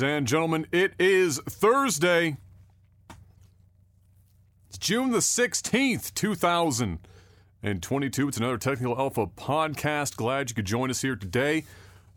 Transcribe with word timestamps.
Ladies 0.00 0.16
and 0.16 0.26
gentlemen. 0.26 0.66
It 0.72 0.94
is 0.98 1.40
Thursday. 1.40 2.38
It's 4.68 4.78
June 4.78 5.10
the 5.10 5.18
16th, 5.18 6.14
2022. 6.14 8.28
It's 8.28 8.38
another 8.38 8.56
Technical 8.56 8.98
Alpha 8.98 9.26
podcast. 9.26 10.16
Glad 10.16 10.48
you 10.48 10.54
could 10.54 10.64
join 10.64 10.88
us 10.88 11.02
here 11.02 11.16
today. 11.16 11.66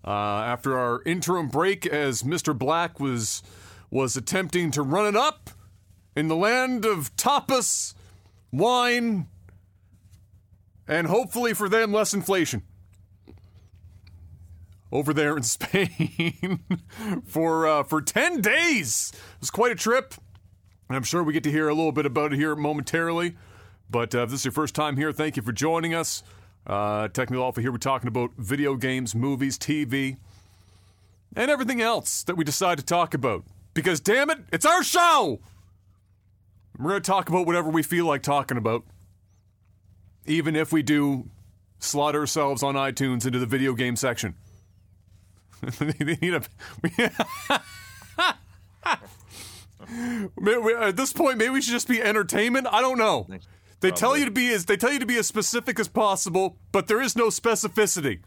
Uh, 0.05 0.11
after 0.11 0.79
our 0.79 1.01
interim 1.05 1.49
break, 1.49 1.85
as 1.85 2.23
Mr. 2.23 2.57
Black 2.57 3.01
was 3.01 3.43
was 3.89 4.15
attempting 4.15 4.71
to 4.71 4.81
run 4.81 5.05
it 5.05 5.17
up 5.17 5.49
in 6.15 6.29
the 6.29 6.37
land 6.37 6.85
of 6.85 7.13
tapas, 7.17 7.95
wine, 8.49 9.27
and 10.87 11.07
hopefully 11.07 11.53
for 11.53 11.67
them 11.67 11.91
less 11.91 12.13
inflation 12.13 12.63
over 14.93 15.13
there 15.13 15.35
in 15.35 15.43
Spain 15.43 16.61
for 17.25 17.67
uh, 17.67 17.83
for 17.83 18.01
ten 18.01 18.39
days. 18.39 19.11
It 19.13 19.41
was 19.41 19.49
quite 19.49 19.73
a 19.73 19.75
trip, 19.75 20.13
I'm 20.95 21.03
sure 21.03 21.23
we 21.23 21.33
get 21.33 21.43
to 21.43 21.51
hear 21.51 21.69
a 21.69 21.73
little 21.73 21.91
bit 21.91 22.05
about 22.05 22.33
it 22.33 22.37
here 22.37 22.55
momentarily. 22.55 23.35
But 23.89 24.13
uh, 24.15 24.23
if 24.23 24.29
this 24.29 24.41
is 24.41 24.45
your 24.45 24.51
first 24.51 24.75
time 24.75 24.97
here, 24.97 25.11
thank 25.11 25.35
you 25.35 25.43
for 25.43 25.51
joining 25.51 25.93
us. 25.93 26.23
Uh, 26.65 27.07
Technical 27.09 27.43
Alpha 27.43 27.61
here. 27.61 27.71
We're 27.71 27.77
talking 27.77 28.07
about 28.07 28.31
video 28.37 28.75
games, 28.75 29.13
movies, 29.13 29.57
TV, 29.57 30.17
and 31.35 31.51
everything 31.51 31.81
else 31.81 32.23
that 32.23 32.35
we 32.35 32.43
decide 32.43 32.77
to 32.77 32.85
talk 32.85 33.13
about. 33.13 33.43
Because 33.73 33.99
damn 33.99 34.29
it, 34.29 34.39
it's 34.51 34.65
our 34.65 34.83
show. 34.83 35.39
We're 36.77 36.91
going 36.91 37.01
to 37.01 37.11
talk 37.11 37.29
about 37.29 37.45
whatever 37.45 37.69
we 37.69 37.83
feel 37.83 38.05
like 38.05 38.23
talking 38.23 38.57
about, 38.57 38.83
even 40.25 40.55
if 40.55 40.71
we 40.71 40.81
do 40.81 41.29
slot 41.79 42.15
ourselves 42.15 42.63
on 42.63 42.75
iTunes 42.75 43.25
into 43.25 43.39
the 43.39 43.45
video 43.45 43.73
game 43.73 43.95
section. 43.95 44.35
they 45.79 46.17
need 46.21 46.33
a. 46.33 46.43
At 50.81 50.95
this 50.95 51.13
point, 51.13 51.37
maybe 51.37 51.49
we 51.49 51.61
should 51.61 51.71
just 51.71 51.87
be 51.87 52.01
entertainment. 52.01 52.67
I 52.71 52.81
don't 52.81 52.97
know. 52.97 53.27
They 53.79 53.91
tell 53.91 54.17
you 54.17 54.25
to 54.25 54.31
be 54.31 54.51
as 54.53 54.65
they 54.65 54.77
tell 54.77 54.93
you 54.93 54.99
to 54.99 55.05
be 55.05 55.17
as 55.17 55.27
specific 55.27 55.79
as 55.79 55.87
possible, 55.87 56.57
but 56.71 56.87
there 56.87 57.01
is 57.01 57.15
no 57.15 57.27
specificity 57.27 58.19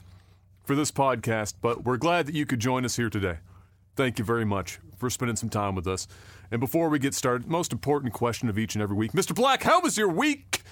for 0.64 0.74
this 0.74 0.90
podcast. 0.90 1.54
But 1.62 1.84
we're 1.84 1.96
glad 1.96 2.26
that 2.26 2.34
you 2.34 2.44
could 2.44 2.60
join 2.60 2.84
us 2.84 2.96
here 2.96 3.08
today. 3.08 3.38
Thank 3.96 4.18
you 4.18 4.24
very 4.24 4.44
much 4.44 4.78
for 4.98 5.08
spending 5.08 5.36
some 5.36 5.48
time 5.48 5.74
with 5.74 5.86
us. 5.86 6.06
And 6.50 6.60
before 6.60 6.90
we 6.90 6.98
get 6.98 7.14
started, 7.14 7.48
most 7.48 7.72
important 7.72 8.12
question 8.12 8.48
of 8.48 8.58
each 8.58 8.74
and 8.74 8.82
every 8.82 8.96
week, 8.96 9.12
Mr. 9.12 9.34
Black, 9.34 9.62
how 9.62 9.80
was 9.80 9.96
your 9.96 10.08
week? 10.08 10.62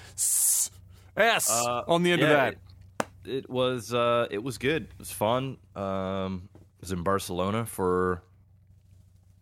S 1.16 1.50
uh, 1.50 1.82
on 1.86 2.02
the 2.02 2.12
end 2.12 2.20
yeah, 2.20 2.26
of 2.26 2.32
that. 2.32 2.56
It, 3.24 3.36
it 3.36 3.50
was 3.50 3.94
uh, 3.94 4.26
it 4.30 4.42
was 4.42 4.58
good. 4.58 4.84
It 4.84 4.98
was 4.98 5.10
fun. 5.10 5.56
Um, 5.74 6.48
was 6.84 6.92
in 6.92 7.02
Barcelona 7.02 7.64
for 7.64 8.22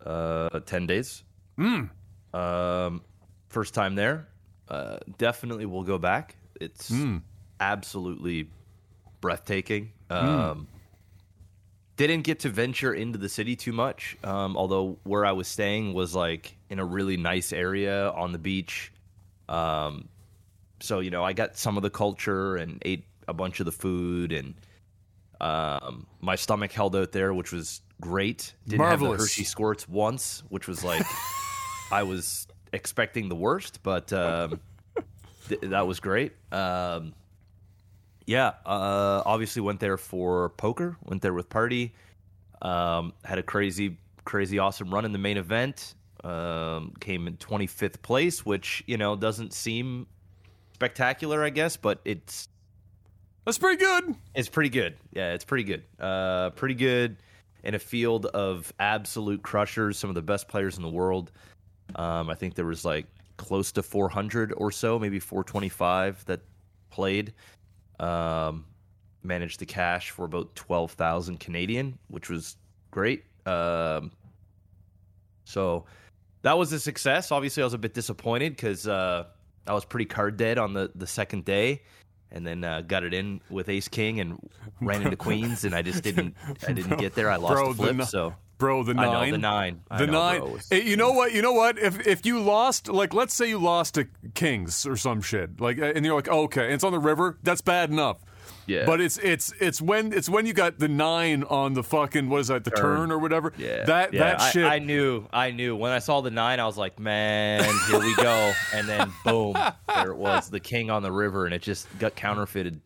uh, 0.05 0.61
10 0.61 0.87
days. 0.87 1.23
Mm. 1.59 1.89
Um, 2.33 3.01
first 3.49 3.73
time 3.73 3.95
there. 3.95 4.29
Uh, 4.69 4.97
definitely 5.17 5.65
will 5.65 5.83
go 5.83 5.97
back. 5.97 6.37
It's 6.61 6.89
mm. 6.89 7.21
absolutely 7.59 8.49
breathtaking. 9.19 9.91
Um, 10.09 10.69
Didn't 11.97 12.21
get 12.21 12.39
to 12.39 12.49
venture 12.49 12.93
into 12.93 13.19
the 13.19 13.27
city 13.27 13.57
too 13.57 13.73
much, 13.73 14.15
um, 14.23 14.55
although 14.55 14.97
where 15.03 15.25
I 15.25 15.33
was 15.33 15.49
staying 15.49 15.93
was 15.93 16.15
like 16.15 16.55
in 16.69 16.79
a 16.79 16.85
really 16.85 17.17
nice 17.17 17.51
area 17.51 18.09
on 18.11 18.31
the 18.31 18.39
beach. 18.39 18.93
Um, 19.49 20.07
so, 20.79 21.01
you 21.01 21.11
know, 21.11 21.25
I 21.25 21.33
got 21.33 21.57
some 21.57 21.75
of 21.75 21.83
the 21.83 21.89
culture 21.89 22.55
and 22.55 22.81
ate 22.85 23.03
a 23.27 23.33
bunch 23.33 23.59
of 23.59 23.65
the 23.65 23.73
food 23.73 24.31
and 24.31 24.53
um, 25.43 26.07
my 26.21 26.35
stomach 26.35 26.71
held 26.71 26.95
out 26.95 27.11
there, 27.11 27.33
which 27.33 27.51
was 27.51 27.81
great. 27.99 28.53
Didn't 28.65 28.79
Marvelous. 28.79 29.11
have 29.11 29.17
the 29.17 29.23
Hershey 29.23 29.43
squirts 29.43 29.87
once, 29.89 30.41
which 30.47 30.67
was 30.67 30.83
like 30.83 31.05
I 31.91 32.03
was 32.03 32.47
expecting 32.71 33.27
the 33.27 33.35
worst, 33.35 33.79
but 33.83 34.13
um, 34.13 34.61
th- 35.49 35.61
that 35.61 35.85
was 35.85 35.99
great. 35.99 36.31
Um, 36.51 37.13
yeah, 38.25 38.53
uh, 38.65 39.21
obviously 39.25 39.61
went 39.61 39.81
there 39.81 39.97
for 39.97 40.49
poker. 40.51 40.95
Went 41.03 41.21
there 41.21 41.33
with 41.33 41.49
party. 41.49 41.93
Um, 42.61 43.11
had 43.25 43.37
a 43.37 43.43
crazy, 43.43 43.97
crazy, 44.23 44.59
awesome 44.59 44.93
run 44.93 45.03
in 45.03 45.11
the 45.11 45.17
main 45.17 45.35
event. 45.35 45.95
Um, 46.23 46.93
came 47.01 47.27
in 47.27 47.35
25th 47.35 48.01
place, 48.01 48.45
which 48.45 48.81
you 48.87 48.95
know 48.95 49.17
doesn't 49.17 49.51
seem 49.51 50.07
spectacular, 50.73 51.43
I 51.43 51.49
guess, 51.49 51.75
but 51.75 51.99
it's 52.05 52.47
That's 53.45 53.57
pretty 53.57 53.77
good. 53.77 54.15
it's 54.35 54.49
pretty 54.49 54.69
good. 54.69 54.95
Yeah, 55.11 55.33
it's 55.33 55.45
pretty 55.45 55.65
good. 55.65 55.83
Uh, 55.99 56.51
pretty 56.51 56.75
good 56.75 57.17
in 57.63 57.75
a 57.75 57.79
field 57.79 58.25
of 58.27 58.71
absolute 58.79 59.41
crushers, 59.41 59.97
some 59.97 60.09
of 60.09 60.15
the 60.15 60.21
best 60.21 60.47
players 60.47 60.77
in 60.77 60.83
the 60.83 60.89
world. 60.89 61.31
Um, 61.95 62.29
I 62.29 62.35
think 62.35 62.55
there 62.55 62.65
was 62.65 62.85
like 62.85 63.05
close 63.37 63.71
to 63.73 63.83
400 63.83 64.53
or 64.57 64.71
so, 64.71 64.97
maybe 64.99 65.19
425 65.19 66.25
that 66.25 66.41
played. 66.89 67.33
Um, 67.99 68.65
managed 69.23 69.59
to 69.59 69.65
cash 69.65 70.09
for 70.09 70.25
about 70.25 70.53
12,000 70.55 71.39
Canadian, 71.39 71.97
which 72.09 72.29
was 72.29 72.57
great. 72.91 73.23
Um, 73.45 74.11
so 75.45 75.85
that 76.41 76.57
was 76.57 76.71
a 76.73 76.79
success. 76.79 77.31
Obviously, 77.31 77.63
I 77.63 77.65
was 77.65 77.73
a 77.73 77.77
bit 77.77 77.93
disappointed 77.93 78.55
because 78.55 78.87
uh, 78.87 79.25
I 79.67 79.73
was 79.73 79.85
pretty 79.85 80.05
card 80.05 80.37
dead 80.37 80.57
on 80.57 80.73
the, 80.73 80.91
the 80.95 81.07
second 81.07 81.45
day 81.45 81.81
and 82.33 82.45
then 82.45 82.63
uh, 82.63 82.81
got 82.81 83.03
it 83.03 83.13
in 83.13 83.39
with 83.49 83.69
Ace 83.69 83.87
King 83.87 84.19
and 84.19 84.37
ran 84.81 85.01
into 85.03 85.15
Queens, 85.15 85.63
and 85.63 85.73
I 85.73 85.81
just 85.81 86.03
didn't. 86.03 86.35
I 86.67 86.73
didn't 86.73 86.97
get 86.97 87.15
there. 87.15 87.29
I 87.29 87.37
lost 87.37 87.53
Bro, 87.53 87.73
the 87.73 87.83
flip. 87.83 87.97
the, 87.97 88.05
so 88.05 88.33
bro, 88.57 88.83
the 88.83 88.91
I 88.91 88.95
nine, 89.05 89.29
know 89.29 89.31
the 89.31 89.37
nine. 89.37 89.81
I 89.91 89.97
the 89.99 90.07
know, 90.07 90.11
nine. 90.13 90.39
bro. 90.41 90.49
Was- 90.53 90.67
Hey, 90.69 90.83
you 90.83 90.97
know 90.97 91.11
what? 91.11 91.31
You 91.33 91.41
know 91.41 91.53
what? 91.53 91.77
If 91.79 92.05
if 92.05 92.25
you 92.25 92.39
lost, 92.41 92.87
like, 92.89 93.13
let's 93.13 93.33
say 93.33 93.47
you 93.49 93.59
lost 93.59 93.93
to 93.95 94.07
Kings 94.33 94.85
or 94.85 94.95
some 94.97 95.21
shit, 95.21 95.61
like, 95.61 95.77
and 95.77 96.05
you're 96.05 96.15
like, 96.15 96.27
okay, 96.27 96.65
and 96.65 96.73
it's 96.73 96.83
on 96.83 96.91
the 96.91 96.99
river. 96.99 97.37
That's 97.43 97.61
bad 97.61 97.89
enough. 97.91 98.17
Yeah. 98.65 98.85
But 98.85 99.01
it's 99.01 99.17
it's 99.17 99.53
it's 99.59 99.81
when 99.81 100.13
it's 100.13 100.29
when 100.29 100.45
you 100.45 100.53
got 100.53 100.79
the 100.79 100.87
nine 100.87 101.43
on 101.43 101.73
the 101.73 101.83
fucking 101.83 102.29
what 102.29 102.41
is 102.41 102.47
that 102.47 102.63
the 102.63 102.71
turn, 102.71 102.97
Turn. 102.97 103.11
or 103.11 103.19
whatever. 103.19 103.53
Yeah, 103.57 103.83
That 103.83 104.13
yeah, 104.13 104.19
that 104.19 104.41
I, 104.41 104.49
shit. 104.51 104.65
I 104.65 104.79
knew, 104.79 105.27
I 105.33 105.51
knew. 105.51 105.75
When 105.75 105.91
I 105.91 105.99
saw 105.99 106.21
the 106.21 106.31
nine, 106.31 106.59
I 106.59 106.65
was 106.65 106.77
like, 106.77 106.99
"Man, 106.99 107.63
here 107.89 107.99
we 107.99 108.15
go!" 108.15 108.53
And 108.73 108.87
then, 108.87 109.11
boom, 109.25 109.53
there 109.87 110.11
it 110.11 110.17
was, 110.17 110.49
the 110.49 110.59
king 110.59 110.89
on 110.89 111.03
the 111.03 111.11
river, 111.11 111.45
and 111.45 111.53
it 111.53 111.61
just 111.61 111.87
got 111.99 112.15
counterfeited. 112.15 112.79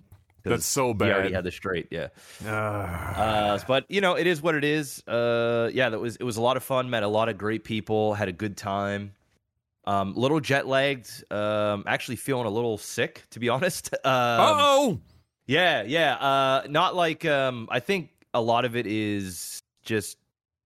That's 0.44 0.66
so 0.66 0.94
bad. 0.94 1.08
He 1.08 1.12
already 1.14 1.34
had 1.34 1.44
the 1.44 1.52
straight, 1.52 1.88
yeah. 1.92 2.08
Ah. 2.46 3.16
Uh, 3.16 3.60
but 3.68 3.86
you 3.90 4.02
know, 4.02 4.16
it 4.16 4.28
is 4.28 4.42
what 4.42 4.56
it 4.56 4.64
is. 4.64 5.06
Uh, 5.08 5.70
yeah, 5.74 5.90
that 5.90 6.00
was 6.00 6.16
it 6.16 6.24
was 6.24 6.38
a 6.38 6.42
lot 6.42 6.58
of 6.58 6.64
fun. 6.64 6.90
Met 6.90 7.04
a 7.04 7.08
lot 7.08 7.30
of 7.30 7.38
great 7.38 7.64
people. 7.64 8.14
Had 8.14 8.30
a 8.30 8.34
good 8.34 8.56
time. 8.58 9.14
Um, 9.86 10.14
little 10.16 10.40
jet 10.40 10.68
lagged. 10.68 11.10
Um, 11.32 11.84
actually 11.88 12.18
feeling 12.18 12.46
a 12.46 12.50
little 12.50 12.78
sick, 12.78 13.24
to 13.32 13.40
be 13.40 13.50
honest. 13.50 13.90
Um, 14.06 14.12
oh. 14.14 15.00
Yeah, 15.48 15.84
yeah. 15.84 16.16
Uh, 16.16 16.68
not 16.70 16.96
like 16.96 17.26
um, 17.26 17.68
I 17.72 17.80
think 17.80 18.10
a 18.34 18.42
lot 18.42 18.66
of 18.66 18.76
it 18.76 18.86
is 18.86 19.64
just 19.84 20.18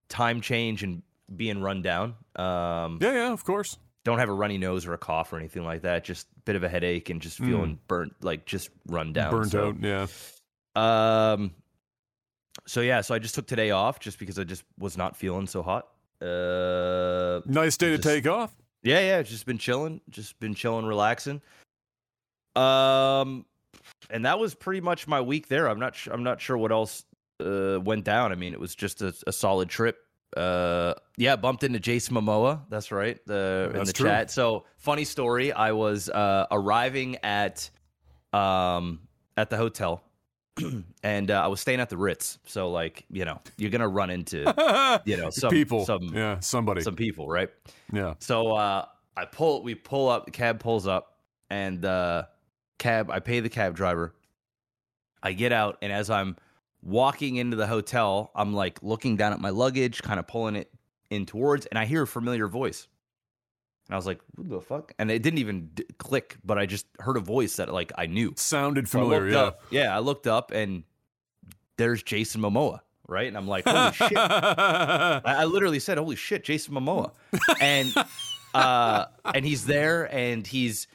time 0.08 0.40
change 0.40 0.82
and 0.82 1.02
being 1.34 1.62
run 1.62 1.80
down. 1.80 2.14
Um, 2.36 2.98
Yeah, 3.00 3.12
yeah, 3.12 3.32
of 3.32 3.44
course. 3.44 3.78
Don't 4.04 4.18
have 4.18 4.28
a 4.28 4.32
runny 4.34 4.58
nose 4.58 4.84
or 4.84 4.94
a 4.94 4.98
cough 4.98 5.32
or 5.32 5.38
anything 5.38 5.64
like 5.64 5.82
that. 5.82 6.02
Just 6.04 6.26
a 6.36 6.40
bit 6.40 6.56
of 6.56 6.64
a 6.64 6.68
headache 6.68 7.08
and 7.08 7.22
just 7.22 7.38
feeling 7.38 7.78
burnt, 7.86 8.12
like 8.20 8.44
just 8.44 8.68
run 8.88 9.12
down. 9.12 9.30
Burnt 9.30 9.52
So, 9.52 9.68
out. 9.68 9.76
Yeah. 9.80 10.06
Um. 10.74 11.52
So 12.66 12.80
yeah, 12.80 13.00
so 13.00 13.14
I 13.14 13.18
just 13.20 13.34
took 13.36 13.46
today 13.46 13.70
off 13.70 14.00
just 14.00 14.18
because 14.18 14.38
I 14.38 14.44
just 14.44 14.64
was 14.78 14.96
not 14.98 15.16
feeling 15.16 15.46
so 15.46 15.62
hot. 15.62 15.88
Uh. 16.20 17.40
Nice 17.46 17.76
day 17.76 17.90
to 17.90 17.98
take 17.98 18.26
off. 18.26 18.54
Yeah, 18.82 18.98
yeah, 19.00 19.22
just 19.22 19.46
been 19.46 19.58
chilling, 19.58 20.00
just 20.10 20.38
been 20.40 20.54
chilling, 20.54 20.84
relaxing. 20.84 21.40
Um, 22.56 23.46
and 24.12 24.24
that 24.26 24.38
was 24.38 24.54
pretty 24.54 24.80
much 24.80 25.08
my 25.08 25.20
week 25.20 25.48
there. 25.48 25.66
I'm 25.68 25.80
not, 25.80 25.96
sh- 25.96 26.08
I'm 26.12 26.22
not 26.22 26.40
sure 26.40 26.56
what 26.56 26.70
else 26.70 27.04
uh, 27.40 27.80
went 27.82 28.04
down. 28.04 28.32
I 28.32 28.34
mean, 28.34 28.52
it 28.52 28.60
was 28.60 28.74
just 28.74 29.02
a, 29.02 29.14
a 29.26 29.32
solid 29.32 29.68
trip. 29.68 29.98
Uh, 30.36 30.94
yeah, 31.16 31.36
bumped 31.36 31.62
into 31.62 31.78
Jason 31.80 32.14
Momoa. 32.14 32.60
That's 32.70 32.90
right. 32.90 33.18
The 33.26 33.72
in 33.74 33.84
the 33.84 33.92
true. 33.92 34.08
chat. 34.08 34.30
So 34.30 34.64
funny 34.78 35.04
story. 35.04 35.52
I 35.52 35.72
was 35.72 36.08
uh, 36.08 36.46
arriving 36.50 37.16
at 37.22 37.68
um 38.32 39.00
at 39.36 39.50
the 39.50 39.58
hotel, 39.58 40.02
and 41.02 41.30
uh, 41.30 41.44
I 41.44 41.48
was 41.48 41.60
staying 41.60 41.80
at 41.80 41.90
the 41.90 41.98
Ritz. 41.98 42.38
So 42.46 42.70
like, 42.70 43.04
you 43.10 43.26
know, 43.26 43.40
you're 43.58 43.70
gonna 43.70 43.88
run 43.88 44.08
into 44.08 44.38
you 45.04 45.18
know 45.18 45.28
some 45.28 45.50
people. 45.50 45.84
some 45.84 46.10
yeah, 46.14 46.40
somebody. 46.40 46.80
some 46.80 46.96
people, 46.96 47.28
right? 47.28 47.50
yeah. 47.92 48.14
So 48.18 48.52
uh, 48.52 48.86
I 49.16 49.26
pull, 49.26 49.62
we 49.62 49.74
pull 49.74 50.08
up, 50.08 50.24
the 50.24 50.30
cab 50.30 50.60
pulls 50.60 50.86
up, 50.86 51.18
and 51.50 51.84
uh, 51.84 52.24
cab, 52.82 53.10
I 53.10 53.20
pay 53.20 53.40
the 53.40 53.48
cab 53.48 53.74
driver. 53.76 54.14
I 55.22 55.32
get 55.32 55.52
out, 55.52 55.78
and 55.82 55.92
as 55.92 56.10
I'm 56.10 56.36
walking 56.82 57.36
into 57.36 57.56
the 57.56 57.66
hotel, 57.66 58.30
I'm 58.34 58.52
like 58.54 58.82
looking 58.82 59.16
down 59.16 59.32
at 59.32 59.40
my 59.40 59.50
luggage, 59.50 60.02
kind 60.02 60.18
of 60.18 60.26
pulling 60.26 60.56
it 60.56 60.70
in 61.10 61.26
towards, 61.26 61.66
and 61.66 61.78
I 61.78 61.84
hear 61.84 62.02
a 62.02 62.06
familiar 62.06 62.48
voice. 62.48 62.88
And 63.88 63.94
I 63.94 63.96
was 63.96 64.06
like, 64.06 64.20
"Who 64.36 64.44
the 64.44 64.60
fuck?" 64.60 64.92
And 64.98 65.10
it 65.10 65.22
didn't 65.22 65.38
even 65.38 65.70
d- 65.74 65.84
click, 65.98 66.36
but 66.44 66.58
I 66.58 66.66
just 66.66 66.86
heard 66.98 67.16
a 67.16 67.20
voice 67.20 67.56
that 67.56 67.72
like 67.72 67.92
I 67.96 68.06
knew. 68.06 68.32
Sounded 68.36 68.88
familiar. 68.88 69.20
looked 69.22 69.32
Yeah. 69.32 69.40
up- 69.42 69.62
yeah, 69.70 69.96
I 69.96 70.00
looked 70.00 70.26
up, 70.26 70.50
and 70.50 70.82
there's 71.78 72.02
Jason 72.02 72.40
Momoa. 72.40 72.80
right? 73.08 73.26
And 73.28 73.36
I'm 73.36 73.46
like, 73.48 73.64
holy 73.66 73.92
shit. 74.08 74.16
I, 74.16 75.20
I 75.24 75.44
literally 75.44 75.80
said, 75.80 75.98
holy 75.98 76.16
shit, 76.16 76.44
Jason 76.44 76.74
Momoa. 76.74 77.12
And 77.60 77.92
uh 78.54 79.06
and 79.34 79.44
he's 79.44 79.66
there 79.66 80.12
and 80.14 80.46
he's 80.46 80.86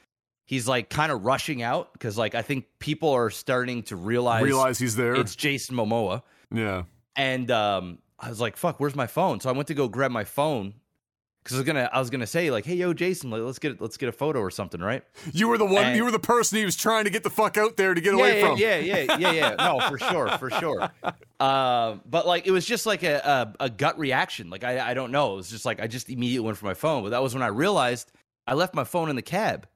he's 0.47 0.67
like 0.67 0.89
kind 0.89 1.11
of 1.11 1.23
rushing 1.25 1.61
out 1.61 1.93
because 1.93 2.17
like 2.17 2.33
I 2.33 2.41
think 2.41 2.65
people 2.79 3.11
are 3.11 3.29
starting 3.29 3.83
to 3.83 3.95
realize 3.95 4.41
Realize 4.43 4.79
he's 4.79 4.95
there. 4.95 5.13
it's 5.13 5.35
Jason 5.35 5.75
Momoa. 5.75 6.23
yeah. 6.51 6.83
And 7.15 7.51
um 7.51 7.99
I 8.19 8.29
was 8.29 8.41
like, 8.41 8.57
fuck, 8.57 8.79
where's 8.79 8.95
my 8.95 9.05
phone? 9.05 9.39
So 9.39 9.49
I 9.49 9.51
went 9.51 9.67
to 9.67 9.75
go 9.75 9.87
grab 9.87 10.09
my 10.09 10.23
phone. 10.23 10.73
Cause 11.43 11.55
I 11.55 11.59
was 11.59 11.65
gonna 11.65 11.89
I 11.93 11.99
was 11.99 12.09
gonna 12.09 12.27
say, 12.27 12.51
like, 12.51 12.65
hey 12.65 12.75
yo, 12.75 12.91
Jason, 12.91 13.29
like, 13.29 13.41
let's 13.41 13.57
get 13.57 13.79
let's 13.79 13.95
get 13.95 14.09
a 14.09 14.11
photo 14.11 14.39
or 14.39 14.51
something, 14.51 14.81
right? 14.81 15.01
You 15.31 15.47
were 15.47 15.57
the 15.57 15.65
one. 15.65 15.85
And- 15.85 15.95
you 15.95 16.03
were 16.03 16.11
the 16.11 16.19
person 16.19 16.57
he 16.57 16.65
was 16.65 16.75
trying 16.75 17.05
to 17.05 17.09
get 17.09 17.23
the 17.23 17.29
fuck 17.29 17.55
out 17.55 17.77
there 17.77 17.93
to 17.93 18.01
get 18.01 18.13
yeah, 18.13 18.19
away 18.19 18.39
yeah, 18.41 18.47
from. 18.47 18.57
Yeah, 18.57 18.77
yeah, 18.79 19.17
yeah, 19.17 19.31
yeah. 19.31 19.55
No, 19.57 19.79
for 19.87 19.97
sure, 19.97 20.27
for 20.39 20.49
sure. 20.49 20.91
Um, 21.39 22.01
but 22.09 22.27
like, 22.27 22.47
it 22.47 22.51
was 22.51 22.65
just 22.65 22.85
like 22.85 23.03
a, 23.03 23.53
a, 23.59 23.65
a 23.65 23.69
gut 23.69 23.97
reaction. 23.97 24.49
Like, 24.49 24.65
I, 24.65 24.89
I 24.89 24.93
don't 24.93 25.11
know. 25.11 25.33
It 25.33 25.35
was 25.37 25.49
just 25.49 25.65
like 25.65 25.79
I 25.81 25.87
just 25.87 26.09
immediately 26.09 26.45
went 26.45 26.57
for 26.57 26.65
my 26.65 26.73
phone. 26.73 27.03
But 27.03 27.11
that 27.11 27.23
was 27.23 27.33
when 27.33 27.43
I 27.43 27.47
realized 27.47 28.11
I 28.45 28.53
left 28.53 28.75
my 28.75 28.83
phone 28.83 29.09
in 29.09 29.15
the 29.15 29.21
cab. 29.21 29.67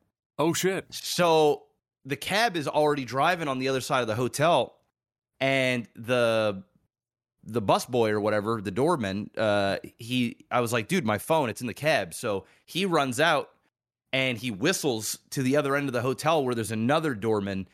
Oh 0.41 0.53
shit. 0.53 0.85
So 0.89 1.63
the 2.03 2.15
cab 2.15 2.57
is 2.57 2.67
already 2.67 3.05
driving 3.05 3.47
on 3.47 3.59
the 3.59 3.67
other 3.67 3.79
side 3.79 4.01
of 4.01 4.07
the 4.07 4.15
hotel, 4.15 4.75
and 5.39 5.87
the 5.95 6.63
the 7.43 7.61
busboy 7.61 8.09
or 8.09 8.19
whatever, 8.19 8.61
the 8.61 8.71
doorman, 8.71 9.29
uh, 9.35 9.77
he, 9.97 10.37
I 10.51 10.59
was 10.61 10.71
like, 10.71 10.87
dude, 10.87 11.05
my 11.05 11.17
phone, 11.17 11.49
it's 11.49 11.61
in 11.61 11.67
the 11.67 11.73
cab. 11.73 12.13
So 12.13 12.45
he 12.65 12.85
runs 12.85 13.19
out 13.19 13.49
and 14.13 14.37
he 14.37 14.51
whistles 14.51 15.17
to 15.31 15.41
the 15.41 15.57
other 15.57 15.75
end 15.75 15.89
of 15.89 15.93
the 15.93 16.01
hotel 16.01 16.43
where 16.43 16.53
there's 16.53 16.71
another 16.71 17.15
doorman 17.15 17.67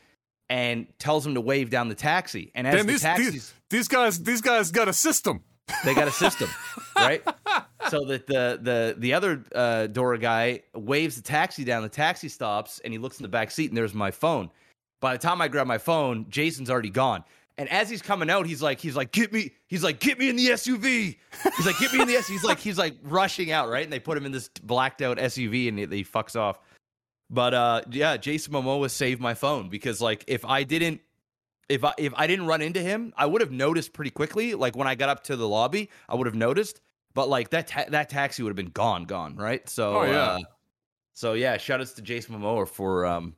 and 0.49 0.87
tells 0.99 1.27
him 1.27 1.33
to 1.35 1.41
wave 1.41 1.69
down 1.69 1.89
the 1.89 1.95
taxi. 1.95 2.51
And 2.55 2.65
as 2.65 2.75
Damn, 2.75 2.85
the 2.85 2.91
these, 2.93 3.01
taxis, 3.01 3.33
these 3.33 3.53
these 3.69 3.87
guys 3.87 4.23
these 4.23 4.41
guys 4.41 4.71
got 4.71 4.87
a 4.87 4.93
system. 4.93 5.43
They 5.83 5.93
got 5.93 6.07
a 6.07 6.11
system, 6.11 6.49
right? 6.95 7.23
So 7.89 8.05
that 8.05 8.27
the 8.27 8.59
the 8.61 8.95
the 8.97 9.13
other 9.13 9.43
uh, 9.53 9.87
door 9.87 10.17
guy 10.17 10.63
waves 10.73 11.15
the 11.15 11.21
taxi 11.21 11.63
down. 11.63 11.83
The 11.83 11.89
taxi 11.89 12.29
stops, 12.29 12.79
and 12.83 12.93
he 12.93 12.99
looks 12.99 13.19
in 13.19 13.23
the 13.23 13.29
back 13.29 13.51
seat, 13.51 13.69
and 13.69 13.77
there's 13.77 13.93
my 13.93 14.11
phone. 14.11 14.49
By 14.99 15.13
the 15.13 15.19
time 15.19 15.41
I 15.41 15.47
grab 15.47 15.67
my 15.67 15.77
phone, 15.77 16.25
Jason's 16.29 16.69
already 16.69 16.89
gone. 16.89 17.23
And 17.59 17.67
as 17.69 17.89
he's 17.89 18.03
coming 18.03 18.29
out, 18.29 18.45
he's 18.45 18.61
like, 18.61 18.79
he's 18.79 18.95
like, 18.95 19.11
get 19.11 19.33
me, 19.33 19.51
he's 19.65 19.83
like, 19.83 19.99
get 19.99 20.19
me 20.19 20.29
in 20.29 20.35
the 20.35 20.49
SUV. 20.49 21.17
He's 21.55 21.65
like, 21.65 21.79
get 21.79 21.91
me 21.91 22.01
in 22.01 22.07
the 22.07 22.13
SUV. 22.13 22.29
He's 22.29 22.43
like, 22.43 22.59
he's 22.59 22.77
like 22.77 22.95
rushing 23.01 23.51
out, 23.51 23.67
right? 23.67 23.83
And 23.83 23.91
they 23.91 23.99
put 23.99 24.15
him 24.15 24.27
in 24.27 24.31
this 24.31 24.47
blacked 24.63 25.01
out 25.01 25.17
SUV, 25.17 25.67
and 25.67 25.79
he, 25.79 25.85
he 25.87 26.03
fucks 26.03 26.35
off. 26.35 26.59
But 27.29 27.53
uh, 27.53 27.81
yeah, 27.89 28.17
Jason 28.17 28.53
Momoa 28.53 28.89
saved 28.89 29.19
my 29.19 29.33
phone 29.33 29.69
because 29.69 30.01
like 30.01 30.23
if 30.27 30.45
I 30.45 30.63
didn't 30.63 31.01
if 31.69 31.83
I 31.83 31.93
if 31.97 32.13
I 32.15 32.27
didn't 32.27 32.45
run 32.47 32.61
into 32.61 32.81
him, 32.81 33.13
I 33.17 33.25
would 33.25 33.41
have 33.41 33.51
noticed 33.51 33.93
pretty 33.93 34.11
quickly. 34.11 34.53
Like 34.55 34.75
when 34.75 34.87
I 34.87 34.95
got 34.95 35.09
up 35.09 35.23
to 35.25 35.35
the 35.35 35.47
lobby, 35.47 35.89
I 36.07 36.15
would 36.15 36.27
have 36.27 36.35
noticed. 36.35 36.81
But 37.13 37.29
like 37.29 37.49
that 37.49 37.67
ta- 37.67 37.85
that 37.89 38.09
taxi 38.09 38.43
would 38.43 38.49
have 38.49 38.55
been 38.55 38.71
gone, 38.71 39.05
gone, 39.05 39.35
right? 39.35 39.67
So 39.67 39.97
Oh, 39.97 40.03
yeah. 40.03 40.11
uh, 40.19 40.39
so 41.13 41.33
yeah, 41.33 41.57
shout 41.57 41.81
outs 41.81 41.93
to 41.93 42.01
Jason 42.01 42.35
Momoa 42.39 42.67
for 42.67 43.05
um 43.05 43.35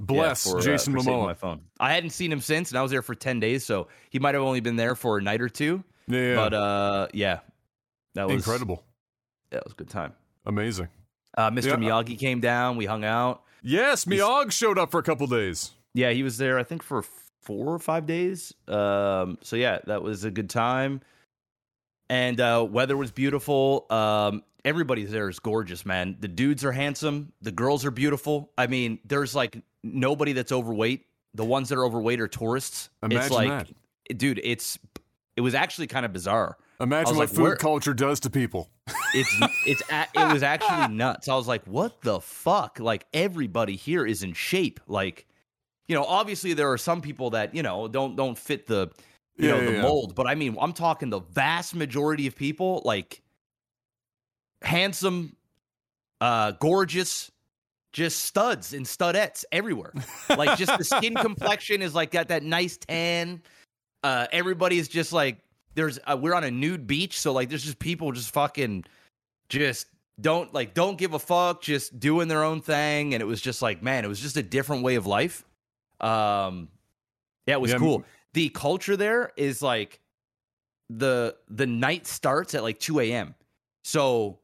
yeah, 0.00 0.06
Bless 0.06 0.50
for, 0.50 0.58
uh, 0.58 0.62
Jason 0.62 0.98
saving 0.98 1.12
Momoa. 1.20 1.24
my 1.26 1.34
phone. 1.34 1.60
I 1.78 1.92
hadn't 1.92 2.10
seen 2.10 2.32
him 2.32 2.40
since, 2.40 2.70
and 2.70 2.78
I 2.78 2.82
was 2.82 2.90
there 2.90 3.02
for 3.02 3.14
ten 3.14 3.38
days, 3.40 3.64
so 3.64 3.88
he 4.10 4.18
might 4.18 4.34
have 4.34 4.42
only 4.44 4.60
been 4.60 4.76
there 4.76 4.94
for 4.94 5.18
a 5.18 5.22
night 5.22 5.40
or 5.40 5.48
two. 5.48 5.84
Yeah, 6.08 6.34
But 6.36 6.54
uh, 6.54 7.08
yeah, 7.14 7.40
that 8.14 8.26
was 8.26 8.34
incredible, 8.36 8.84
That 9.50 9.62
was 9.64 9.72
a 9.72 9.76
good 9.76 9.88
time. 9.88 10.12
amazing. 10.44 10.88
Uh, 11.38 11.50
Mr. 11.50 11.66
Yeah. 11.66 11.76
Miyagi 11.76 12.18
came 12.18 12.40
down. 12.40 12.76
We 12.76 12.84
hung 12.86 13.04
out. 13.04 13.42
Yes, 13.62 14.04
Miyagi 14.04 14.50
showed 14.52 14.76
up 14.78 14.90
for 14.90 14.98
a 14.98 15.02
couple 15.04 15.26
days. 15.28 15.70
Yeah, 15.94 16.10
he 16.10 16.22
was 16.24 16.36
there. 16.38 16.58
I 16.58 16.62
think 16.64 16.82
for 16.82 17.02
four 17.42 17.74
or 17.74 17.78
five 17.78 18.06
days. 18.06 18.54
Um, 18.68 19.38
so 19.42 19.56
yeah, 19.56 19.78
that 19.86 20.02
was 20.02 20.24
a 20.24 20.30
good 20.30 20.50
time. 20.50 21.00
And 22.08 22.40
uh, 22.40 22.66
weather 22.68 22.96
was 22.96 23.10
beautiful. 23.10 23.86
Um, 23.90 24.42
everybody 24.64 25.04
there 25.04 25.28
is 25.28 25.38
gorgeous, 25.38 25.84
man. 25.86 26.16
The 26.20 26.28
dudes 26.28 26.64
are 26.64 26.72
handsome. 26.72 27.32
The 27.42 27.52
girls 27.52 27.84
are 27.84 27.90
beautiful. 27.90 28.50
I 28.56 28.66
mean, 28.66 28.98
there's 29.04 29.34
like 29.34 29.62
nobody 29.82 30.32
that's 30.32 30.52
overweight. 30.52 31.06
The 31.34 31.44
ones 31.44 31.70
that 31.70 31.78
are 31.78 31.84
overweight 31.84 32.20
are 32.20 32.28
tourists. 32.28 32.90
it's 33.02 33.12
Imagine 33.12 33.34
like, 33.34 33.68
that. 34.08 34.18
dude, 34.18 34.40
it's 34.44 34.78
it 35.36 35.40
was 35.40 35.54
actually 35.54 35.86
kind 35.86 36.04
of 36.04 36.12
bizarre. 36.12 36.58
Imagine 36.80 37.16
what 37.16 37.28
like, 37.28 37.36
food 37.36 37.58
culture 37.58 37.94
does 37.94 38.20
to 38.20 38.30
people. 38.30 38.70
It's 39.14 39.36
it's 39.66 39.82
a, 39.90 40.06
it 40.14 40.32
was 40.32 40.42
actually 40.42 40.94
nuts. 40.96 41.28
I 41.28 41.34
was 41.36 41.46
like, 41.46 41.66
what 41.66 42.00
the 42.00 42.18
fuck? 42.18 42.80
Like 42.80 43.04
everybody 43.12 43.76
here 43.76 44.06
is 44.06 44.22
in 44.22 44.32
shape. 44.32 44.80
Like, 44.86 45.26
you 45.92 45.98
know, 45.98 46.04
obviously 46.04 46.54
there 46.54 46.72
are 46.72 46.78
some 46.78 47.02
people 47.02 47.28
that 47.30 47.54
you 47.54 47.62
know 47.62 47.86
don't 47.86 48.16
don't 48.16 48.38
fit 48.38 48.66
the 48.66 48.90
you 49.36 49.46
Yeah, 49.46 49.50
know 49.54 49.60
yeah, 49.60 49.66
the 49.66 49.72
yeah. 49.72 49.82
mold, 49.82 50.14
but 50.14 50.26
I 50.26 50.34
mean, 50.34 50.56
I'm 50.58 50.72
talking 50.72 51.10
the 51.10 51.20
vast 51.20 51.74
majority 51.74 52.26
of 52.26 52.34
people 52.34 52.80
like 52.86 53.20
handsome, 54.62 55.36
uh, 56.22 56.52
gorgeous. 56.52 57.30
Just 57.92 58.20
studs 58.24 58.72
and 58.72 58.86
studettes 58.86 59.44
everywhere. 59.52 59.92
Like 60.30 60.56
just 60.56 60.78
the 60.78 60.84
skin 60.84 61.14
complexion 61.28 61.82
is 61.82 61.94
like 61.94 62.10
got 62.10 62.28
that 62.28 62.42
nice 62.42 62.78
tan. 62.78 63.42
Uh, 64.02 64.26
everybody's 64.32 64.88
just 64.88 65.12
like 65.12 65.36
there's 65.74 65.98
uh, 66.06 66.16
we're 66.18 66.32
on 66.32 66.42
a 66.42 66.50
nude 66.50 66.86
beach, 66.86 67.20
so 67.20 67.34
like 67.34 67.50
there's 67.50 67.62
just 67.64 67.78
people 67.78 68.10
just 68.12 68.32
fucking 68.32 68.86
just 69.50 69.88
don't 70.22 70.54
like 70.54 70.72
don't 70.72 70.96
give 70.96 71.12
a 71.12 71.18
fuck, 71.18 71.60
just 71.60 72.00
doing 72.00 72.28
their 72.28 72.42
own 72.44 72.62
thing, 72.62 73.12
and 73.12 73.22
it 73.22 73.26
was 73.26 73.42
just 73.42 73.60
like 73.60 73.82
man, 73.82 74.06
it 74.06 74.08
was 74.08 74.20
just 74.20 74.38
a 74.38 74.42
different 74.42 74.82
way 74.82 74.94
of 74.94 75.06
life. 75.06 75.44
Um, 76.02 76.68
yeah, 77.46 77.54
it 77.54 77.60
was 77.60 77.72
Yeah, 77.72 77.78
cool. 77.78 78.04
The 78.34 78.48
culture 78.50 78.96
there 78.96 79.32
is 79.36 79.62
like 79.62 80.00
the 80.88 81.36
the 81.48 81.66
night 81.66 82.06
starts 82.06 82.54
at 82.54 82.62
like 82.62 82.78
two 82.78 83.00
a.m. 83.00 83.34
So 83.84 84.38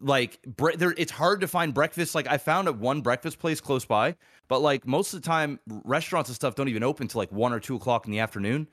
like 0.00 0.40
bre- 0.42 0.76
there 0.76 0.94
it's 0.96 1.12
hard 1.12 1.40
to 1.40 1.48
find 1.48 1.74
breakfast 1.74 2.14
like 2.14 2.26
i 2.28 2.38
found 2.38 2.68
at 2.68 2.78
one 2.78 3.00
breakfast 3.00 3.38
place 3.38 3.60
close 3.60 3.84
by 3.84 4.14
but 4.46 4.60
like 4.60 4.86
most 4.86 5.12
of 5.12 5.20
the 5.20 5.26
time 5.26 5.58
restaurants 5.84 6.28
and 6.28 6.36
stuff 6.36 6.54
don't 6.54 6.68
even 6.68 6.82
open 6.82 7.08
till 7.08 7.18
like 7.18 7.32
one 7.32 7.52
or 7.52 7.60
two 7.60 7.76
o'clock 7.76 8.06
in 8.06 8.12
the 8.12 8.18
afternoon 8.18 8.68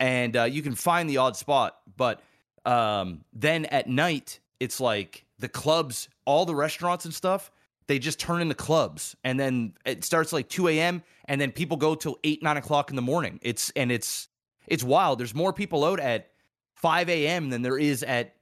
and 0.00 0.36
uh, 0.36 0.44
you 0.44 0.62
can 0.62 0.74
find 0.74 1.08
the 1.08 1.16
odd 1.16 1.36
spot 1.36 1.78
but 1.96 2.22
um, 2.64 3.24
then 3.32 3.64
at 3.66 3.88
night 3.88 4.40
it's 4.60 4.80
like 4.80 5.24
the 5.38 5.48
clubs 5.48 6.08
all 6.24 6.46
the 6.46 6.54
restaurants 6.54 7.04
and 7.04 7.12
stuff 7.12 7.50
they 7.86 7.98
just 7.98 8.18
turn 8.18 8.40
into 8.42 8.54
clubs 8.54 9.16
and 9.24 9.38
then 9.38 9.74
it 9.84 10.04
starts 10.04 10.32
like 10.32 10.48
2 10.48 10.68
a.m 10.68 11.02
and 11.26 11.40
then 11.40 11.52
people 11.52 11.76
go 11.76 11.94
till 11.94 12.18
8 12.24 12.42
9 12.42 12.56
o'clock 12.56 12.90
in 12.90 12.96
the 12.96 13.02
morning 13.02 13.38
it's 13.42 13.70
and 13.76 13.90
it's 13.92 14.28
it's 14.66 14.84
wild 14.84 15.18
there's 15.18 15.34
more 15.34 15.52
people 15.52 15.84
out 15.84 16.00
at 16.00 16.30
5 16.76 17.08
a.m 17.08 17.50
than 17.50 17.62
there 17.62 17.78
is 17.78 18.02
at 18.02 18.34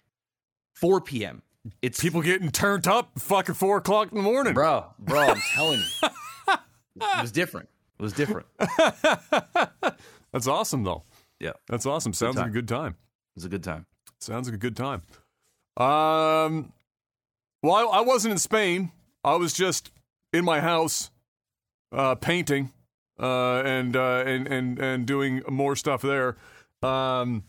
4 0.75 1.01
p.m 1.01 1.43
it's 1.83 2.01
People 2.01 2.23
getting 2.23 2.51
turned 2.51 2.87
up 2.89 3.19
fucking 3.19 3.55
four 3.55 3.79
o'clock 3.79 4.11
in 4.11 4.17
the 4.17 4.23
morning. 4.23 4.55
bro, 4.55 4.87
bro, 4.99 5.21
I'm 5.21 5.41
telling 5.53 5.81
you, 5.81 6.09
it 6.97 7.21
was 7.21 7.33
different. 7.33 7.69
It 7.99 8.03
was 8.03 8.15
different. 8.15 8.47
That's 10.33 10.47
awesome 10.47 10.85
though. 10.85 11.05
Yeah. 11.39 11.53
That's 11.69 11.87
awesome. 11.87 12.13
Sounds 12.13 12.37
like 12.37 12.47
a 12.47 12.51
good 12.51 12.69
time. 12.69 12.97
was 13.35 13.45
a 13.45 13.49
good 13.49 13.65
time. 13.65 13.87
Sounds 14.21 14.49
like 14.49 14.55
a 14.55 14.59
good 14.59 14.77
time. 14.77 15.03
Um, 15.77 16.73
well, 17.63 17.75
I, 17.75 17.99
I 17.99 18.01
wasn't 18.03 18.33
in 18.33 18.39
Spain. 18.39 18.93
I 19.25 19.35
was 19.37 19.53
just 19.53 19.91
in 20.33 20.45
my 20.45 20.61
house, 20.61 21.11
uh, 21.93 22.15
painting, 22.15 22.73
uh, 23.19 23.63
and 23.65 23.97
uh, 23.97 24.23
and 24.27 24.47
and 24.47 24.79
and 24.79 25.07
doing 25.07 25.43
more 25.49 25.77
stuff 25.77 26.03
there. 26.03 26.37
Um, 26.83 27.45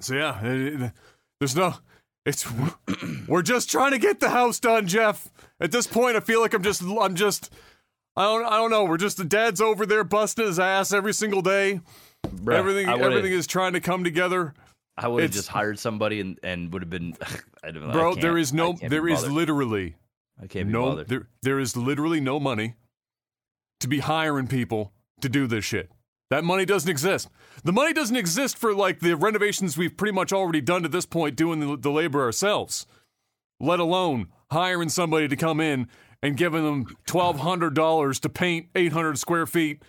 so 0.00 0.14
yeah, 0.14 0.44
it- 0.44 0.80
it- 0.82 0.92
there's 1.40 1.56
no. 1.56 1.74
It's 2.26 2.46
we're 3.28 3.42
just 3.42 3.70
trying 3.70 3.90
to 3.92 3.98
get 3.98 4.20
the 4.20 4.30
house 4.30 4.58
done, 4.60 4.86
Jeff. 4.86 5.28
At 5.60 5.72
this 5.72 5.86
point, 5.86 6.16
I 6.16 6.20
feel 6.20 6.40
like 6.40 6.54
I'm 6.54 6.62
just 6.62 6.82
I'm 6.82 7.14
just 7.14 7.52
I 8.16 8.22
don't 8.24 8.44
I 8.46 8.56
don't 8.56 8.70
know. 8.70 8.84
We're 8.84 8.96
just 8.96 9.16
the 9.18 9.24
dad's 9.24 9.60
over 9.60 9.84
there 9.84 10.04
busting 10.04 10.46
his 10.46 10.58
ass 10.58 10.92
every 10.92 11.12
single 11.12 11.42
day. 11.42 11.80
Bro, 12.32 12.56
everything 12.56 12.88
everything 13.04 13.32
is 13.32 13.46
trying 13.46 13.74
to 13.74 13.80
come 13.80 14.04
together. 14.04 14.54
I 14.96 15.08
would 15.08 15.22
have 15.22 15.32
just 15.32 15.48
hired 15.48 15.78
somebody 15.78 16.20
and, 16.20 16.38
and 16.42 16.72
would 16.72 16.80
have 16.82 16.88
been. 16.90 17.14
I 17.64 17.70
don't 17.72 17.86
know. 17.88 17.92
Bro, 17.92 18.14
there 18.22 18.38
is 18.38 18.52
no 18.52 18.74
there 18.90 19.06
is 19.08 19.22
literally 19.32 19.96
I 20.42 20.46
can't 20.46 20.66
be 20.68 20.72
no 20.72 20.90
bothered. 20.90 21.08
there 21.08 21.28
there 21.42 21.58
is 21.58 21.76
literally 21.76 22.20
no 22.20 22.40
money 22.40 22.74
to 23.80 23.88
be 23.88 24.00
hiring 24.00 24.46
people 24.46 24.92
to 25.20 25.28
do 25.28 25.46
this 25.46 25.64
shit. 25.64 25.90
That 26.30 26.42
money 26.42 26.64
doesn't 26.64 26.90
exist. 26.90 27.28
The 27.62 27.72
money 27.72 27.92
doesn't 27.92 28.16
exist 28.16 28.56
for 28.56 28.74
like 28.74 29.00
the 29.00 29.14
renovations 29.14 29.76
we've 29.76 29.96
pretty 29.96 30.12
much 30.12 30.32
already 30.32 30.60
done 30.60 30.82
to 30.82 30.88
this 30.88 31.06
point 31.06 31.36
doing 31.36 31.60
the, 31.60 31.76
the 31.76 31.90
labor 31.90 32.22
ourselves. 32.22 32.86
Let 33.60 33.78
alone 33.78 34.28
hiring 34.50 34.88
somebody 34.88 35.28
to 35.28 35.36
come 35.36 35.60
in 35.60 35.88
and 36.22 36.36
giving 36.36 36.64
them 36.64 36.86
$1200 37.06 38.20
to 38.20 38.28
paint 38.28 38.68
800 38.74 39.18
square 39.18 39.46
feet 39.46 39.82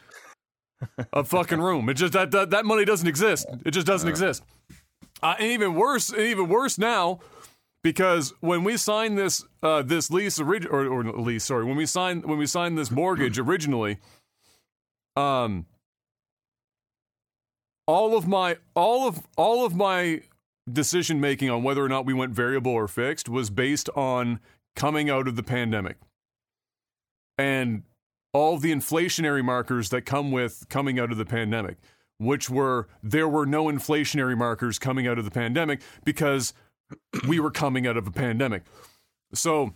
of 1.13 1.27
fucking 1.29 1.61
room. 1.61 1.89
It 1.89 1.95
just 1.95 2.13
that 2.13 2.31
that, 2.31 2.49
that 2.49 2.65
money 2.65 2.85
doesn't 2.85 3.07
exist. 3.07 3.47
It 3.65 3.71
just 3.71 3.87
doesn't 3.87 4.09
exist. 4.09 4.43
Uh, 5.23 5.35
and 5.39 5.47
even 5.51 5.73
worse, 5.75 6.09
and 6.09 6.21
even 6.21 6.49
worse 6.49 6.77
now, 6.77 7.19
because 7.85 8.33
when 8.39 8.63
we 8.63 8.77
signed 8.77 9.15
this 9.15 9.45
uh, 9.61 9.83
this 9.83 10.09
lease 10.09 10.39
orig- 10.39 10.65
or, 10.71 10.87
or 10.87 11.03
lease, 11.03 11.43
sorry, 11.43 11.63
when 11.63 11.75
we 11.75 11.85
signed 11.85 12.25
when 12.25 12.39
we 12.39 12.47
signed 12.47 12.79
this 12.79 12.89
mortgage 12.89 13.37
originally, 13.47 13.99
um, 15.15 15.67
all 17.85 18.17
of 18.17 18.27
my 18.27 18.57
all 18.75 19.07
of 19.07 19.21
all 19.37 19.67
of 19.67 19.75
my 19.75 20.21
decision 20.69 21.21
making 21.21 21.51
on 21.51 21.61
whether 21.61 21.85
or 21.85 21.87
not 21.87 22.07
we 22.07 22.13
went 22.15 22.33
variable 22.33 22.71
or 22.71 22.87
fixed 22.87 23.29
was 23.29 23.51
based 23.51 23.87
on 23.95 24.39
coming 24.75 25.07
out 25.07 25.27
of 25.27 25.35
the 25.35 25.43
pandemic. 25.43 25.97
And 27.37 27.83
all 28.33 28.57
the 28.57 28.71
inflationary 28.71 29.45
markers 29.45 29.91
that 29.91 30.07
come 30.07 30.31
with 30.31 30.65
coming 30.69 30.97
out 30.97 31.11
of 31.11 31.19
the 31.19 31.25
pandemic 31.25 31.77
which 32.17 32.49
were 32.49 32.87
there 33.03 33.27
were 33.27 33.45
no 33.45 33.65
inflationary 33.65 34.37
markers 34.37 34.79
coming 34.79 35.05
out 35.07 35.19
of 35.19 35.25
the 35.25 35.31
pandemic 35.31 35.81
because 36.03 36.53
we 37.27 37.39
were 37.39 37.51
coming 37.51 37.87
out 37.87 37.97
of 37.97 38.07
a 38.07 38.11
pandemic 38.11 38.63
so 39.33 39.73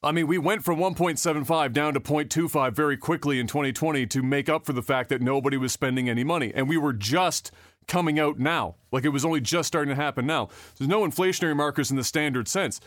I 0.00 0.12
mean, 0.12 0.28
we 0.28 0.38
went 0.38 0.64
from 0.64 0.78
1.75 0.78 1.72
down 1.72 1.94
to 1.94 2.00
0.25 2.00 2.72
very 2.72 2.96
quickly 2.96 3.40
in 3.40 3.48
2020 3.48 4.06
to 4.06 4.22
make 4.22 4.48
up 4.48 4.64
for 4.64 4.72
the 4.72 4.82
fact 4.82 5.08
that 5.08 5.20
nobody 5.20 5.56
was 5.56 5.72
spending 5.72 6.08
any 6.08 6.22
money. 6.22 6.52
And 6.54 6.68
we 6.68 6.76
were 6.76 6.92
just 6.92 7.50
coming 7.88 8.20
out 8.20 8.38
now. 8.38 8.76
Like 8.92 9.04
it 9.04 9.08
was 9.08 9.24
only 9.24 9.40
just 9.40 9.66
starting 9.66 9.88
to 9.88 10.00
happen 10.00 10.24
now. 10.24 10.50
There's 10.76 10.88
no 10.88 11.00
inflationary 11.00 11.56
markers 11.56 11.90
in 11.90 11.96
the 11.96 12.04
standard 12.04 12.46
sense. 12.46 12.80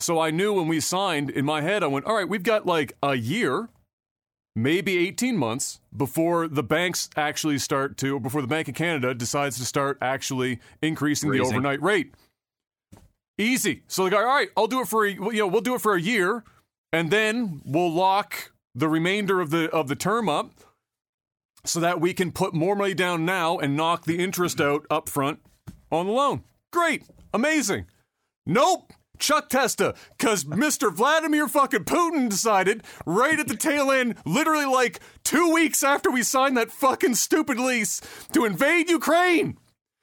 So 0.00 0.18
I 0.18 0.30
knew 0.30 0.52
when 0.52 0.66
we 0.66 0.80
signed, 0.80 1.30
in 1.30 1.44
my 1.44 1.60
head, 1.60 1.84
I 1.84 1.86
went, 1.86 2.06
all 2.06 2.16
right, 2.16 2.28
we've 2.28 2.42
got 2.42 2.66
like 2.66 2.92
a 3.04 3.14
year, 3.14 3.68
maybe 4.56 4.96
18 4.96 5.36
months 5.36 5.80
before 5.96 6.48
the 6.48 6.64
banks 6.64 7.08
actually 7.16 7.58
start 7.58 7.96
to, 7.98 8.16
or 8.16 8.20
before 8.20 8.42
the 8.42 8.48
Bank 8.48 8.66
of 8.66 8.74
Canada 8.74 9.14
decides 9.14 9.58
to 9.58 9.64
start 9.64 9.98
actually 10.00 10.58
increasing 10.82 11.28
Raising. 11.28 11.44
the 11.44 11.50
overnight 11.50 11.82
rate. 11.82 12.14
Easy. 13.38 13.82
So 13.86 14.10
go, 14.10 14.18
all 14.18 14.24
right, 14.24 14.48
I'll 14.56 14.66
do 14.66 14.80
it 14.80 14.88
for 14.88 15.06
a, 15.06 15.12
you 15.12 15.32
know, 15.32 15.46
we'll 15.46 15.60
do 15.60 15.76
it 15.76 15.80
for 15.80 15.94
a 15.94 16.00
year, 16.00 16.44
and 16.92 17.10
then 17.10 17.62
we'll 17.64 17.92
lock 17.92 18.52
the 18.74 18.88
remainder 18.88 19.40
of 19.40 19.50
the 19.50 19.70
of 19.70 19.88
the 19.88 19.96
term 19.96 20.28
up, 20.28 20.50
so 21.64 21.78
that 21.80 22.00
we 22.00 22.12
can 22.12 22.32
put 22.32 22.52
more 22.52 22.74
money 22.74 22.94
down 22.94 23.24
now 23.24 23.58
and 23.58 23.76
knock 23.76 24.04
the 24.04 24.18
interest 24.18 24.60
out 24.60 24.84
up 24.90 25.08
front 25.08 25.40
on 25.90 26.06
the 26.06 26.12
loan. 26.12 26.42
Great, 26.72 27.04
amazing. 27.32 27.86
Nope. 28.44 28.92
Chuck 29.18 29.48
Testa, 29.48 29.96
because 30.16 30.44
Mr. 30.44 30.94
Vladimir 30.94 31.48
fucking 31.48 31.84
Putin 31.84 32.30
decided 32.30 32.84
right 33.04 33.40
at 33.40 33.48
the 33.48 33.56
tail 33.56 33.90
end, 33.90 34.14
literally 34.24 34.64
like 34.64 35.00
two 35.24 35.52
weeks 35.52 35.82
after 35.82 36.08
we 36.08 36.22
signed 36.22 36.56
that 36.56 36.70
fucking 36.70 37.16
stupid 37.16 37.58
lease, 37.58 38.00
to 38.32 38.44
invade 38.44 38.88
Ukraine 38.88 39.58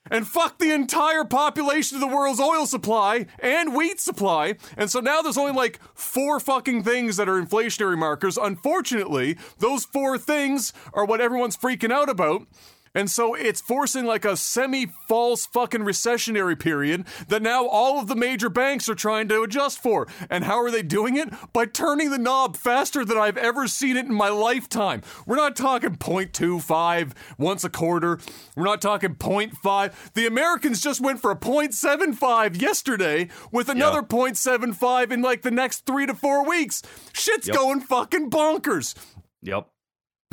and 0.10 0.28
fuck 0.28 0.60
the 0.60 0.72
entire 0.72 1.24
population 1.24 1.96
of 1.96 2.02
the 2.02 2.16
world's 2.16 2.40
oil 2.40 2.66
supply 2.66 3.26
and 3.40 3.76
wheat 3.76 4.00
supply. 4.00 4.56
And 4.78 4.90
so 4.90 5.00
now 5.00 5.22
there's 5.22 5.38
only 5.38 5.54
like 5.54 5.80
four 5.94 6.40
fucking 6.40 6.84
things 6.84 7.18
that 7.18 7.30
are 7.30 7.42
inflationary 7.42 7.98
markers. 7.98 8.38
Unfortunately, 8.38 9.38
those 9.60 9.86
four 9.86 10.18
things 10.18 10.74
are 10.94 11.06
what 11.06 11.22
everyone's 11.22 11.58
freaking 11.58 11.92
out 11.92 12.10
about. 12.10 12.48
And 12.96 13.12
so 13.12 13.36
it's 13.36 13.62
forcing 13.62 14.06
like 14.06 14.26
a 14.26 14.38
semi 14.38 14.88
false 15.08 15.46
fucking 15.46 15.82
recessionary 15.82 16.58
period 16.58 17.06
that 17.28 17.42
now 17.42 17.68
all 17.68 18.00
of 18.00 18.08
the 18.08 18.16
major 18.16 18.50
banks 18.50 18.88
are 18.90 18.96
trying 18.96 19.28
to 19.28 19.44
adjust 19.44 19.80
for. 19.84 20.08
And 20.30 20.46
how 20.46 20.60
are 20.62 20.72
they 20.72 20.82
doing 20.82 21.18
it? 21.18 21.30
By 21.54 21.66
turning 21.66 22.10
the 22.10 22.18
knob 22.18 22.56
faster 22.56 23.04
than 23.06 23.18
I've 23.18 23.38
ever 23.38 23.68
seen 23.68 23.98
it 23.98 24.06
in 24.06 24.14
my 24.14 24.30
lifetime. 24.30 25.02
We're 25.26 25.36
not 25.36 25.56
talking 25.56 25.98
0.25 25.98 27.12
once 27.38 27.64
a 27.64 27.70
quarter. 27.70 28.20
We're 28.56 28.64
not 28.64 28.82
talking 28.82 29.16
0.5. 29.16 30.14
The 30.14 30.26
Americans 30.28 30.82
just 30.82 31.02
went 31.02 31.20
for 31.22 31.32
a 31.32 31.36
0.75 31.36 32.62
yesterday 32.62 33.28
with 33.52 33.68
another 33.70 34.02
0.75 34.02 35.12
in 35.12 35.22
like 35.22 35.42
the 35.42 35.52
next 35.52 35.86
three 35.86 36.06
to 36.06 36.14
four 36.14 36.48
weeks. 36.48 36.82
Shit's 37.14 37.48
Yep. 37.48 37.56
going 37.58 37.82
fucking 37.82 38.30
bonkers. 38.30 38.96
Yep. 39.42 39.68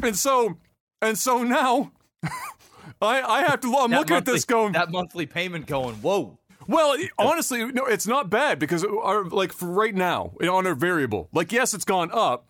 And 0.03 0.17
so, 0.17 0.59
and 1.01 1.19
so 1.19 1.43
now, 1.43 1.93
I 3.03 3.23
I 3.23 3.43
have 3.43 3.61
to. 3.63 3.75
I'm 3.77 3.91
That 3.91 3.99
looking 4.01 4.17
at 4.17 4.25
this 4.25 4.45
going. 4.45 4.73
that 4.73 4.91
monthly 4.91 5.27
payment 5.27 5.67
going, 5.67 5.97
whoa. 5.97 6.39
Well, 6.69 6.97
honestly, 7.19 7.65
no, 7.73 7.87
it's 7.87 8.07
not 8.07 8.31
bad 8.31 8.59
because 8.61 8.85
our 8.85 9.25
like 9.25 9.53
for 9.53 9.67
right 9.69 9.95
now 9.95 10.33
on 10.41 10.67
our 10.67 10.75
variable, 10.77 11.29
like 11.33 11.51
yes, 11.53 11.75
it's 11.75 11.85
gone 11.85 12.11
up, 12.13 12.47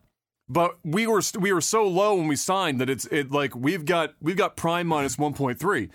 but 0.48 0.76
we 0.84 1.06
were 1.06 1.22
we 1.38 1.52
were 1.52 1.62
so 1.62 1.86
low 1.88 2.16
when 2.16 2.26
we 2.28 2.36
signed 2.36 2.80
that 2.80 2.90
it's 2.90 3.06
it 3.06 3.30
like 3.30 3.54
we've 3.56 3.86
got 3.86 4.14
we've 4.20 4.36
got 4.36 4.56
prime 4.56 4.86
minus 4.86 5.16
one 5.16 5.32
point 5.32 5.58
three. 5.58 5.88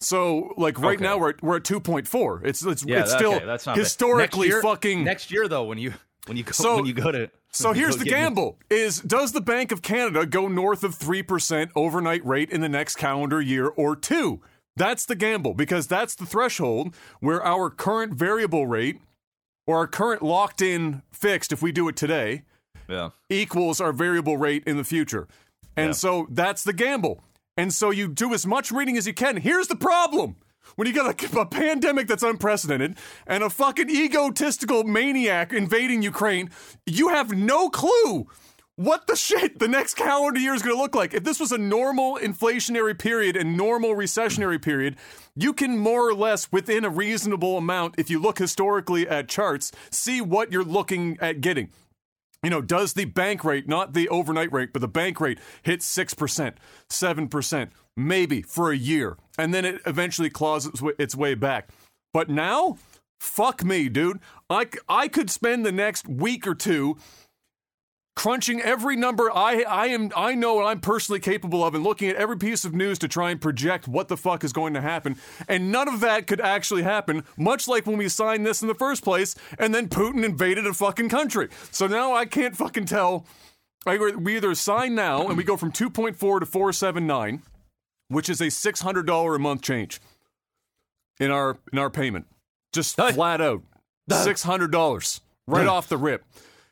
So 0.00 0.52
like 0.56 0.80
right 0.80 0.96
Okay. 0.96 1.04
now 1.04 1.18
we're 1.18 1.30
at, 1.30 1.42
we're 1.42 1.56
at 1.56 1.64
two 1.64 1.78
point 1.78 2.08
four. 2.08 2.42
It's 2.44 2.64
it's 2.64 2.84
Yeah, 2.84 3.02
it's 3.02 3.12
still 3.12 3.34
okay, 3.34 3.46
that's 3.46 3.66
not 3.66 3.76
historically 3.76 4.48
Next 4.48 4.54
year- 4.54 4.62
fucking 4.62 5.04
Next 5.04 5.30
year 5.30 5.46
though, 5.46 5.64
when 5.64 5.78
you 5.78 5.94
when 6.26 6.36
you 6.36 6.42
go 6.42 6.52
So- 6.52 6.76
when 6.76 6.86
you 6.86 6.92
go 6.94 7.12
to 7.12 7.30
So 7.52 7.72
here's 7.74 7.96
the 7.96 8.04
gamble: 8.04 8.58
is 8.68 9.00
does 9.00 9.32
the 9.32 9.40
Bank 9.40 9.72
of 9.72 9.82
Canada 9.82 10.26
go 10.26 10.48
north 10.48 10.84
of 10.84 10.94
three 10.94 11.22
percent 11.22 11.70
overnight 11.74 12.24
rate 12.24 12.50
in 12.50 12.60
the 12.60 12.68
next 12.68 12.96
calendar 12.96 13.40
year 13.40 13.68
or 13.68 13.96
two? 13.96 14.40
That's 14.76 15.04
the 15.04 15.16
gamble 15.16 15.54
because 15.54 15.86
that's 15.86 16.14
the 16.14 16.24
threshold 16.26 16.94
where 17.20 17.44
our 17.44 17.70
current 17.70 18.14
variable 18.14 18.66
rate 18.66 19.00
or 19.66 19.76
our 19.78 19.86
current 19.86 20.22
locked 20.22 20.62
in 20.62 21.02
fixed, 21.12 21.52
if 21.52 21.60
we 21.60 21.70
do 21.72 21.88
it 21.88 21.96
today, 21.96 22.42
Yeah. 22.88 23.10
equals 23.28 23.80
our 23.80 23.92
variable 23.92 24.36
rate 24.38 24.62
in 24.66 24.76
the 24.76 24.84
future. 24.84 25.28
And 25.76 25.88
Yeah. 25.88 25.92
so 25.92 26.26
that's 26.30 26.64
the 26.64 26.72
gamble. 26.72 27.22
And 27.56 27.74
so 27.74 27.90
you 27.90 28.08
do 28.08 28.32
as 28.32 28.46
much 28.46 28.70
reading 28.72 28.96
as 28.96 29.06
you 29.06 29.12
can. 29.12 29.36
Here's 29.36 29.68
the 29.68 29.76
problem. 29.76 30.36
When 30.76 30.86
you 30.86 30.94
got 30.94 31.22
a, 31.22 31.40
a 31.40 31.46
pandemic 31.46 32.06
that's 32.06 32.22
unprecedented 32.22 32.96
and 33.26 33.42
a 33.42 33.50
fucking 33.50 33.90
egotistical 33.90 34.84
maniac 34.84 35.52
invading 35.52 36.02
Ukraine, 36.02 36.50
you 36.86 37.08
have 37.08 37.32
no 37.32 37.68
clue 37.68 38.26
what 38.80 39.06
the 39.06 39.16
shit 39.26 39.58
the 39.58 39.68
next 39.68 39.94
calendar 39.94 40.40
year 40.40 40.54
is 40.54 40.62
going 40.62 40.74
to 40.74 40.80
look 40.80 40.94
like. 40.94 41.12
If 41.12 41.24
this 41.24 41.38
was 41.38 41.52
a 41.52 41.58
normal 41.58 42.16
inflationary 42.16 42.98
period 42.98 43.36
and 43.36 43.56
normal 43.56 43.94
recessionary 43.94 44.60
period, 44.60 44.96
you 45.36 45.52
can 45.52 45.78
more 45.78 46.08
or 46.08 46.14
less, 46.14 46.50
within 46.50 46.84
a 46.84 46.90
reasonable 46.90 47.58
amount, 47.58 47.96
if 47.98 48.10
you 48.10 48.18
look 48.18 48.38
historically 48.38 49.08
at 49.08 49.28
charts, 49.28 49.70
see 49.90 50.20
what 50.20 50.50
you're 50.50 50.64
looking 50.64 51.18
at 51.20 51.40
getting. 51.40 51.70
You 52.42 52.50
know, 52.50 52.62
does 52.62 52.94
the 52.94 53.04
bank 53.04 53.44
rate, 53.44 53.68
not 53.68 53.92
the 53.92 54.08
overnight 54.08 54.52
rate, 54.52 54.72
but 54.72 54.80
the 54.80 54.88
bank 54.88 55.20
rate 55.20 55.38
hit 55.62 55.80
6%, 55.80 56.54
7%, 56.88 57.70
maybe 57.96 58.42
for 58.42 58.72
a 58.72 58.76
year, 58.76 59.18
and 59.38 59.52
then 59.52 59.64
it 59.64 59.80
eventually 59.84 60.30
claws 60.30 60.66
its, 60.66 60.80
wa- 60.80 60.92
its 60.98 61.14
way 61.14 61.34
back. 61.34 61.68
But 62.14 62.30
now, 62.30 62.78
fuck 63.20 63.62
me, 63.62 63.90
dude. 63.90 64.20
I, 64.48 64.68
I 64.88 65.08
could 65.08 65.28
spend 65.28 65.66
the 65.66 65.72
next 65.72 66.08
week 66.08 66.46
or 66.46 66.54
two 66.54 66.96
crunching 68.16 68.60
every 68.60 68.96
number 68.96 69.30
I 69.30 69.62
I 69.62 69.86
am 69.86 70.10
I 70.16 70.34
know 70.34 70.58
and 70.58 70.68
I'm 70.68 70.80
personally 70.80 71.20
capable 71.20 71.64
of 71.64 71.74
and 71.74 71.84
looking 71.84 72.08
at 72.08 72.16
every 72.16 72.36
piece 72.36 72.64
of 72.64 72.74
news 72.74 72.98
to 72.98 73.08
try 73.08 73.30
and 73.30 73.40
project 73.40 73.88
what 73.88 74.08
the 74.08 74.16
fuck 74.16 74.44
is 74.44 74.52
going 74.52 74.74
to 74.74 74.80
happen. 74.80 75.16
And 75.48 75.72
none 75.72 75.88
of 75.88 76.00
that 76.00 76.26
could 76.26 76.40
actually 76.40 76.82
happen 76.82 77.24
much 77.36 77.68
like 77.68 77.86
when 77.86 77.96
we 77.96 78.08
signed 78.08 78.44
this 78.44 78.62
in 78.62 78.68
the 78.68 78.74
first 78.74 79.02
place 79.02 79.34
and 79.58 79.74
then 79.74 79.88
Putin 79.88 80.24
invaded 80.24 80.66
a 80.66 80.74
fucking 80.74 81.08
country. 81.08 81.48
So 81.70 81.86
now 81.86 82.14
I 82.14 82.26
can't 82.26 82.56
fucking 82.56 82.86
tell. 82.86 83.26
We 83.86 84.36
either 84.36 84.54
sign 84.54 84.94
now 84.94 85.28
and 85.28 85.38
we 85.38 85.44
go 85.44 85.56
from 85.56 85.72
2.4 85.72 86.40
to 86.40 86.46
479 86.46 87.42
which 88.10 88.28
is 88.28 88.40
a 88.40 88.46
$600 88.46 89.36
a 89.36 89.38
month 89.38 89.62
change 89.62 90.00
in 91.18 91.30
our 91.30 91.58
in 91.72 91.78
our 91.78 91.88
payment. 91.90 92.26
Just 92.72 92.96
flat 92.96 93.40
out. 93.40 93.62
$600 94.10 95.20
right 95.46 95.66
off 95.66 95.88
the 95.88 95.96
rip 95.96 96.24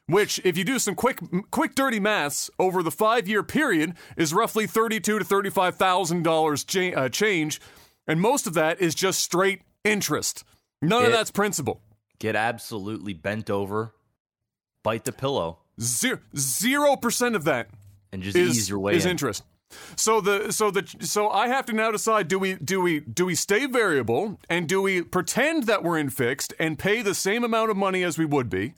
which 0.08 0.40
if 0.44 0.56
you 0.58 0.64
do 0.64 0.78
some 0.78 0.94
quick 0.94 1.18
quick 1.50 1.74
dirty 1.74 2.00
maths 2.00 2.50
over 2.58 2.82
the 2.82 2.90
5-year 2.90 3.42
period 3.42 3.94
is 4.16 4.32
roughly 4.34 4.66
32 4.66 5.18
to 5.20 5.24
35,000 5.24 6.22
dollars 6.24 6.64
cha- 6.64 6.92
uh, 6.96 7.08
change 7.08 7.60
and 8.06 8.20
most 8.20 8.46
of 8.46 8.54
that 8.54 8.80
is 8.80 8.94
just 8.94 9.20
straight 9.22 9.62
interest 9.84 10.44
none 10.82 11.04
of 11.04 11.12
that's 11.12 11.30
principal 11.30 11.80
Get 12.20 12.34
absolutely 12.34 13.12
bent 13.14 13.48
over, 13.48 13.94
bite 14.82 15.04
the 15.04 15.12
pillow, 15.12 15.58
Zero 15.80 16.18
zero 16.36 16.96
percent 16.96 17.36
of 17.36 17.44
that 17.44 17.68
and 18.12 18.24
just 18.24 18.36
is 18.36 18.56
ease 18.58 18.68
your 18.68 18.80
way 18.80 18.96
is 18.96 19.04
in. 19.04 19.12
interest. 19.12 19.44
So 19.94 20.20
the 20.20 20.50
so 20.52 20.72
the 20.72 20.84
so 21.00 21.28
I 21.30 21.46
have 21.46 21.66
to 21.66 21.72
now 21.72 21.92
decide 21.92 22.26
do 22.26 22.36
we 22.40 22.54
do 22.56 22.80
we 22.80 22.98
do 22.98 23.26
we 23.26 23.36
stay 23.36 23.66
variable 23.66 24.40
and 24.50 24.68
do 24.68 24.82
we 24.82 25.02
pretend 25.02 25.66
that 25.66 25.84
we're 25.84 25.98
in 25.98 26.10
fixed 26.10 26.54
and 26.58 26.76
pay 26.76 27.02
the 27.02 27.14
same 27.14 27.44
amount 27.44 27.70
of 27.70 27.76
money 27.76 28.02
as 28.02 28.18
we 28.18 28.24
would 28.24 28.50
be 28.50 28.74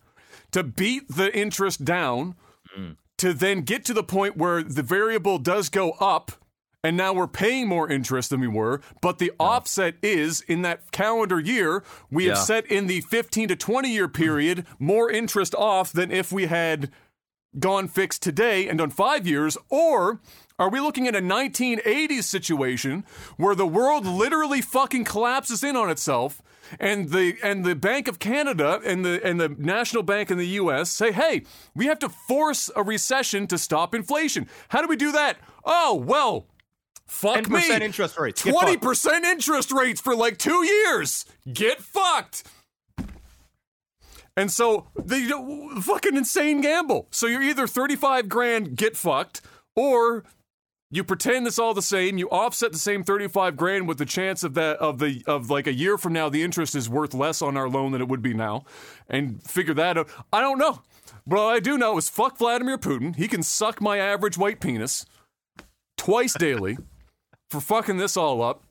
to 0.53 0.63
beat 0.63 1.09
the 1.09 1.37
interest 1.37 1.85
down 1.85 2.35
mm. 2.77 2.97
to 3.19 3.33
then 3.33 3.63
get 3.63 3.85
to 3.85 3.95
the 3.95 4.03
point 4.03 4.37
where 4.37 4.63
the 4.63 4.83
variable 4.83 5.39
does 5.39 5.69
go 5.69 5.93
up 6.01 6.33
and 6.83 6.97
now 6.97 7.13
we're 7.13 7.27
paying 7.27 7.69
more 7.69 7.91
interest 7.91 8.31
than 8.31 8.41
we 8.41 8.49
were 8.49 8.81
but 9.01 9.19
the 9.19 9.33
offset 9.39 9.95
is 10.03 10.41
in 10.43 10.63
that 10.63 10.91
calendar 10.93 11.39
year 11.39 11.83
we 12.11 12.27
have 12.27 12.39
set 12.39 12.67
in 12.67 12.87
the 12.87 13.01
15 13.03 13.49
to 13.49 13.57
20 13.57 13.93
year 13.93 14.09
period 14.09 14.67
more 14.79 15.11
interest 15.11 15.55
off 15.55 15.93
than 15.93 16.11
if 16.11 16.33
we 16.33 16.47
had 16.47 16.91
gone 17.59 17.89
fixed 17.89 18.23
today 18.23 18.69
and 18.69 18.79
done 18.79 18.91
five 18.91 19.27
years? 19.27 19.59
Or 19.69 20.21
are 20.59 20.71
we 20.71 20.81
looking 20.81 21.09
at 21.09 21.17
a 21.17 21.21
1980s 21.21 22.25
situation 22.25 23.05
where 23.37 23.55
the 23.55 23.67
world 23.67 24.07
literally 24.07 24.61
fucking 24.61 25.05
collapses 25.05 25.65
in 25.65 25.77
on 25.77 25.91
itself? 25.91 26.43
And 26.79 27.11
the 27.11 27.37
and 27.43 27.65
the 27.65 27.75
Bank 27.75 28.09
of 28.09 28.19
Canada 28.19 28.81
and 28.85 29.05
the 29.05 29.21
and 29.25 29.41
the 29.41 29.49
National 29.49 30.03
Bank 30.03 30.31
in 30.31 30.39
the 30.39 30.47
U.S. 30.47 30.91
say, 30.91 31.13
"Hey, 31.13 31.43
we 31.75 31.87
have 31.87 31.99
to 32.01 32.09
force 32.09 32.71
a 32.77 32.83
recession 32.83 33.47
to 33.49 33.59
stop 33.59 33.95
inflation. 33.95 34.49
How 34.69 34.83
do 34.83 34.89
we 34.89 34.97
do 34.97 35.13
that? 35.13 35.39
Oh, 35.65 35.95
well, 35.95 36.47
Fuck 37.07 37.49
me. 37.51 37.61
10% 37.69 37.81
interest 37.81 38.19
rates. 38.19 38.41
Twenty 38.43 38.77
percent 38.77 39.25
interest 39.25 39.73
rates 39.73 40.01
for 40.01 40.15
like 40.15 40.39
two 40.39 40.65
years. 40.65 41.25
Get 41.53 41.81
fucked. 41.81 42.45
And 44.37 44.51
so 44.51 44.87
the 44.95 45.81
fucking 45.83 46.17
insane 46.17 46.61
gamble. 46.61 47.09
So 47.11 47.27
you're 47.27 47.43
either 47.43 47.67
35 47.67 48.29
grand, 48.29 48.77
get 48.77 48.97
fucked, 48.97 49.41
or 49.75 50.25
you 50.91 51.05
pretend 51.05 51.47
it's 51.47 51.59
all 51.59 51.73
the 51.73 51.83
same. 51.83 52.19
You 52.19 52.29
offset 52.31 52.73
the 52.73 52.79
same 52.79 53.05
35 53.05 53.57
grand 53.57 53.87
with 53.87 53.99
the 53.99 54.05
chance 54.05 54.43
of 54.43 54.55
that 54.55 54.77
of 54.79 54.99
the 54.99 55.23
of 55.27 55.49
like 55.49 55.67
a 55.67 55.73
year 55.73 55.97
from 55.97 56.13
now 56.13 56.29
the 56.29 56.43
interest 56.43 56.75
is 56.75 56.89
worth 56.89 57.15
less 57.15 57.41
on 57.41 57.57
our 57.57 57.69
loan 57.69 57.93
than 57.93 58.01
it 58.01 58.09
would 58.09 58.23
be 58.23 58.35
now, 58.35 58.65
and 59.09 59.43
figure 59.43 59.75
that 59.75 59.97
out. 59.97 60.09
I 60.33 60.41
don't 60.41 60.59
know, 60.59 60.83
but 61.27 61.39
all 61.39 61.49
I 61.49 61.61
do 61.61 61.79
know 61.79 61.97
is 61.97 62.09
fuck 62.09 62.39
Vladimir 62.39 62.77
Putin. 62.77 63.15
He 63.15 63.29
can 63.29 63.43
suck 63.43 63.81
my 63.81 63.99
average 63.99 64.37
white 64.37 64.61
penis 64.61 65.07
twice 65.97 66.35
daily 66.35 66.77
for 67.51 67.61
fucking 67.61 67.99
this 67.99 68.17
all 68.17 68.43
up. 68.43 68.65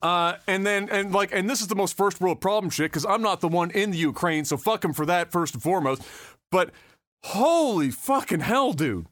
Uh, 0.00 0.36
and 0.46 0.64
then, 0.64 0.88
and 0.90 1.12
like, 1.12 1.30
and 1.32 1.50
this 1.50 1.60
is 1.60 1.66
the 1.66 1.74
most 1.74 1.96
first 1.96 2.20
world 2.20 2.40
problem 2.40 2.70
shit 2.70 2.92
because 2.92 3.04
I'm 3.04 3.20
not 3.20 3.40
the 3.40 3.48
one 3.48 3.72
in 3.72 3.90
the 3.90 3.98
Ukraine, 3.98 4.44
so 4.44 4.56
fuck 4.56 4.84
him 4.84 4.92
for 4.92 5.04
that 5.06 5.32
first 5.32 5.54
and 5.54 5.62
foremost. 5.62 6.02
But 6.52 6.70
holy 7.24 7.90
fucking 7.90 8.40
hell, 8.40 8.72
dude. 8.72 9.06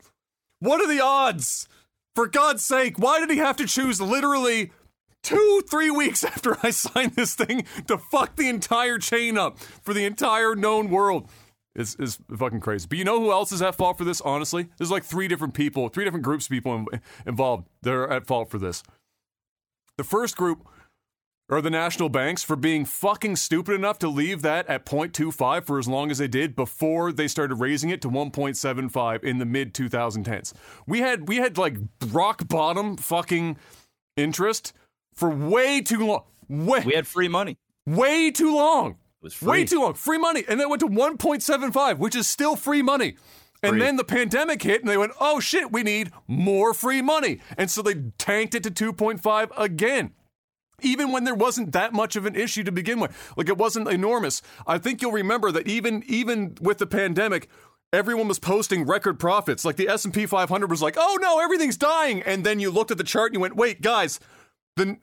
What 0.60 0.80
are 0.80 0.86
the 0.86 1.00
odds? 1.00 1.68
For 2.16 2.26
God's 2.26 2.64
sake, 2.64 2.98
why 2.98 3.20
did 3.20 3.30
he 3.30 3.36
have 3.36 3.58
to 3.58 3.66
choose 3.66 4.00
literally 4.00 4.72
two, 5.22 5.62
three 5.70 5.90
weeks 5.90 6.24
after 6.24 6.56
I 6.62 6.70
signed 6.70 7.12
this 7.12 7.34
thing 7.34 7.66
to 7.88 7.98
fuck 7.98 8.36
the 8.36 8.48
entire 8.48 8.98
chain 8.98 9.36
up 9.36 9.58
for 9.58 9.92
the 9.92 10.06
entire 10.06 10.56
known 10.56 10.88
world? 10.88 11.28
Is 11.74 11.94
is 11.96 12.18
fucking 12.34 12.60
crazy. 12.60 12.86
But 12.88 12.96
you 12.96 13.04
know 13.04 13.20
who 13.20 13.30
else 13.30 13.52
is 13.52 13.60
at 13.60 13.74
fault 13.74 13.98
for 13.98 14.04
this? 14.04 14.22
Honestly, 14.22 14.68
there's 14.78 14.90
like 14.90 15.04
three 15.04 15.28
different 15.28 15.52
people, 15.52 15.90
three 15.90 16.04
different 16.04 16.24
groups 16.24 16.46
of 16.46 16.50
people 16.50 16.74
in, 16.74 16.86
involved 17.26 17.66
that 17.82 17.92
are 17.92 18.10
at 18.10 18.26
fault 18.26 18.48
for 18.50 18.56
this. 18.56 18.82
The 19.98 20.04
first 20.04 20.38
group 20.38 20.66
are 21.48 21.60
the 21.60 21.70
national 21.70 22.08
banks 22.08 22.42
for 22.42 22.56
being 22.56 22.84
fucking 22.84 23.36
stupid 23.36 23.74
enough 23.74 23.98
to 24.00 24.08
leave 24.08 24.42
that 24.42 24.66
at 24.68 24.84
0.25 24.84 25.64
for 25.64 25.78
as 25.78 25.86
long 25.86 26.10
as 26.10 26.18
they 26.18 26.26
did 26.26 26.56
before 26.56 27.12
they 27.12 27.28
started 27.28 27.54
raising 27.56 27.90
it 27.90 28.02
to 28.02 28.08
1.75 28.10 29.22
in 29.22 29.38
the 29.38 29.44
mid 29.44 29.72
2010s. 29.72 30.52
We 30.86 31.00
had 31.00 31.28
we 31.28 31.36
had 31.36 31.56
like 31.56 31.76
rock 32.08 32.48
bottom 32.48 32.96
fucking 32.96 33.56
interest 34.16 34.72
for 35.14 35.30
way 35.30 35.80
too 35.80 36.04
long. 36.06 36.24
Way, 36.48 36.82
We 36.84 36.94
had 36.94 37.06
free 37.06 37.28
money. 37.28 37.58
way 37.86 38.30
too 38.30 38.54
long. 38.54 38.92
It 38.92 38.96
was 39.22 39.34
free. 39.34 39.48
Way 39.48 39.64
too 39.64 39.80
long. 39.80 39.94
Free 39.94 40.18
money. 40.18 40.44
And 40.48 40.60
then 40.60 40.66
it 40.66 40.70
went 40.70 40.80
to 40.80 40.88
1.75, 40.88 41.98
which 41.98 42.14
is 42.14 42.26
still 42.26 42.54
free 42.56 42.82
money. 42.82 43.16
And 43.62 43.70
Free. 43.72 43.80
then 43.80 43.96
the 43.96 44.04
pandemic 44.04 44.62
hit 44.62 44.80
and 44.82 44.88
they 44.90 44.98
went, 44.98 45.12
oh 45.18 45.40
shit, 45.40 45.72
we 45.72 45.82
need 45.82 46.12
more 46.28 46.74
free 46.74 47.02
money. 47.02 47.40
And 47.56 47.70
so 47.70 47.82
they 47.82 47.94
tanked 48.18 48.54
it 48.54 48.62
to 48.64 48.70
2.5 48.92 49.50
again. 49.56 50.12
Even 50.82 51.10
when 51.10 51.24
there 51.24 51.34
wasn't 51.34 51.72
that 51.72 51.92
much 51.92 52.16
of 52.16 52.26
an 52.26 52.34
issue 52.34 52.62
to 52.64 52.72
begin 52.72 53.00
with. 53.00 53.32
Like 53.36 53.48
it 53.48 53.56
wasn't 53.56 53.88
enormous. 53.88 54.42
I 54.66 54.78
think 54.78 55.00
you'll 55.00 55.12
remember 55.12 55.50
that 55.52 55.66
even 55.66 56.02
even 56.06 56.56
with 56.60 56.78
the 56.78 56.86
pandemic, 56.86 57.48
everyone 57.92 58.28
was 58.28 58.38
posting 58.38 58.86
record 58.86 59.18
profits. 59.18 59.64
Like 59.64 59.76
the 59.76 59.88
S&P 59.88 60.26
500 60.26 60.70
was 60.70 60.82
like, 60.82 60.96
"Oh 60.98 61.18
no, 61.20 61.40
everything's 61.40 61.76
dying." 61.76 62.22
And 62.22 62.44
then 62.44 62.60
you 62.60 62.70
looked 62.70 62.90
at 62.90 62.98
the 62.98 63.04
chart 63.04 63.30
and 63.30 63.36
you 63.36 63.40
went, 63.40 63.56
"Wait, 63.56 63.80
guys, 63.80 64.20
the 64.76 64.98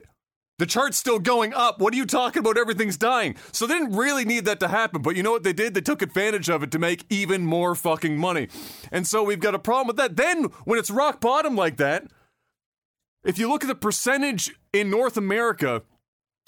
the 0.58 0.66
chart's 0.66 0.96
still 0.96 1.18
going 1.18 1.52
up. 1.52 1.80
What 1.80 1.92
are 1.94 1.96
you 1.96 2.06
talking 2.06 2.40
about? 2.40 2.56
Everything's 2.56 2.96
dying. 2.96 3.34
So 3.50 3.66
they 3.66 3.74
didn't 3.74 3.96
really 3.96 4.24
need 4.24 4.44
that 4.44 4.60
to 4.60 4.68
happen. 4.68 5.02
But 5.02 5.16
you 5.16 5.22
know 5.22 5.32
what 5.32 5.42
they 5.42 5.52
did? 5.52 5.74
They 5.74 5.80
took 5.80 6.00
advantage 6.00 6.48
of 6.48 6.62
it 6.62 6.70
to 6.72 6.78
make 6.78 7.04
even 7.10 7.44
more 7.44 7.74
fucking 7.74 8.16
money. 8.16 8.48
And 8.92 9.06
so 9.06 9.24
we've 9.24 9.40
got 9.40 9.56
a 9.56 9.58
problem 9.58 9.88
with 9.88 9.96
that. 9.96 10.16
Then 10.16 10.44
when 10.64 10.78
it's 10.78 10.90
rock 10.90 11.20
bottom 11.20 11.56
like 11.56 11.76
that, 11.78 12.06
if 13.24 13.38
you 13.38 13.48
look 13.48 13.64
at 13.64 13.68
the 13.68 13.74
percentage 13.74 14.54
in 14.72 14.90
North 14.90 15.16
America 15.16 15.82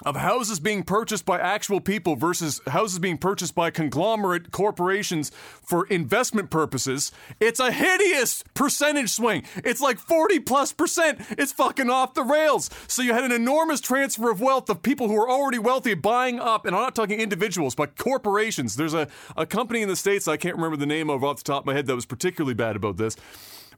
of 0.05 0.15
houses 0.15 0.61
being 0.61 0.83
purchased 0.83 1.25
by 1.25 1.39
actual 1.39 1.81
people 1.81 2.17
versus 2.17 2.61
houses 2.67 2.99
being 2.99 3.17
purchased 3.17 3.55
by 3.55 3.71
conglomerate 3.71 4.51
corporations 4.51 5.31
for 5.63 5.87
investment 5.87 6.51
purposes, 6.51 7.11
it's 7.41 7.61
a 7.61 7.73
hideous 7.73 8.45
percentage 8.53 9.09
swing. 9.09 9.43
It's 9.65 9.81
like 9.81 9.99
40 9.99 10.41
plus 10.41 10.73
percent. 10.73 11.21
It's 11.31 11.53
fucking 11.53 11.89
off 11.89 12.13
the 12.13 12.25
rails. 12.25 12.69
So 12.89 13.01
you 13.01 13.15
had 13.15 13.25
an 13.25 13.33
enormous 13.33 13.81
transfer 13.81 14.31
of 14.31 14.43
wealth 14.43 14.69
of 14.69 14.83
people 14.83 15.09
who 15.09 15.17
are 15.17 15.31
already 15.31 15.59
wealthy 15.59 15.95
buying 15.95 16.41
up, 16.41 16.67
and 16.67 16.77
I'm 16.77 16.83
not 16.83 16.95
talking 16.95 17.19
individuals, 17.19 17.75
but 17.75 17.97
corporations. 17.97 18.77
There's 18.77 18.95
a, 18.95 19.09
a 19.35 19.47
company 19.47 19.81
in 19.81 19.89
the 19.89 19.97
States 19.97 20.29
I 20.29 20.37
can't 20.37 20.57
remember 20.57 20.77
the 20.77 20.85
name 20.85 21.09
of 21.09 21.25
off 21.25 21.39
the 21.39 21.45
top 21.45 21.63
of 21.63 21.67
my 21.67 21.75
head 21.75 21.87
that 21.87 21.95
was 21.95 22.07
particularly 22.07 22.55
bad 22.55 22.77
about 22.77 22.99
this, 22.99 23.17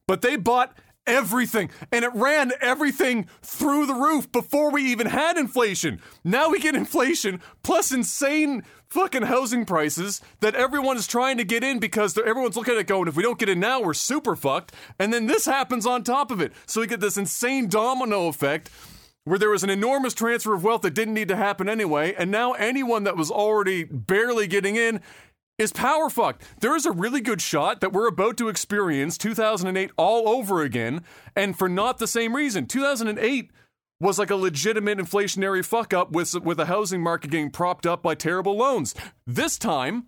but 0.09 0.23
they 0.23 0.35
bought 0.35 0.77
everything 1.09 1.71
and 1.91 2.05
it 2.05 2.15
ran 2.15 2.53
everything 2.61 3.27
through 3.43 3.87
the 3.87 3.95
roof 3.95 4.31
before 4.31 4.71
we 4.71 4.85
even 4.85 5.07
had 5.07 5.37
inflation. 5.37 6.01
Now 6.23 6.51
we 6.51 6.61
get 6.61 6.77
inflation 6.77 7.41
plus 7.63 7.91
insane 7.91 8.63
fucking 8.89 9.23
housing 9.23 9.65
prices 9.65 10.21
that 10.41 10.55
everyone 10.55 10.97
is 10.97 11.07
trying 11.07 11.39
to 11.39 11.45
get 11.45 11.65
in 11.65 11.79
because 11.79 12.17
everyone's 12.17 12.57
looking 12.57 12.75
at 12.75 12.81
it 12.81 12.87
going, 12.87 13.09
if 13.09 13.17
we 13.17 13.23
don't 13.23 13.39
get 13.39 13.49
in 13.49 13.61
now, 13.61 13.81
we're 13.81 13.95
super 13.95 14.37
fucked. 14.37 14.73
And 14.99 15.13
then 15.13 15.27
this 15.27 15.45
happens 15.45 15.87
on 15.87 16.05
top 16.05 16.31
of 16.31 16.41
it. 16.41 16.53
So 16.67 16.81
we 16.81 16.87
get 16.87 17.01
this 17.01 17.17
insane 17.17 17.69
domino 17.69 18.29
effect 18.29 18.71
where 19.29 19.39
there 19.39 19.51
was 19.51 19.63
an 19.63 19.71
enormous 19.71 20.15
transfer 20.15 20.55
of 20.55 20.65
wealth 20.65 20.83
that 20.83 20.95
didn't 20.95 21.15
need 21.15 21.29
to 21.29 21.37
happen 21.37 21.69
anyway, 21.69 22.15
and 22.17 22.31
now 22.31 22.53
anyone 22.53 23.05
that 23.05 23.17
was 23.17 23.31
already 23.31 23.85
barely 23.85 24.47
getting 24.47 24.77
in 24.77 25.01
is 25.59 25.73
power 25.73 26.09
fucked. 26.09 26.43
There 26.61 26.77
is 26.77 26.87
a 26.87 26.93
really 26.93 27.21
good 27.21 27.43
shot 27.43 27.81
that 27.81 27.93
we're 27.93 28.07
about 28.07 28.37
to 28.39 28.49
experience 28.49 29.19
2008 29.19 29.91
all 29.97 30.29
over 30.29 30.63
again, 30.63 31.03
and 31.35 31.59
for 31.59 31.69
not 31.69 31.99
the 31.99 32.07
same 32.07 32.35
reason. 32.35 32.67
2008 32.67 33.51
was 34.01 34.19
like 34.19 34.31
a 34.31 34.37
legitimate 34.37 34.99
inflationary 34.99 35.65
fuck 35.65 35.93
up 35.93 36.13
with 36.13 36.33
with 36.35 36.57
the 36.57 36.67
housing 36.67 37.03
market 37.03 37.33
getting 37.33 37.51
propped 37.51 37.87
up 37.87 38.03
by 38.03 38.15
terrible 38.15 38.57
loans. 38.57 38.95
This 39.27 39.59
time, 39.59 40.07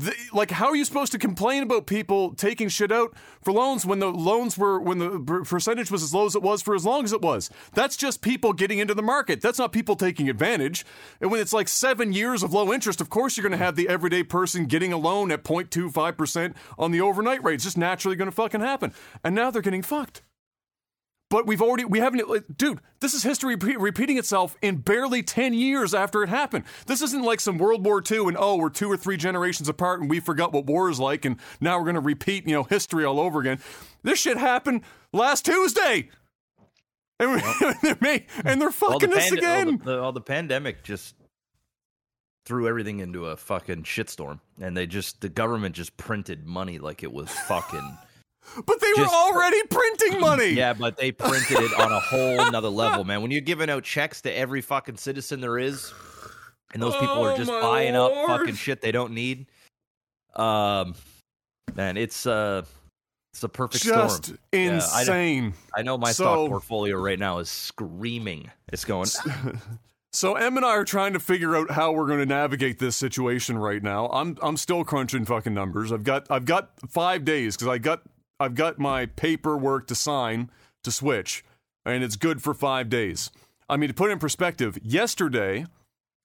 the, 0.00 0.14
like, 0.32 0.50
how 0.50 0.66
are 0.66 0.76
you 0.76 0.84
supposed 0.86 1.12
to 1.12 1.18
complain 1.18 1.62
about 1.62 1.86
people 1.86 2.32
taking 2.34 2.68
shit 2.68 2.90
out 2.90 3.14
for 3.42 3.52
loans 3.52 3.84
when 3.84 3.98
the 3.98 4.10
loans 4.10 4.56
were 4.56 4.80
when 4.80 4.98
the 4.98 5.44
percentage 5.46 5.90
was 5.90 6.02
as 6.02 6.14
low 6.14 6.24
as 6.24 6.34
it 6.34 6.42
was 6.42 6.62
for 6.62 6.74
as 6.74 6.86
long 6.86 7.04
as 7.04 7.12
it 7.12 7.20
was? 7.20 7.50
That's 7.74 7.98
just 7.98 8.22
people 8.22 8.54
getting 8.54 8.78
into 8.78 8.94
the 8.94 9.02
market. 9.02 9.42
That's 9.42 9.58
not 9.58 9.72
people 9.72 9.96
taking 9.96 10.30
advantage. 10.30 10.86
And 11.20 11.30
when 11.30 11.40
it's 11.40 11.52
like 11.52 11.68
seven 11.68 12.14
years 12.14 12.42
of 12.42 12.54
low 12.54 12.72
interest, 12.72 13.02
of 13.02 13.10
course 13.10 13.36
you're 13.36 13.46
going 13.46 13.58
to 13.58 13.64
have 13.64 13.76
the 13.76 13.88
everyday 13.88 14.22
person 14.22 14.64
getting 14.64 14.92
a 14.92 14.96
loan 14.96 15.30
at 15.30 15.44
0.25 15.44 16.16
percent 16.16 16.56
on 16.78 16.92
the 16.92 17.02
overnight 17.02 17.44
rate. 17.44 17.54
It's 17.54 17.64
just 17.64 17.78
naturally 17.78 18.16
going 18.16 18.30
to 18.30 18.34
fucking 18.34 18.62
happen. 18.62 18.94
And 19.22 19.34
now 19.34 19.50
they're 19.50 19.60
getting 19.60 19.82
fucked. 19.82 20.22
But 21.30 21.46
we've 21.46 21.62
already, 21.62 21.84
we 21.84 22.00
haven't, 22.00 22.58
dude, 22.58 22.80
this 23.00 23.14
is 23.14 23.22
history 23.22 23.54
repeat, 23.54 23.78
repeating 23.78 24.18
itself 24.18 24.56
in 24.60 24.78
barely 24.78 25.22
10 25.22 25.54
years 25.54 25.94
after 25.94 26.24
it 26.24 26.28
happened. 26.28 26.64
This 26.86 27.00
isn't 27.02 27.22
like 27.22 27.38
some 27.38 27.56
World 27.56 27.84
War 27.86 28.02
II 28.08 28.26
and, 28.26 28.36
oh, 28.38 28.56
we're 28.56 28.68
two 28.68 28.90
or 28.90 28.96
three 28.96 29.16
generations 29.16 29.68
apart 29.68 30.00
and 30.00 30.10
we 30.10 30.18
forgot 30.18 30.52
what 30.52 30.66
war 30.66 30.90
is 30.90 30.98
like 30.98 31.24
and 31.24 31.36
now 31.60 31.78
we're 31.78 31.84
going 31.84 31.94
to 31.94 32.00
repeat, 32.00 32.46
you 32.48 32.52
know, 32.52 32.64
history 32.64 33.04
all 33.04 33.20
over 33.20 33.38
again. 33.40 33.60
This 34.02 34.18
shit 34.18 34.38
happened 34.38 34.82
last 35.12 35.44
Tuesday. 35.44 36.10
And, 37.20 37.34
we- 37.34 37.74
they're, 37.82 37.96
ma- 38.00 38.18
and 38.44 38.60
they're 38.60 38.72
All 38.82 38.98
the, 38.98 39.06
fucking 39.06 39.12
us 39.12 39.28
pand- 39.28 39.38
again. 39.38 39.68
all, 39.68 39.76
the, 39.78 39.84
the, 39.84 40.02
all 40.02 40.12
the 40.12 40.20
pandemic 40.20 40.82
just 40.82 41.14
threw 42.44 42.66
everything 42.66 42.98
into 42.98 43.26
a 43.26 43.36
fucking 43.36 43.84
shitstorm, 43.84 44.40
and 44.60 44.76
they 44.76 44.86
just 44.86 45.20
the 45.20 45.28
government 45.28 45.76
just 45.76 45.96
printed 45.96 46.44
money 46.46 46.78
like 46.78 47.04
it 47.04 47.12
was 47.12 47.30
fucking. 47.30 47.98
But 48.66 48.80
they 48.80 48.92
were 49.00 49.06
already 49.08 49.62
printing 49.70 50.20
money. 50.20 50.50
Yeah, 50.60 50.72
but 50.72 50.96
they 50.96 51.12
printed 51.12 51.58
it 51.58 51.78
on 51.78 51.92
a 51.92 52.00
whole 52.00 52.50
nother 52.50 52.68
level, 52.68 53.04
man. 53.04 53.22
When 53.22 53.30
you're 53.30 53.40
giving 53.40 53.70
out 53.70 53.84
checks 53.84 54.20
to 54.22 54.32
every 54.36 54.60
fucking 54.60 54.96
citizen 54.96 55.40
there 55.40 55.58
is, 55.58 55.92
and 56.72 56.82
those 56.82 56.94
people 56.94 57.16
Oh, 57.16 57.24
are 57.26 57.36
just 57.36 57.50
my 57.50 57.60
buying 57.60 57.96
up 57.96 58.12
fucking 58.26 58.54
shit 58.54 58.80
they 58.80 58.92
don't 58.92 59.12
need. 59.12 59.46
Um, 60.36 60.94
man, 61.74 61.96
it's 61.96 62.26
uh, 62.26 62.62
it's 63.32 63.42
a 63.42 63.48
perfect 63.48 63.84
Just 63.84 64.24
storm. 64.24 64.38
Yeah, 64.52 64.58
I 64.92 65.00
insane. 65.00 65.54
I 65.76 65.82
know 65.82 65.96
my 65.98 66.12
So- 66.12 66.24
stock 66.24 66.48
portfolio 66.48 66.96
right 66.98 67.18
now 67.18 67.38
is 67.38 67.48
screaming. 67.48 68.50
It's 68.72 68.84
going. 68.84 69.08
So 70.12 70.34
Em 70.34 70.56
and 70.56 70.66
I 70.66 70.70
are 70.70 70.84
trying 70.84 71.12
to 71.12 71.20
figure 71.20 71.54
out 71.54 71.70
how 71.70 71.92
we're 71.92 72.08
going 72.08 72.18
to 72.18 72.26
navigate 72.26 72.80
this 72.80 72.96
situation 72.96 73.56
right 73.56 73.80
now. 73.80 74.08
I'm 74.08 74.36
I'm 74.42 74.56
still 74.56 74.82
crunching 74.82 75.24
fucking 75.24 75.54
numbers. 75.54 75.92
I've 75.92 76.02
got 76.02 76.26
I've 76.28 76.46
got 76.46 76.70
five 76.88 77.24
days 77.24 77.54
because 77.56 77.68
I 77.68 77.78
got 77.78 78.02
I've 78.40 78.54
got 78.54 78.78
my 78.78 79.04
paperwork 79.04 79.86
to 79.88 79.94
sign 79.94 80.50
to 80.82 80.90
switch, 80.90 81.44
and 81.84 82.02
it's 82.02 82.16
good 82.16 82.42
for 82.42 82.54
five 82.54 82.88
days. 82.88 83.30
I 83.68 83.76
mean, 83.76 83.88
to 83.88 83.94
put 83.94 84.08
it 84.08 84.14
in 84.14 84.18
perspective, 84.18 84.78
yesterday, 84.82 85.66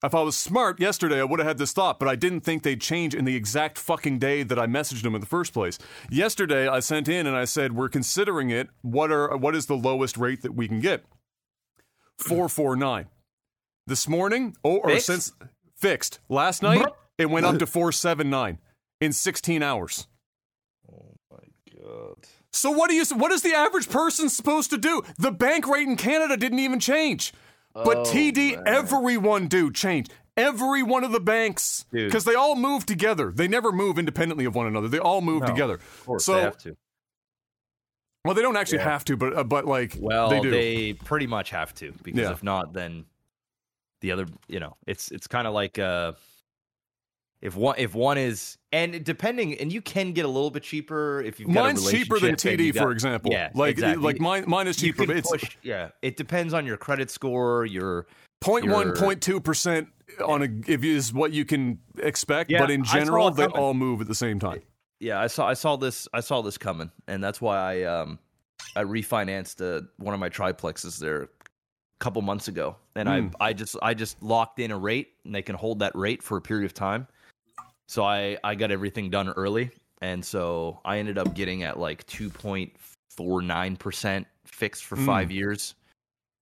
if 0.01 0.15
I 0.15 0.21
was 0.21 0.37
smart 0.37 0.79
yesterday, 0.79 1.19
I 1.19 1.25
would 1.25 1.39
have 1.39 1.47
had 1.47 1.57
this 1.57 1.73
thought, 1.73 1.99
but 1.99 2.07
I 2.07 2.15
didn't 2.15 2.41
think 2.41 2.63
they'd 2.63 2.79
change 2.79 3.13
in 3.13 3.25
the 3.25 3.35
exact 3.35 3.77
fucking 3.77 4.19
day 4.19 4.43
that 4.43 4.57
I 4.57 4.65
messaged 4.65 5.03
them 5.03 5.13
in 5.13 5.19
the 5.19 5.27
first 5.27 5.53
place. 5.53 5.77
Yesterday, 6.09 6.67
I 6.69 6.79
sent 6.79 7.09
in 7.09 7.27
and 7.27 7.35
I 7.35 7.45
said, 7.45 7.73
"We're 7.73 7.89
considering 7.89 8.49
it. 8.49 8.69
What 8.81 9.11
are 9.11 9.35
what 9.35 9.55
is 9.55 9.65
the 9.65 9.75
lowest 9.75 10.15
rate 10.17 10.41
that 10.41 10.55
we 10.55 10.67
can 10.69 10.79
get?" 10.79 11.03
Four 12.17 12.47
four 12.47 12.77
nine. 12.77 13.07
This 13.87 14.07
morning, 14.07 14.55
oh, 14.63 14.77
or 14.77 14.89
Fixed? 14.89 15.05
since 15.05 15.33
fixed 15.75 16.19
last 16.29 16.63
night, 16.63 16.85
it 17.17 17.29
went 17.29 17.45
up 17.45 17.59
to 17.59 17.67
four 17.67 17.91
seven 17.91 18.29
nine 18.29 18.59
in 19.01 19.11
sixteen 19.11 19.61
hours. 19.61 20.07
My 21.85 22.13
So 22.51 22.71
what 22.71 22.89
do 22.89 22.95
you? 22.95 23.05
What 23.15 23.31
is 23.31 23.41
the 23.41 23.53
average 23.53 23.89
person 23.89 24.29
supposed 24.29 24.69
to 24.71 24.77
do? 24.77 25.01
The 25.17 25.31
bank 25.31 25.67
rate 25.67 25.87
in 25.87 25.95
Canada 25.97 26.37
didn't 26.37 26.59
even 26.59 26.79
change, 26.79 27.33
but 27.73 27.97
Oh, 27.97 28.03
TD, 28.03 28.55
man. 28.55 28.63
everyone 28.67 29.47
do 29.47 29.71
change. 29.71 30.07
Every 30.37 30.83
one 30.83 31.03
of 31.05 31.11
the 31.13 31.21
banks, 31.21 31.85
because 31.91 32.25
they 32.25 32.35
all 32.35 32.57
move 32.57 32.85
together. 32.85 33.31
They 33.31 33.47
never 33.47 33.71
move 33.71 33.97
independently 33.97 34.43
of 34.43 34.53
one 34.53 34.67
another. 34.67 34.89
They 34.89 34.99
all 34.99 35.21
move 35.21 35.41
No, 35.43 35.47
together. 35.47 35.75
Of 35.75 36.05
course, 36.05 36.25
So- 36.25 36.33
they 36.33 36.41
have 36.41 36.57
to. 36.59 36.75
Well, 38.25 38.33
they 38.33 38.41
don't 38.41 38.57
actually 38.57 38.79
Yeah. 38.79 38.89
have 38.91 39.05
to, 39.05 39.17
but 39.17 39.37
uh, 39.37 39.43
but 39.43 39.65
like 39.65 39.97
Well, 39.99 40.29
they 40.29 40.41
they, 40.41 40.93
pretty 40.93 41.27
much 41.27 41.51
have 41.51 41.73
to 41.75 41.93
because 42.03 42.21
Yeah. 42.21 42.31
if 42.31 42.41
not, 42.43 42.73
then 42.73 43.05
the 44.01 44.11
other, 44.11 44.25
you 44.47 44.59
know, 44.59 44.75
it's 44.87 45.11
it's 45.11 45.27
kind 45.27 45.47
of 45.47 45.53
like 45.53 45.77
uh, 45.79 46.13
if 47.45 47.55
one 47.55 47.75
if 47.77 47.93
one 47.93 48.17
is 48.17 48.57
and 48.71 49.03
depending, 49.05 49.53
and 49.59 49.71
you 49.71 49.81
can 49.81 50.13
get 50.13 50.25
a 50.25 50.27
little 50.27 50.49
bit 50.49 50.63
cheaper 50.63 51.21
if 51.21 51.39
you've 51.39 51.47
got 51.53 51.61
a 51.61 51.63
Mine's 51.65 51.89
cheaper 51.89 52.15
than 52.19 52.31
relationship 52.31 52.59
and 52.59 52.67
you 52.67 52.73
TD, 52.73 52.77
for 52.81 52.91
example. 52.91 53.31
Yeah, 53.31 53.51
like 53.53 53.71
exactly. 53.71 54.03
like 54.03 54.19
mine 54.19 54.45
mine 54.47 54.67
is 54.67 54.77
cheaper, 54.77 55.03
can 55.03 55.07
but 55.07 55.17
it's 55.17 55.29
push, 55.29 55.55
yeah. 55.61 55.89
It 56.01 56.17
depends 56.17 56.53
on 56.55 56.65
your 56.65 56.75
credit 56.77 57.11
score, 57.11 57.65
your 57.65 58.07
0.1, 58.43 58.95
0.2 58.95 59.43
percent 59.43 59.89
on 60.25 60.41
a 60.41 60.47
if 60.67 60.83
is 60.83 61.13
what 61.13 61.31
you 61.33 61.45
can 61.45 61.77
expect. 61.99 62.49
Yeah, 62.49 62.59
but 62.59 62.71
in 62.71 62.83
general, 62.83 63.29
they 63.29 63.45
all 63.45 63.75
move 63.75 64.01
at 64.01 64.07
the 64.07 64.15
same 64.15 64.39
time. 64.39 64.61
yeah. 64.99 65.21
I 65.21 65.27
saw 65.27 65.47
I 65.47 65.53
saw 65.53 65.75
this 65.75 66.07
I 66.13 66.21
saw 66.21 66.41
this 66.41 66.57
coming, 66.57 66.89
and 67.07 67.23
that's 67.23 67.39
why 67.39 67.57
I 67.57 67.83
um 67.83 68.17
I 68.75 68.83
refinanced 68.83 69.61
uh, 69.61 69.85
one 69.97 70.15
of 70.15 70.19
my 70.19 70.29
triplexes 70.29 70.97
there 70.99 71.21
a 71.23 71.27
couple 71.99 72.21
months 72.23 72.47
ago, 72.47 72.77
and 72.95 73.07
Mm. 73.07 73.33
I 73.39 73.49
I 73.49 73.53
just 73.53 73.77
I 73.83 73.93
just 73.93 74.21
locked 74.23 74.59
in 74.59 74.71
a 74.71 74.77
rate, 74.77 75.09
and 75.23 75.35
they 75.35 75.43
can 75.43 75.55
hold 75.55 75.79
that 75.79 75.95
rate 75.95 76.23
for 76.23 76.37
a 76.37 76.41
period 76.41 76.65
of 76.65 76.73
time. 76.73 77.07
So 77.87 78.03
I 78.03 78.37
I 78.43 78.55
got 78.55 78.71
everything 78.71 79.09
done 79.09 79.29
early, 79.29 79.71
and 80.01 80.23
so 80.23 80.79
I 80.85 80.97
ended 80.99 81.17
up 81.17 81.33
getting 81.35 81.63
at 81.63 81.79
like 81.79 82.05
two 82.07 82.29
point 82.29 82.73
four 83.15 83.41
nine 83.41 83.75
percent 83.77 84.27
fixed 84.45 84.83
for 84.85 84.95
Mm. 84.95 85.05
five 85.05 85.31
years. 85.31 85.75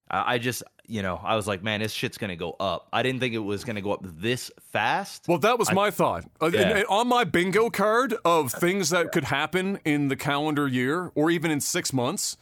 I 0.10 0.36
I 0.36 0.38
just 0.38 0.64
you 0.88 1.02
know 1.02 1.20
I 1.24 1.36
was 1.36 1.48
like, 1.48 1.64
man, 1.64 1.82
this 1.82 1.92
shit's 1.94 2.18
gonna 2.18 2.36
go 2.36 2.56
up. 2.60 2.88
I 2.94 3.04
didn't 3.04 3.20
think 3.20 3.34
it 3.34 3.40
was 3.40 3.64
gonna 3.64 3.82
go 3.82 3.94
up 3.94 4.02
this 4.04 4.52
fast. 4.72 5.26
Well, 5.28 5.38
that 5.40 5.60
was 5.60 5.70
I- 5.70 5.74
my 5.74 5.92
thought. 5.92 6.26
Uh, 6.42 6.46
and- 6.48 6.54
Yeah. 6.56 6.78
and 6.78 6.86
on 6.88 7.08
my 7.08 7.24
bingo 7.26 7.70
card 7.70 8.14
of 8.26 8.52
things 8.66 8.90
that 8.92 9.12
could 9.12 9.26
happen 9.26 9.80
in 9.86 10.08
the 10.08 10.16
calendar 10.16 10.68
year 10.68 11.12
or 11.16 11.30
even 11.30 11.52
in 11.52 11.60
six 11.62 11.92
months, 11.94 12.38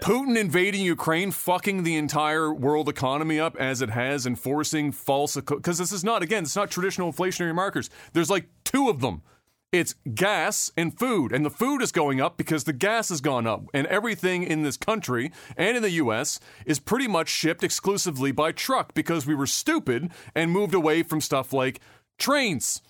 Putin 0.00 0.36
invading 0.36 0.82
Ukraine, 0.84 1.30
fucking 1.30 1.82
the 1.82 1.96
entire 1.96 2.52
world 2.52 2.88
economy 2.88 3.38
up 3.38 3.56
as 3.56 3.82
it 3.82 3.90
has, 3.90 4.26
and 4.26 4.38
forcing 4.38 4.92
false. 4.92 5.36
Because 5.36 5.78
this 5.78 5.92
is 5.92 6.04
not, 6.04 6.22
again, 6.22 6.44
it's 6.44 6.56
not 6.56 6.70
traditional 6.70 7.12
inflationary 7.12 7.54
markers. 7.54 7.90
There's 8.12 8.30
like 8.30 8.48
two 8.64 8.88
of 8.88 9.00
them. 9.00 9.22
It's 9.70 9.94
gas 10.14 10.72
and 10.78 10.98
food, 10.98 11.30
and 11.30 11.44
the 11.44 11.50
food 11.50 11.82
is 11.82 11.92
going 11.92 12.22
up 12.22 12.38
because 12.38 12.64
the 12.64 12.72
gas 12.72 13.10
has 13.10 13.20
gone 13.20 13.46
up, 13.46 13.64
and 13.74 13.86
everything 13.88 14.42
in 14.42 14.62
this 14.62 14.78
country 14.78 15.30
and 15.58 15.76
in 15.76 15.82
the 15.82 15.90
U.S. 15.90 16.40
is 16.64 16.78
pretty 16.78 17.06
much 17.06 17.28
shipped 17.28 17.62
exclusively 17.62 18.32
by 18.32 18.50
truck 18.50 18.94
because 18.94 19.26
we 19.26 19.34
were 19.34 19.46
stupid 19.46 20.10
and 20.34 20.50
moved 20.52 20.72
away 20.72 21.02
from 21.02 21.20
stuff 21.20 21.52
like 21.52 21.80
trains. 22.18 22.80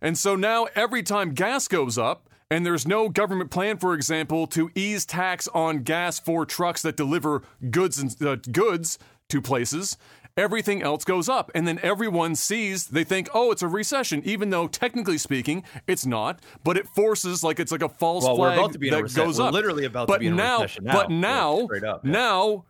And 0.00 0.18
so 0.18 0.34
now 0.34 0.66
every 0.74 1.04
time 1.04 1.32
gas 1.32 1.68
goes 1.68 1.96
up, 1.96 2.28
and 2.50 2.64
there's 2.64 2.86
no 2.86 3.08
government 3.08 3.50
plan, 3.50 3.76
for 3.78 3.94
example, 3.94 4.46
to 4.48 4.70
ease 4.74 5.04
tax 5.04 5.48
on 5.48 5.82
gas 5.82 6.20
for 6.20 6.46
trucks 6.46 6.82
that 6.82 6.96
deliver 6.96 7.42
goods 7.70 7.98
and 7.98 8.22
uh, 8.22 8.36
goods 8.52 8.98
to 9.28 9.42
places, 9.42 9.96
everything 10.36 10.82
else 10.82 11.04
goes 11.04 11.28
up. 11.28 11.50
And 11.54 11.66
then 11.66 11.80
everyone 11.82 12.36
sees, 12.36 12.86
they 12.86 13.02
think, 13.02 13.28
oh, 13.34 13.50
it's 13.50 13.62
a 13.62 13.68
recession, 13.68 14.22
even 14.24 14.50
though 14.50 14.68
technically 14.68 15.18
speaking, 15.18 15.64
it's 15.86 16.06
not. 16.06 16.40
But 16.62 16.76
it 16.76 16.86
forces, 16.86 17.42
like 17.42 17.58
it's 17.58 17.72
like 17.72 17.82
a 17.82 17.88
false 17.88 18.24
Well, 18.24 18.38
we're 18.38 18.48
flag 18.48 18.58
about 18.58 18.72
to 18.74 18.78
be 18.78 18.88
in 18.88 18.94
a 18.94 19.02
that 19.02 19.14
goes 19.14 19.38
We're 19.40 19.46
up. 19.46 19.52
literally 19.52 19.84
about 19.84 20.06
but 20.06 20.14
to 20.14 20.20
be 20.20 20.26
in 20.28 20.34
a 20.34 20.36
now, 20.36 20.56
recession 20.62 20.84
now. 20.84 20.92
But 20.92 21.10
now, 21.10 21.64
straight 21.64 21.84
up, 21.84 22.04
yeah. 22.04 22.12
now 22.12 22.64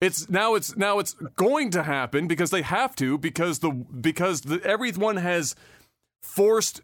it's 0.00 0.30
now 0.30 0.54
it's 0.54 0.76
now 0.76 1.00
it's 1.00 1.14
going 1.34 1.70
to 1.70 1.82
happen 1.82 2.28
because 2.28 2.50
they 2.50 2.62
have 2.62 2.94
to 2.96 3.18
because 3.18 3.58
the 3.58 3.70
because 3.70 4.42
the, 4.42 4.62
everyone 4.62 5.16
has 5.16 5.56
forced 6.22 6.82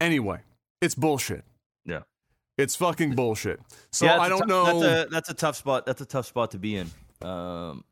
anyway. 0.00 0.40
It's 0.80 0.94
bullshit. 0.94 1.44
Yeah. 1.84 2.00
It's 2.56 2.76
fucking 2.76 3.14
bullshit. 3.14 3.60
So 3.92 4.06
Yeah, 4.06 4.14
it's 4.16 4.22
I 4.22 4.26
a 4.26 4.28
don't 4.30 4.40
tou- 4.42 4.46
know. 4.46 4.64
That's 4.80 5.06
a 5.06 5.10
that's 5.10 5.28
a 5.30 5.34
tough 5.34 5.56
spot. 5.56 5.86
That's 5.86 6.00
a 6.00 6.06
tough 6.06 6.26
spot 6.26 6.52
to 6.52 6.58
be 6.58 6.76
in. 6.76 6.90
Um, 7.22 7.84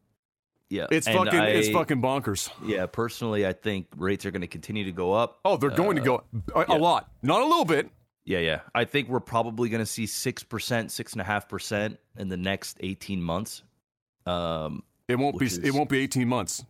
yeah, 0.69 0.87
it's 0.91 1.07
and 1.07 1.17
fucking 1.17 1.41
it's 1.41 1.69
fucking 1.69 2.03
bonkers. 2.03 2.51
Yeah, 2.65 2.87
personally, 2.87 3.47
I 3.47 3.53
think 3.53 3.87
rates 3.97 4.27
are 4.27 4.31
going 4.33 4.41
to 4.41 4.47
continue 4.49 4.85
to 4.85 4.93
go 4.93 5.13
up. 5.13 5.39
Oh, 5.45 5.57
they're 5.57 5.71
going 5.71 5.97
to 5.97 6.03
go 6.03 6.25
a, 6.55 6.65
a 6.71 6.79
lot, 6.79 7.09
not 7.23 7.41
a 7.43 7.45
little 7.45 7.65
bit. 7.65 7.89
Yeah, 8.25 8.41
yeah. 8.41 8.61
I 8.75 8.85
think 8.85 9.09
we're 9.09 9.21
probably 9.21 9.69
going 9.69 9.83
to 9.83 9.87
see 9.87 10.07
six 10.07 10.43
percent, 10.43 10.91
six 10.91 11.13
and 11.13 11.21
a 11.21 11.25
half 11.25 11.49
percent 11.49 11.99
in 12.19 12.29
the 12.29 12.37
next 12.37 12.79
eighteen 12.81 13.23
months. 13.23 13.63
Um, 14.27 14.83
It 15.07 15.17
won't 15.17 15.39
be. 15.39 15.45
Which 15.47 15.55
It 15.59 15.65
is- 15.67 15.73
won't 15.75 15.89
be 15.89 15.99
eighteen 16.01 16.27
months. 16.29 16.65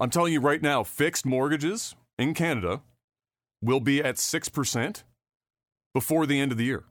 I'm 0.00 0.08
telling 0.08 0.32
you 0.32 0.40
right 0.40 0.62
now, 0.62 0.82
fixed 0.82 1.26
mortgages 1.26 1.94
in 2.18 2.32
Canada 2.32 2.80
will 3.62 3.80
be 3.80 4.02
at 4.02 4.18
six 4.18 4.48
percent 4.48 5.04
before 5.94 6.26
the 6.26 6.40
end 6.40 6.52
of 6.52 6.58
the 6.58 6.64
year. 6.64 6.84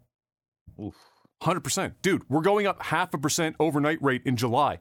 oof. 0.81 0.95
Hundred 1.41 1.61
percent, 1.61 2.01
dude. 2.01 2.23
We're 2.29 2.41
going 2.41 2.65
up 2.65 2.81
half 2.83 3.13
a 3.13 3.17
percent 3.17 3.55
overnight 3.59 4.01
rate 4.01 4.21
in 4.25 4.35
July. 4.37 4.79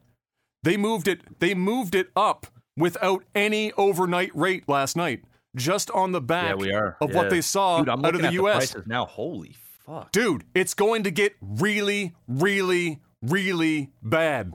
They 0.63 0.77
moved 0.77 1.09
it. 1.09 1.41
They 1.41 1.53
moved 1.55 1.95
it 1.95 2.09
up 2.17 2.47
without 2.77 3.25
any 3.35 3.73
overnight 3.73 4.31
rate 4.35 4.69
last 4.69 4.97
night, 4.97 5.25
just 5.57 5.91
on 5.91 6.13
the 6.13 6.21
back 6.21 6.57
yeah, 6.61 6.93
of 7.01 7.11
Yeah. 7.11 7.17
what 7.17 7.29
they 7.31 7.41
saw 7.41 7.79
Dude, 7.81 7.89
out 7.91 8.15
of 8.15 8.21
the 8.23 8.29
at 8.29 8.33
U.S. 8.35 8.57
prices 8.73 8.87
now. 8.87 9.05
Holy 9.05 9.55
fuck! 9.85 10.11
Dude, 10.13 10.45
it's 10.55 10.75
going 10.75 11.03
to 11.03 11.11
get 11.11 11.35
really, 11.43 12.15
really, 12.29 13.01
really 13.21 13.91
bad. 14.01 14.55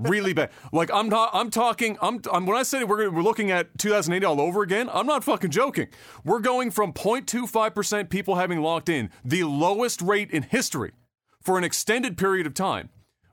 Really 0.00 0.32
bad. 0.32 0.50
Like 0.72 0.90
I'm 0.92 1.10
not. 1.10 1.30
I'm 1.34 1.50
talking. 1.50 1.98
I'm. 2.00 2.22
I'm 2.32 2.46
when 2.46 2.56
I 2.56 2.62
say 2.62 2.84
we're 2.84 3.10
we're 3.10 3.22
looking 3.22 3.50
at 3.50 3.76
2008 3.78 4.24
all 4.26 4.40
over 4.40 4.62
again. 4.62 4.88
I'm 4.90 5.06
not 5.06 5.24
fucking 5.24 5.50
joking. 5.50 5.88
We're 6.24 6.40
going 6.40 6.70
from 6.70 6.94
0.25 6.94 7.74
percent 7.74 8.08
people 8.08 8.36
having 8.36 8.62
locked 8.62 8.88
in, 8.88 9.10
the 9.22 9.44
lowest 9.44 10.00
rate 10.00 10.30
in 10.30 10.44
history, 10.44 10.92
for 11.42 11.58
an 11.58 11.64
extended 11.64 12.16
period 12.16 12.46
of 12.46 12.54
time, 12.54 12.88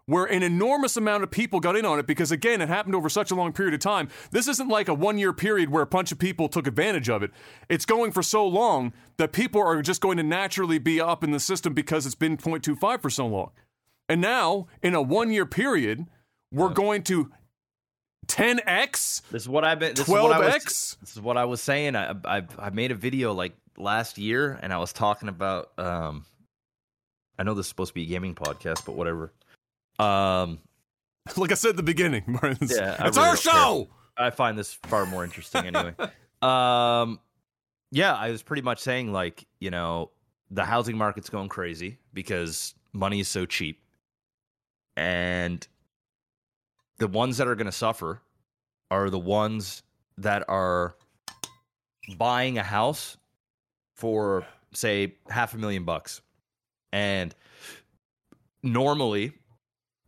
where 0.08 0.26
an 0.26 0.44
enormous 0.44 0.98
amount 0.98 1.24
of 1.24 1.32
people 1.32 1.62
got 1.62 1.78
in 1.78 1.86
on 1.86 2.00
it 2.00 2.08
because 2.08 2.34
again, 2.34 2.60
it 2.60 2.68
happened 2.68 2.96
over 2.96 3.08
such 3.08 3.32
a 3.32 3.36
long 3.36 3.54
period 3.54 3.74
of 3.74 3.80
time. 3.80 4.10
This 4.32 4.50
isn't 4.50 4.68
like 4.68 4.90
a 4.90 4.94
one 4.94 5.18
year 5.18 5.32
period 5.32 5.70
where 5.70 5.84
a 5.84 5.88
bunch 5.88 6.12
of 6.12 6.20
people 6.20 6.50
took 6.50 6.68
advantage 6.68 7.10
of 7.10 7.24
it. 7.24 7.32
It's 7.70 7.86
going 7.86 8.12
for 8.12 8.22
so 8.22 8.46
long 8.46 8.92
that 9.16 9.32
people 9.32 9.62
are 9.62 9.82
just 9.82 10.02
going 10.02 10.18
to 10.18 10.24
naturally 10.24 10.80
be 10.80 11.00
up 11.00 11.24
in 11.24 11.32
the 11.32 11.40
system 11.40 11.74
because 11.74 12.06
it's 12.06 12.14
been 12.14 12.36
0.25 12.36 13.02
for 13.02 13.10
so 13.10 13.26
long. 13.26 13.52
And 14.10 14.20
now, 14.20 14.68
in 14.82 14.96
a 14.96 15.02
one 15.02 15.32
year 15.32 15.46
period, 15.46 16.08
we're 16.52 16.70
going 16.70 17.04
to 17.04 17.32
10x, 18.28 19.22
This 19.30 19.44
is 19.44 19.50
what 19.50 19.64
I've 19.64 19.80
been. 19.80 19.94
This 19.94 20.08
is 20.08 20.10
what 20.10 20.32
I 20.32 20.40
was, 20.40 20.56
12x. 20.56 21.00
This 21.00 21.12
is 21.16 21.22
what 21.22 21.38
I 21.38 21.46
was 21.46 21.62
saying. 21.62 21.96
I, 21.96 22.14
I 22.26 22.44
I 22.60 22.70
made 22.72 22.92
a 22.92 22.96
video 22.96 23.34
like 23.34 23.54
last 23.78 24.18
year, 24.18 24.60
and 24.62 24.74
I 24.74 24.78
was 24.78 24.92
talking 24.94 25.30
about. 25.30 25.72
Um, 25.78 26.26
I 27.40 27.44
know 27.44 27.54
this 27.54 27.68
is 27.68 27.70
supposed 27.70 27.90
to 27.92 27.94
be 27.94 28.04
a 28.04 28.08
gaming 28.08 28.36
podcast, 28.36 28.86
but 28.86 28.96
whatever. 28.96 29.34
Um, 30.00 30.60
Like 31.36 31.52
I 31.52 31.56
said 31.56 31.72
at 31.72 31.76
the 31.78 31.84
beginning, 31.84 32.24
Martin, 32.28 32.58
it's, 32.62 32.74
Yeah, 32.76 33.06
it's 33.06 33.18
really 33.18 33.30
our 33.30 33.36
don't 33.36 33.44
care. 33.44 33.54
show. 33.54 33.90
I 34.18 34.30
find 34.30 34.58
this 34.58 34.74
far 34.74 35.06
more 35.06 35.24
interesting 35.26 35.66
anyway. 35.66 35.94
um, 36.42 37.20
yeah, 37.92 38.16
I 38.16 38.32
was 38.32 38.42
pretty 38.42 38.62
much 38.62 38.80
saying 38.80 39.12
like 39.12 39.46
you 39.60 39.70
know 39.70 40.12
the 40.52 40.64
housing 40.66 40.98
market's 40.98 41.30
going 41.30 41.50
crazy 41.50 41.98
because 42.14 42.74
money 42.94 43.20
is 43.20 43.28
so 43.28 43.46
cheap, 43.46 43.82
and 44.96 45.66
the 47.00 47.08
ones 47.08 47.38
that 47.38 47.48
are 47.48 47.56
going 47.56 47.66
to 47.66 47.72
suffer 47.72 48.22
are 48.90 49.10
the 49.10 49.20
ones 49.20 49.84
that 50.18 50.44
are 50.48 50.96
buying 52.18 52.58
a 52.58 52.64
house 52.64 53.18
for 53.96 54.46
say 54.74 55.16
half 55.30 55.54
a 55.54 55.58
million 55.58 55.84
bucks, 55.84 56.22
and 56.92 57.34
normally 58.64 59.34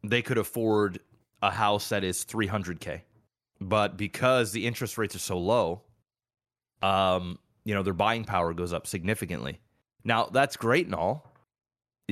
they 0.04 0.21
could 0.21 0.38
afford 0.38 0.99
a 1.41 1.52
house 1.52 1.89
that 1.89 2.04
is 2.04 2.25
300k 2.25 3.02
but 3.62 3.95
because 3.95 4.52
the 4.52 4.65
interest 4.65 4.97
rates 4.97 5.15
are 5.15 5.19
so 5.19 5.38
low 5.38 5.82
um 6.82 7.38
you 7.69 7.75
know 7.75 7.84
their 7.84 7.93
buying 7.93 8.23
power 8.25 8.54
goes 8.54 8.73
up 8.73 8.88
significantly. 8.88 9.60
Now 10.04 10.25
that's 10.25 10.58
great 10.58 10.88
and 10.88 10.95
all 10.95 11.28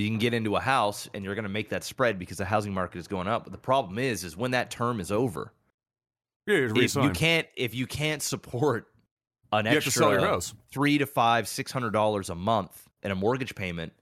you 0.02 0.10
can 0.10 0.18
get 0.18 0.34
into 0.34 0.56
a 0.56 0.60
house 0.60 1.10
and 1.14 1.24
you're 1.24 1.36
going 1.36 1.44
to 1.44 1.50
make 1.50 1.70
that 1.70 1.84
spread 1.84 2.20
because 2.20 2.38
the 2.38 2.46
housing 2.46 2.74
market 2.74 3.00
is 3.00 3.08
going 3.08 3.28
up. 3.28 3.44
But 3.44 3.52
the 3.52 3.60
problem 3.60 3.98
is 3.98 4.24
is 4.24 4.36
when 4.36 4.52
that 4.52 4.70
term 4.70 5.00
is 5.00 5.12
over 5.12 5.52
Yeah, 6.46 6.56
you 6.56 6.74
if 6.76 6.96
you 6.96 7.10
can't 7.12 7.48
if 7.56 7.74
you 7.74 7.88
can't 7.88 8.22
support 8.22 8.88
an 9.52 9.66
You 9.66 9.78
extra 9.78 9.92
three 10.72 10.98
to 10.98 11.06
five 11.06 11.48
six 11.48 11.72
hundred 11.72 11.92
dollars 11.92 12.30
a 12.30 12.36
month 12.36 12.88
in 13.04 13.12
a 13.12 13.16
mortgage 13.16 13.56
payment 13.56 13.94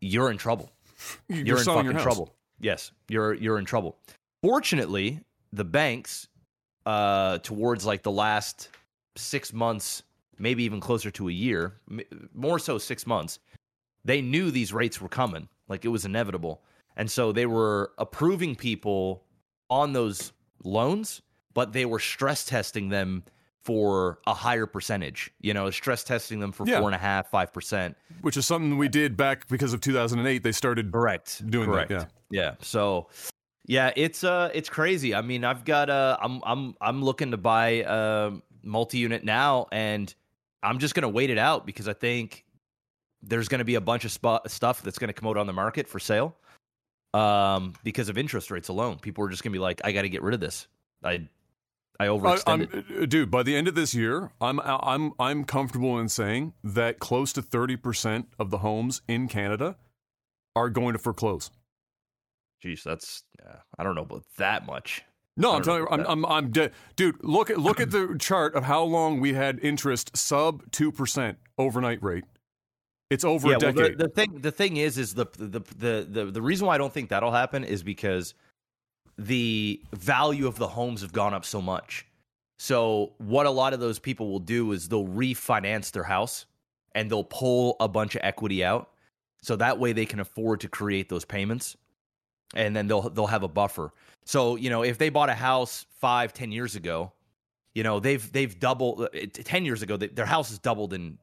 you're 0.00 0.30
in 0.30 0.38
trouble. 0.38 0.70
You're, 1.28 1.44
you're 1.46 1.58
in 1.58 1.64
fucking 1.64 1.96
trouble. 1.98 2.34
Yes, 2.58 2.92
you're 3.08 3.32
you're 3.32 3.58
in 3.58 3.64
trouble. 3.64 3.96
Fortunately, 4.42 5.20
the 5.52 5.64
banks 5.64 6.28
uh 6.84 7.38
towards 7.38 7.86
like 7.86 8.02
the 8.02 8.10
last 8.10 8.68
6 9.16 9.52
months 9.52 10.02
maybe 10.40 10.64
even 10.64 10.80
closer 10.80 11.10
to 11.12 11.28
a 11.28 11.32
year, 11.32 11.74
more 12.34 12.58
so 12.58 12.78
six 12.78 13.06
months, 13.06 13.38
they 14.04 14.20
knew 14.22 14.50
these 14.50 14.72
rates 14.72 15.00
were 15.00 15.08
coming. 15.08 15.48
Like 15.68 15.84
it 15.84 15.88
was 15.88 16.04
inevitable. 16.04 16.62
And 16.96 17.10
so 17.10 17.32
they 17.32 17.46
were 17.46 17.92
approving 17.98 18.56
people 18.56 19.24
on 19.68 19.92
those 19.92 20.32
loans, 20.64 21.22
but 21.54 21.72
they 21.72 21.84
were 21.84 21.98
stress 22.00 22.44
testing 22.44 22.88
them 22.88 23.24
for 23.62 24.18
a 24.26 24.34
higher 24.34 24.66
percentage. 24.66 25.30
You 25.40 25.54
know, 25.54 25.70
stress 25.70 26.02
testing 26.02 26.40
them 26.40 26.50
for 26.52 26.66
Yeah. 26.66 26.78
four 26.80 26.88
and 26.88 26.94
a 26.94 26.98
half, 26.98 27.30
five 27.30 27.52
percent. 27.52 27.96
Which 28.22 28.36
is 28.36 28.46
something 28.46 28.78
we 28.78 28.88
did 28.88 29.16
back 29.16 29.48
because 29.48 29.72
of 29.72 29.80
2008. 29.80 30.42
They 30.42 30.52
started 30.52 30.90
Correct. 30.92 31.48
doing 31.48 31.66
Correct. 31.70 31.90
that. 31.90 32.10
Yeah. 32.30 32.42
Yeah. 32.42 32.54
So 32.60 33.08
yeah, 33.66 33.92
it's 33.96 34.24
uh 34.24 34.50
it's 34.54 34.68
crazy. 34.68 35.14
I 35.14 35.20
mean, 35.22 35.44
I've 35.44 35.64
got 35.64 35.90
uh 35.90 36.16
I'm 36.20 36.40
I'm 36.44 36.74
I'm 36.80 37.04
looking 37.04 37.30
to 37.32 37.36
buy 37.36 37.84
a 37.86 38.32
multi-unit 38.62 39.24
now 39.24 39.66
and 39.72 40.12
I'm 40.62 40.78
just 40.78 40.94
going 40.94 41.02
to 41.02 41.08
wait 41.08 41.30
it 41.30 41.38
out 41.38 41.64
because 41.64 41.88
I 41.88 41.94
think 41.94 42.44
there's 43.22 43.48
going 43.48 43.60
to 43.60 43.64
be 43.64 43.74
a 43.74 43.80
bunch 43.80 44.04
of 44.04 44.10
stuff 44.10 44.82
that's 44.82 44.98
going 44.98 45.08
to 45.08 45.14
come 45.14 45.28
out 45.28 45.36
on 45.36 45.46
the 45.46 45.52
market 45.52 45.88
for 45.88 45.98
sale. 45.98 46.36
Um 47.12 47.74
because 47.82 48.08
of 48.08 48.16
interest 48.16 48.52
rates 48.52 48.68
alone. 48.68 48.98
People 49.00 49.24
are 49.24 49.28
just 49.28 49.42
going 49.42 49.52
to 49.52 49.56
be 49.56 49.60
like 49.60 49.80
I 49.82 49.90
got 49.90 50.02
to 50.02 50.08
get 50.08 50.22
rid 50.22 50.32
of 50.32 50.38
this. 50.38 50.68
I 51.02 51.28
I 52.00 52.04
I, 52.04 52.06
overextended. 52.06 52.84
I'm, 52.88 53.02
uh, 53.02 53.06
dude, 53.06 53.30
by 53.30 53.42
the 53.42 53.54
end 53.54 53.68
of 53.68 53.74
this 53.74 53.94
year, 53.94 54.30
I'm 54.40 54.58
I'm 54.64 55.12
I'm 55.18 55.44
comfortable 55.44 55.98
in 55.98 56.08
saying 56.08 56.54
that 56.64 56.98
close 56.98 57.32
to 57.34 57.42
30% 57.42 58.26
of 58.38 58.50
the 58.50 58.58
homes 58.58 59.02
in 59.06 59.28
Canada 59.28 59.76
are 60.56 60.70
going 60.70 60.94
to 60.94 60.98
foreclose. 60.98 61.50
Jeez, 62.64 62.82
that's 62.82 63.24
yeah, 63.38 63.56
I 63.78 63.84
don't 63.84 63.94
know 63.94 64.02
about 64.02 64.24
that 64.38 64.66
much. 64.66 65.02
No, 65.36 65.52
I 65.52 65.56
I'm 65.56 65.62
telling 65.62 65.82
you, 65.82 65.88
I'm, 65.90 66.06
I'm, 66.06 66.26
I'm 66.26 66.50
dead. 66.50 66.72
Dude, 66.96 67.16
look 67.22 67.50
at 67.50 67.58
look 67.58 67.80
at 67.80 67.90
the 67.90 68.16
chart 68.18 68.54
of 68.54 68.64
how 68.64 68.82
long 68.82 69.20
we 69.20 69.34
had 69.34 69.58
interest 69.62 70.16
sub 70.16 70.70
two 70.70 70.90
percent 70.90 71.38
overnight 71.58 72.02
rate. 72.02 72.24
It's 73.10 73.24
over 73.24 73.48
a 73.48 73.58
well, 73.58 73.72
the, 73.72 73.94
the 73.98 74.08
thing 74.08 74.40
the 74.40 74.52
thing 74.52 74.76
is 74.76 74.96
is 74.96 75.14
the, 75.14 75.26
the 75.36 75.60
the 75.76 76.06
the 76.08 76.24
the 76.26 76.42
reason 76.42 76.66
why 76.66 76.76
I 76.76 76.78
don't 76.78 76.92
think 76.92 77.10
that'll 77.10 77.32
happen 77.32 77.64
is 77.64 77.82
because 77.82 78.34
the 79.18 79.80
value 79.92 80.46
of 80.46 80.56
the 80.56 80.68
homes 80.68 81.02
have 81.02 81.12
gone 81.12 81.34
up 81.34 81.44
so 81.44 81.60
much. 81.60 82.06
So 82.58 83.12
what 83.18 83.46
a 83.46 83.50
lot 83.50 83.72
of 83.72 83.80
those 83.80 83.98
people 83.98 84.30
will 84.30 84.38
do 84.38 84.72
is 84.72 84.88
they'll 84.88 85.06
refinance 85.06 85.90
their 85.90 86.04
house 86.04 86.46
and 86.94 87.10
they'll 87.10 87.24
pull 87.24 87.76
a 87.80 87.88
bunch 87.88 88.14
of 88.14 88.20
equity 88.22 88.64
out. 88.64 88.90
So 89.42 89.56
that 89.56 89.78
way 89.78 89.92
they 89.92 90.06
can 90.06 90.20
afford 90.20 90.60
to 90.60 90.68
create 90.68 91.08
those 91.08 91.24
payments. 91.24 91.76
And 92.54 92.76
then 92.76 92.86
they'll 92.86 93.08
they'll 93.10 93.26
have 93.26 93.42
a 93.42 93.48
buffer. 93.48 93.92
So, 94.24 94.56
you 94.56 94.70
know, 94.70 94.82
if 94.82 94.98
they 94.98 95.08
bought 95.08 95.30
a 95.30 95.34
house 95.34 95.86
five, 95.98 96.32
ten 96.32 96.52
years 96.52 96.76
ago, 96.76 97.12
you 97.74 97.82
know, 97.82 98.00
they've 98.00 98.30
they've 98.32 98.58
doubled 98.58 99.02
uh, 99.02 99.08
ten 99.32 99.64
years 99.64 99.82
ago, 99.82 99.96
their 99.96 100.26
house 100.26 100.50
has 100.50 100.58
doubled 100.58 100.92
in 100.92 101.18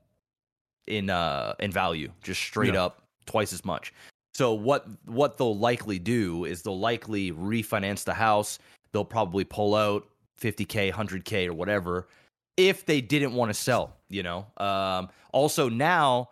in 0.87 1.09
uh 1.09 1.53
in 1.59 1.71
value, 1.71 2.11
just 2.23 2.41
straight 2.41 2.73
Yeah. 2.73 2.85
up 2.85 3.01
twice 3.25 3.53
as 3.53 3.63
much. 3.65 3.93
So 4.33 4.53
what 4.53 4.87
what 5.05 5.37
they'll 5.37 5.57
likely 5.57 5.99
do 5.99 6.45
is 6.45 6.61
they'll 6.61 6.79
likely 6.79 7.31
refinance 7.31 8.03
the 8.03 8.13
house. 8.13 8.59
They'll 8.91 9.05
probably 9.05 9.43
pull 9.43 9.75
out 9.75 10.07
50k, 10.41 10.91
100k 10.91 11.47
or 11.47 11.53
whatever 11.53 12.07
if 12.55 12.85
they 12.85 13.01
didn't 13.01 13.33
want 13.33 13.49
to 13.49 13.53
sell, 13.53 13.95
you 14.09 14.23
know. 14.23 14.45
Um 14.57 15.09
also 15.31 15.69
now 15.69 16.29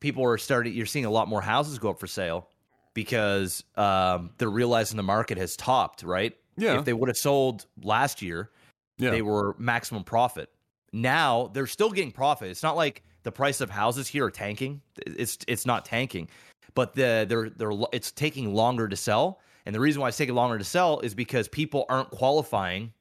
people 0.00 0.24
are 0.24 0.38
starting 0.38 0.74
you're 0.74 0.86
seeing 0.86 1.04
a 1.04 1.10
lot 1.10 1.28
more 1.28 1.40
houses 1.40 1.78
go 1.78 1.90
up 1.90 1.98
for 2.00 2.06
sale 2.06 2.48
because 2.94 3.64
um 3.76 4.30
they're 4.38 4.50
realizing 4.50 4.96
the 4.96 5.02
market 5.02 5.38
has 5.38 5.56
topped, 5.56 6.02
right? 6.02 6.36
Yeah. 6.56 6.78
If 6.78 6.84
they 6.84 6.92
would 6.92 7.08
have 7.08 7.16
sold 7.16 7.66
last 7.82 8.20
year, 8.22 8.50
yeah. 8.98 9.10
they 9.10 9.22
were 9.22 9.54
maximum 9.58 10.04
profit. 10.04 10.50
Now 10.92 11.50
they're 11.54 11.66
still 11.66 11.90
getting 11.90 12.12
profit. 12.12 12.50
It's 12.50 12.62
not 12.62 12.76
like 12.76 13.02
the 13.22 13.32
price 13.32 13.60
of 13.60 13.70
houses 13.70 14.08
here 14.08 14.26
are 14.26 14.30
tanking. 14.30 14.80
It's 15.06 15.38
it's 15.46 15.66
not 15.66 15.84
tanking, 15.84 16.28
but 16.74 16.94
the 16.94 17.26
they're 17.28 17.50
they're 17.50 17.72
it's 17.92 18.10
taking 18.10 18.54
longer 18.54 18.88
to 18.88 18.96
sell. 18.96 19.40
And 19.64 19.74
the 19.74 19.80
reason 19.80 20.02
why 20.02 20.08
it's 20.08 20.16
taking 20.16 20.34
longer 20.34 20.58
to 20.58 20.64
sell 20.64 21.00
is 21.00 21.14
because 21.14 21.46
people 21.48 21.86
aren't 21.88 22.10
qualifying 22.10 22.92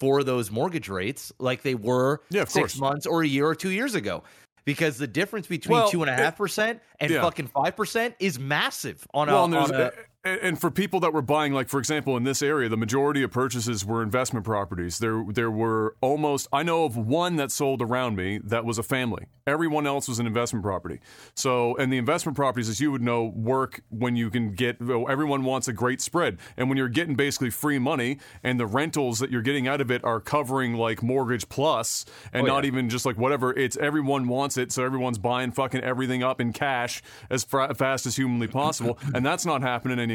for 0.00 0.22
those 0.22 0.50
mortgage 0.50 0.88
rates 0.88 1.32
like 1.38 1.62
they 1.62 1.74
were 1.74 2.20
Yeah, 2.30 2.44
six 2.44 2.54
course. 2.54 2.78
months 2.78 3.06
or 3.06 3.22
a 3.22 3.26
year 3.26 3.46
or 3.46 3.54
two 3.54 3.70
years 3.70 3.94
ago. 3.94 4.22
Because 4.66 4.96
the 4.96 5.06
difference 5.06 5.46
between 5.46 5.90
two 5.90 6.02
and 6.02 6.10
a 6.10 6.14
half 6.14 6.36
percent 6.36 6.80
and 6.98 7.10
yeah. 7.10 7.20
fucking 7.20 7.48
five 7.48 7.76
percent 7.76 8.14
is 8.18 8.38
massive 8.38 9.06
on 9.12 9.28
a, 9.28 9.32
well, 9.32 9.48
there's, 9.48 9.70
on 9.70 9.80
a 9.80 9.92
and 10.24 10.60
for 10.60 10.70
people 10.70 11.00
that 11.00 11.12
were 11.12 11.22
buying, 11.22 11.52
like 11.52 11.68
for 11.68 11.78
example, 11.78 12.16
in 12.16 12.24
this 12.24 12.42
area, 12.42 12.68
the 12.68 12.76
majority 12.76 13.22
of 13.22 13.30
purchases 13.30 13.84
were 13.84 14.02
investment 14.02 14.44
properties. 14.44 14.98
There, 14.98 15.24
there 15.28 15.50
were 15.50 15.96
almost 16.00 16.48
I 16.52 16.62
know 16.62 16.84
of 16.84 16.96
one 16.96 17.36
that 17.36 17.50
sold 17.52 17.82
around 17.82 18.16
me 18.16 18.38
that 18.44 18.64
was 18.64 18.78
a 18.78 18.82
family. 18.82 19.26
Everyone 19.46 19.86
else 19.86 20.08
was 20.08 20.18
an 20.18 20.26
investment 20.26 20.64
property. 20.64 21.00
So, 21.36 21.76
and 21.76 21.92
the 21.92 21.98
investment 21.98 22.34
properties, 22.34 22.70
as 22.70 22.80
you 22.80 22.90
would 22.90 23.02
know, 23.02 23.24
work 23.24 23.82
when 23.90 24.16
you 24.16 24.30
can 24.30 24.52
get. 24.52 24.78
Everyone 24.80 25.44
wants 25.44 25.68
a 25.68 25.72
great 25.74 26.00
spread, 26.00 26.38
and 26.56 26.70
when 26.70 26.78
you're 26.78 26.88
getting 26.88 27.14
basically 27.14 27.50
free 27.50 27.78
money, 27.78 28.18
and 28.42 28.58
the 28.58 28.66
rentals 28.66 29.18
that 29.18 29.30
you're 29.30 29.42
getting 29.42 29.68
out 29.68 29.82
of 29.82 29.90
it 29.90 30.02
are 30.02 30.18
covering 30.20 30.72
like 30.74 31.02
mortgage 31.02 31.48
plus, 31.50 32.06
and 32.32 32.44
Oh, 32.44 32.46
not 32.46 32.64
yeah. 32.64 32.68
even 32.68 32.88
just 32.88 33.04
like 33.04 33.18
whatever. 33.18 33.52
It's 33.52 33.76
everyone 33.76 34.28
wants 34.28 34.56
it, 34.56 34.72
so 34.72 34.82
everyone's 34.82 35.18
buying 35.18 35.52
fucking 35.52 35.82
everything 35.82 36.22
up 36.22 36.40
in 36.40 36.54
cash 36.54 37.02
as 37.28 37.44
fra- 37.44 37.74
fast 37.74 38.06
as 38.06 38.16
humanly 38.16 38.48
possible, 38.48 38.98
and 39.14 39.26
that's 39.26 39.44
not 39.44 39.60
happening 39.60 39.98
anymore. 39.98 40.13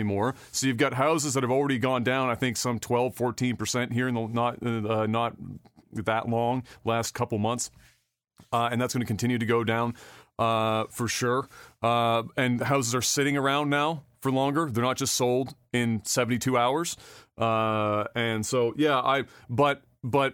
So 0.52 0.68
you've 0.68 0.78
got 0.78 0.94
houses 0.94 1.34
that 1.34 1.44
have 1.44 1.52
already 1.52 1.78
gone 1.78 2.04
down. 2.04 2.30
I 2.30 2.36
think 2.36 2.58
some 2.58 2.80
12, 2.80 3.16
14 3.16 3.56
percent 3.56 3.94
here 3.94 4.08
in 4.08 4.16
the 4.16 4.28
not 4.28 4.64
uh, 4.66 5.06
not 5.08 5.36
that 5.94 6.30
long 6.30 6.64
last 6.86 7.14
couple 7.14 7.38
months, 7.38 7.72
uh, 8.52 8.70
and 8.72 8.82
that's 8.82 8.94
going 8.94 9.02
to 9.02 9.08
continue 9.08 9.38
to 9.38 9.46
go 9.46 9.64
down 9.64 9.96
uh, 10.40 10.86
for 10.90 11.08
sure. 11.08 11.48
Uh, 11.84 12.24
and 12.38 12.62
houses 12.62 12.96
are 12.96 13.02
sitting 13.02 13.38
around 13.38 13.70
now 13.70 14.04
for 14.22 14.32
longer. 14.32 14.70
They're 14.72 14.84
not 14.84 14.98
just 14.98 15.14
sold 15.14 15.54
in 15.74 16.02
72 16.04 16.58
hours. 16.58 16.98
Uh, 17.38 18.06
and 18.16 18.46
so, 18.46 18.74
yeah, 18.78 19.00
I, 19.00 19.26
but, 19.50 19.84
but 20.04 20.34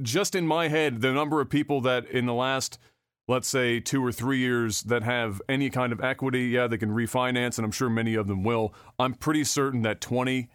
just 0.00 0.34
in 0.34 0.46
my 0.46 0.68
head, 0.68 1.00
the 1.00 1.12
number 1.12 1.40
of 1.40 1.50
people 1.50 1.80
that 1.82 2.06
in 2.06 2.26
the 2.26 2.34
last, 2.34 2.78
let's 3.28 3.48
say, 3.48 3.80
two 3.80 4.04
or 4.04 4.12
three 4.12 4.38
years 4.38 4.82
that 4.82 5.02
have 5.02 5.42
any 5.48 5.68
kind 5.70 5.92
of 5.92 6.00
equity, 6.00 6.48
yeah, 6.48 6.66
they 6.66 6.78
can 6.78 6.90
refinance, 6.90 7.58
and 7.58 7.64
I'm 7.64 7.72
sure 7.72 7.90
many 7.90 8.14
of 8.14 8.28
them 8.28 8.44
will. 8.44 8.72
I'm 8.98 9.14
pretty 9.14 9.44
certain 9.44 9.82
that 9.82 10.00
20, 10.00 10.48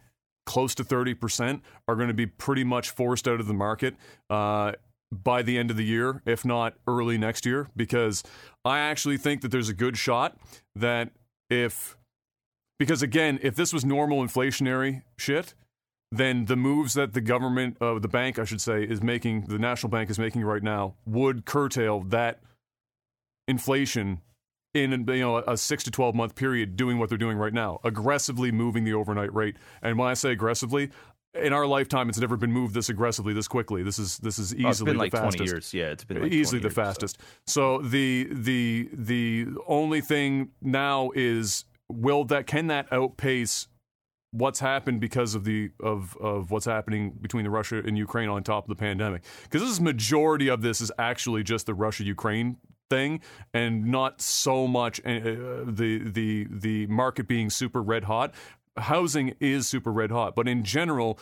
close 0.46 0.74
to 0.76 0.84
30%, 0.84 1.62
are 1.88 1.96
going 1.96 2.08
to 2.08 2.14
be 2.14 2.26
pretty 2.26 2.64
much 2.64 2.90
forced 2.90 3.28
out 3.28 3.40
of 3.40 3.48
the 3.48 3.54
market. 3.54 3.96
Uh, 4.30 4.74
by 5.12 5.42
the 5.42 5.58
end 5.58 5.70
of 5.70 5.78
the 5.78 5.84
year, 5.84 6.22
if 6.26 6.46
not 6.46 6.76
early 6.88 7.18
next 7.18 7.46
year, 7.46 7.68
because 7.76 8.24
I 8.64 8.80
actually 8.80 9.18
think 9.18 9.42
that 9.42 9.50
there's 9.50 9.68
a 9.68 9.74
good 9.74 9.98
shot 9.98 10.38
that 10.76 11.10
if, 11.50 11.98
because 12.80 13.04
again, 13.04 13.38
if 13.44 13.56
this 13.56 13.74
was 13.74 13.84
normal 13.84 14.24
inflationary 14.24 15.04
shit, 15.18 15.54
then 16.14 16.46
the 16.46 16.56
moves 16.56 16.94
that 16.94 17.14
the 17.14 17.22
government, 17.22 17.78
uh, 17.82 18.00
the 18.00 18.08
bank, 18.08 18.40
I 18.40 18.46
should 18.46 18.62
say, 18.62 18.84
is 18.84 19.02
making, 19.02 19.48
the 19.48 19.60
national 19.60 19.90
bank 19.90 20.10
is 20.10 20.18
making 20.18 20.44
right 20.44 20.64
now, 20.64 20.96
would 21.06 21.46
curtail 21.46 22.02
that 22.08 22.40
inflation 23.48 24.22
in 24.74 24.92
you 24.92 25.20
know 25.20 25.38
a 25.38 25.58
six 25.58 25.84
to 25.84 25.92
twelve 25.92 26.16
month 26.16 26.36
period, 26.36 26.76
doing 26.76 26.98
what 26.98 27.10
they're 27.10 27.18
doing 27.18 27.38
right 27.38 27.54
now, 27.54 27.80
aggressively 27.84 28.52
moving 28.52 28.84
the 28.84 28.94
overnight 28.94 29.34
rate. 29.34 29.58
And 29.82 29.98
when 29.98 30.08
I 30.08 30.14
say 30.14 30.32
aggressively, 30.32 30.92
in 31.34 31.54
our 31.54 31.66
lifetime, 31.66 32.10
it's 32.10 32.20
never 32.20 32.38
been 32.38 32.52
moved 32.52 32.74
this 32.74 32.90
aggressively, 32.90 33.34
this 33.34 33.48
quickly. 33.48 33.84
This 33.84 34.00
is 34.00 34.18
this 34.20 34.40
is 34.40 34.54
easily 34.54 34.66
Oh, 34.66 34.70
it's 34.70 34.82
been 34.84 34.98
like 34.98 35.12
the 35.12 35.18
fastest 35.18 35.38
twenty 35.38 35.52
years. 35.52 35.74
Yeah, 35.74 35.92
it's 35.92 36.04
been 36.04 36.22
like 36.22 36.32
easily 36.32 36.60
the 36.60 36.66
years, 36.66 36.76
so. 36.76 36.84
fastest. 36.84 37.18
So. 37.48 37.82
the 37.82 38.28
the 38.32 38.90
the 38.94 39.48
only 39.68 40.02
thing 40.02 40.52
now 40.62 41.12
is 41.16 41.66
will 41.90 42.26
that 42.26 42.48
can 42.48 42.68
that 42.68 42.92
outpace 42.92 43.68
what's 44.32 44.60
happened 44.60 45.00
because 45.00 45.36
of 45.36 45.44
the 45.44 45.72
of 45.82 46.18
of 46.20 46.52
what's 46.52 46.66
happening 46.66 47.12
between 47.22 47.44
the 47.44 47.50
Russia 47.50 47.82
and 47.86 47.98
Ukraine 47.98 48.30
on 48.30 48.44
top 48.44 48.66
of 48.66 48.70
the 48.70 48.76
pandemic? 48.76 49.24
Because 49.44 49.62
this 49.62 49.72
is 49.72 49.82
majority 49.82 50.48
of 50.50 50.62
this 50.62 50.82
is 50.82 50.92
actually 50.98 51.44
just 51.44 51.66
the 51.66 51.74
Russia 51.74 52.04
Ukraine 52.04 52.58
thing 52.92 53.22
and 53.54 53.86
not 53.86 54.22
so 54.22 54.68
much 54.68 55.00
uh, 55.00 55.64
the 55.66 56.02
the 56.06 56.48
the 56.52 56.86
market 56.88 57.28
being 57.28 57.50
super 57.50 57.82
red 57.82 58.04
hot. 58.04 58.34
Housing 58.78 59.34
is 59.40 59.68
super 59.68 59.92
red 59.92 60.12
hot, 60.12 60.36
but 60.36 60.48
in 60.48 60.64
general, 60.64 61.18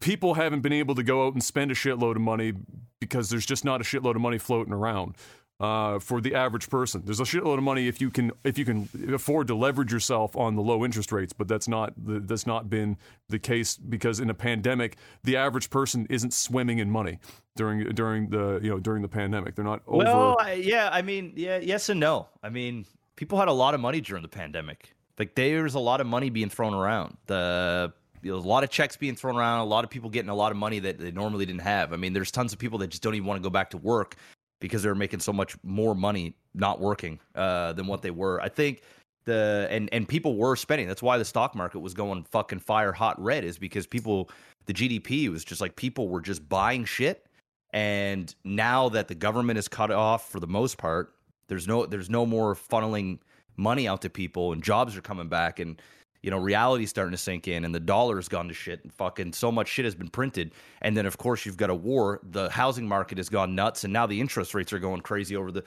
people 0.00 0.34
haven't 0.34 0.60
been 0.60 0.72
able 0.72 0.94
to 0.94 1.02
go 1.02 1.26
out 1.26 1.32
and 1.32 1.42
spend 1.42 1.70
a 1.70 1.74
shitload 1.74 2.16
of 2.16 2.22
money 2.22 2.52
because 3.00 3.30
there's 3.30 3.46
just 3.46 3.64
not 3.64 3.80
a 3.80 3.84
shitload 3.84 4.16
of 4.16 4.20
money 4.20 4.38
floating 4.38 4.72
around 4.72 5.16
uh, 5.60 5.98
for 5.98 6.20
the 6.20 6.34
average 6.34 6.68
person. 6.68 7.02
There's 7.04 7.20
a 7.20 7.24
shitload 7.24 7.58
of 7.58 7.62
money 7.62 7.86
if 7.86 8.00
you 8.00 8.10
can 8.10 8.32
if 8.42 8.58
you 8.58 8.64
can 8.64 8.88
afford 9.12 9.46
to 9.48 9.54
leverage 9.54 9.92
yourself 9.92 10.36
on 10.36 10.56
the 10.56 10.62
low 10.62 10.84
interest 10.84 11.12
rates, 11.12 11.32
but 11.32 11.48
that's 11.48 11.68
not 11.68 11.92
the, 11.96 12.20
that's 12.20 12.46
not 12.46 12.68
been 12.68 12.96
the 13.28 13.38
case 13.38 13.76
because 13.76 14.20
in 14.20 14.30
a 14.30 14.34
pandemic, 14.34 14.96
the 15.22 15.36
average 15.36 15.70
person 15.70 16.06
isn't 16.10 16.32
swimming 16.32 16.78
in 16.78 16.90
money 16.90 17.18
during 17.56 17.88
during 17.90 18.30
the 18.30 18.60
you 18.62 18.70
know 18.70 18.80
during 18.80 19.02
the 19.02 19.08
pandemic. 19.08 19.54
They're 19.54 19.64
not 19.64 19.82
over. 19.86 20.04
Well, 20.04 20.36
I, 20.40 20.54
yeah, 20.54 20.90
I 20.92 21.02
mean, 21.02 21.32
yeah, 21.36 21.58
yes 21.58 21.88
and 21.88 22.00
no. 22.00 22.28
I 22.42 22.48
mean, 22.48 22.86
people 23.16 23.38
had 23.38 23.48
a 23.48 23.52
lot 23.52 23.74
of 23.74 23.80
money 23.80 24.00
during 24.00 24.22
the 24.22 24.28
pandemic. 24.28 24.94
Like 25.18 25.36
there's 25.36 25.74
a 25.74 25.80
lot 25.80 26.00
of 26.00 26.08
money 26.08 26.30
being 26.30 26.50
thrown 26.50 26.74
around. 26.74 27.16
The 27.26 27.92
a 28.24 28.32
lot 28.32 28.64
of 28.64 28.70
checks 28.70 28.96
being 28.96 29.16
thrown 29.16 29.36
around. 29.36 29.60
A 29.60 29.64
lot 29.64 29.84
of 29.84 29.90
people 29.90 30.10
getting 30.10 30.30
a 30.30 30.34
lot 30.34 30.50
of 30.50 30.58
money 30.58 30.78
that 30.80 30.98
they 30.98 31.10
normally 31.10 31.46
didn't 31.46 31.60
have. 31.60 31.92
I 31.92 31.96
mean, 31.96 32.12
there's 32.12 32.30
tons 32.30 32.52
of 32.52 32.58
people 32.58 32.78
that 32.78 32.88
just 32.88 33.02
don't 33.02 33.14
even 33.14 33.26
want 33.26 33.40
to 33.40 33.42
go 33.42 33.50
back 33.50 33.70
to 33.70 33.76
work 33.76 34.16
because 34.60 34.82
they 34.82 34.88
were 34.88 34.94
making 34.94 35.20
so 35.20 35.32
much 35.32 35.56
more 35.62 35.94
money 35.94 36.36
not 36.54 36.80
working 36.80 37.20
uh, 37.34 37.72
than 37.72 37.86
what 37.86 38.02
they 38.02 38.10
were. 38.10 38.40
I 38.40 38.48
think 38.48 38.82
the 39.24 39.66
and 39.70 39.88
and 39.92 40.08
people 40.08 40.36
were 40.36 40.56
spending. 40.56 40.86
That's 40.86 41.02
why 41.02 41.18
the 41.18 41.24
stock 41.24 41.54
market 41.54 41.80
was 41.80 41.94
going 41.94 42.24
fucking 42.24 42.60
fire 42.60 42.92
hot 42.92 43.20
red 43.22 43.44
is 43.44 43.58
because 43.58 43.86
people 43.86 44.30
the 44.66 44.74
GDP 44.74 45.30
was 45.30 45.44
just 45.44 45.60
like 45.60 45.76
people 45.76 46.08
were 46.08 46.20
just 46.20 46.48
buying 46.48 46.84
shit. 46.84 47.26
And 47.72 48.32
now 48.44 48.88
that 48.90 49.08
the 49.08 49.14
government 49.14 49.58
is 49.58 49.66
cut 49.66 49.90
off 49.90 50.30
for 50.30 50.38
the 50.38 50.46
most 50.46 50.78
part, 50.78 51.14
there's 51.48 51.66
no 51.66 51.86
there's 51.86 52.10
no 52.10 52.24
more 52.24 52.54
funneling 52.54 53.18
money 53.56 53.86
out 53.86 54.02
to 54.02 54.10
people 54.10 54.52
and 54.52 54.62
jobs 54.62 54.96
are 54.96 55.00
coming 55.00 55.28
back 55.28 55.60
and 55.60 55.80
you 56.24 56.30
know 56.30 56.38
reality's 56.38 56.88
starting 56.88 57.12
to 57.12 57.18
sink 57.18 57.48
in 57.48 57.66
and 57.66 57.74
the 57.74 57.78
dollar's 57.78 58.28
gone 58.28 58.48
to 58.48 58.54
shit 58.54 58.82
and 58.82 58.90
fucking 58.94 59.30
so 59.34 59.52
much 59.52 59.68
shit 59.68 59.84
has 59.84 59.94
been 59.94 60.08
printed. 60.08 60.52
And 60.80 60.96
then 60.96 61.04
of 61.04 61.18
course 61.18 61.44
you've 61.44 61.58
got 61.58 61.68
a 61.68 61.74
war. 61.74 62.20
The 62.22 62.48
housing 62.48 62.88
market 62.88 63.18
has 63.18 63.28
gone 63.28 63.54
nuts 63.54 63.84
and 63.84 63.92
now 63.92 64.06
the 64.06 64.18
interest 64.18 64.54
rates 64.54 64.72
are 64.72 64.78
going 64.78 65.02
crazy 65.02 65.36
over 65.36 65.52
the 65.52 65.64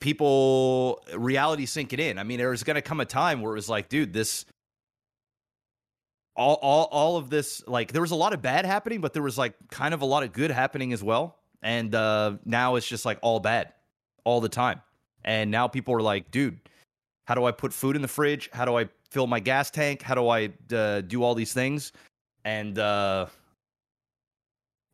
people 0.00 1.00
reality 1.14 1.64
sinking 1.64 2.00
in. 2.00 2.18
I 2.18 2.24
mean 2.24 2.38
there's 2.38 2.64
going 2.64 2.74
to 2.74 2.82
come 2.82 2.98
a 2.98 3.04
time 3.04 3.40
where 3.40 3.52
it 3.52 3.54
was 3.54 3.68
like 3.68 3.88
dude 3.88 4.12
this 4.12 4.44
all, 6.34 6.58
all 6.60 6.88
all 6.90 7.16
of 7.16 7.30
this 7.30 7.62
like 7.68 7.92
there 7.92 8.02
was 8.02 8.10
a 8.10 8.16
lot 8.16 8.32
of 8.32 8.42
bad 8.42 8.66
happening 8.66 9.00
but 9.00 9.12
there 9.12 9.22
was 9.22 9.38
like 9.38 9.54
kind 9.70 9.94
of 9.94 10.02
a 10.02 10.06
lot 10.06 10.24
of 10.24 10.32
good 10.32 10.50
happening 10.50 10.92
as 10.92 11.04
well. 11.04 11.36
And 11.62 11.94
uh 11.94 12.38
now 12.44 12.74
it's 12.74 12.88
just 12.88 13.04
like 13.04 13.20
all 13.22 13.38
bad 13.38 13.74
all 14.24 14.40
the 14.40 14.48
time. 14.48 14.82
And 15.24 15.52
now 15.52 15.68
people 15.68 15.94
are 15.94 16.02
like 16.02 16.32
dude 16.32 16.58
how 17.26 17.36
do 17.36 17.44
i 17.44 17.52
put 17.52 17.72
food 17.72 17.94
in 17.94 18.02
the 18.02 18.08
fridge? 18.08 18.50
How 18.52 18.64
do 18.64 18.76
i 18.76 18.88
fill 19.10 19.26
my 19.26 19.40
gas 19.40 19.70
tank 19.70 20.02
how 20.02 20.14
do 20.14 20.28
i 20.28 20.50
uh, 20.72 21.00
do 21.02 21.22
all 21.22 21.34
these 21.34 21.52
things 21.52 21.92
and 22.44 22.78
uh 22.78 23.26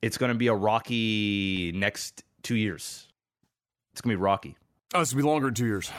it's 0.03 0.18
going 0.18 0.31
to 0.31 0.38
be 0.38 0.48
a 0.48 0.55
rocky 0.55 1.72
next 1.74 2.24
two 2.42 2.57
years 2.57 3.09
it's 3.92 4.00
going 4.00 4.14
to 4.14 4.18
be 4.18 4.22
rocky 4.22 4.57
Oh, 4.94 5.00
it's 5.00 5.12
gonna 5.12 5.24
be 5.24 5.29
longer 5.29 5.48
than 5.48 5.55
two 5.55 5.66
years. 5.66 5.90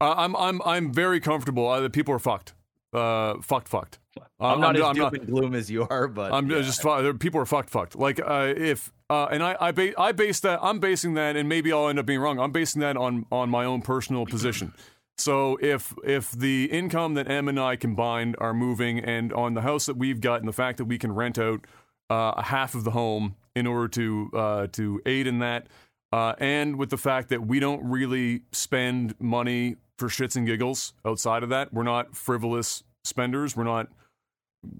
Uh, 0.00 0.14
I'm 0.16 0.34
I'm 0.34 0.60
I'm 0.62 0.92
very 0.92 1.20
comfortable. 1.20 1.68
Uh, 1.68 1.80
that 1.80 1.92
people 1.92 2.12
are 2.12 2.18
fucked. 2.18 2.54
Uh, 2.92 3.34
fucked, 3.42 3.68
fucked. 3.68 4.00
i'm 4.40 4.54
I'm 4.54 4.60
not 4.60 4.76
I'm 4.76 4.90
as 4.90 4.96
doom 4.96 5.14
and 5.14 5.26
gloom 5.26 5.54
as 5.54 5.70
you 5.70 5.86
are 5.88 6.08
but 6.08 6.32
I'm 6.32 6.50
yeah. 6.50 6.62
just 6.62 6.84
people 7.20 7.40
are 7.40 7.46
fucked, 7.46 7.70
fucked. 7.70 7.94
Like 7.94 8.20
uh, 8.20 8.52
if 8.56 8.90
uh, 9.08 9.28
and 9.30 9.44
I 9.44 9.56
I, 9.60 9.70
ba- 9.70 10.00
I 10.00 10.10
base 10.10 10.40
that 10.40 10.58
I'm 10.60 10.80
basing 10.80 11.14
that, 11.14 11.36
and 11.36 11.48
maybe 11.48 11.72
I'll 11.72 11.88
end 11.88 12.00
up 12.00 12.06
being 12.06 12.18
wrong. 12.18 12.40
I'm 12.40 12.50
basing 12.50 12.80
that 12.80 12.96
on 12.96 13.26
on 13.30 13.50
my 13.50 13.64
own 13.64 13.82
personal 13.82 14.26
position. 14.26 14.74
So 15.20 15.58
if 15.60 15.94
if 16.02 16.30
the 16.32 16.64
income 16.72 17.14
that 17.14 17.30
M 17.30 17.46
and 17.48 17.60
I 17.60 17.76
combined 17.76 18.36
are 18.38 18.54
moving, 18.54 18.98
and 18.98 19.32
on 19.34 19.52
the 19.52 19.60
house 19.60 19.86
that 19.86 19.98
we've 19.98 20.20
got, 20.20 20.40
and 20.40 20.48
the 20.48 20.52
fact 20.52 20.78
that 20.78 20.86
we 20.86 20.96
can 20.96 21.12
rent 21.12 21.38
out 21.38 21.66
uh, 22.08 22.40
half 22.42 22.74
of 22.74 22.84
the 22.84 22.92
home 22.92 23.36
in 23.54 23.66
order 23.66 23.88
to 23.88 24.30
uh, 24.32 24.66
to 24.68 25.02
aid 25.04 25.26
in 25.26 25.38
that, 25.40 25.66
uh, 26.10 26.34
and 26.38 26.76
with 26.76 26.88
the 26.88 26.96
fact 26.96 27.28
that 27.28 27.46
we 27.46 27.60
don't 27.60 27.84
really 27.84 28.42
spend 28.52 29.14
money 29.20 29.76
for 29.98 30.08
shits 30.08 30.36
and 30.36 30.46
giggles 30.46 30.94
outside 31.04 31.42
of 31.42 31.50
that, 31.50 31.70
we're 31.70 31.82
not 31.82 32.16
frivolous 32.16 32.82
spenders. 33.04 33.54
We're 33.54 33.64
not 33.64 33.88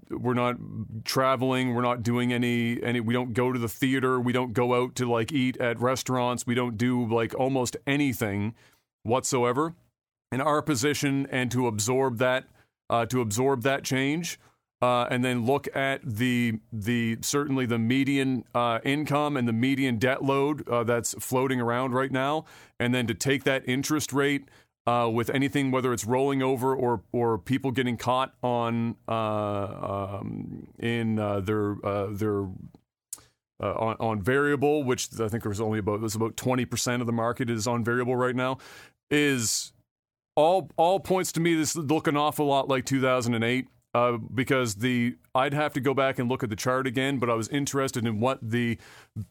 we're 0.09 0.33
not 0.33 0.55
traveling 1.05 1.73
we're 1.73 1.81
not 1.81 2.03
doing 2.03 2.31
any 2.31 2.81
any 2.83 2.99
we 2.99 3.13
don't 3.13 3.33
go 3.33 3.51
to 3.51 3.57
the 3.57 3.67
theater 3.67 4.19
we 4.19 4.31
don't 4.31 4.53
go 4.53 4.75
out 4.75 4.93
to 4.93 5.09
like 5.09 5.31
eat 5.31 5.57
at 5.57 5.79
restaurants 5.79 6.45
we 6.45 6.53
don't 6.53 6.77
do 6.77 7.03
like 7.07 7.33
almost 7.33 7.75
anything 7.87 8.53
whatsoever 9.01 9.73
in 10.31 10.41
our 10.41 10.61
position 10.61 11.27
and 11.29 11.51
to 11.51 11.67
absorb 11.67 12.17
that 12.17 12.45
uh, 12.89 13.05
to 13.05 13.21
absorb 13.21 13.63
that 13.63 13.83
change 13.83 14.39
uh, 14.81 15.05
and 15.11 15.23
then 15.23 15.45
look 15.45 15.67
at 15.75 16.01
the 16.03 16.59
the 16.73 17.17
certainly 17.21 17.65
the 17.65 17.77
median 17.77 18.43
uh, 18.55 18.79
income 18.83 19.37
and 19.37 19.47
the 19.47 19.53
median 19.53 19.97
debt 19.97 20.23
load 20.23 20.67
uh, 20.67 20.83
that's 20.83 21.13
floating 21.19 21.61
around 21.61 21.93
right 21.93 22.11
now, 22.11 22.45
and 22.79 22.93
then 22.93 23.05
to 23.05 23.13
take 23.13 23.43
that 23.43 23.67
interest 23.67 24.11
rate 24.11 24.45
uh, 24.87 25.09
with 25.13 25.29
anything, 25.29 25.69
whether 25.69 25.93
it's 25.93 26.05
rolling 26.05 26.41
over 26.41 26.75
or 26.75 27.03
or 27.11 27.37
people 27.37 27.69
getting 27.69 27.95
caught 27.95 28.33
on 28.41 28.95
uh, 29.07 30.17
um, 30.19 30.67
in 30.79 31.15
their 31.15 31.75
their 32.09 32.47
uh, 33.61 33.73
on, 33.73 33.95
on 33.99 34.21
variable, 34.21 34.83
which 34.83 35.09
I 35.19 35.27
think 35.27 35.43
there's 35.43 35.61
only 35.61 35.77
about 35.77 35.99
there's 35.99 36.15
about 36.15 36.35
twenty 36.37 36.65
percent 36.65 37.01
of 37.01 37.05
the 37.05 37.13
market 37.13 37.51
is 37.51 37.67
on 37.67 37.83
variable 37.83 38.15
right 38.15 38.35
now, 38.35 38.57
is 39.11 39.73
all 40.35 40.69
all 40.77 40.99
points 40.99 41.31
to 41.33 41.39
me 41.39 41.55
this 41.55 41.75
look 41.75 42.07
an 42.07 42.17
awful 42.17 42.45
lot 42.45 42.67
like 42.67 42.85
2008 42.85 43.67
uh, 43.93 44.17
because 44.33 44.75
the 44.75 45.15
I'd 45.35 45.53
have 45.53 45.73
to 45.73 45.81
go 45.81 45.93
back 45.93 46.19
and 46.19 46.29
look 46.29 46.43
at 46.43 46.49
the 46.49 46.55
chart 46.55 46.87
again, 46.87 47.19
but 47.19 47.29
I 47.29 47.33
was 47.33 47.47
interested 47.49 48.05
in 48.05 48.19
what 48.19 48.39
the 48.41 48.77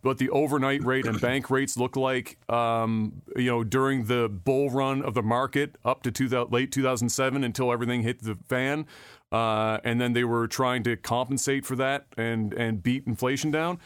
what 0.03 0.19
the 0.19 0.29
overnight 0.31 0.85
rate 0.85 1.07
and 1.07 1.21
bank 1.21 1.51
rates 1.51 1.77
look 1.77 1.97
like, 1.97 2.39
um, 2.51 3.23
you 3.37 3.51
know, 3.51 3.65
during 3.65 4.05
the 4.05 4.29
bull 4.29 4.71
run 4.71 5.03
of 5.03 5.15
the 5.15 5.23
market 5.23 5.77
up 5.85 6.03
to 6.03 6.11
2000, 6.11 6.53
late 6.53 6.73
2007 6.73 7.43
until 7.43 7.73
everything 7.73 8.03
hit 8.03 8.23
the 8.23 8.37
fan, 8.49 8.87
uh, 9.33 9.79
and 9.83 10.01
then 10.01 10.13
they 10.13 10.25
were 10.25 10.47
trying 10.47 10.83
to 10.83 10.97
compensate 10.97 11.65
for 11.65 11.77
that 11.77 12.07
and 12.19 12.53
and 12.55 12.83
beat 12.83 13.07
inflation 13.07 13.51
down. 13.51 13.79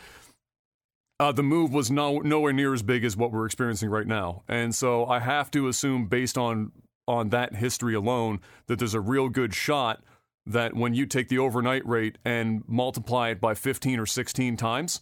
Uh, 1.21 1.31
the 1.31 1.45
move 1.45 1.73
was 1.73 1.93
no, 1.93 2.19
nowhere 2.19 2.53
near 2.53 2.75
as 2.75 2.83
big 2.83 3.05
as 3.05 3.17
what 3.17 3.31
we're 3.31 3.47
experiencing 3.47 3.89
right 3.89 4.09
now, 4.09 4.43
and 4.49 4.75
so 4.75 5.07
I 5.07 5.21
have 5.21 5.53
to 5.53 5.69
assume, 5.69 6.07
based 6.07 6.37
on 6.37 6.73
on 7.07 7.31
that 7.31 7.57
history 7.57 7.95
alone, 7.95 8.41
that 8.67 8.79
there's 8.79 8.95
a 8.95 9.01
real 9.01 9.29
good 9.29 9.55
shot 9.55 10.03
that 10.47 10.75
when 10.75 10.95
you 10.95 11.07
take 11.07 11.29
the 11.29 11.39
overnight 11.39 11.87
rate 11.87 12.19
and 12.25 12.63
multiply 12.67 13.31
it 13.31 13.41
by 13.41 13.55
15 13.55 13.99
or 13.99 14.07
16 14.07 14.57
times 14.57 15.01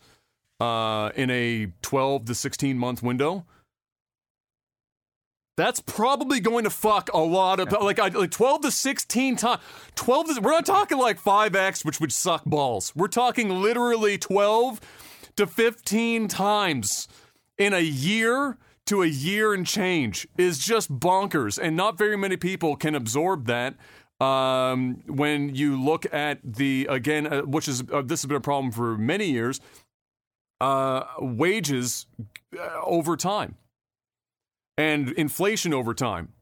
uh, 0.61 1.11
in 1.15 1.31
a 1.31 1.73
12 1.83 2.27
to 2.27 2.35
16 2.35 2.79
month 2.79 3.03
window, 3.03 3.45
that's 5.57 5.81
probably 5.81 6.41
going 6.41 6.65
to 6.65 6.71
fuck 6.71 7.11
a 7.13 7.19
lot 7.19 7.61
of 7.61 7.71
like 7.83 7.99
I, 7.99 8.09
like 8.09 8.31
12 8.31 8.63
to 8.63 8.71
16 8.71 9.37
times 9.37 9.61
12 9.97 10.37
to, 10.37 10.41
we're 10.41 10.53
not 10.53 10.65
talking 10.65 10.99
like 10.99 11.23
5x 11.23 11.85
which 11.85 12.01
would 12.01 12.13
suck 12.13 12.45
balls. 12.45 12.93
We're 12.97 13.09
talking 13.09 13.51
literally 13.51 14.17
12 14.17 14.81
to 15.37 15.47
15 15.47 16.29
times 16.29 17.09
in 17.59 17.75
a 17.75 17.81
year 17.81 18.59
to 18.87 19.03
a 19.03 19.07
year 19.07 19.55
and 19.55 19.67
change 19.67 20.27
is 20.37 20.59
just 20.59 20.93
bonkers 20.99 21.59
and 21.59 21.77
not 21.77 21.97
very 21.97 22.17
many 22.17 22.37
people 22.37 22.77
can 22.77 22.95
absorb 22.95 23.47
that 23.47 23.77
um, 24.21 25.03
when 25.07 25.55
you 25.55 25.81
look 25.81 26.13
at 26.13 26.39
the 26.45 26.87
again, 26.89 27.27
uh, 27.27 27.43
which 27.43 27.67
is 27.67 27.83
uh, 27.93 28.03
this 28.03 28.23
has 28.23 28.29
been 28.29 28.37
a 28.37 28.41
problem 28.41 28.71
for 28.71 28.97
many 28.97 29.27
years, 29.27 29.61
uh, 30.61 31.05
wages 31.19 32.07
uh, 32.57 32.81
over 32.85 33.17
time 33.17 33.57
and 34.79 35.11
inflation 35.13 35.75
over 35.75 35.93
time. 35.93 36.33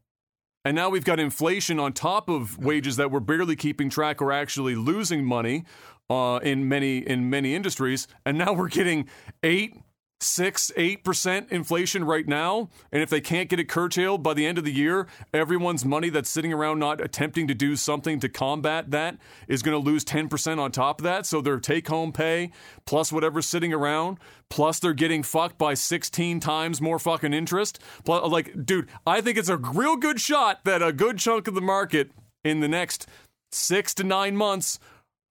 And 0.63 0.77
now 0.77 0.91
we've 0.91 1.05
got 1.05 1.19
inflation 1.19 1.81
on 1.81 1.95
top 1.95 2.29
of 2.29 2.59
wages 2.59 2.97
that 2.97 3.11
we're 3.11 3.21
barely 3.21 3.57
keeping 3.57 3.89
track 3.89 4.21
or 4.21 4.31
actually 4.31 4.75
losing 4.75 5.25
money 5.25 5.65
uh, 6.11 6.39
in 6.43 6.69
many 6.69 6.99
in 6.99 7.31
many 7.31 7.55
industries. 7.55 8.09
And 8.27 8.37
now 8.37 8.53
we're 8.53 8.69
getting 8.69 9.09
eight, 9.43 9.75
six, 10.23 10.71
eight 10.77 11.03
percent 11.03 11.51
inflation 11.51 12.05
right 12.05 12.27
now. 12.27 12.69
And 12.93 13.03
if 13.03 13.11
they 13.11 13.21
can't 13.21 13.49
get 13.49 13.59
it 13.59 13.69
curtailed 13.69 14.23
by 14.23 14.35
the 14.35 14.47
end 14.47 14.59
of 14.59 14.65
the 14.65 14.73
year, 14.73 15.07
everyone's 15.33 15.85
money 15.85 16.11
that's 16.11 16.31
sitting 16.31 16.53
around 16.53 16.79
not 16.79 17.01
attempting 17.01 17.49
to 17.49 17.55
do 17.55 17.77
something 17.77 18.21
to 18.21 18.29
combat 18.29 18.91
that 18.91 19.17
is 19.49 19.63
going 19.63 19.81
to 19.81 19.85
lose 19.85 20.05
10% 20.05 20.59
on 20.59 20.73
top 20.73 21.01
of 21.01 21.05
that. 21.05 21.27
So 21.27 21.41
their 21.41 21.59
take 21.59 21.89
home 21.89 22.13
pay 22.13 22.53
plus 22.87 23.13
whatever's 23.13 23.47
sitting 23.47 23.73
around, 23.73 24.19
plus 24.49 24.79
they're 24.79 24.93
getting 24.93 25.23
fucked 25.23 25.59
by 25.59 25.75
16 25.75 26.41
times 26.41 26.81
more 26.81 26.99
fucking 26.99 27.33
interest. 27.33 27.79
Plus, 28.05 28.31
like, 28.31 28.67
dude, 28.67 28.89
I 29.07 29.21
think 29.21 29.39
it's 29.39 29.49
a 29.49 29.57
real 29.57 29.97
good 29.97 30.21
shot 30.21 30.65
that 30.65 30.83
a 30.83 30.93
good 30.93 31.19
chunk 31.19 31.49
of 31.49 31.55
the 31.55 31.61
market 31.61 32.11
in 32.45 32.61
the 32.61 32.69
next 32.69 33.07
six 33.53 33.95
to 33.95 34.05
nine 34.05 34.37
months 34.37 34.79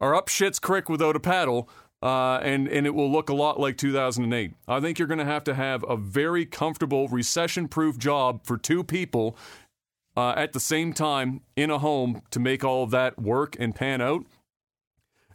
are 0.01 0.15
up 0.15 0.27
shit's 0.27 0.59
creek 0.59 0.89
without 0.89 1.15
a 1.15 1.19
paddle 1.19 1.69
uh, 2.01 2.37
and 2.37 2.67
and 2.67 2.85
it 2.85 2.95
will 2.95 3.11
look 3.11 3.29
a 3.29 3.33
lot 3.33 3.59
like 3.59 3.77
2008. 3.77 4.53
I 4.67 4.79
think 4.79 4.99
you're 4.99 5.07
going 5.07 5.19
to 5.19 5.25
have 5.25 5.43
to 5.45 5.53
have 5.53 5.83
a 5.87 5.97
very 5.97 6.45
comfortable 6.45 7.07
recession-proof 7.07 7.97
job 7.97 8.45
for 8.45 8.57
two 8.57 8.83
people 8.83 9.35
uh, 10.15 10.33
at 10.35 10.53
the 10.53 10.59
same 10.59 10.93
time 10.93 11.41
in 11.55 11.69
a 11.69 11.79
home 11.79 12.21
to 12.31 12.39
make 12.39 12.63
all 12.63 12.83
of 12.83 12.91
that 12.91 13.19
work 13.19 13.55
and 13.59 13.75
pan 13.75 14.01
out. 14.01 14.25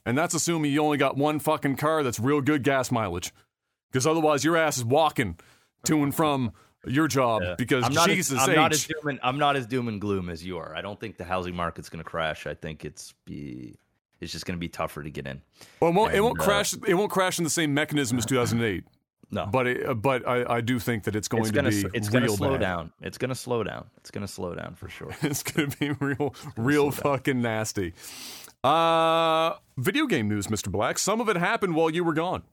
And 0.06 0.16
that's 0.16 0.34
assuming 0.34 0.72
you 0.72 0.82
only 0.82 0.98
got 0.98 1.16
one 1.16 1.38
fucking 1.38 1.76
car 1.76 2.02
that's 2.02 2.20
real 2.20 2.40
good 2.40 2.62
gas 2.62 2.90
mileage, 2.90 3.32
because 3.90 4.06
otherwise 4.06 4.44
your 4.44 4.56
ass 4.56 4.76
is 4.76 4.84
walking 4.84 5.38
to 5.84 6.02
and 6.02 6.14
from 6.14 6.52
your 6.86 7.08
job. 7.08 7.42
Yeah. 7.42 7.54
Because 7.56 7.84
I'm 7.84 7.92
not 7.92 8.08
Jesus 8.08 8.38
as, 8.38 8.48
I'm 8.48 8.50
H. 8.50 8.56
not 8.56 8.72
as 8.72 8.86
doom 8.86 9.08
and 9.08 9.20
I'm 9.22 9.38
not 9.38 9.56
as 9.56 9.66
doom 9.66 9.88
and 9.88 10.00
gloom 10.00 10.28
as 10.28 10.44
you 10.44 10.58
are. 10.58 10.74
I 10.74 10.82
don't 10.82 11.00
think 11.00 11.16
the 11.16 11.24
housing 11.24 11.54
market's 11.54 11.88
going 11.88 12.04
to 12.04 12.08
crash. 12.08 12.46
I 12.46 12.54
think 12.54 12.84
it's 12.84 13.14
be 13.24 13.76
it's 14.20 14.32
just 14.32 14.46
going 14.46 14.56
to 14.56 14.60
be 14.60 14.68
tougher 14.68 15.02
to 15.02 15.10
get 15.10 15.26
in. 15.26 15.42
well, 15.80 15.90
it 15.90 15.94
won't, 15.94 16.14
it 16.14 16.20
won't 16.20 16.40
uh, 16.40 16.44
crash. 16.44 16.74
It 16.86 16.94
won't 16.94 17.10
crash 17.10 17.38
in 17.38 17.44
the 17.44 17.50
same 17.50 17.74
mechanism 17.74 18.18
as 18.18 18.26
2008. 18.26 18.84
No, 19.30 19.46
But 19.46 19.66
it, 19.66 20.00
but 20.02 20.28
I, 20.28 20.56
I 20.56 20.60
do 20.60 20.78
think 20.78 21.04
that 21.04 21.16
it's 21.16 21.26
going 21.28 21.42
it's 21.42 21.50
to 21.50 21.54
gonna 21.56 21.70
be 21.70 21.84
it's 21.94 22.08
real 22.08 22.20
gonna 22.20 22.28
slow 22.36 22.50
bad. 22.52 22.60
down. 22.60 22.92
It's 23.00 23.18
gonna 23.18 23.34
slow 23.34 23.64
down. 23.64 23.86
It's 23.96 24.10
gonna 24.12 24.28
slow 24.28 24.54
down 24.54 24.74
for 24.74 24.88
sure. 24.88 25.10
It's 25.22 25.42
gonna 25.42 25.68
be 25.80 25.90
real, 25.92 26.34
real 26.56 26.90
fucking 26.92 27.40
nasty. 27.42 27.94
Uh, 28.62 29.54
video 29.76 30.06
game 30.06 30.28
news, 30.28 30.46
Mr. 30.46 30.70
Black. 30.70 30.98
Some 30.98 31.20
of 31.20 31.28
it 31.28 31.36
happened 31.36 31.74
while 31.74 31.90
you 31.90 32.04
were 32.04 32.14
gone. 32.14 32.44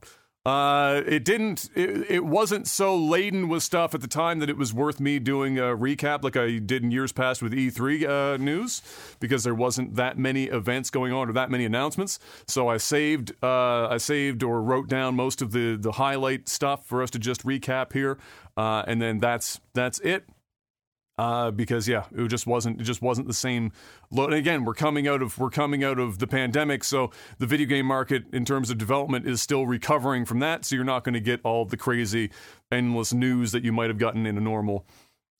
Uh, 0.44 1.02
it 1.06 1.24
didn't. 1.24 1.70
It, 1.76 2.10
it 2.10 2.24
wasn't 2.24 2.66
so 2.66 2.96
laden 2.96 3.48
with 3.48 3.62
stuff 3.62 3.94
at 3.94 4.00
the 4.00 4.08
time 4.08 4.40
that 4.40 4.50
it 4.50 4.56
was 4.56 4.74
worth 4.74 4.98
me 4.98 5.20
doing 5.20 5.56
a 5.58 5.76
recap 5.76 6.24
like 6.24 6.36
I 6.36 6.58
did 6.58 6.82
in 6.82 6.90
years 6.90 7.12
past 7.12 7.42
with 7.42 7.52
E3 7.52 8.08
uh, 8.08 8.36
news 8.38 8.82
because 9.20 9.44
there 9.44 9.54
wasn't 9.54 9.94
that 9.94 10.18
many 10.18 10.46
events 10.46 10.90
going 10.90 11.12
on 11.12 11.30
or 11.30 11.32
that 11.32 11.48
many 11.48 11.64
announcements. 11.64 12.18
So 12.48 12.66
I 12.66 12.78
saved. 12.78 13.32
Uh, 13.40 13.86
I 13.88 13.98
saved 13.98 14.42
or 14.42 14.60
wrote 14.62 14.88
down 14.88 15.14
most 15.14 15.42
of 15.42 15.52
the 15.52 15.76
the 15.76 15.92
highlight 15.92 16.48
stuff 16.48 16.86
for 16.86 17.04
us 17.04 17.10
to 17.10 17.20
just 17.20 17.44
recap 17.46 17.92
here, 17.92 18.18
uh, 18.56 18.82
and 18.88 19.00
then 19.00 19.20
that's 19.20 19.60
that's 19.74 20.00
it 20.00 20.24
uh, 21.18 21.50
because 21.50 21.86
yeah, 21.86 22.04
it 22.16 22.28
just 22.28 22.46
wasn't 22.46 22.80
it 22.80 22.84
just 22.84 23.02
wasn't 23.02 23.26
the 23.26 23.34
same. 23.34 23.72
Load. 24.10 24.26
And 24.26 24.34
again, 24.34 24.64
we're 24.64 24.74
coming 24.74 25.06
out 25.06 25.22
of 25.22 25.38
we're 25.38 25.50
coming 25.50 25.84
out 25.84 25.98
of 25.98 26.18
the 26.18 26.26
pandemic, 26.26 26.84
so 26.84 27.10
the 27.38 27.46
video 27.46 27.66
game 27.66 27.86
market 27.86 28.24
in 28.32 28.44
terms 28.44 28.70
of 28.70 28.78
development 28.78 29.26
is 29.26 29.42
still 29.42 29.66
recovering 29.66 30.24
from 30.24 30.38
that. 30.40 30.64
So 30.64 30.74
you're 30.74 30.84
not 30.84 31.04
going 31.04 31.14
to 31.14 31.20
get 31.20 31.40
all 31.44 31.64
the 31.64 31.76
crazy, 31.76 32.30
endless 32.70 33.12
news 33.12 33.52
that 33.52 33.64
you 33.64 33.72
might 33.72 33.90
have 33.90 33.98
gotten 33.98 34.26
in 34.26 34.36
a 34.36 34.40
normal. 34.40 34.86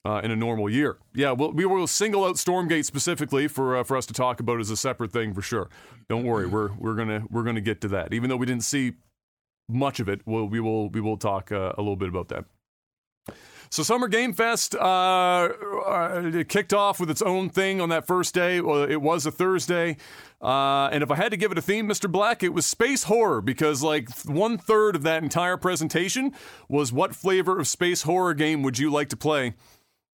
Uh, 0.04 0.20
in 0.24 0.32
a 0.32 0.36
normal 0.36 0.68
year, 0.68 0.98
yeah, 1.14 1.30
we'll, 1.30 1.52
we 1.52 1.64
will 1.64 1.86
single 1.86 2.24
out 2.24 2.34
Stormgate 2.34 2.84
specifically 2.84 3.46
for 3.46 3.76
uh, 3.76 3.84
for 3.84 3.96
us 3.96 4.04
to 4.06 4.12
talk 4.12 4.40
about 4.40 4.58
as 4.58 4.68
a 4.68 4.76
separate 4.76 5.12
thing 5.12 5.32
for 5.32 5.42
sure. 5.42 5.70
Don't 6.08 6.24
worry, 6.24 6.44
we're 6.44 6.72
we're 6.72 6.96
gonna 6.96 7.22
we're 7.30 7.44
gonna 7.44 7.60
get 7.60 7.80
to 7.82 7.88
that. 7.88 8.12
Even 8.12 8.28
though 8.28 8.36
we 8.36 8.44
didn't 8.44 8.64
see 8.64 8.94
much 9.68 10.00
of 10.00 10.08
it, 10.08 10.20
we'll, 10.26 10.46
we 10.46 10.58
will 10.58 10.88
we 10.88 11.00
will 11.00 11.16
talk 11.16 11.52
uh, 11.52 11.74
a 11.78 11.80
little 11.80 11.94
bit 11.94 12.08
about 12.08 12.26
that. 12.30 12.46
So 13.72 13.82
Summer 13.82 14.06
Game 14.06 14.34
Fest 14.34 14.74
uh, 14.74 14.78
uh, 14.84 16.44
kicked 16.46 16.74
off 16.74 17.00
with 17.00 17.08
its 17.08 17.22
own 17.22 17.48
thing 17.48 17.80
on 17.80 17.88
that 17.88 18.06
first 18.06 18.34
day. 18.34 18.58
It 18.58 19.00
was 19.00 19.24
a 19.24 19.30
Thursday, 19.30 19.96
uh, 20.42 20.90
and 20.92 21.02
if 21.02 21.10
I 21.10 21.16
had 21.16 21.30
to 21.30 21.38
give 21.38 21.52
it 21.52 21.56
a 21.56 21.62
theme, 21.62 21.88
Mr. 21.88 22.12
Black, 22.12 22.42
it 22.42 22.50
was 22.50 22.66
space 22.66 23.04
horror 23.04 23.40
because 23.40 23.82
like 23.82 24.10
one 24.26 24.58
third 24.58 24.94
of 24.94 25.04
that 25.04 25.22
entire 25.22 25.56
presentation 25.56 26.32
was 26.68 26.92
what 26.92 27.14
flavor 27.14 27.58
of 27.58 27.66
space 27.66 28.02
horror 28.02 28.34
game 28.34 28.62
would 28.62 28.78
you 28.78 28.90
like 28.90 29.08
to 29.08 29.16
play 29.16 29.54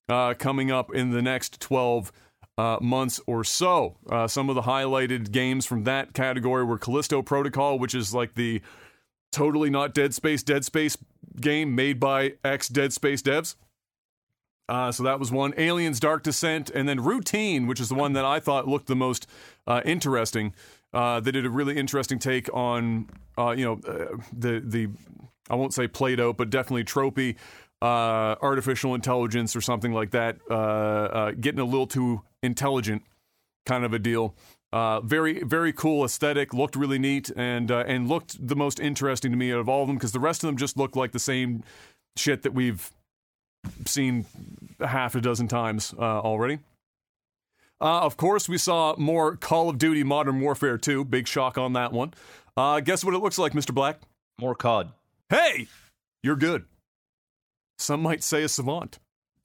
uh, 0.09 0.35
coming 0.35 0.71
up 0.71 0.95
in 0.95 1.11
the 1.11 1.21
next 1.21 1.61
twelve. 1.61 2.13
Uh, 2.57 2.77
months 2.81 3.21
or 3.29 3.45
so. 3.45 3.97
Uh, 4.11 4.27
some 4.27 4.49
of 4.49 4.57
the 4.57 4.63
highlighted 4.63 5.31
games 5.31 5.65
from 5.65 5.85
that 5.85 6.13
category 6.13 6.65
were 6.65 6.77
Callisto 6.77 7.23
Protocol, 7.23 7.79
which 7.79 7.95
is 7.95 8.13
like 8.13 8.35
the 8.35 8.61
totally 9.31 9.71
not 9.71 9.95
Dead 9.95 10.13
Space, 10.13 10.43
Dead 10.43 10.65
Space 10.65 10.97
game 11.41 11.75
made 11.75 12.01
by 12.01 12.35
ex 12.45 12.69
Dead 12.69 12.93
Space 12.93 13.23
devs. 13.23 13.55
Uh, 14.69 14.93
so 14.93 15.03
that 15.03 15.19
was 15.19 15.33
one. 15.33 15.55
Aliens 15.57 15.99
Dark 15.99 16.23
Descent, 16.23 16.71
and 16.71 16.89
then 16.89 17.03
Routine, 17.03 17.67
which 17.67 17.81
is 17.81 17.89
the 17.89 17.95
one 17.95 18.13
that 18.13 18.25
I 18.25 18.39
thought 18.39 18.69
looked 18.69 18.87
the 18.87 18.97
most 18.97 19.27
uh, 19.67 19.81
interesting. 19.85 20.55
Uh, 20.93 21.21
they 21.21 21.31
did 21.31 21.47
a 21.47 21.51
really 21.51 21.77
interesting 21.77 22.19
take 22.19 22.53
on, 22.53 23.09
uh, 23.39 23.51
you 23.51 23.65
know, 23.65 23.81
uh, 23.87 24.17
the 24.33 24.63
the 24.65 24.89
I 25.49 25.55
won't 25.55 25.73
say 25.73 25.89
played 25.89 26.21
out, 26.21 26.37
but 26.37 26.51
definitely 26.51 26.85
tropey 26.85 27.37
uh, 27.81 28.37
artificial 28.43 28.95
intelligence 28.95 29.57
or 29.57 29.63
something 29.63 29.93
like 29.93 30.11
that, 30.11 30.37
getting 31.41 31.61
a 31.61 31.65
little 31.65 31.87
too 31.87 32.23
intelligent, 32.43 33.03
kind 33.65 33.85
of 33.85 33.95
a 33.95 33.99
deal. 33.99 34.35
Uh, 34.73 35.01
very, 35.01 35.43
very 35.43 35.73
cool 35.73 36.05
aesthetic. 36.05 36.53
Looked 36.53 36.77
really 36.77 36.99
neat 36.99 37.31
and 37.37 37.71
uh, 37.71 37.85
and 37.87 38.09
looked 38.09 38.47
the 38.47 38.57
most 38.57 38.79
interesting 38.79 39.31
to 39.31 39.37
me 39.37 39.53
out 39.53 39.61
of 39.61 39.69
all 39.69 39.83
of 39.83 39.89
them 39.89 39.97
because 39.97 40.13
the 40.13 40.21
rest 40.21 40.45
of 40.45 40.49
them 40.49 40.57
just 40.57 40.77
looked 40.77 40.97
like 40.97 41.13
the 41.13 41.19
same 41.19 41.63
shit 42.17 42.43
that 42.43 42.53
we've 42.53 42.91
seen 43.87 44.27
half 44.81 45.15
a 45.15 45.21
dozen 45.21 45.49
times 45.49 45.95
uh, 45.99 46.03
already. 46.21 46.59
Uh, 47.81 48.01
of 48.01 48.17
course, 48.17 48.49
we 48.49 48.59
saw 48.59 48.95
more 48.99 49.37
Call 49.37 49.69
of 49.69 49.79
Duty 49.79 50.03
Modern 50.03 50.41
Warfare 50.41 50.79
2. 50.79 51.05
Big 51.05 51.29
shock 51.29 51.57
on 51.57 51.75
that 51.75 51.93
one. 51.93 52.13
Uh, 52.57 52.81
guess 52.81 53.05
what 53.05 53.15
it 53.15 53.19
looks 53.19 53.39
like, 53.39 53.53
Mr. 53.53 53.73
Black? 53.73 54.01
More 54.41 54.55
COD. 54.55 54.93
Hey, 55.29 55.69
you're 56.23 56.37
good. 56.37 56.65
Some 57.79 58.03
might 58.03 58.25
say 58.25 58.43
a 58.43 58.49
savant, 58.49 58.99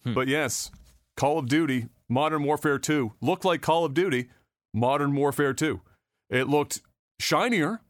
hmm. 0.03 0.13
but 0.13 0.27
yes, 0.27 0.71
Call 1.15 1.37
of 1.37 1.47
Duty 1.47 1.87
Modern 2.09 2.43
Warfare 2.43 2.79
2 2.79 3.13
looked 3.21 3.45
like 3.45 3.61
Call 3.61 3.85
of 3.85 3.93
Duty 3.93 4.29
Modern 4.73 5.15
Warfare 5.15 5.53
2. 5.53 5.81
It 6.29 6.47
looked 6.47 6.81
shinier, 7.19 7.81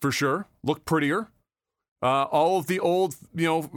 for 0.00 0.12
sure, 0.12 0.48
looked 0.62 0.84
prettier. 0.84 1.28
Uh, 2.02 2.24
all 2.24 2.58
of 2.58 2.66
the 2.66 2.78
old, 2.78 3.16
you 3.34 3.46
know, 3.46 3.70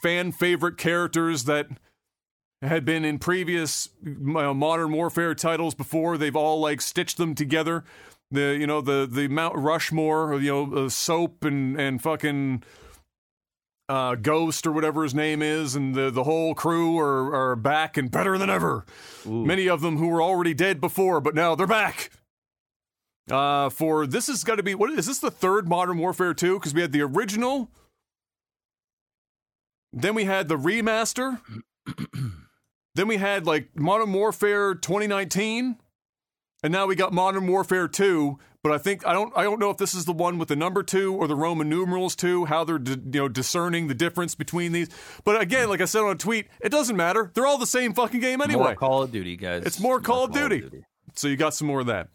fan 0.00 0.32
favorite 0.32 0.78
characters 0.78 1.44
that 1.44 1.68
had 2.62 2.84
been 2.84 3.04
in 3.04 3.18
previous 3.18 3.88
Modern 4.02 4.92
Warfare 4.92 5.34
titles 5.34 5.74
before, 5.74 6.16
they've 6.16 6.34
all 6.34 6.60
like 6.60 6.80
stitched 6.80 7.18
them 7.18 7.34
together. 7.34 7.84
The 8.30 8.56
you 8.58 8.66
know 8.66 8.80
the 8.80 9.08
the 9.10 9.28
Mount 9.28 9.56
Rushmore, 9.56 10.38
you 10.40 10.52
know, 10.52 10.84
uh, 10.84 10.88
soap 10.88 11.44
and 11.44 11.80
and 11.80 12.02
fucking 12.02 12.62
uh, 13.88 14.14
Ghost 14.16 14.66
or 14.66 14.72
whatever 14.72 15.02
his 15.02 15.14
name 15.14 15.42
is, 15.42 15.74
and 15.74 15.94
the, 15.94 16.10
the 16.10 16.24
whole 16.24 16.54
crew 16.54 16.98
are, 16.98 17.34
are 17.34 17.56
back 17.56 17.96
and 17.96 18.10
better 18.10 18.36
than 18.36 18.50
ever. 18.50 18.84
Ooh. 19.26 19.46
Many 19.46 19.68
of 19.68 19.80
them 19.80 19.96
who 19.96 20.08
were 20.08 20.22
already 20.22 20.54
dead 20.54 20.80
before, 20.80 21.20
but 21.20 21.34
now 21.34 21.54
they're 21.54 21.66
back. 21.66 22.10
Uh, 23.30 23.68
for 23.68 24.06
this 24.06 24.28
is 24.28 24.42
got 24.42 24.56
to 24.56 24.62
be 24.62 24.74
what 24.74 24.90
is 24.90 25.06
this 25.06 25.18
the 25.18 25.30
third 25.30 25.68
Modern 25.68 25.98
Warfare 25.98 26.32
2? 26.32 26.54
Because 26.54 26.72
we 26.72 26.80
had 26.80 26.92
the 26.92 27.02
original, 27.02 27.70
then 29.92 30.14
we 30.14 30.24
had 30.24 30.48
the 30.48 30.56
remaster, 30.56 31.40
then 32.94 33.08
we 33.08 33.18
had 33.18 33.46
like 33.46 33.68
Modern 33.74 34.12
Warfare 34.12 34.74
2019, 34.74 35.76
and 36.62 36.72
now 36.72 36.86
we 36.86 36.94
got 36.94 37.12
Modern 37.12 37.46
Warfare 37.46 37.86
2 37.88 38.38
but 38.68 38.74
I 38.74 38.78
think 38.78 39.06
I 39.06 39.12
don't 39.12 39.32
I 39.36 39.42
don't 39.42 39.58
know 39.58 39.70
if 39.70 39.78
this 39.78 39.94
is 39.94 40.04
the 40.04 40.12
one 40.12 40.38
with 40.38 40.48
the 40.48 40.56
number 40.56 40.82
two 40.82 41.14
or 41.14 41.26
the 41.26 41.34
Roman 41.34 41.68
numerals 41.68 42.14
two, 42.14 42.44
how 42.44 42.64
they're 42.64 42.78
di- 42.78 42.92
you 42.92 43.20
know 43.22 43.28
discerning 43.28 43.88
the 43.88 43.94
difference 43.94 44.34
between 44.34 44.72
these. 44.72 44.88
But 45.24 45.40
again, 45.40 45.68
like 45.68 45.80
I 45.80 45.86
said 45.86 46.02
on 46.02 46.10
a 46.12 46.14
tweet, 46.14 46.48
it 46.60 46.68
doesn't 46.68 46.96
matter. 46.96 47.30
They're 47.34 47.46
all 47.46 47.58
the 47.58 47.66
same 47.66 47.94
fucking 47.94 48.20
game 48.20 48.40
anyway. 48.42 48.62
More 48.64 48.74
Call 48.74 49.02
of 49.02 49.12
Duty, 49.12 49.36
guys. 49.36 49.62
It's 49.64 49.80
more, 49.80 49.94
more 49.94 50.00
Call, 50.00 50.24
of, 50.24 50.32
Call 50.32 50.42
Duty. 50.42 50.64
of 50.64 50.70
Duty. 50.70 50.84
So 51.14 51.28
you 51.28 51.36
got 51.36 51.54
some 51.54 51.66
more 51.66 51.80
of 51.80 51.86
that. 51.86 52.08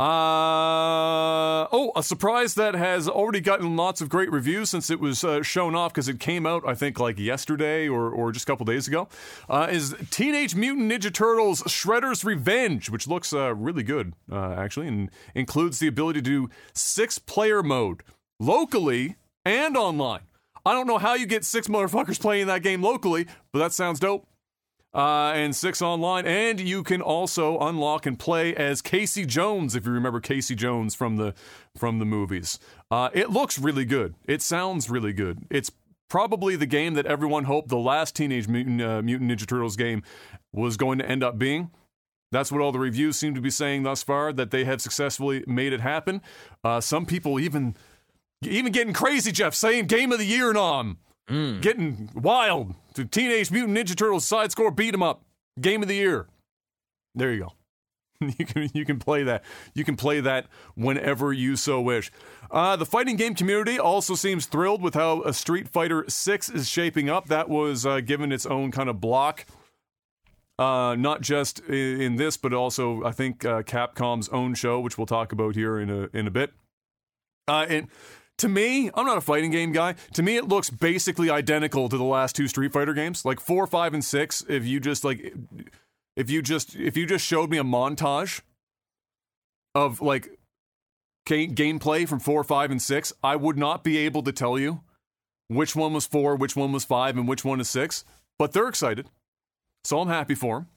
Uh 0.00 1.70
oh, 1.70 1.92
a 1.94 2.02
surprise 2.02 2.54
that 2.54 2.74
has 2.74 3.08
already 3.08 3.40
gotten 3.40 3.76
lots 3.76 4.00
of 4.00 4.08
great 4.08 4.28
reviews 4.32 4.68
since 4.68 4.90
it 4.90 4.98
was 4.98 5.22
uh, 5.22 5.40
shown 5.44 5.76
off 5.76 5.92
because 5.92 6.08
it 6.08 6.18
came 6.18 6.46
out 6.46 6.64
I 6.66 6.74
think 6.74 6.98
like 6.98 7.16
yesterday 7.16 7.86
or 7.86 8.10
or 8.10 8.32
just 8.32 8.44
a 8.44 8.50
couple 8.50 8.66
days 8.66 8.88
ago. 8.88 9.08
Uh, 9.48 9.68
is 9.70 9.94
Teenage 10.10 10.56
Mutant 10.56 10.90
Ninja 10.90 11.14
Turtles 11.14 11.62
Shredder's 11.62 12.24
Revenge, 12.24 12.90
which 12.90 13.06
looks 13.06 13.32
uh, 13.32 13.54
really 13.54 13.84
good 13.84 14.14
uh, 14.32 14.54
actually, 14.58 14.88
and 14.88 15.12
includes 15.32 15.78
the 15.78 15.86
ability 15.86 16.22
to 16.22 16.28
do 16.28 16.50
six 16.72 17.20
player 17.20 17.62
mode 17.62 18.02
locally 18.40 19.14
and 19.44 19.76
online. 19.76 20.22
I 20.66 20.72
don't 20.72 20.88
know 20.88 20.98
how 20.98 21.14
you 21.14 21.26
get 21.26 21.44
six 21.44 21.68
motherfuckers 21.68 22.18
playing 22.20 22.48
that 22.48 22.64
game 22.64 22.82
locally, 22.82 23.28
but 23.52 23.60
that 23.60 23.72
sounds 23.72 24.00
dope 24.00 24.26
uh, 24.94 25.32
and 25.34 25.54
six 25.54 25.82
online. 25.82 26.26
And 26.26 26.60
you 26.60 26.82
can 26.82 27.00
also 27.00 27.58
unlock 27.58 28.06
and 28.06 28.18
play 28.18 28.54
as 28.54 28.80
Casey 28.80 29.26
Jones 29.26 29.74
if 29.74 29.86
you 29.86 29.92
remember 29.92 30.20
Casey 30.20 30.54
Jones 30.54 30.94
from 30.94 31.16
the 31.16 31.34
from 31.76 31.98
the 31.98 32.04
movies. 32.04 32.58
Uh, 32.90 33.10
it 33.12 33.30
looks 33.30 33.58
really 33.58 33.84
good. 33.84 34.14
It 34.26 34.40
sounds 34.42 34.88
really 34.88 35.12
good. 35.12 35.46
It's 35.50 35.70
probably 36.08 36.54
the 36.54 36.66
game 36.66 36.94
that 36.94 37.06
everyone 37.06 37.44
hoped 37.44 37.68
the 37.68 37.76
last 37.76 38.14
Teenage 38.14 38.46
Mutant, 38.46 38.80
uh, 38.80 39.02
Mutant 39.02 39.30
Ninja 39.30 39.46
Turtles 39.46 39.76
game 39.76 40.02
was 40.52 40.76
going 40.76 40.98
to 40.98 41.08
end 41.08 41.24
up 41.24 41.38
being. 41.38 41.70
That's 42.30 42.50
what 42.50 42.60
all 42.60 42.72
the 42.72 42.78
reviews 42.78 43.16
seem 43.16 43.34
to 43.34 43.40
be 43.40 43.50
saying 43.50 43.84
thus 43.84 44.02
far 44.02 44.32
that 44.32 44.50
they 44.50 44.64
have 44.64 44.80
successfully 44.80 45.44
made 45.46 45.72
it 45.72 45.80
happen. 45.80 46.20
Uh, 46.62 46.80
some 46.80 47.06
people 47.06 47.38
even 47.40 47.76
even 48.42 48.72
getting 48.72 48.92
crazy, 48.92 49.32
Jeff, 49.32 49.54
saying 49.54 49.86
game 49.86 50.12
of 50.12 50.18
the 50.18 50.26
year 50.26 50.52
nom. 50.52 50.98
Mm. 51.28 51.62
Getting 51.62 52.10
wild. 52.14 52.74
The 52.94 53.04
Teenage 53.04 53.50
Mutant 53.50 53.76
Ninja 53.76 53.96
Turtles 53.96 54.24
side 54.24 54.52
score 54.52 54.70
beat 54.70 54.94
'em 54.94 55.02
up. 55.02 55.22
Game 55.60 55.82
of 55.82 55.88
the 55.88 55.94
year. 55.94 56.28
There 57.14 57.32
you 57.32 57.40
go. 57.40 57.52
you 58.38 58.46
can 58.46 58.70
you 58.74 58.84
can 58.84 58.98
play 58.98 59.22
that. 59.22 59.44
You 59.74 59.84
can 59.84 59.96
play 59.96 60.20
that 60.20 60.46
whenever 60.74 61.32
you 61.32 61.56
so 61.56 61.80
wish. 61.80 62.10
Uh, 62.50 62.76
the 62.76 62.86
fighting 62.86 63.16
game 63.16 63.34
community 63.34 63.78
also 63.78 64.14
seems 64.14 64.46
thrilled 64.46 64.82
with 64.82 64.94
how 64.94 65.22
a 65.22 65.32
Street 65.32 65.68
Fighter 65.68 66.04
Six 66.08 66.48
is 66.48 66.68
shaping 66.68 67.08
up. 67.08 67.26
That 67.28 67.48
was 67.48 67.84
uh, 67.84 68.00
given 68.00 68.32
its 68.32 68.46
own 68.46 68.70
kind 68.70 68.88
of 68.88 69.00
block. 69.00 69.46
Uh, 70.56 70.94
not 70.96 71.20
just 71.20 71.58
in, 71.60 72.00
in, 72.00 72.16
this, 72.16 72.36
but 72.36 72.52
also 72.54 73.02
I 73.02 73.10
think 73.10 73.44
uh, 73.44 73.62
Capcom's 73.62 74.28
own 74.28 74.54
show, 74.54 74.78
which 74.78 74.96
we'll 74.96 75.06
talk 75.06 75.32
about 75.32 75.56
here 75.56 75.80
in 75.80 75.90
a 75.90 76.08
in 76.12 76.28
a 76.28 76.30
bit. 76.30 76.52
Uh, 77.48 77.66
and 77.68 77.88
to 78.38 78.48
me, 78.48 78.90
I'm 78.94 79.06
not 79.06 79.16
a 79.16 79.20
fighting 79.20 79.50
game 79.50 79.72
guy. 79.72 79.94
To 80.14 80.22
me, 80.22 80.36
it 80.36 80.48
looks 80.48 80.70
basically 80.70 81.30
identical 81.30 81.88
to 81.88 81.96
the 81.96 82.04
last 82.04 82.34
two 82.34 82.48
Street 82.48 82.72
Fighter 82.72 82.94
games, 82.94 83.24
like 83.24 83.40
four, 83.40 83.66
five, 83.66 83.94
and 83.94 84.04
six. 84.04 84.44
If 84.48 84.66
you 84.66 84.80
just 84.80 85.04
like, 85.04 85.34
if 86.16 86.30
you 86.30 86.42
just 86.42 86.74
if 86.74 86.96
you 86.96 87.06
just 87.06 87.24
showed 87.24 87.50
me 87.50 87.58
a 87.58 87.64
montage 87.64 88.40
of 89.74 90.00
like 90.00 90.38
gameplay 91.26 92.08
from 92.08 92.20
four, 92.20 92.42
five, 92.44 92.70
and 92.70 92.82
six, 92.82 93.12
I 93.22 93.36
would 93.36 93.56
not 93.56 93.84
be 93.84 93.98
able 93.98 94.22
to 94.24 94.32
tell 94.32 94.58
you 94.58 94.80
which 95.48 95.76
one 95.76 95.92
was 95.92 96.06
four, 96.06 96.36
which 96.36 96.56
one 96.56 96.72
was 96.72 96.84
five, 96.84 97.16
and 97.16 97.28
which 97.28 97.44
one 97.44 97.60
is 97.60 97.70
six. 97.70 98.04
But 98.38 98.52
they're 98.52 98.68
excited, 98.68 99.08
so 99.84 100.00
I'm 100.00 100.08
happy 100.08 100.34
for 100.34 100.56
them. 100.56 100.68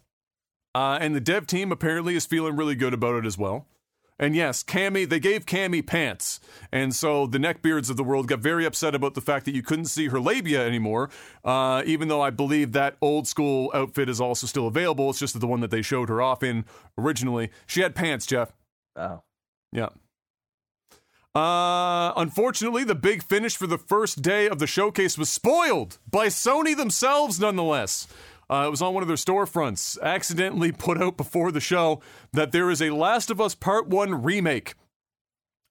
Uh, 0.76 1.00
and 1.02 1.16
the 1.16 1.20
dev 1.20 1.48
team 1.48 1.72
apparently 1.72 2.16
is 2.16 2.28
feeling 2.28 2.56
really 2.56 2.76
good 2.76 2.94
about 2.94 3.16
it 3.16 3.26
as 3.26 3.36
well. 3.36 3.66
And 4.20 4.36
yes, 4.36 4.64
Cammy, 4.64 5.08
they 5.08 5.20
gave 5.20 5.46
Cammy 5.46 5.86
pants. 5.86 6.40
And 6.72 6.96
so 6.96 7.28
the 7.28 7.38
neckbeards 7.38 7.90
of 7.90 7.98
the 7.98 8.04
world 8.04 8.28
got 8.28 8.40
very 8.40 8.66
upset 8.66 8.96
about 8.96 9.14
the 9.14 9.22
fact 9.22 9.46
that 9.46 9.54
you 9.54 9.62
couldn't 9.62 9.86
see 9.86 10.08
her 10.08 10.20
labia 10.20 10.66
anymore, 10.66 11.10
uh, 11.46 11.84
even 11.86 12.08
though 12.08 12.22
I 12.22 12.32
believe 12.32 12.72
that 12.72 12.98
old 13.02 13.28
school 13.28 13.72
outfit 13.74 14.10
is 14.10 14.20
also 14.20 14.48
still 14.48 14.68
available. 14.68 15.10
It's 15.10 15.20
just 15.20 15.40
the 15.40 15.48
one 15.48 15.60
that 15.62 15.72
they 15.72 15.82
showed 15.82 16.10
her 16.10 16.22
off 16.22 16.42
in 16.42 16.66
originally. 16.98 17.52
She 17.68 17.82
had 17.82 17.96
pants, 17.96 18.26
Jeff. 18.26 18.54
Oh. 18.96 19.22
Yeah. 19.72 19.90
Uh, 21.36 22.14
unfortunately, 22.18 22.84
the 22.84 22.96
big 22.96 23.22
finish 23.22 23.56
for 23.56 23.68
the 23.68 23.78
first 23.78 24.24
day 24.24 24.50
of 24.50 24.58
the 24.58 24.66
showcase 24.66 25.20
was 25.20 25.30
spoiled 25.30 26.00
by 26.10 26.28
Sony 26.28 26.76
themselves, 26.76 27.40
nonetheless. 27.40 28.08
Uh, 28.50 28.64
it 28.68 28.72
was 28.72 28.82
on 28.82 28.94
one 28.94 29.04
of 29.04 29.08
their 29.08 29.18
storefronts, 29.18 30.02
accidentally 30.02 30.72
put 30.72 31.02
out 31.02 31.18
before 31.18 31.52
the 31.52 31.60
show 31.60 32.02
that 32.34 32.52
there 32.52 32.70
is 32.70 32.82
a 32.82 32.92
Last 32.92 33.30
of 33.30 33.42
Us 33.42 33.56
Part 33.56 33.88
1 33.88 34.24
remake. 34.24 34.76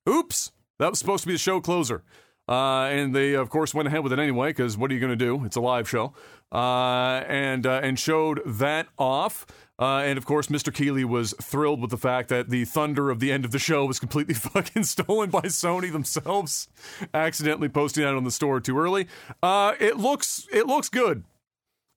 Oops, 0.09 0.53
that 0.79 0.91
was 0.91 0.99
supposed 0.99 1.22
to 1.22 1.29
be 1.29 1.35
the 1.35 1.39
show 1.39 1.61
closer. 1.61 2.05
Uh, 2.49 2.85
and 2.85 3.14
they, 3.14 3.35
of 3.35 3.51
course, 3.51 3.74
went 3.74 3.89
ahead 3.89 4.05
with 4.05 4.12
it 4.12 4.18
anyway, 4.18 4.51
because 4.51 4.77
what 4.77 4.91
are 4.91 4.95
you 4.95 5.01
going 5.01 5.11
to 5.11 5.16
do? 5.16 5.45
It's 5.45 5.57
a 5.57 5.61
live 5.61 5.89
show. 5.89 6.14
Uh, 6.53 7.24
and, 7.27 7.66
uh, 7.66 7.81
and 7.83 7.99
showed 7.99 8.41
that 8.47 8.87
off. 8.99 9.47
Uh, 9.79 9.99
and 9.99 10.16
of 10.16 10.24
course, 10.24 10.47
Mr. 10.47 10.72
Keighley 10.72 11.05
was 11.05 11.35
thrilled 11.43 11.81
with 11.81 11.91
the 11.91 11.99
fact 11.99 12.29
that 12.29 12.49
the 12.49 12.64
thunder 12.64 13.11
of 13.11 13.20
the 13.20 13.33
end 13.33 13.45
of 13.45 13.51
the 13.51 13.59
show 13.59 13.85
was 13.85 13.99
completely 13.99 14.35
fucking 14.35 14.85
stolen 14.85 15.29
by 15.29 15.43
Sony 15.43 15.93
themselves, 15.93 16.68
accidentally 17.12 17.68
posting 17.68 18.05
that 18.05 18.14
on 18.14 18.24
the 18.24 18.31
store 18.31 18.61
too 18.61 18.79
early. 18.79 19.07
Uh, 19.43 19.74
it 19.81 19.97
looks 19.97 20.47
it 20.53 20.66
looks 20.66 20.89
good. 20.89 21.24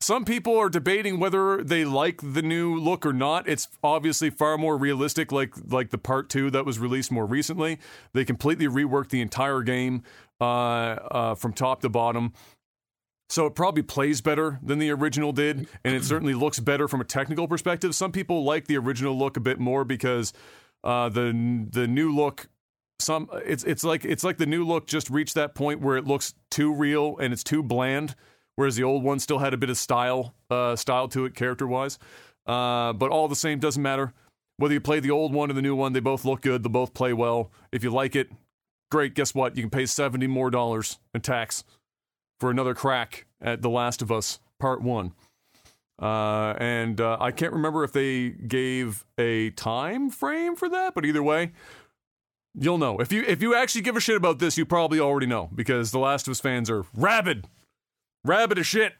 Some 0.01 0.23
people 0.23 0.57
are 0.57 0.69
debating 0.69 1.19
whether 1.19 1.61
they 1.61 1.83
like 1.83 2.21
the 2.23 2.41
new 2.41 2.79
look 2.79 3.05
or 3.05 3.11
not. 3.11 3.49
It's 3.49 3.67
obviously 3.83 4.29
far 4.29 4.57
more 4.57 4.77
realistic, 4.77 5.31
like 5.31 5.53
like 5.69 5.89
the 5.89 5.97
part 5.97 6.29
two 6.29 6.49
that 6.51 6.65
was 6.65 6.79
released 6.79 7.11
more 7.11 7.25
recently. 7.25 7.79
They 8.13 8.23
completely 8.23 8.67
reworked 8.67 9.09
the 9.09 9.19
entire 9.19 9.61
game 9.61 10.03
uh, 10.39 10.43
uh, 10.43 11.35
from 11.35 11.51
top 11.51 11.81
to 11.81 11.89
bottom. 11.89 12.31
So 13.29 13.45
it 13.45 13.55
probably 13.55 13.83
plays 13.83 14.21
better 14.21 14.57
than 14.63 14.79
the 14.79 14.89
original 14.89 15.33
did, 15.33 15.67
and 15.83 15.95
it 15.95 16.03
certainly 16.03 16.33
looks 16.33 16.59
better 16.59 16.87
from 16.87 17.01
a 17.01 17.05
technical 17.05 17.47
perspective. 17.47 17.93
Some 17.93 18.11
people 18.11 18.43
like 18.43 18.65
the 18.65 18.77
original 18.77 19.17
look 19.17 19.35
a 19.37 19.41
bit 19.41 19.59
more 19.59 19.83
because 19.83 20.31
uh, 20.83 21.09
the 21.09 21.67
the 21.71 21.87
new 21.87 22.15
look 22.15 22.47
some 22.99 23.29
it's 23.45 23.63
it's 23.65 23.83
like 23.83 24.05
it's 24.05 24.23
like 24.23 24.37
the 24.37 24.45
new 24.45 24.65
look 24.65 24.87
just 24.87 25.09
reached 25.09 25.35
that 25.35 25.55
point 25.55 25.81
where 25.81 25.97
it 25.97 26.05
looks 26.07 26.33
too 26.49 26.73
real 26.73 27.17
and 27.17 27.33
it's 27.33 27.43
too 27.43 27.61
bland, 27.61 28.15
whereas 28.59 28.75
the 28.75 28.83
old 28.83 29.03
one 29.03 29.19
still 29.19 29.39
had 29.39 29.53
a 29.53 29.57
bit 29.57 29.69
of 29.69 29.77
style 29.77 30.33
uh, 30.49 30.75
style 30.75 31.07
to 31.07 31.23
it 31.23 31.33
character 31.33 31.65
wise. 31.65 31.97
Uh, 32.45 32.91
but 32.91 33.09
all 33.09 33.29
the 33.29 33.35
same, 33.35 33.57
doesn't 33.57 33.81
matter 33.81 34.13
whether 34.57 34.73
you 34.73 34.81
play 34.81 34.99
the 34.99 35.11
old 35.11 35.31
one 35.31 35.49
or 35.49 35.53
the 35.53 35.61
new 35.61 35.75
one. 35.75 35.93
They 35.93 36.01
both 36.01 36.25
look 36.25 36.41
good. 36.41 36.63
They 36.63 36.69
both 36.69 36.93
play 36.93 37.13
well. 37.13 37.51
If 37.71 37.85
you 37.85 37.89
like 37.89 38.17
it, 38.17 38.29
great. 38.91 39.13
Guess 39.13 39.33
what? 39.33 39.55
You 39.55 39.63
can 39.63 39.69
pay 39.69 39.85
seventy 39.85 40.27
more 40.27 40.51
dollars 40.51 40.99
in 41.13 41.21
tax 41.21 41.63
for 42.41 42.51
another 42.51 42.73
crack 42.73 43.27
at 43.39 43.61
The 43.61 43.69
Last 43.69 44.01
of 44.01 44.11
Us 44.11 44.39
Part 44.59 44.81
1. 44.81 45.13
Uh, 46.01 46.53
and 46.57 46.99
uh, 46.99 47.17
I 47.19 47.31
can't 47.31 47.53
remember 47.53 47.85
if 47.85 47.93
they 47.93 48.29
gave 48.29 49.05
a 49.17 49.51
time 49.51 50.09
frame 50.09 50.57
for 50.57 50.67
that, 50.67 50.95
but 50.95 51.05
either 51.05 51.23
way, 51.23 51.51
you'll 52.57 52.77
know. 52.77 52.99
If 52.99 53.13
you 53.13 53.23
if 53.25 53.41
you 53.41 53.55
actually 53.55 53.81
give 53.81 53.95
a 53.95 54.01
shit 54.01 54.17
about 54.17 54.39
this, 54.39 54.57
you 54.57 54.65
probably 54.65 54.99
already 54.99 55.27
know 55.27 55.49
because 55.55 55.91
The 55.91 55.99
Last 55.99 56.27
of 56.27 56.31
Us 56.31 56.41
fans 56.41 56.69
are 56.69 56.83
rabid, 56.93 57.47
rabid 58.23 58.59
as 58.59 58.67
shit. 58.67 58.93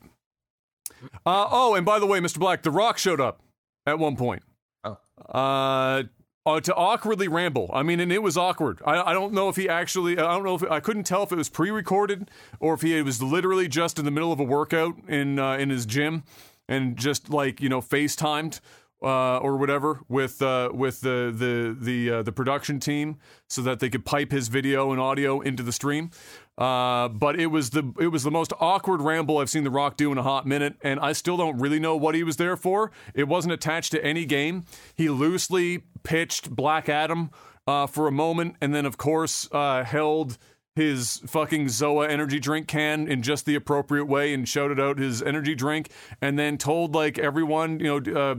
Uh, 1.26 1.48
oh, 1.50 1.76
and 1.76 1.86
by 1.86 2.00
the 2.00 2.06
way, 2.06 2.20
Mr. 2.20 2.40
Black, 2.40 2.64
The 2.64 2.72
Rock 2.72 2.98
showed 2.98 3.22
up 3.22 3.42
at 3.86 4.00
one 4.00 4.16
point. 4.16 4.44
Oh. 4.84 4.98
Uh, 5.28 6.04
uh, 6.46 6.60
to 6.62 6.74
awkwardly 6.74 7.28
ramble. 7.28 7.70
I 7.74 7.84
mean, 7.84 8.00
and 8.00 8.12
it 8.12 8.24
was 8.24 8.38
awkward. 8.38 8.82
I, 8.86 9.12
I 9.12 9.14
don't 9.14 9.34
know 9.34 9.50
if 9.50 9.56
he 9.56 9.70
actually. 9.70 10.18
I 10.18 10.34
don't 10.34 10.44
know 10.44 10.56
if 10.56 10.64
I 10.64 10.80
couldn't 10.80 11.04
tell 11.04 11.24
if 11.24 11.32
it 11.32 11.36
was 11.38 11.50
pre-recorded 11.50 12.32
or 12.60 12.74
if 12.74 12.82
he 12.82 13.00
was 13.02 13.22
literally 13.22 13.68
just 13.68 14.00
in 14.00 14.06
the 14.06 14.12
middle 14.12 14.32
of 14.32 14.40
a 14.40 14.44
workout 14.44 14.96
in 15.08 15.38
uh, 15.38 15.58
in 15.58 15.70
his 15.70 15.86
gym 15.86 16.24
and 16.68 16.98
just 16.98 17.30
like 17.30 17.62
you 17.62 17.70
know 17.70 17.82
FaceTimed 17.82 18.62
uh, 19.02 19.38
or 19.38 19.58
whatever 19.58 20.02
with 20.08 20.42
uh, 20.42 20.70
with 20.74 21.02
the 21.02 21.34
the 21.36 21.76
the 21.80 22.12
uh, 22.12 22.24
the 22.24 22.32
production 22.32 22.80
team 22.80 23.18
so 23.48 23.62
that 23.62 23.80
they 23.80 23.90
could 23.90 24.06
pipe 24.06 24.32
his 24.32 24.48
video 24.48 24.92
and 24.92 25.00
audio 25.00 25.40
into 25.42 25.64
the 25.64 25.72
stream. 25.72 26.12
Uh, 26.58 27.08
but 27.08 27.40
it 27.40 27.48
was 27.48 27.70
the 27.70 27.94
it 28.00 28.08
was 28.08 28.24
the 28.24 28.32
most 28.32 28.52
awkward 28.60 29.02
ramble 29.02 29.38
I've 29.38 29.50
seen 29.50 29.64
The 29.64 29.72
Rock 29.72 29.96
do 29.96 30.12
in 30.12 30.18
a 30.18 30.24
hot 30.24 30.46
minute, 30.46 30.76
and 30.82 31.00
I 31.00 31.14
still 31.14 31.38
don't 31.38 31.58
really 31.58 31.80
know 31.80 31.96
what 31.96 32.16
he 32.16 32.24
was 32.24 32.36
there 32.36 32.58
for. 32.58 32.92
It 33.14 33.30
wasn't 33.30 33.54
attached 33.54 33.92
to 33.94 34.04
any 34.04 34.26
game. 34.26 34.66
He 34.96 35.10
loosely 35.10 35.84
pitched 36.04 36.50
Black 36.50 36.90
Adam 36.90 37.32
uh, 37.66 37.88
for 37.88 38.08
a 38.08 38.12
moment, 38.12 38.58
and 38.60 38.76
then 38.76 38.86
of 38.86 38.98
course 38.98 39.48
uh, 39.54 39.86
held 39.86 40.38
his 40.76 41.22
fucking 41.28 41.66
Zoa 41.66 42.10
energy 42.10 42.40
drink 42.40 42.68
can 42.68 43.08
in 43.08 43.22
just 43.22 43.46
the 43.46 43.56
appropriate 43.56 44.06
way 44.06 44.34
and 44.34 44.48
shouted 44.48 44.80
out 44.80 44.98
his 44.98 45.22
energy 45.22 45.56
drink, 45.56 45.90
and 46.22 46.38
then 46.38 46.58
told 46.58 46.96
like 46.96 47.18
everyone, 47.18 47.80
you 47.80 48.00
know, 48.00 48.20
uh, 48.20 48.36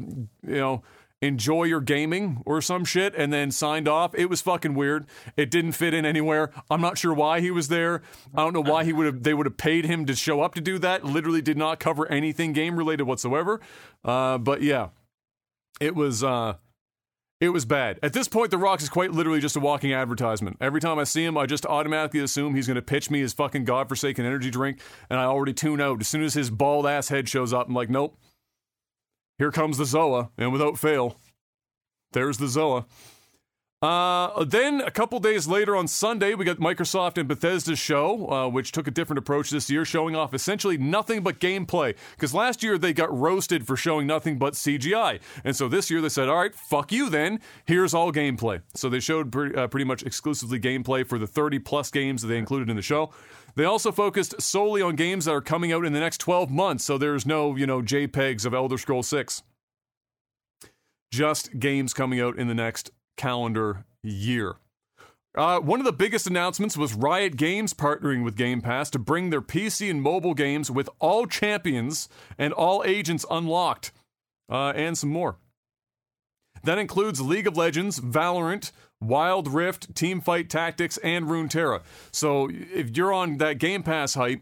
you 0.47 0.57
know 0.57 0.83
enjoy 1.23 1.65
your 1.65 1.81
gaming 1.81 2.43
or 2.47 2.63
some 2.63 2.85
shit 2.85 3.15
and 3.15 3.33
then 3.33 3.51
signed 3.51 3.87
off. 3.87 4.15
It 4.15 4.27
was 4.27 4.41
fucking 4.41 4.75
weird. 4.75 5.07
It 5.37 5.51
didn't 5.51 5.73
fit 5.73 5.93
in 5.93 6.07
anywhere. 6.07 6.51
I'm 6.71 6.81
not 6.81 6.99
sure 6.99 7.13
why 7.13 7.41
he 7.41 7.51
was 7.51 7.69
there. 7.69 8.03
I 8.35 8.43
don't 8.43 8.55
know 8.55 8.63
why 8.63 8.85
he 8.85 8.93
would 8.93 9.07
have 9.07 9.23
they 9.23 9.35
would 9.35 9.47
have 9.47 9.57
paid 9.57 9.85
him 9.85 10.07
to 10.07 10.15
show 10.15 10.41
up 10.41 10.55
to 10.55 10.61
do 10.61 10.79
that. 10.79 11.05
Literally 11.05 11.43
did 11.43 11.59
not 11.59 11.79
cover 11.79 12.11
anything 12.11 12.53
game 12.53 12.77
related 12.77 13.05
whatsoever. 13.05 13.61
Uh, 14.05 14.39
but 14.39 14.63
yeah. 14.63 14.89
It 15.81 15.95
was 15.95 16.23
uh 16.23 16.55
it 17.41 17.49
was 17.49 17.65
bad. 17.65 17.99
At 18.03 18.13
this 18.13 18.29
point, 18.29 18.51
The 18.51 18.59
Rock 18.59 18.83
is 18.83 18.89
quite 18.89 19.13
literally 19.13 19.41
just 19.41 19.57
a 19.57 19.61
walking 19.61 19.95
advertisement. 19.95 20.59
Every 20.61 20.81
time 20.81 20.99
I 20.99 21.05
see 21.05 21.25
him, 21.25 21.39
I 21.39 21.47
just 21.47 21.65
automatically 21.65 22.21
assume 22.21 22.55
he's 22.55 22.67
going 22.67 22.77
to 22.77 22.83
pitch 22.83 23.11
me 23.11 23.21
his 23.21 23.33
fucking 23.33 23.65
godforsaken 23.65 24.27
energy 24.27 24.51
drink, 24.51 24.81
and 25.09 25.19
I 25.19 25.25
already 25.25 25.55
tune 25.55 25.81
out. 25.81 26.01
As 26.01 26.09
soon 26.09 26.23
as 26.23 26.35
his 26.35 26.51
bald 26.51 26.87
ass 26.87 27.09
head 27.09 27.29
shows 27.29 27.53
up, 27.53 27.69
I'm 27.69 27.75
like, 27.75 27.89
nope, 27.89 28.17
here 29.39 29.51
comes 29.51 29.79
the 29.79 29.85
Zoa, 29.85 30.29
and 30.37 30.53
without 30.53 30.79
fail, 30.79 31.17
there's 32.13 32.37
the 32.37 32.47
Zoa. 32.47 32.85
Uh, 33.83 34.45
then 34.45 34.83
a 34.83 34.91
couple 34.91 35.19
days 35.21 35.49
later 35.49 35.75
on 35.75 35.89
Sunday, 35.89 36.35
we 36.35 36.45
got 36.45 36.59
Microsoft 36.59 37.17
and 37.17 37.27
Bethesda's 37.27 37.79
show, 37.79 38.31
uh, 38.31 38.47
which 38.47 38.73
took 38.73 38.87
a 38.87 38.91
different 38.91 39.19
approach 39.19 39.49
this 39.49 39.71
year, 39.71 39.87
showing 39.87 40.15
off 40.15 40.35
essentially 40.35 40.77
nothing 40.77 41.23
but 41.23 41.41
gameplay. 41.41 41.97
Because 42.11 42.35
last 42.35 42.63
year 42.63 42.77
they 42.77 42.93
got 42.93 43.17
roasted 43.17 43.67
for 43.67 43.79
showing 43.79 44.07
nothing 44.07 44.39
but 44.39 44.53
CGI, 44.53 45.21
and 45.45 45.57
so 45.57 45.67
this 45.67 45.91
year 45.91 46.03
they 46.03 46.11
said, 46.11 46.29
"All 46.29 46.37
right, 46.37 46.55
fuck 46.55 46.93
you, 46.93 47.09
then. 47.09 47.41
Here's 47.65 47.95
all 47.95 48.13
gameplay." 48.13 48.61
So 48.75 48.91
they 48.91 49.01
showed 49.01 49.33
pretty, 49.33 49.57
uh, 49.57 49.67
pretty 49.69 49.87
much 49.87 50.03
exclusively 50.03 50.61
gameplay 50.61 51.07
for 51.07 51.19
the 51.19 51.27
30 51.27 51.59
plus 51.59 51.91
games 51.91 52.21
that 52.21 52.29
they 52.29 52.37
included 52.37 52.69
in 52.69 52.77
the 52.77 52.83
show. 52.83 53.11
They 53.55 53.65
also 53.65 53.93
focused 53.93 54.43
solely 54.43 54.83
on 54.83 54.95
games 54.95 55.25
that 55.25 55.33
are 55.33 55.41
coming 55.41 55.73
out 55.73 55.87
in 55.87 55.95
the 55.95 56.01
next 56.01 56.19
12 56.19 56.51
months, 56.51 56.85
so 56.85 56.99
there's 56.99 57.25
no, 57.25 57.57
you 57.57 57.67
know, 57.67 57.81
JPEGs 57.81 58.45
of 58.45 58.53
Elder 58.53 58.77
Scroll 58.77 59.03
6. 59.03 59.43
Just 61.11 61.59
games 61.59 61.95
coming 61.95 62.21
out 62.21 62.39
in 62.39 62.47
the 62.47 62.55
next 62.55 62.91
calendar 63.21 63.85
year. 64.03 64.57
Uh, 65.37 65.61
one 65.61 65.79
of 65.79 65.85
the 65.85 65.93
biggest 65.93 66.27
announcements 66.27 66.77
was 66.77 66.95
Riot 66.95 67.37
Games 67.37 67.75
partnering 67.75 68.25
with 68.25 68.35
Game 68.35 68.63
Pass 68.63 68.89
to 68.91 68.99
bring 68.99 69.29
their 69.29 69.43
PC 69.43 69.91
and 69.91 70.01
mobile 70.01 70.33
games 70.33 70.71
with 70.71 70.89
all 70.99 71.27
champions 71.27 72.09
and 72.39 72.55
all 72.55 72.83
agents 72.85 73.27
unlocked, 73.31 73.93
uh, 74.51 74.73
and 74.75 74.97
some 74.97 75.11
more. 75.11 75.37
That 76.65 76.79
includes 76.79 77.21
League 77.21 77.47
of 77.47 77.57
Legends, 77.57 78.01
Valorant, 78.01 78.73
Wild 79.01 79.49
Rift, 79.49 79.95
Teamfight 79.95 80.49
Tactics, 80.49 80.97
and 80.99 81.27
Runeterra. 81.27 81.83
So 82.11 82.49
if 82.51 82.97
you're 82.97 83.13
on 83.13 83.37
that 83.37 83.59
Game 83.59 83.83
Pass 83.83 84.15
hype, 84.15 84.41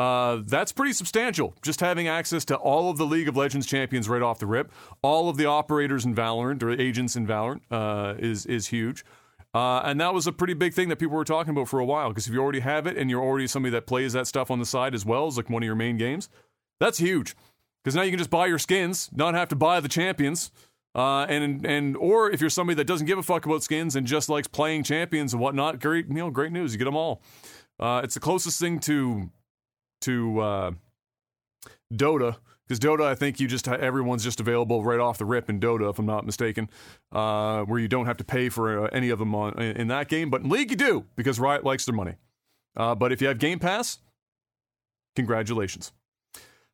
uh, 0.00 0.40
that's 0.46 0.72
pretty 0.72 0.94
substantial. 0.94 1.54
Just 1.60 1.80
having 1.80 2.08
access 2.08 2.46
to 2.46 2.56
all 2.56 2.88
of 2.88 2.96
the 2.96 3.04
League 3.04 3.28
of 3.28 3.36
Legends 3.36 3.66
champions 3.66 4.08
right 4.08 4.22
off 4.22 4.38
the 4.38 4.46
rip, 4.46 4.72
all 5.02 5.28
of 5.28 5.36
the 5.36 5.44
operators 5.44 6.06
in 6.06 6.14
Valorant 6.14 6.62
or 6.62 6.70
agents 6.70 7.16
in 7.16 7.26
Valorant 7.26 7.60
uh, 7.70 8.14
is 8.18 8.46
is 8.46 8.68
huge. 8.68 9.04
Uh, 9.52 9.82
and 9.84 10.00
that 10.00 10.14
was 10.14 10.26
a 10.26 10.32
pretty 10.32 10.54
big 10.54 10.72
thing 10.72 10.88
that 10.88 10.96
people 10.96 11.14
were 11.14 11.24
talking 11.24 11.50
about 11.50 11.68
for 11.68 11.80
a 11.80 11.84
while. 11.84 12.08
Because 12.08 12.26
if 12.26 12.32
you 12.32 12.40
already 12.40 12.60
have 12.60 12.86
it 12.86 12.96
and 12.96 13.10
you're 13.10 13.20
already 13.20 13.46
somebody 13.46 13.72
that 13.72 13.86
plays 13.86 14.14
that 14.14 14.26
stuff 14.26 14.50
on 14.50 14.58
the 14.58 14.64
side 14.64 14.94
as 14.94 15.04
well 15.04 15.26
as 15.26 15.36
like 15.36 15.50
one 15.50 15.62
of 15.62 15.66
your 15.66 15.74
main 15.74 15.98
games, 15.98 16.30
that's 16.78 16.96
huge. 16.96 17.36
Because 17.84 17.94
now 17.94 18.00
you 18.00 18.10
can 18.10 18.18
just 18.18 18.30
buy 18.30 18.46
your 18.46 18.58
skins, 18.58 19.10
not 19.12 19.34
have 19.34 19.50
to 19.50 19.56
buy 19.56 19.80
the 19.80 19.88
champions. 19.88 20.50
Uh, 20.94 21.26
and 21.28 21.66
and 21.66 21.94
or 21.98 22.30
if 22.30 22.40
you're 22.40 22.48
somebody 22.48 22.74
that 22.76 22.86
doesn't 22.86 23.06
give 23.06 23.18
a 23.18 23.22
fuck 23.22 23.44
about 23.44 23.62
skins 23.62 23.96
and 23.96 24.06
just 24.06 24.30
likes 24.30 24.48
playing 24.48 24.82
champions 24.82 25.34
and 25.34 25.42
whatnot, 25.42 25.78
great 25.78 26.08
you 26.08 26.14
know 26.14 26.30
great 26.30 26.52
news, 26.52 26.72
you 26.72 26.78
get 26.78 26.86
them 26.86 26.96
all. 26.96 27.20
Uh, 27.78 28.00
it's 28.02 28.14
the 28.14 28.20
closest 28.20 28.58
thing 28.58 28.80
to 28.80 29.30
to 30.00 30.40
uh, 30.40 30.70
Dota 31.92 32.36
because 32.70 32.78
Dota, 32.78 33.04
I 33.04 33.16
think 33.16 33.40
you 33.40 33.48
just 33.48 33.66
everyone's 33.66 34.22
just 34.22 34.38
available 34.38 34.84
right 34.84 35.00
off 35.00 35.18
the 35.18 35.24
rip 35.24 35.50
in 35.50 35.58
Dota, 35.58 35.90
if 35.90 35.98
I'm 35.98 36.06
not 36.06 36.24
mistaken, 36.24 36.70
uh, 37.10 37.64
where 37.64 37.80
you 37.80 37.88
don't 37.88 38.06
have 38.06 38.16
to 38.18 38.24
pay 38.24 38.48
for 38.48 38.84
uh, 38.84 38.88
any 38.92 39.10
of 39.10 39.18
them 39.18 39.34
on, 39.34 39.60
in, 39.60 39.88
that 39.88 40.06
game. 40.06 40.30
But 40.30 40.42
in 40.42 40.50
League, 40.50 40.70
you 40.70 40.76
do 40.76 41.04
because 41.16 41.40
Riot 41.40 41.64
likes 41.64 41.84
their 41.84 41.96
money. 41.96 42.14
Uh, 42.76 42.94
but 42.94 43.10
if 43.10 43.20
you 43.20 43.26
have 43.26 43.38
Game 43.38 43.58
Pass, 43.58 43.98
congratulations. 45.16 45.90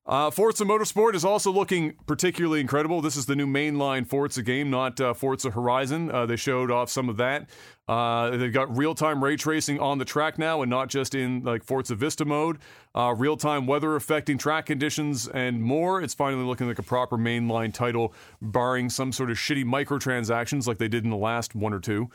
Uh, 0.07 0.31
Forza 0.31 0.65
Motorsport 0.65 1.15
is 1.15 1.25
also 1.25 1.51
looking 1.51 1.95
particularly 2.07 2.61
incredible. 2.61 3.01
This 3.01 3.17
is 3.17 3.27
the 3.27 3.35
new 3.35 3.47
mainline 3.47 4.07
Forza 4.07 4.41
game, 4.41 4.71
not 4.71 5.01
uh, 5.01 5.15
Forza 5.15 5.51
Horizon. 5.51 6.13
Uh, 6.13 6.27
they 6.27 6.37
showed 6.37 6.71
off 6.71 6.91
some 6.91 7.09
of 7.09 7.17
that. 7.17 7.51
Uh, 7.89 8.37
they've 8.37 8.53
got 8.53 8.77
real-time 8.77 9.23
ray 9.23 9.37
tracing 9.37 9.81
on 9.81 9.99
the 9.99 10.05
track 10.05 10.39
now, 10.39 10.63
and 10.63 10.71
not 10.71 10.89
just 10.89 11.17
in 11.17 11.43
like 11.43 11.65
Forza 11.65 11.97
Vista 11.97 12.25
mode. 12.25 12.59
Uh, 12.95 13.15
real-time 13.17 13.67
weather 13.67 13.97
affecting 13.97 14.39
track 14.39 14.67
conditions 14.67 15.27
and 15.27 15.61
more. 15.61 16.01
It's 16.01 16.15
finally 16.15 16.45
looking 16.45 16.69
like 16.69 16.79
a 16.79 16.85
proper 16.85 17.17
mainline 17.17 17.75
title, 17.75 18.15
barring 18.41 18.89
some 18.91 19.11
sort 19.11 19.33
of 19.33 19.37
shitty 19.37 19.65
microtransactions 19.65 20.69
like 20.69 20.79
they 20.79 20.89
did 20.89 21.03
in 21.03 21.11
the 21.11 21.17
last 21.17 21.57
one 21.57 21.73
or 21.73 21.81
two. 21.81 22.11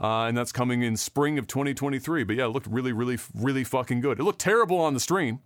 Uh, 0.00 0.26
and 0.26 0.36
that's 0.36 0.52
coming 0.52 0.82
in 0.82 0.96
spring 0.96 1.38
of 1.38 1.48
2023. 1.48 2.22
But 2.22 2.36
yeah, 2.36 2.44
it 2.44 2.48
looked 2.48 2.68
really, 2.68 2.92
really, 2.92 3.18
really 3.34 3.64
fucking 3.64 4.00
good. 4.00 4.20
It 4.20 4.22
looked 4.22 4.40
terrible 4.40 4.78
on 4.78 4.94
the 4.94 5.00
stream. 5.00 5.40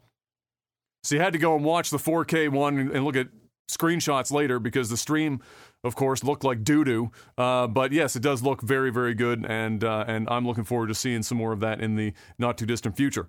So 1.06 1.14
you 1.14 1.20
had 1.20 1.34
to 1.34 1.38
go 1.38 1.54
and 1.54 1.64
watch 1.64 1.90
the 1.90 1.98
4K 1.98 2.48
one 2.48 2.78
and, 2.78 3.04
look 3.04 3.14
at 3.14 3.28
screenshots 3.70 4.32
later 4.32 4.58
because 4.58 4.90
the 4.90 4.96
stream, 4.96 5.40
of 5.84 5.94
course, 5.94 6.24
looked 6.24 6.42
like 6.42 6.64
doo 6.64 6.82
doo. 6.82 7.12
Uh, 7.38 7.68
but 7.68 7.92
yes, 7.92 8.16
it 8.16 8.22
does 8.22 8.42
look 8.42 8.60
very, 8.60 8.90
very 8.90 9.14
good, 9.14 9.46
and 9.48 9.84
uh, 9.84 10.04
and 10.08 10.28
I'm 10.28 10.44
looking 10.44 10.64
forward 10.64 10.88
to 10.88 10.96
seeing 10.96 11.22
some 11.22 11.38
more 11.38 11.52
of 11.52 11.60
that 11.60 11.80
in 11.80 11.94
the 11.94 12.12
not 12.40 12.58
too 12.58 12.66
distant 12.66 12.96
future. 12.96 13.28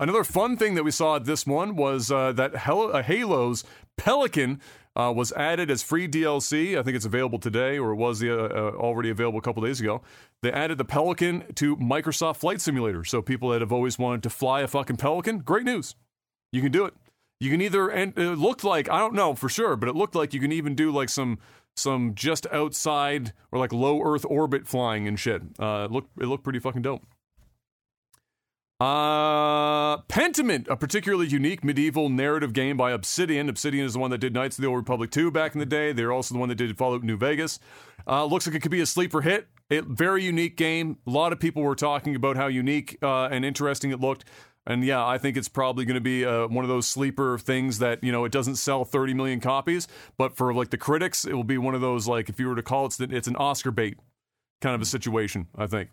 Another 0.00 0.24
fun 0.24 0.56
thing 0.56 0.74
that 0.74 0.82
we 0.82 0.90
saw 0.90 1.14
at 1.14 1.24
this 1.24 1.46
one 1.46 1.76
was 1.76 2.10
uh, 2.10 2.32
that 2.32 2.56
Halo, 2.56 2.88
uh, 2.88 3.02
Halo's 3.02 3.62
Pelican 3.96 4.60
uh, 4.96 5.12
was 5.14 5.30
added 5.32 5.70
as 5.70 5.84
free 5.84 6.08
DLC. 6.08 6.76
I 6.76 6.82
think 6.82 6.96
it's 6.96 7.06
available 7.06 7.38
today, 7.38 7.78
or 7.78 7.92
it 7.92 7.96
was 7.96 8.24
uh, 8.24 8.26
uh, 8.26 8.76
already 8.76 9.10
available 9.10 9.38
a 9.38 9.42
couple 9.42 9.62
days 9.62 9.80
ago. 9.80 10.02
They 10.42 10.50
added 10.50 10.78
the 10.78 10.84
Pelican 10.84 11.44
to 11.54 11.76
Microsoft 11.76 12.38
Flight 12.38 12.60
Simulator. 12.60 13.04
So 13.04 13.22
people 13.22 13.50
that 13.50 13.60
have 13.60 13.72
always 13.72 14.00
wanted 14.00 14.24
to 14.24 14.30
fly 14.30 14.62
a 14.62 14.66
fucking 14.66 14.96
Pelican, 14.96 15.38
great 15.38 15.64
news. 15.64 15.94
You 16.56 16.62
can 16.62 16.72
do 16.72 16.86
it. 16.86 16.94
You 17.38 17.50
can 17.50 17.60
either, 17.60 17.90
and 17.90 18.16
it 18.16 18.38
looked 18.38 18.64
like 18.64 18.88
I 18.88 18.98
don't 18.98 19.12
know 19.12 19.34
for 19.34 19.50
sure, 19.50 19.76
but 19.76 19.90
it 19.90 19.94
looked 19.94 20.14
like 20.14 20.32
you 20.32 20.40
can 20.40 20.52
even 20.52 20.74
do 20.74 20.90
like 20.90 21.10
some 21.10 21.38
some 21.76 22.14
just 22.14 22.46
outside 22.50 23.34
or 23.52 23.58
like 23.58 23.74
low 23.74 24.00
Earth 24.02 24.24
orbit 24.26 24.66
flying 24.66 25.06
and 25.06 25.20
shit. 25.20 25.42
Uh, 25.58 25.84
it 25.84 25.92
looked 25.92 26.18
it 26.18 26.24
looked 26.24 26.44
pretty 26.44 26.58
fucking 26.58 26.80
dope. 26.80 27.02
Uh, 28.80 29.98
Pentiment, 30.02 30.66
a 30.68 30.76
particularly 30.76 31.26
unique 31.26 31.62
medieval 31.62 32.08
narrative 32.08 32.54
game 32.54 32.78
by 32.78 32.90
Obsidian. 32.92 33.50
Obsidian 33.50 33.84
is 33.84 33.92
the 33.92 33.98
one 33.98 34.10
that 34.10 34.18
did 34.18 34.32
Knights 34.32 34.58
of 34.58 34.62
the 34.62 34.68
Old 34.68 34.78
Republic 34.78 35.10
2 35.10 35.30
back 35.30 35.54
in 35.54 35.58
the 35.58 35.66
day. 35.66 35.92
They're 35.92 36.12
also 36.12 36.34
the 36.34 36.40
one 36.40 36.48
that 36.48 36.56
did 36.56 36.76
Fallout 36.76 37.02
New 37.02 37.16
Vegas. 37.18 37.58
Uh, 38.06 38.24
looks 38.24 38.46
like 38.46 38.54
it 38.56 38.60
could 38.60 38.70
be 38.70 38.82
a 38.82 38.86
sleeper 38.86 39.22
hit. 39.22 39.48
It 39.68 39.84
very 39.84 40.24
unique 40.24 40.56
game. 40.56 40.98
A 41.06 41.10
lot 41.10 41.32
of 41.32 41.40
people 41.40 41.62
were 41.62 41.74
talking 41.74 42.14
about 42.14 42.36
how 42.36 42.46
unique 42.46 42.98
uh, 43.02 43.24
and 43.24 43.44
interesting 43.44 43.90
it 43.90 44.00
looked. 44.00 44.26
And 44.66 44.84
yeah, 44.84 45.06
I 45.06 45.18
think 45.18 45.36
it's 45.36 45.48
probably 45.48 45.84
going 45.84 45.94
to 45.94 46.00
be 46.00 46.24
uh, 46.24 46.48
one 46.48 46.64
of 46.64 46.68
those 46.68 46.86
sleeper 46.86 47.38
things 47.38 47.78
that 47.78 48.02
you 48.02 48.10
know 48.10 48.24
it 48.24 48.32
doesn't 48.32 48.56
sell 48.56 48.84
30 48.84 49.14
million 49.14 49.40
copies, 49.40 49.86
but 50.16 50.36
for 50.36 50.52
like 50.52 50.70
the 50.70 50.78
critics, 50.78 51.24
it 51.24 51.34
will 51.34 51.44
be 51.44 51.58
one 51.58 51.74
of 51.74 51.80
those 51.80 52.08
like 52.08 52.28
if 52.28 52.40
you 52.40 52.48
were 52.48 52.56
to 52.56 52.62
call 52.62 52.86
it, 52.86 53.00
it's 53.00 53.28
an 53.28 53.36
Oscar 53.36 53.70
bait 53.70 53.98
kind 54.60 54.74
of 54.74 54.82
a 54.82 54.86
situation. 54.86 55.46
I 55.56 55.66
think. 55.66 55.90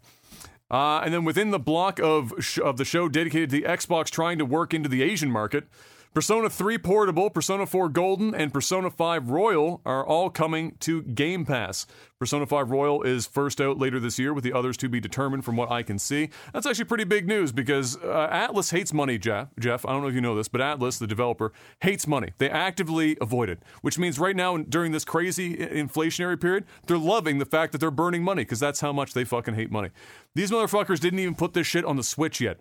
Uh, 0.72 1.02
and 1.06 1.14
then 1.14 1.24
within 1.24 1.52
the 1.52 1.60
block 1.60 2.00
of 2.00 2.34
sh- 2.40 2.58
of 2.60 2.78
the 2.78 2.86
show 2.86 3.08
dedicated 3.08 3.52
to 3.52 3.62
the 3.62 3.68
Xbox 3.68 4.10
trying 4.10 4.40
to 4.40 4.46
work 4.46 4.74
into 4.74 4.90
the 4.90 5.04
Asian 5.04 5.30
market, 5.30 5.66
Persona 6.14 6.48
3 6.48 6.78
Portable, 6.78 7.32
Persona 7.32 7.66
4 7.66 7.90
Golden, 7.90 8.36
and 8.36 8.54
Persona 8.54 8.92
5 8.92 9.32
Royal 9.32 9.82
are 9.84 10.06
all 10.06 10.30
coming 10.30 10.76
to 10.82 11.02
Game 11.02 11.44
Pass. 11.44 11.88
Persona 12.20 12.46
5 12.46 12.70
Royal 12.70 13.02
is 13.02 13.26
first 13.26 13.60
out 13.60 13.80
later 13.80 14.00
this 14.00 14.20
year, 14.20 14.32
with 14.32 14.44
the 14.44 14.54
others 14.54 14.78
to 14.78 14.90
be 14.90 15.00
determined 15.00 15.44
from 15.44 15.56
what 15.56 15.72
I 15.72 15.82
can 15.82 15.98
see. 15.98 16.30
That's 16.54 16.68
actually 16.68 16.86
pretty 16.86 17.06
big 17.06 17.28
news 17.28 17.52
because 17.52 17.98
uh, 17.98 18.30
Atlus 18.32 18.72
hates 18.72 18.94
money, 18.94 19.18
Jeff. 19.18 19.48
Jeff, 19.60 19.88
I 19.88 19.92
don't 19.92 20.04
know 20.04 20.08
if 20.08 20.14
you 20.14 20.22
know 20.22 20.36
this, 20.36 20.48
but 20.48 20.62
Atlus, 20.62 21.00
the 21.00 21.08
developer, 21.08 21.52
hates 21.82 22.06
money. 22.06 22.34
They 22.38 22.48
actively 22.48 23.18
avoid 23.20 23.50
it, 23.50 23.64
which 23.82 23.98
means 23.98 24.20
right 24.20 24.36
now, 24.36 24.58
during 24.58 24.92
this 24.92 25.06
crazy 25.06 25.58
inflationary 25.58 26.40
period, 26.40 26.66
they're 26.86 26.96
loving 26.96 27.40
the 27.40 27.46
fact 27.46 27.72
that 27.72 27.80
they're 27.80 27.90
burning 27.90 28.24
money 28.24 28.44
because 28.44 28.60
that's 28.60 28.82
how 28.82 28.94
much 28.94 29.14
they 29.14 29.24
fucking 29.24 29.56
hate 29.56 29.72
money. 29.72 29.90
These 30.36 30.52
motherfuckers 30.52 31.00
didn't 31.00 31.20
even 31.20 31.34
put 31.34 31.54
this 31.54 31.66
shit 31.66 31.86
on 31.86 31.96
the 31.96 32.04
Switch 32.04 32.40
yet. 32.40 32.60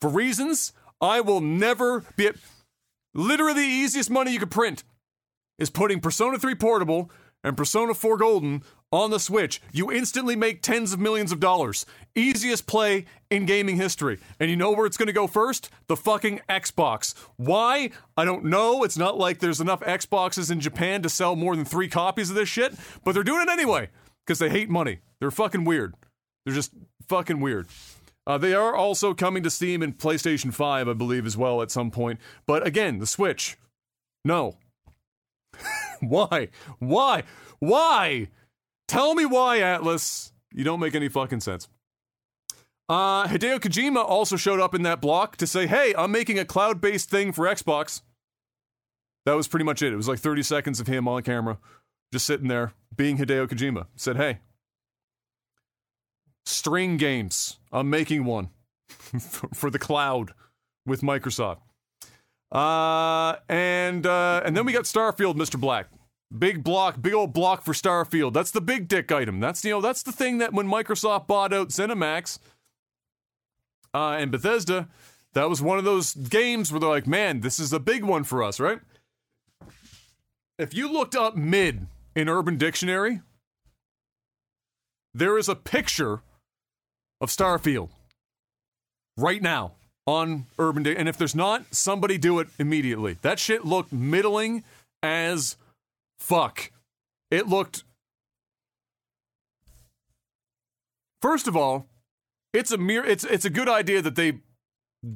For 0.00 0.08
reasons 0.08 0.72
I 1.02 1.20
will 1.20 1.42
never 1.42 2.04
be. 2.16 2.30
Literally, 3.14 3.62
the 3.62 3.68
easiest 3.68 4.10
money 4.10 4.32
you 4.32 4.38
could 4.38 4.50
print 4.50 4.82
is 5.58 5.70
putting 5.70 6.00
Persona 6.00 6.38
3 6.38 6.54
Portable 6.56 7.10
and 7.44 7.56
Persona 7.56 7.94
4 7.94 8.16
Golden 8.16 8.62
on 8.90 9.10
the 9.10 9.20
Switch. 9.20 9.60
You 9.72 9.92
instantly 9.92 10.34
make 10.34 10.62
tens 10.62 10.92
of 10.92 10.98
millions 10.98 11.30
of 11.30 11.38
dollars. 11.38 11.86
Easiest 12.16 12.66
play 12.66 13.04
in 13.30 13.46
gaming 13.46 13.76
history. 13.76 14.18
And 14.40 14.50
you 14.50 14.56
know 14.56 14.72
where 14.72 14.86
it's 14.86 14.96
going 14.96 15.06
to 15.06 15.12
go 15.12 15.26
first? 15.26 15.70
The 15.86 15.96
fucking 15.96 16.40
Xbox. 16.48 17.14
Why? 17.36 17.90
I 18.16 18.24
don't 18.24 18.46
know. 18.46 18.82
It's 18.82 18.98
not 18.98 19.18
like 19.18 19.38
there's 19.38 19.60
enough 19.60 19.80
Xboxes 19.80 20.50
in 20.50 20.60
Japan 20.60 21.02
to 21.02 21.08
sell 21.08 21.36
more 21.36 21.54
than 21.54 21.64
three 21.64 21.88
copies 21.88 22.30
of 22.30 22.36
this 22.36 22.48
shit, 22.48 22.74
but 23.04 23.12
they're 23.12 23.22
doing 23.22 23.42
it 23.42 23.50
anyway 23.50 23.90
because 24.24 24.38
they 24.38 24.48
hate 24.48 24.70
money. 24.70 25.00
They're 25.20 25.30
fucking 25.30 25.64
weird. 25.64 25.94
They're 26.44 26.54
just 26.54 26.72
fucking 27.08 27.40
weird. 27.40 27.68
Uh, 28.26 28.38
they 28.38 28.54
are 28.54 28.74
also 28.74 29.12
coming 29.12 29.42
to 29.42 29.50
Steam 29.50 29.82
and 29.82 29.98
PlayStation 29.98 30.52
5, 30.52 30.88
I 30.88 30.92
believe, 30.94 31.26
as 31.26 31.36
well 31.36 31.60
at 31.60 31.70
some 31.70 31.90
point. 31.90 32.20
But 32.46 32.66
again, 32.66 32.98
the 32.98 33.06
Switch. 33.06 33.58
No. 34.24 34.56
why? 36.00 36.48
Why? 36.78 37.24
Why? 37.58 38.28
Tell 38.88 39.14
me 39.14 39.26
why, 39.26 39.58
Atlus. 39.58 40.32
You 40.52 40.64
don't 40.64 40.80
make 40.80 40.94
any 40.94 41.08
fucking 41.08 41.40
sense. 41.40 41.68
Uh, 42.88 43.26
Hideo 43.26 43.58
Kojima 43.58 44.04
also 44.04 44.36
showed 44.36 44.60
up 44.60 44.74
in 44.74 44.82
that 44.82 45.00
block 45.00 45.36
to 45.36 45.46
say, 45.46 45.66
hey, 45.66 45.94
I'm 45.96 46.12
making 46.12 46.38
a 46.38 46.44
cloud 46.44 46.80
based 46.80 47.10
thing 47.10 47.32
for 47.32 47.46
Xbox. 47.46 48.02
That 49.24 49.34
was 49.34 49.48
pretty 49.48 49.64
much 49.64 49.82
it. 49.82 49.92
It 49.92 49.96
was 49.96 50.08
like 50.08 50.18
30 50.18 50.42
seconds 50.42 50.80
of 50.80 50.86
him 50.86 51.08
on 51.08 51.22
camera, 51.22 51.58
just 52.12 52.26
sitting 52.26 52.48
there, 52.48 52.74
being 52.94 53.16
Hideo 53.16 53.46
Kojima. 53.46 53.86
Said, 53.96 54.16
hey, 54.16 54.40
string 56.46 56.96
games. 56.96 57.58
I'm 57.72 57.90
making 57.90 58.24
one 58.24 58.50
for 59.54 59.70
the 59.70 59.78
cloud 59.78 60.32
with 60.86 61.00
Microsoft. 61.00 61.58
Uh, 62.52 63.36
and 63.48 64.06
uh, 64.06 64.42
and 64.44 64.56
then 64.56 64.64
we 64.64 64.72
got 64.72 64.84
Starfield, 64.84 65.34
Mr. 65.34 65.58
Black. 65.58 65.88
Big 66.36 66.64
block, 66.64 67.00
big 67.00 67.12
old 67.12 67.32
block 67.32 67.64
for 67.64 67.72
Starfield. 67.72 68.32
That's 68.32 68.50
the 68.50 68.60
big 68.60 68.88
dick 68.88 69.12
item. 69.12 69.40
That's 69.40 69.64
you 69.64 69.70
know 69.70 69.80
that's 69.80 70.02
the 70.02 70.12
thing 70.12 70.38
that 70.38 70.52
when 70.52 70.66
Microsoft 70.66 71.26
bought 71.26 71.52
out 71.52 71.68
ZeniMax 71.68 72.38
uh, 73.92 74.16
and 74.18 74.30
Bethesda, 74.30 74.88
that 75.34 75.48
was 75.48 75.60
one 75.60 75.78
of 75.78 75.84
those 75.84 76.14
games 76.14 76.72
where 76.72 76.80
they're 76.80 76.88
like, 76.88 77.06
man, 77.06 77.40
this 77.40 77.58
is 77.58 77.72
a 77.72 77.80
big 77.80 78.04
one 78.04 78.24
for 78.24 78.42
us, 78.42 78.58
right? 78.58 78.80
If 80.58 80.74
you 80.74 80.90
looked 80.90 81.16
up 81.16 81.36
mid 81.36 81.86
in 82.14 82.28
Urban 82.28 82.56
Dictionary, 82.56 83.20
there 85.12 85.36
is 85.38 85.48
a 85.48 85.56
picture 85.56 86.22
of 87.24 87.30
Starfield 87.30 87.88
right 89.16 89.42
now 89.42 89.72
on 90.06 90.46
Urban 90.58 90.82
Day. 90.84 90.94
And 90.94 91.08
if 91.08 91.16
there's 91.16 91.34
not, 91.34 91.74
somebody 91.74 92.18
do 92.18 92.38
it 92.38 92.48
immediately. 92.58 93.16
That 93.22 93.40
shit 93.40 93.64
looked 93.64 93.92
middling 93.92 94.62
as 95.02 95.56
fuck. 96.18 96.70
It 97.30 97.48
looked. 97.48 97.82
First 101.20 101.48
of 101.48 101.56
all, 101.56 101.86
it's 102.52 102.70
a 102.70 102.78
mere 102.78 103.04
it's 103.04 103.24
it's 103.24 103.46
a 103.46 103.50
good 103.50 103.68
idea 103.68 104.02
that 104.02 104.14
they 104.14 104.40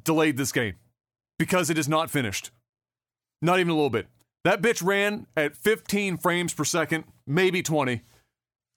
delayed 0.03 0.39
this 0.39 0.51
game 0.51 0.75
because 1.39 1.71
it 1.71 1.79
is 1.79 1.89
not 1.89 2.11
finished. 2.11 2.51
Not 3.43 3.61
even 3.61 3.71
a 3.71 3.75
little 3.75 3.91
bit. 3.91 4.07
That 4.45 4.63
bitch 4.63 4.83
ran 4.83 5.27
at 5.37 5.57
15 5.57 6.17
frames 6.17 6.55
per 6.55 6.65
second, 6.65 7.05
maybe 7.27 7.63
20 7.63 8.01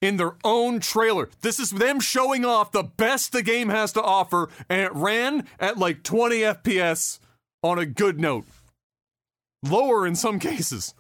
in 0.01 0.17
their 0.17 0.35
own 0.43 0.79
trailer. 0.79 1.29
This 1.41 1.59
is 1.59 1.69
them 1.69 1.99
showing 1.99 2.43
off 2.43 2.71
the 2.71 2.83
best 2.83 3.31
the 3.31 3.43
game 3.43 3.69
has 3.69 3.93
to 3.93 4.01
offer, 4.01 4.49
and 4.67 4.81
it 4.81 4.93
ran 4.93 5.47
at 5.59 5.77
like 5.77 6.03
20 6.03 6.39
FPS 6.39 7.19
on 7.63 7.77
a 7.77 7.85
good 7.85 8.19
note. 8.19 8.45
Lower 9.63 10.07
in 10.07 10.15
some 10.15 10.39
cases. 10.39 10.93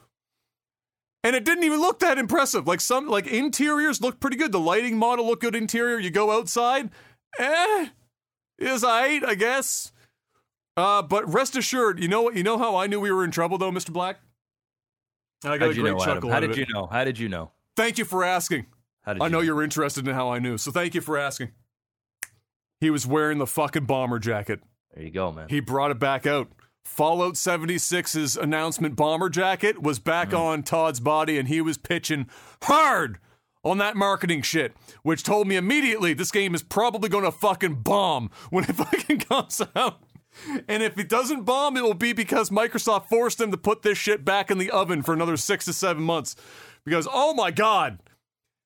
And 1.23 1.35
it 1.35 1.45
didn't 1.45 1.63
even 1.65 1.79
look 1.79 1.99
that 1.99 2.17
impressive. 2.17 2.67
Like 2.67 2.81
some 2.81 3.07
like 3.07 3.27
interiors 3.27 4.01
look 4.01 4.19
pretty 4.19 4.37
good. 4.37 4.51
The 4.51 4.59
lighting 4.59 4.97
model 4.97 5.27
looked 5.27 5.41
good 5.41 5.55
interior. 5.55 5.99
You 5.99 6.09
go 6.09 6.31
outside, 6.31 6.89
eh, 7.37 7.89
is 8.57 8.83
I 8.83 9.21
I 9.25 9.35
guess. 9.35 9.91
Uh, 10.77 11.01
but 11.01 11.31
rest 11.31 11.55
assured, 11.55 12.01
you 12.01 12.07
know 12.07 12.23
what? 12.23 12.35
You 12.35 12.43
know 12.43 12.57
how 12.57 12.75
I 12.75 12.87
knew 12.87 12.99
we 12.99 13.11
were 13.11 13.23
in 13.23 13.29
trouble, 13.29 13.57
though, 13.59 13.71
Mister 13.71 13.91
Black. 13.91 14.19
I 15.43 15.57
got 15.57 15.67
How'd 15.67 15.77
a 15.77 15.81
great 15.81 15.93
know, 15.93 15.99
chuckle. 15.99 16.31
How 16.31 16.39
did 16.39 16.55
you 16.55 16.65
know? 16.73 16.87
How 16.87 17.03
did 17.03 17.19
you 17.19 17.29
know? 17.29 17.51
Thank 17.75 17.99
you 17.99 18.05
for 18.05 18.23
asking. 18.23 18.65
I 19.05 19.13
know, 19.13 19.27
know 19.27 19.39
you're 19.39 19.63
interested 19.63 20.07
in 20.07 20.13
how 20.13 20.29
I 20.29 20.39
knew, 20.39 20.57
so 20.57 20.71
thank 20.71 20.93
you 20.93 21.01
for 21.01 21.17
asking. 21.17 21.51
He 22.79 22.89
was 22.89 23.05
wearing 23.05 23.37
the 23.37 23.47
fucking 23.47 23.85
bomber 23.85 24.19
jacket. 24.19 24.61
There 24.93 25.03
you 25.03 25.11
go, 25.11 25.31
man. 25.31 25.47
He 25.49 25.59
brought 25.59 25.91
it 25.91 25.99
back 25.99 26.25
out. 26.25 26.49
Fallout 26.83 27.35
76's 27.35 28.35
announcement 28.35 28.95
bomber 28.95 29.29
jacket 29.29 29.81
was 29.81 29.99
back 29.99 30.29
mm. 30.29 30.39
on 30.39 30.63
Todd's 30.63 30.99
body, 30.99 31.37
and 31.37 31.47
he 31.47 31.61
was 31.61 31.77
pitching 31.77 32.27
hard 32.63 33.19
on 33.63 33.77
that 33.77 33.95
marketing 33.95 34.41
shit, 34.41 34.73
which 35.03 35.23
told 35.23 35.47
me 35.47 35.55
immediately 35.55 36.13
this 36.13 36.31
game 36.31 36.55
is 36.55 36.63
probably 36.63 37.09
going 37.09 37.23
to 37.23 37.31
fucking 37.31 37.75
bomb 37.75 38.31
when 38.49 38.63
it 38.63 38.73
fucking 38.75 39.19
comes 39.19 39.61
out. 39.75 40.01
And 40.67 40.81
if 40.81 40.97
it 40.97 41.09
doesn't 41.09 41.43
bomb, 41.43 41.77
it 41.77 41.83
will 41.83 41.93
be 41.93 42.13
because 42.13 42.49
Microsoft 42.49 43.07
forced 43.07 43.37
them 43.37 43.51
to 43.51 43.57
put 43.57 43.81
this 43.81 43.97
shit 43.97 44.23
back 44.23 44.49
in 44.49 44.57
the 44.57 44.71
oven 44.71 45.01
for 45.01 45.13
another 45.13 45.37
six 45.37 45.65
to 45.65 45.73
seven 45.73 46.03
months. 46.03 46.35
Because, 46.85 47.07
oh 47.11 47.33
my 47.33 47.51
God. 47.51 47.99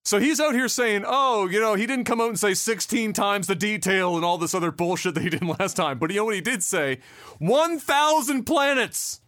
So 0.05 0.19
he's 0.19 0.39
out 0.39 0.53
here 0.53 0.67
saying, 0.67 1.03
oh, 1.05 1.47
you 1.47 1.59
know, 1.59 1.73
he 1.73 1.87
didn't 1.87 2.05
come 2.05 2.21
out 2.21 2.29
and 2.29 2.39
say 2.39 2.53
16 2.53 3.11
times 3.13 3.47
the 3.47 3.55
detail 3.55 4.15
and 4.15 4.23
all 4.23 4.37
this 4.37 4.53
other 4.53 4.71
bullshit 4.71 5.15
that 5.15 5.23
he 5.23 5.29
did 5.29 5.43
last 5.59 5.75
time. 5.75 5.97
But 5.97 6.11
you 6.11 6.17
know 6.17 6.25
what 6.25 6.35
he 6.35 6.41
did 6.41 6.63
say? 6.63 6.99
1,000 7.39 8.43
planets. 8.43 9.21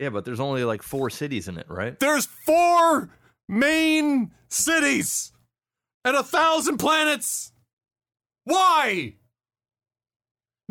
Yeah, 0.00 0.10
but 0.10 0.24
there's 0.24 0.40
only 0.40 0.64
like 0.64 0.82
four 0.82 1.10
cities 1.10 1.46
in 1.46 1.58
it, 1.58 1.66
right? 1.68 1.96
There's 1.96 2.26
four 2.26 3.10
main 3.48 4.32
cities 4.48 5.32
and 6.04 6.16
a 6.16 6.24
thousand 6.24 6.78
planets. 6.78 7.52
Why? 8.42 9.14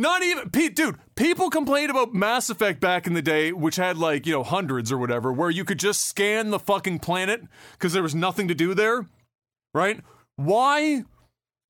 Not 0.02 0.24
even 0.24 0.50
Pete, 0.50 0.76
dude. 0.76 0.98
People 1.14 1.52
complained 1.52 1.92
about 1.92 2.12
Mass 2.12 2.50
Effect 2.50 2.80
back 2.80 3.06
in 3.06 3.14
the 3.14 3.22
day, 3.22 3.52
which 3.52 3.76
had 3.76 4.00
like 4.00 4.26
you 4.26 4.34
know 4.34 4.42
hundreds 4.42 4.92
or 4.92 4.98
whatever, 4.98 5.32
where 5.32 5.52
you 5.52 5.64
could 5.64 5.78
just 5.78 6.08
scan 6.08 6.50
the 6.50 6.58
fucking 6.58 6.98
planet 6.98 7.44
because 7.74 7.94
there 7.94 8.02
was 8.02 8.16
nothing 8.16 8.48
to 8.48 8.56
do 8.56 8.74
there, 8.74 9.06
right? 9.76 10.02
Why 10.38 11.04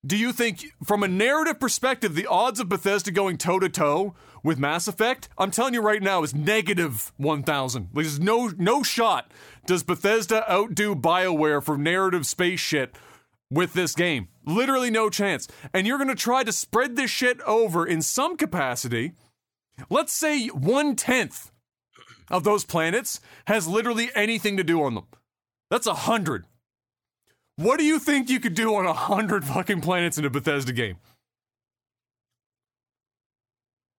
do 0.06 0.16
you 0.16 0.32
think, 0.32 0.64
from 0.82 1.02
a 1.02 1.08
narrative 1.08 1.60
perspective, 1.60 2.14
the 2.14 2.26
odds 2.26 2.58
of 2.58 2.70
Bethesda 2.70 3.10
going 3.10 3.36
toe 3.36 3.58
to 3.58 3.68
toe 3.68 4.14
with 4.42 4.58
Mass 4.58 4.88
Effect, 4.88 5.28
I'm 5.36 5.50
telling 5.50 5.74
you 5.74 5.82
right 5.82 6.02
now, 6.02 6.22
is 6.22 6.34
negative 6.34 7.12
one 7.18 7.42
thousand. 7.42 7.90
There's 7.92 8.18
no 8.18 8.50
no 8.56 8.82
shot 8.82 9.30
does 9.66 9.82
Bethesda 9.82 10.50
outdo 10.50 10.94
Bioware 10.94 11.62
for 11.62 11.76
narrative 11.76 12.26
space 12.26 12.60
shit 12.60 12.96
with 13.50 13.74
this 13.74 13.94
game. 13.94 14.28
Literally 14.44 14.90
no 14.90 15.08
chance. 15.10 15.48
And 15.72 15.86
you're 15.86 15.98
going 15.98 16.08
to 16.08 16.14
try 16.14 16.44
to 16.44 16.52
spread 16.52 16.96
this 16.96 17.10
shit 17.10 17.40
over 17.42 17.86
in 17.86 18.02
some 18.02 18.36
capacity. 18.36 19.12
Let's 19.88 20.12
say 20.12 20.48
one 20.48 20.96
tenth 20.96 21.50
of 22.30 22.44
those 22.44 22.64
planets 22.64 23.20
has 23.46 23.68
literally 23.68 24.10
anything 24.14 24.56
to 24.56 24.64
do 24.64 24.82
on 24.82 24.94
them. 24.94 25.06
That's 25.70 25.86
a 25.86 25.94
hundred. 25.94 26.46
What 27.56 27.78
do 27.78 27.84
you 27.84 27.98
think 27.98 28.30
you 28.30 28.40
could 28.40 28.54
do 28.54 28.74
on 28.74 28.86
a 28.86 28.92
hundred 28.92 29.44
fucking 29.44 29.80
planets 29.80 30.18
in 30.18 30.24
a 30.24 30.30
Bethesda 30.30 30.72
game? 30.72 30.96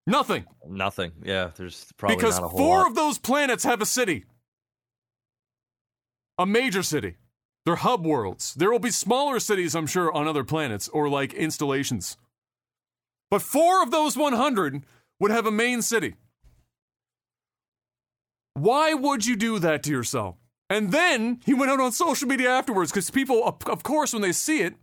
Nothing. 0.06 0.44
Nothing. 0.68 1.12
Yeah, 1.22 1.50
there's 1.56 1.86
probably 1.96 2.16
because 2.16 2.38
not 2.38 2.46
a 2.46 2.48
whole 2.48 2.58
four 2.58 2.78
lot. 2.78 2.88
of 2.88 2.94
those 2.94 3.18
planets 3.18 3.64
have 3.64 3.80
a 3.80 3.86
city, 3.86 4.24
a 6.38 6.44
major 6.44 6.82
city. 6.82 7.16
They're 7.64 7.76
hub 7.76 8.04
worlds. 8.04 8.54
There 8.54 8.70
will 8.70 8.78
be 8.78 8.90
smaller 8.90 9.40
cities, 9.40 9.74
I'm 9.74 9.86
sure, 9.86 10.12
on 10.12 10.28
other 10.28 10.44
planets 10.44 10.88
or 10.88 11.08
like 11.08 11.32
installations. 11.32 12.16
But 13.30 13.42
four 13.42 13.82
of 13.82 13.90
those 13.90 14.16
100 14.16 14.84
would 15.18 15.30
have 15.30 15.46
a 15.46 15.50
main 15.50 15.80
city. 15.82 16.14
Why 18.54 18.94
would 18.94 19.26
you 19.26 19.34
do 19.34 19.58
that 19.58 19.82
to 19.84 19.90
yourself? 19.90 20.36
And 20.70 20.92
then 20.92 21.40
he 21.44 21.54
went 21.54 21.70
out 21.70 21.80
on 21.80 21.92
social 21.92 22.28
media 22.28 22.50
afterwards 22.50 22.90
because 22.90 23.10
people, 23.10 23.44
of 23.44 23.56
of 23.66 23.82
course, 23.82 24.12
when 24.12 24.22
they 24.22 24.32
see 24.32 24.60
it, 24.62 24.74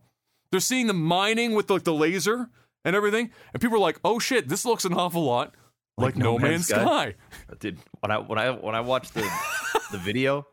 they're 0.52 0.60
seeing 0.60 0.88
the 0.88 0.94
mining 0.94 1.54
with 1.54 1.70
like 1.70 1.84
the 1.84 1.94
laser 1.94 2.50
and 2.84 2.96
everything, 2.96 3.32
and 3.54 3.62
people 3.62 3.78
are 3.78 3.82
like, 3.82 4.00
"Oh 4.04 4.20
shit, 4.20 4.48
this 4.48 4.66
looks 4.66 4.86
an 4.86 4.94
awful 4.94 5.24
lot 5.24 5.56
like, 5.98 6.16
No, 6.16 6.38
Man's 6.38 6.68
Sky." 6.68 7.16
Dude, 7.60 7.80
when 8.02 8.12
I 8.12 8.18
when 8.18 8.38
I 8.38 8.52
when 8.52 8.76
I 8.76 8.82
watched 8.82 9.14
the 9.14 9.28
the 9.92 9.98
video, 9.98 10.46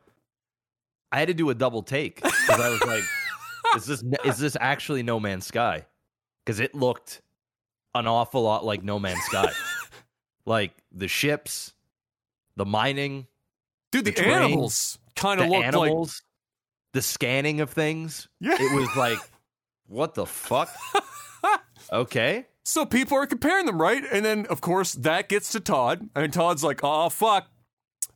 I 1.13 1.19
had 1.19 1.29
to 1.29 1.35
do 1.35 1.51
a 1.51 1.55
double 1.55 1.83
take 1.83 2.17
because 2.17 2.61
I 2.61 2.69
was 2.69 2.83
like, 2.83 3.05
"Is 3.77 3.87
this 3.87 4.05
is 4.25 4.39
this 4.39 4.57
actually 4.61 5.03
No 5.03 5.19
Man's 5.19 5.47
Sky?" 5.47 5.87
Because 6.45 6.61
it 6.61 6.75
looked 6.75 7.23
an 7.95 8.07
awful 8.07 8.43
lot 8.43 8.65
like 8.65 8.83
No 8.83 8.99
Man's 8.99 9.23
Sky, 9.25 9.51
like 10.47 10.73
the 10.93 11.09
ships, 11.09 11.73
the 12.57 12.65
mining, 12.65 13.27
Dude, 13.91 14.05
the, 14.05 14.11
The 14.11 14.27
animals 14.27 14.99
kind 15.17 15.41
of 15.41 15.49
looked 15.49 15.75
like 15.75 16.09
the 16.93 17.03
scanning 17.03 17.61
of 17.61 17.71
things. 17.71 18.29
Yeah. 18.41 18.57
It 18.59 18.79
was 18.79 18.95
like, 18.97 19.19
what 19.87 20.15
the 20.15 20.27
fuck? 20.27 20.71
okay. 21.93 22.47
So 22.65 22.85
people 22.85 23.17
are 23.17 23.27
comparing 23.27 23.65
them, 23.65 23.81
right? 23.81 24.05
And 24.13 24.25
then, 24.25 24.47
of 24.47 24.61
course, 24.61 24.93
that 24.95 25.29
gets 25.31 25.53
to 25.53 25.61
Todd, 25.61 26.11
and 26.15 26.31
Todd's 26.31 26.63
like, 26.63 26.81
"Oh 26.83 27.09
fuck, 27.09 27.49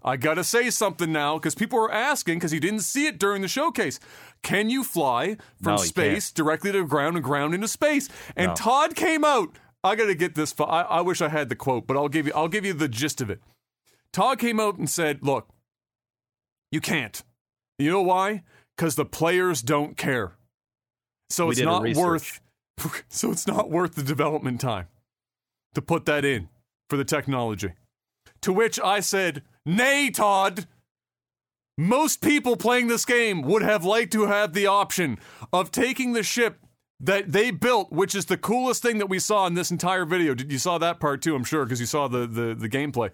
I 0.05 0.17
gotta 0.17 0.45
say 0.45 0.71
something 0.71 1.13
now," 1.13 1.39
because 1.39 1.55
people 1.55 1.79
are 1.79 1.93
asking 1.93 2.39
because 2.39 2.53
you 2.53 2.61
didn't 2.61 2.81
see 2.81 3.07
it 3.07 3.19
during 3.19 3.43
the 3.43 3.49
showcase. 3.49 4.01
Can 4.43 4.71
you 4.71 4.83
fly 4.85 5.37
from 5.63 5.73
No, 5.73 5.77
space 5.79 6.31
directly 6.31 6.73
to 6.73 6.79
the 6.79 6.85
ground 6.85 7.17
and 7.17 7.25
ground 7.25 7.55
into 7.55 7.69
space? 7.69 8.09
And 8.37 8.49
No. 8.49 8.55
Todd 8.55 8.95
came 8.95 9.25
out. 9.25 9.57
I 9.85 9.97
gotta 9.97 10.15
get 10.15 10.35
this. 10.35 10.55
I, 10.59 10.83
I 10.83 11.01
wish 11.01 11.21
I 11.21 11.29
had 11.29 11.49
the 11.49 11.57
quote, 11.57 11.87
but 11.87 11.97
I'll 11.97 12.09
give 12.09 12.27
you. 12.27 12.33
I'll 12.35 12.49
give 12.49 12.65
you 12.65 12.73
the 12.73 12.89
gist 12.89 13.21
of 13.21 13.31
it. 13.31 13.41
Todd 14.13 14.39
came 14.39 14.61
out 14.61 14.77
and 14.79 14.89
said, 14.89 15.23
"Look, 15.23 15.49
you 16.71 16.81
can't. 16.81 17.23
You 17.79 17.91
know 17.91 18.03
why? 18.03 18.43
Because 18.77 18.97
the 18.97 19.05
players 19.05 19.63
don't 19.63 19.97
care. 19.97 20.37
So 21.31 21.47
We 21.47 21.53
it's 21.53 21.61
not 21.63 21.95
worth. 21.95 22.41
So 23.09 23.31
it's 23.31 23.47
not 23.47 23.71
worth 23.71 23.95
the 23.95 24.03
development 24.03 24.61
time 24.61 24.89
to 25.75 25.83
put 25.83 26.05
that 26.07 26.25
in 26.25 26.49
for 26.89 26.97
the 26.97 27.05
technology. 27.05 27.75
To 28.41 28.53
which 28.53 28.81
I 28.81 29.01
said, 29.01 29.43
Nay, 29.65 30.11
Todd. 30.11 30.67
Most 31.79 32.21
people 32.21 32.57
playing 32.57 32.89
this 32.89 33.05
game 33.05 33.43
would 33.43 33.63
have 33.63 33.85
liked 33.85 34.13
to 34.13 34.27
have 34.27 34.53
the 34.53 34.67
option 34.67 35.19
of 35.53 35.71
taking 35.71 36.13
the 36.13 36.23
ship 36.23 36.59
that 37.01 37.33
they 37.33 37.51
built, 37.51 37.91
which 37.91 38.15
is 38.15 38.27
the 38.27 38.37
coolest 38.37 38.83
thing 38.83 38.99
that 38.99 39.09
we 39.09 39.19
saw 39.19 39.47
in 39.47 39.55
this 39.55 39.71
entire 39.71 40.05
video. 40.05 40.35
Did 40.35 40.53
you 40.53 40.59
saw 40.59 40.79
that 40.79 41.01
part 41.01 41.23
too? 41.23 41.35
I'm 41.35 41.45
sure 41.45 41.65
because 41.65 41.81
you 41.81 41.87
saw 41.87 42.09
the, 42.09 42.27
the 42.27 42.55
the 42.55 42.69
gameplay, 42.69 43.11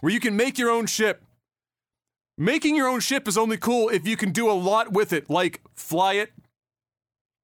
where 0.00 0.12
you 0.12 0.20
can 0.20 0.36
make 0.36 0.58
your 0.58 0.70
own 0.70 0.86
ship. 0.86 1.24
Making 2.38 2.74
your 2.74 2.88
own 2.88 3.00
ship 3.00 3.28
is 3.28 3.36
only 3.36 3.58
cool 3.58 3.90
if 3.90 4.08
you 4.08 4.16
can 4.16 4.32
do 4.32 4.50
a 4.50 4.52
lot 4.52 4.92
with 4.92 5.12
it, 5.12 5.28
like 5.28 5.60
fly 5.74 6.14
it, 6.14 6.30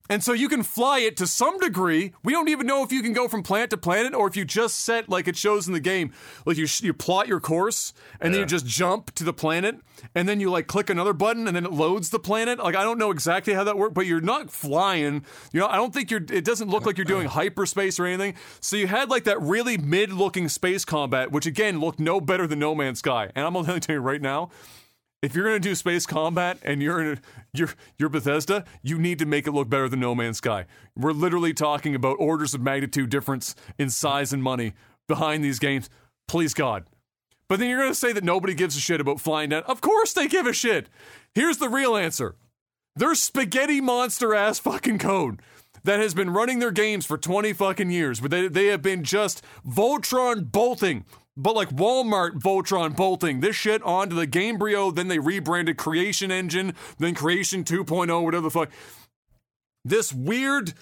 and 0.08 0.22
so 0.22 0.32
you 0.32 0.48
can 0.48 0.62
fly 0.62 1.00
it 1.00 1.16
to 1.18 1.26
some 1.26 1.58
degree. 1.58 2.12
We 2.22 2.32
don't 2.32 2.48
even 2.48 2.66
know 2.66 2.82
if 2.82 2.92
you 2.92 3.02
can 3.02 3.12
go 3.12 3.28
from 3.28 3.42
planet 3.42 3.70
to 3.70 3.76
planet 3.76 4.14
or 4.14 4.28
if 4.28 4.36
you 4.36 4.44
just 4.44 4.80
set 4.80 5.08
like 5.08 5.28
it 5.28 5.36
shows 5.36 5.66
in 5.66 5.72
the 5.72 5.80
game, 5.80 6.12
like 6.44 6.56
you 6.56 6.66
you 6.80 6.92
plot 6.92 7.28
your 7.28 7.40
course 7.40 7.92
and 8.20 8.32
then 8.32 8.40
you 8.40 8.46
just 8.46 8.66
jump 8.66 9.14
to 9.14 9.24
the 9.24 9.32
planet 9.32 9.76
and 10.14 10.28
then 10.28 10.40
you 10.40 10.50
like 10.50 10.66
click 10.66 10.90
another 10.90 11.12
button 11.12 11.46
and 11.46 11.56
then 11.56 11.64
it 11.64 11.72
loads 11.72 12.10
the 12.10 12.18
planet. 12.18 12.58
Like 12.58 12.76
I 12.76 12.82
don't 12.82 12.98
know 12.98 13.10
exactly 13.10 13.54
how 13.54 13.64
that 13.64 13.76
works, 13.76 13.94
but 13.94 14.06
you're 14.06 14.20
not 14.20 14.50
flying. 14.50 15.24
You 15.52 15.60
know, 15.60 15.66
I 15.66 15.76
don't 15.76 15.92
think 15.92 16.10
you're. 16.10 16.24
It 16.30 16.44
doesn't 16.44 16.68
look 16.68 16.86
like 16.86 16.98
you're 16.98 17.04
doing 17.04 17.26
hyperspace 17.28 17.98
or 17.98 18.06
anything. 18.06 18.34
So 18.60 18.76
you 18.76 18.86
had 18.86 19.10
like 19.10 19.24
that 19.24 19.40
really 19.40 19.76
mid-looking 19.78 20.48
space 20.48 20.84
combat, 20.84 21.32
which 21.32 21.46
again 21.46 21.80
looked 21.80 21.98
no 21.98 22.20
better 22.20 22.46
than 22.46 22.58
No 22.58 22.74
Man's 22.74 22.98
Sky. 23.00 23.30
And 23.34 23.46
I'm 23.46 23.52
gonna 23.52 23.80
tell 23.80 23.94
you 23.94 24.00
right 24.00 24.22
now, 24.22 24.50
if 25.26 25.34
you're 25.34 25.44
gonna 25.44 25.58
do 25.58 25.74
space 25.74 26.06
combat 26.06 26.56
and 26.62 26.80
you're 26.80 27.00
in 27.00 27.18
a, 27.18 27.20
you're 27.52 27.70
you're 27.98 28.08
Bethesda, 28.08 28.64
you 28.82 28.96
need 28.96 29.18
to 29.18 29.26
make 29.26 29.48
it 29.48 29.52
look 29.52 29.68
better 29.68 29.88
than 29.88 29.98
No 29.98 30.14
Man's 30.14 30.38
Sky. 30.38 30.66
We're 30.96 31.10
literally 31.10 31.52
talking 31.52 31.96
about 31.96 32.16
orders 32.20 32.54
of 32.54 32.62
magnitude 32.62 33.10
difference 33.10 33.56
in 33.76 33.90
size 33.90 34.32
and 34.32 34.40
money 34.40 34.74
behind 35.08 35.44
these 35.44 35.58
games. 35.58 35.90
Please 36.28 36.54
God. 36.54 36.84
But 37.48 37.58
then 37.58 37.68
you're 37.68 37.80
gonna 37.80 37.94
say 37.94 38.12
that 38.12 38.22
nobody 38.22 38.54
gives 38.54 38.76
a 38.76 38.80
shit 38.80 39.00
about 39.00 39.20
flying 39.20 39.50
down. 39.50 39.64
Of 39.64 39.80
course 39.80 40.12
they 40.12 40.28
give 40.28 40.46
a 40.46 40.52
shit. 40.52 40.88
Here's 41.34 41.58
the 41.58 41.68
real 41.68 41.96
answer. 41.96 42.36
There's 42.94 43.20
spaghetti 43.20 43.80
monster 43.80 44.32
ass 44.32 44.60
fucking 44.60 45.00
code 45.00 45.42
that 45.82 45.98
has 45.98 46.14
been 46.14 46.30
running 46.30 46.60
their 46.60 46.70
games 46.70 47.04
for 47.04 47.18
20 47.18 47.52
fucking 47.52 47.90
years, 47.90 48.20
but 48.20 48.30
they, 48.30 48.46
they 48.46 48.66
have 48.66 48.80
been 48.80 49.02
just 49.02 49.42
Voltron 49.66 50.52
bolting, 50.52 51.04
but 51.36 51.54
like 51.54 51.70
Walmart 51.70 52.40
Voltron 52.40 52.96
bolting 52.96 53.40
this 53.40 53.56
shit 53.56 53.82
onto 53.82 54.16
the 54.16 54.26
Gamebryo, 54.26 54.94
then 54.94 55.08
they 55.08 55.18
rebranded 55.18 55.76
Creation 55.76 56.30
Engine, 56.30 56.74
then 56.98 57.14
Creation 57.14 57.64
2.0, 57.64 58.22
whatever 58.22 58.42
the 58.42 58.50
fuck. 58.50 58.70
This 59.84 60.12
weird. 60.12 60.74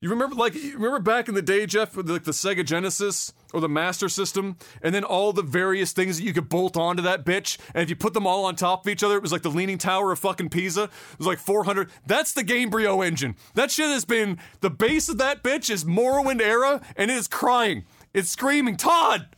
You 0.00 0.10
remember, 0.10 0.36
like, 0.36 0.54
you 0.54 0.74
remember 0.74 1.00
back 1.00 1.28
in 1.28 1.34
the 1.34 1.42
day, 1.42 1.66
Jeff, 1.66 1.96
with 1.96 2.08
like 2.08 2.22
the 2.22 2.30
Sega 2.30 2.64
Genesis 2.64 3.32
or 3.52 3.60
the 3.60 3.68
Master 3.68 4.08
System, 4.08 4.56
and 4.80 4.94
then 4.94 5.02
all 5.02 5.32
the 5.32 5.42
various 5.42 5.92
things 5.92 6.18
that 6.18 6.24
you 6.24 6.32
could 6.32 6.48
bolt 6.48 6.76
onto 6.76 7.02
that 7.02 7.24
bitch, 7.24 7.58
and 7.74 7.82
if 7.82 7.90
you 7.90 7.96
put 7.96 8.14
them 8.14 8.26
all 8.26 8.44
on 8.44 8.54
top 8.54 8.86
of 8.86 8.90
each 8.90 9.02
other, 9.02 9.16
it 9.16 9.22
was 9.22 9.32
like 9.32 9.42
the 9.42 9.50
Leaning 9.50 9.78
Tower 9.78 10.12
of 10.12 10.20
fucking 10.20 10.50
Pisa. 10.50 10.84
It 10.84 11.18
was 11.18 11.26
like 11.26 11.38
400. 11.38 11.90
That's 12.06 12.32
the 12.32 12.44
Gamebryo 12.44 13.04
engine. 13.04 13.34
That 13.54 13.72
shit 13.72 13.88
has 13.88 14.04
been 14.04 14.38
the 14.60 14.70
base 14.70 15.08
of 15.08 15.18
that 15.18 15.42
bitch 15.42 15.68
is 15.68 15.84
Morrowind 15.84 16.40
era, 16.40 16.80
and 16.96 17.10
it 17.10 17.16
is 17.16 17.26
crying. 17.26 17.84
It's 18.14 18.30
screaming, 18.30 18.76
Todd, 18.76 19.34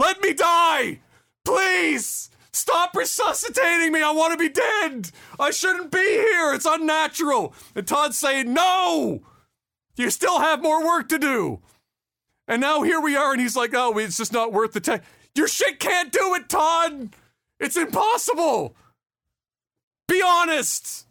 let 0.00 0.20
me 0.22 0.32
die, 0.32 1.00
please. 1.44 2.30
Stop 2.52 2.96
resuscitating 2.96 3.92
me. 3.92 4.02
I 4.02 4.10
want 4.10 4.32
to 4.32 4.38
be 4.38 4.48
dead. 4.48 5.10
I 5.38 5.50
shouldn't 5.52 5.92
be 5.92 5.98
here. 5.98 6.52
It's 6.52 6.66
unnatural. 6.66 7.54
And 7.76 7.86
Todd's 7.86 8.18
saying, 8.18 8.52
no. 8.52 9.22
You 9.96 10.10
still 10.10 10.40
have 10.40 10.62
more 10.62 10.84
work 10.84 11.08
to 11.10 11.18
do. 11.18 11.60
And 12.48 12.60
now 12.60 12.82
here 12.82 13.00
we 13.00 13.14
are, 13.14 13.32
and 13.32 13.40
he's 13.40 13.54
like, 13.54 13.72
oh, 13.74 13.96
it's 13.98 14.16
just 14.16 14.32
not 14.32 14.52
worth 14.52 14.72
the 14.72 14.80
time. 14.80 15.02
Your 15.36 15.46
shit 15.46 15.78
can't 15.78 16.10
do 16.10 16.34
it, 16.34 16.48
Todd. 16.48 17.14
It's 17.60 17.76
impossible. 17.76 18.74
Be 20.08 20.20
honest. 20.20 21.06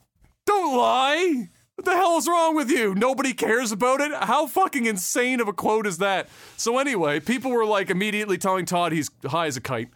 Don't 0.46 0.76
lie. 0.76 1.50
What 1.80 1.86
the 1.86 1.96
hell 1.96 2.18
is 2.18 2.28
wrong 2.28 2.58
with 2.58 2.70
you? 2.70 2.94
Nobody 2.94 3.34
cares 3.34 3.72
about 3.72 4.02
it? 4.02 4.12
How 4.14 4.48
fucking 4.48 4.86
insane 4.86 5.40
of 5.40 5.48
a 5.48 5.54
quote 5.54 5.88
is 5.88 6.00
that? 6.00 6.28
So, 6.58 6.78
anyway, 6.78 7.22
people 7.22 7.52
were 7.52 7.64
like 7.64 7.90
immediately 7.90 8.38
telling 8.38 8.66
Todd 8.66 8.92
he's 8.92 9.10
high 9.26 9.46
as 9.46 9.56
a 9.56 9.62
kite, 9.62 9.88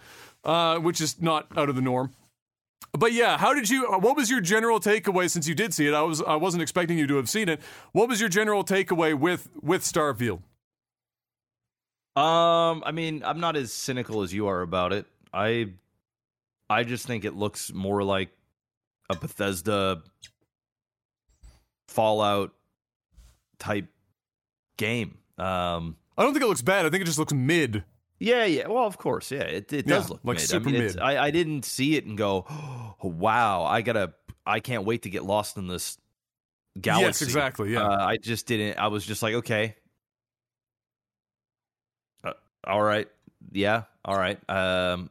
uh, 0.46 0.78
which 0.80 1.02
is 1.02 1.22
not 1.22 1.48
out 1.58 1.68
of 1.68 1.76
the 1.76 1.82
norm. 1.82 2.12
But 2.94 3.12
yeah, 3.12 3.38
how 3.38 3.54
did 3.54 3.70
you? 3.70 3.86
What 3.86 4.16
was 4.16 4.30
your 4.30 4.40
general 4.40 4.80
takeaway 4.80 5.30
since 5.30 5.46
you 5.46 5.54
did 5.54 5.74
see 5.74 5.86
it? 5.86 5.94
I 5.94 6.04
was 6.04 6.22
I 6.22 6.38
wasn't 6.38 6.64
expecting 6.64 6.98
you 6.98 7.06
to 7.06 7.18
have 7.18 7.30
seen 7.30 7.50
it. 7.50 7.60
What 7.92 8.08
was 8.08 8.22
your 8.22 8.30
general 8.30 8.64
takeaway 8.64 9.14
with 9.14 9.50
with 9.62 9.82
Starfield? 9.82 10.40
Um, 12.16 12.82
I 12.86 12.94
mean, 12.94 13.24
I'm 13.26 13.42
not 13.42 13.58
as 13.58 13.74
cynical 13.74 14.22
as 14.22 14.34
you 14.34 14.48
are 14.48 14.62
about 14.62 14.94
it. 14.94 15.06
I, 15.34 15.72
I 16.70 16.86
just 16.86 17.06
think 17.08 17.26
it 17.26 17.36
looks 17.36 17.74
more 17.74 18.04
like 18.04 18.30
a 19.10 19.18
Bethesda 19.18 20.02
Fallout 21.88 22.52
type 23.60 23.88
game. 24.78 25.18
Um, 25.38 25.98
I 26.18 26.24
don't 26.24 26.34
think 26.34 26.44
it 26.44 26.48
looks 26.48 26.62
bad. 26.62 26.86
I 26.86 26.90
think 26.90 27.02
it 27.02 27.06
just 27.06 27.20
looks 27.20 27.34
mid. 27.34 27.84
Yeah, 28.20 28.46
yeah. 28.46 28.68
Well, 28.68 28.86
of 28.86 28.98
course, 28.98 29.32
yeah. 29.32 29.42
It, 29.42 29.74
it 29.74 29.86
does 29.88 30.06
Yeah, 30.06 30.14
look 30.14 30.22
like 30.24 30.38
mid. 30.38 30.48
super 30.48 30.70
I 30.70 30.72
mean, 30.72 30.82
mid. 30.82 31.00
I, 31.00 31.26
I 31.26 31.32
didn't 31.32 31.66
see 31.66 31.96
it 31.96 32.06
and 32.06 32.18
go, 32.18 32.46
oh, 32.50 32.96
"Wow, 33.02 33.64
I 33.66 33.82
gotta, 33.82 34.14
I 34.46 34.60
can't 34.60 34.86
wait 34.86 35.02
to 35.04 35.10
get 35.10 35.24
lost 35.26 35.58
in 35.58 35.68
this 35.68 35.98
galaxy." 36.80 37.06
Yes, 37.06 37.22
exactly. 37.22 37.74
Yeah. 37.74 37.84
Uh, 37.88 38.06
I 38.06 38.18
just 38.18 38.46
didn't. 38.48 38.78
I 38.78 38.88
was 38.88 39.06
just 39.06 39.24
like, 39.24 39.34
okay, 39.36 39.76
uh, 42.24 42.34
all 42.66 42.82
right, 42.82 43.08
yeah, 43.52 43.84
all 44.06 44.16
right, 44.18 44.40
um, 44.50 45.10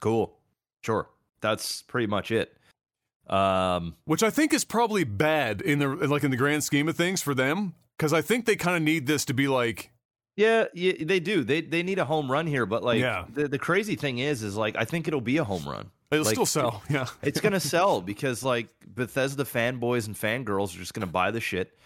cool, 0.00 0.36
sure. 0.82 1.08
That's 1.40 1.82
pretty 1.82 2.06
much 2.06 2.30
it. 2.30 2.56
Um, 3.28 3.94
Which 4.04 4.22
I 4.22 4.30
think 4.30 4.52
is 4.52 4.64
probably 4.64 5.04
bad 5.04 5.60
in 5.62 5.78
the 5.78 5.88
like 5.88 6.24
in 6.24 6.30
the 6.30 6.36
grand 6.36 6.64
scheme 6.64 6.88
of 6.88 6.96
things 6.96 7.22
for 7.22 7.34
them 7.34 7.74
because 7.96 8.12
I 8.12 8.20
think 8.20 8.46
they 8.46 8.56
kind 8.56 8.76
of 8.76 8.82
need 8.82 9.06
this 9.06 9.24
to 9.26 9.34
be 9.34 9.48
like 9.48 9.90
yeah, 10.34 10.64
yeah, 10.72 10.92
they 11.00 11.20
do. 11.20 11.44
They 11.44 11.60
they 11.60 11.82
need 11.82 11.98
a 11.98 12.04
home 12.06 12.30
run 12.32 12.46
here, 12.46 12.64
but 12.64 12.82
like, 12.82 13.00
Yeah. 13.00 13.26
the 13.32 13.48
the 13.48 13.58
crazy 13.58 13.96
thing 13.96 14.18
is, 14.18 14.42
is 14.42 14.56
like, 14.56 14.76
I 14.76 14.84
think 14.86 15.06
it'll 15.06 15.20
be 15.20 15.36
a 15.36 15.44
home 15.44 15.64
run. 15.68 15.90
it'll 16.10 16.24
Like, 16.24 16.34
still 16.34 16.46
sell. 16.46 16.82
Yeah. 16.88 17.06
It's 17.22 17.40
gonna 17.40 17.60
sell 17.60 18.00
because 18.00 18.42
like 18.42 18.68
Bethesda 18.86 19.44
fanboys 19.44 20.06
and 20.06 20.16
fangirls 20.16 20.74
are 20.74 20.78
just 20.78 20.94
gonna 20.94 21.06
buy 21.06 21.30
the 21.32 21.40
shit, 21.40 21.78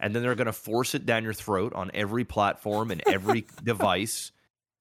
and 0.00 0.14
then 0.14 0.22
they're 0.22 0.34
gonna 0.34 0.50
force 0.52 0.94
it 0.94 1.04
down 1.04 1.24
your 1.24 1.34
throat 1.34 1.74
on 1.74 1.90
every 1.92 2.24
platform 2.24 2.90
and 2.90 3.02
every 3.06 3.44
device. 3.62 4.32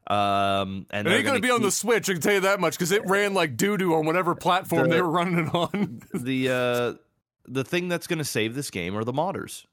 Um, 0.09 0.87
and 0.89 1.05
It 1.05 1.09
they're 1.09 1.17
ain't 1.19 1.25
gonna 1.27 1.39
be 1.39 1.51
on 1.51 1.61
the 1.61 1.69
Switch. 1.71 2.09
I 2.09 2.13
can 2.13 2.21
tell 2.21 2.33
you 2.33 2.39
that 2.41 2.59
much 2.59 2.73
because 2.73 2.91
it 2.91 3.05
ran 3.05 3.33
like 3.35 3.55
doo 3.57 3.77
doo 3.77 3.93
on 3.93 4.05
whatever 4.07 4.33
platform 4.33 4.89
The- 4.89 4.95
they 4.95 5.01
were 5.01 5.09
running 5.09 5.45
it 5.47 5.53
on. 5.53 6.01
the 6.13 6.49
uh, 6.49 6.93
the 7.47 7.63
thing 7.63 7.87
that's 7.89 8.07
gonna 8.07 8.23
save 8.23 8.55
this 8.55 8.71
game 8.71 8.95
are 8.97 9.03
the 9.03 9.13
modders. 9.13 9.65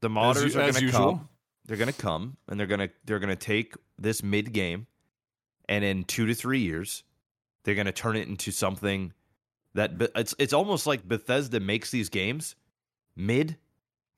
The 0.00 0.08
modders 0.10 0.46
As, 0.46 0.56
are 0.56 0.72
gonna 0.72 0.80
usual. 0.80 1.00
come. 1.16 1.28
They're 1.64 1.76
gonna 1.78 1.92
come 1.92 2.36
and 2.48 2.60
they're 2.60 2.66
gonna 2.66 2.90
they're 3.06 3.20
gonna 3.20 3.36
take 3.36 3.74
this 3.98 4.22
mid 4.22 4.52
game, 4.52 4.86
and 5.68 5.82
in 5.84 6.04
two 6.04 6.26
to 6.26 6.34
three 6.34 6.60
years, 6.60 7.02
they're 7.64 7.74
gonna 7.76 7.92
turn 7.92 8.16
it 8.16 8.28
into 8.28 8.50
something 8.50 9.12
that 9.74 9.96
Be- 9.96 10.08
it's 10.14 10.34
it's 10.38 10.52
almost 10.52 10.86
like 10.86 11.08
Bethesda 11.08 11.58
makes 11.60 11.90
these 11.90 12.08
games 12.10 12.54
mid, 13.16 13.56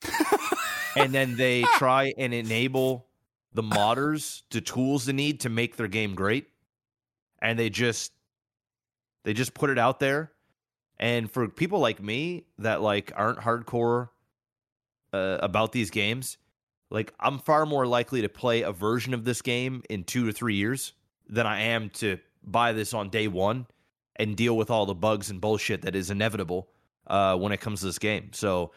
and 0.96 1.12
then 1.14 1.36
they 1.36 1.62
try 1.76 2.12
and 2.18 2.32
enable 2.34 3.06
the 3.54 3.62
modders 3.62 4.42
the 4.50 4.60
tools 4.60 5.06
they 5.06 5.12
need 5.12 5.40
to 5.40 5.48
make 5.48 5.76
their 5.76 5.88
game 5.88 6.14
great, 6.14 6.48
and 7.40 7.58
they 7.58 7.70
just 7.70 8.12
they 9.24 9.32
just 9.32 9.54
put 9.54 9.70
it 9.70 9.78
out 9.78 10.00
there, 10.00 10.32
and 10.98 11.30
for 11.30 11.48
people 11.48 11.78
like 11.78 12.02
me 12.02 12.44
that 12.58 12.82
like 12.82 13.12
aren't 13.16 13.38
hardcore 13.38 14.10
uh, 15.12 15.38
about 15.40 15.72
these 15.72 15.90
games, 15.90 16.36
like 16.90 17.12
I'm 17.18 17.38
far 17.38 17.66
more 17.66 17.86
likely 17.86 18.22
to 18.22 18.28
play 18.28 18.62
a 18.62 18.72
version 18.72 19.14
of 19.14 19.24
this 19.24 19.42
game 19.42 19.82
in 19.88 20.04
two 20.04 20.26
to 20.26 20.32
three 20.32 20.56
years 20.56 20.92
than 21.28 21.46
I 21.46 21.62
am 21.62 21.90
to 21.90 22.18
buy 22.42 22.72
this 22.72 22.92
on 22.92 23.08
day 23.08 23.28
one 23.28 23.66
and 24.16 24.36
deal 24.36 24.56
with 24.56 24.70
all 24.70 24.86
the 24.86 24.94
bugs 24.94 25.30
and 25.30 25.40
bullshit 25.40 25.82
that 25.82 25.96
is 25.96 26.10
inevitable 26.10 26.68
uh, 27.06 27.36
when 27.36 27.52
it 27.52 27.60
comes 27.60 27.80
to 27.80 27.86
this 27.86 27.98
game. 27.98 28.30
So, 28.32 28.72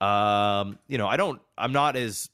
um, 0.00 0.78
you 0.88 0.98
know, 0.98 1.06
I 1.06 1.16
don't, 1.16 1.40
I'm 1.58 1.72
not 1.72 1.96
as 1.96 2.30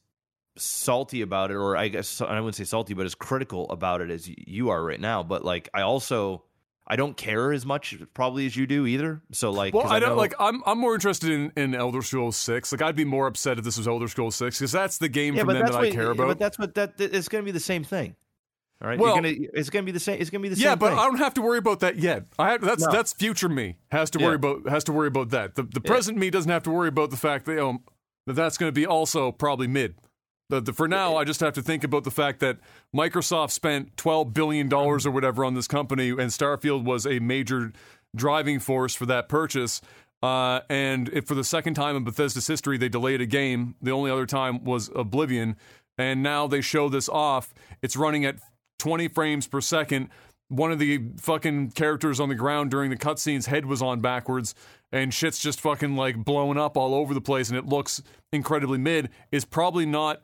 salty 0.59 1.22
about 1.22 1.50
it, 1.50 1.54
or 1.54 1.76
I 1.76 1.88
guess 1.88 2.20
I 2.20 2.38
wouldn't 2.40 2.56
say 2.56 2.64
salty, 2.64 2.94
but 2.94 3.06
as 3.06 3.14
critical 3.14 3.68
about 3.70 4.00
it 4.00 4.11
as 4.11 4.28
you 4.28 4.70
are 4.70 4.82
right 4.82 5.00
now. 5.00 5.22
But 5.22 5.44
like, 5.44 5.68
I 5.74 5.82
also, 5.82 6.44
I 6.86 6.96
don't 6.96 7.16
care 7.16 7.52
as 7.52 7.64
much 7.66 7.96
probably 8.14 8.46
as 8.46 8.56
you 8.56 8.66
do 8.66 8.86
either. 8.86 9.22
So 9.32 9.50
like, 9.50 9.74
Well, 9.74 9.84
'cause 9.84 9.92
I 9.92 10.00
don't 10.00 10.11
know- 10.11 10.16
like. 10.16 10.34
I'm 10.38 10.62
I'm 10.66 10.78
more 10.78 10.94
interested 10.94 11.30
in, 11.30 11.52
in 11.56 11.74
Elder 11.74 12.02
Scrolls 12.02 12.36
Six. 12.36 12.72
Like, 12.72 12.82
I'd 12.82 12.96
be 12.96 13.04
more 13.04 13.26
upset 13.26 13.59
if 13.59 13.64
this 13.64 13.76
was 13.78 13.86
Elder 13.88 14.09
Scrolls 14.09 14.36
Six 14.36 14.59
because 14.59 14.72
that's 14.72 14.98
the 14.98 15.09
game 15.09 15.34
yeah, 15.34 15.40
from 15.44 15.54
them 15.54 15.66
that 15.66 15.72
what, 15.72 15.84
I 15.84 15.90
care 15.90 16.04
yeah, 16.04 16.11
about. 16.12 16.26
But 16.28 16.38
that's 16.38 16.59
what 16.59 16.74
that 16.74 16.94
it's 16.98 17.28
going 17.28 17.42
to 17.42 17.46
be 17.46 17.52
the 17.52 17.61
same 17.61 17.84
thing. 17.84 18.14
All 18.80 18.88
right, 18.88 18.98
Well- 18.98 19.16
gonna, 19.16 19.32
it's 19.32 19.70
going 19.70 19.84
to 19.84 19.86
be 19.86 19.92
the 19.92 19.98
same. 20.00 20.20
It's 20.20 20.30
going 20.30 20.40
to 20.40 20.48
be 20.48 20.54
the 20.54 20.56
same. 20.61 20.64
yeah, 20.66 20.74
but 20.76 20.90
thing. 20.90 20.98
I 21.00 21.04
don't 21.06 21.18
have 21.18 21.34
to 21.34 21.42
worry 21.42 21.59
about 21.59 21.80
that 21.80 21.96
yet. 21.96 22.26
I 22.38 22.50
have, 22.52 22.61
that's 22.61 22.84
No. 22.84 22.92
that's 22.92 23.12
future 23.12 23.48
me 23.48 23.76
has 23.90 24.09
to 24.11 24.20
Yeah. 24.20 24.26
worry 24.26 24.34
about 24.36 24.68
has 24.68 24.84
to 24.84 24.92
worry 24.92 25.09
about 25.09 25.30
that. 25.30 25.56
The 25.56 25.64
the 25.64 25.80
Yeah. 25.84 25.90
present 25.90 26.16
me 26.16 26.30
doesn't 26.30 26.50
have 26.50 26.62
to 26.62 26.70
worry 26.70 26.88
about 26.88 27.11
the 27.11 27.16
fact 27.16 27.44
that 27.46 27.59
um 27.59 27.80
that 28.26 28.34
that's 28.34 28.56
going 28.56 28.68
to 28.68 28.74
be 28.74 28.86
also 28.86 29.32
probably 29.32 29.66
mid. 29.66 29.94
The, 30.51 30.61
the, 30.62 30.72
for 30.72 30.88
now, 30.88 31.16
I 31.16 31.24
just 31.24 31.40
have 31.40 31.53
to 31.55 31.62
think 31.62 31.84
about 31.84 32.05
the 32.05 32.11
fact 32.11 32.40
that 32.40 32.59
Microsoft 32.94 33.51
spent 33.51 33.96
twelve 33.96 34.32
billion 34.32 34.68
dollars 34.68 35.05
or 35.05 35.11
whatever 35.11 35.44
on 35.44 35.55
this 35.55 35.68
company, 35.68 36.09
and 36.09 36.30
Starfield 36.30 36.84
was 36.84 37.07
a 37.07 37.18
major 37.18 37.72
driving 38.16 38.59
force 38.59 38.94
for 38.94 39.05
that 39.07 39.28
purchase. 39.28 39.82
Uh, 40.22 40.61
and 40.68 41.09
if 41.11 41.26
for 41.26 41.34
the 41.34 41.44
second 41.44 41.74
time 41.74 41.94
in 41.96 42.03
Bethesda's 42.03 42.46
history 42.46 42.76
they 42.76 42.88
delayed 42.88 43.20
a 43.20 43.26
game, 43.26 43.76
the 43.82 43.90
only 43.90 44.11
other 44.11 44.26
time 44.26 44.64
was 44.64 44.90
Oblivion, 44.96 45.55
and 45.99 46.22
now 46.22 46.46
they 46.46 46.61
show 46.61 46.88
this 46.88 47.09
off. 47.09 47.53
It's 47.82 47.96
running 47.96 48.24
at 48.24 48.36
20 48.78 49.09
frames 49.09 49.46
per 49.46 49.61
second. 49.61 50.09
One 50.49 50.72
of 50.72 50.78
the 50.78 51.03
fucking 51.18 51.72
characters 51.72 52.20
on 52.20 52.30
the 52.30 52.34
ground 52.34 52.70
during 52.70 52.88
the 52.90 52.96
cutscene's 52.96 53.46
head 53.46 53.66
was 53.66 53.82
on 53.82 54.01
backwards, 54.01 54.55
and 54.90 55.12
shit's 55.12 55.38
just 55.38 55.61
fucking 55.61 55.94
like 55.94 56.24
blowing 56.24 56.57
up 56.57 56.78
all 56.78 56.94
over 56.94 57.12
the 57.12 57.20
place, 57.20 57.51
and 57.51 57.59
it 57.59 57.66
looks 57.66 58.03
incredibly 58.32 58.78
mid. 58.78 59.11
Is 59.30 59.44
probably 59.44 59.84
not 59.84 60.22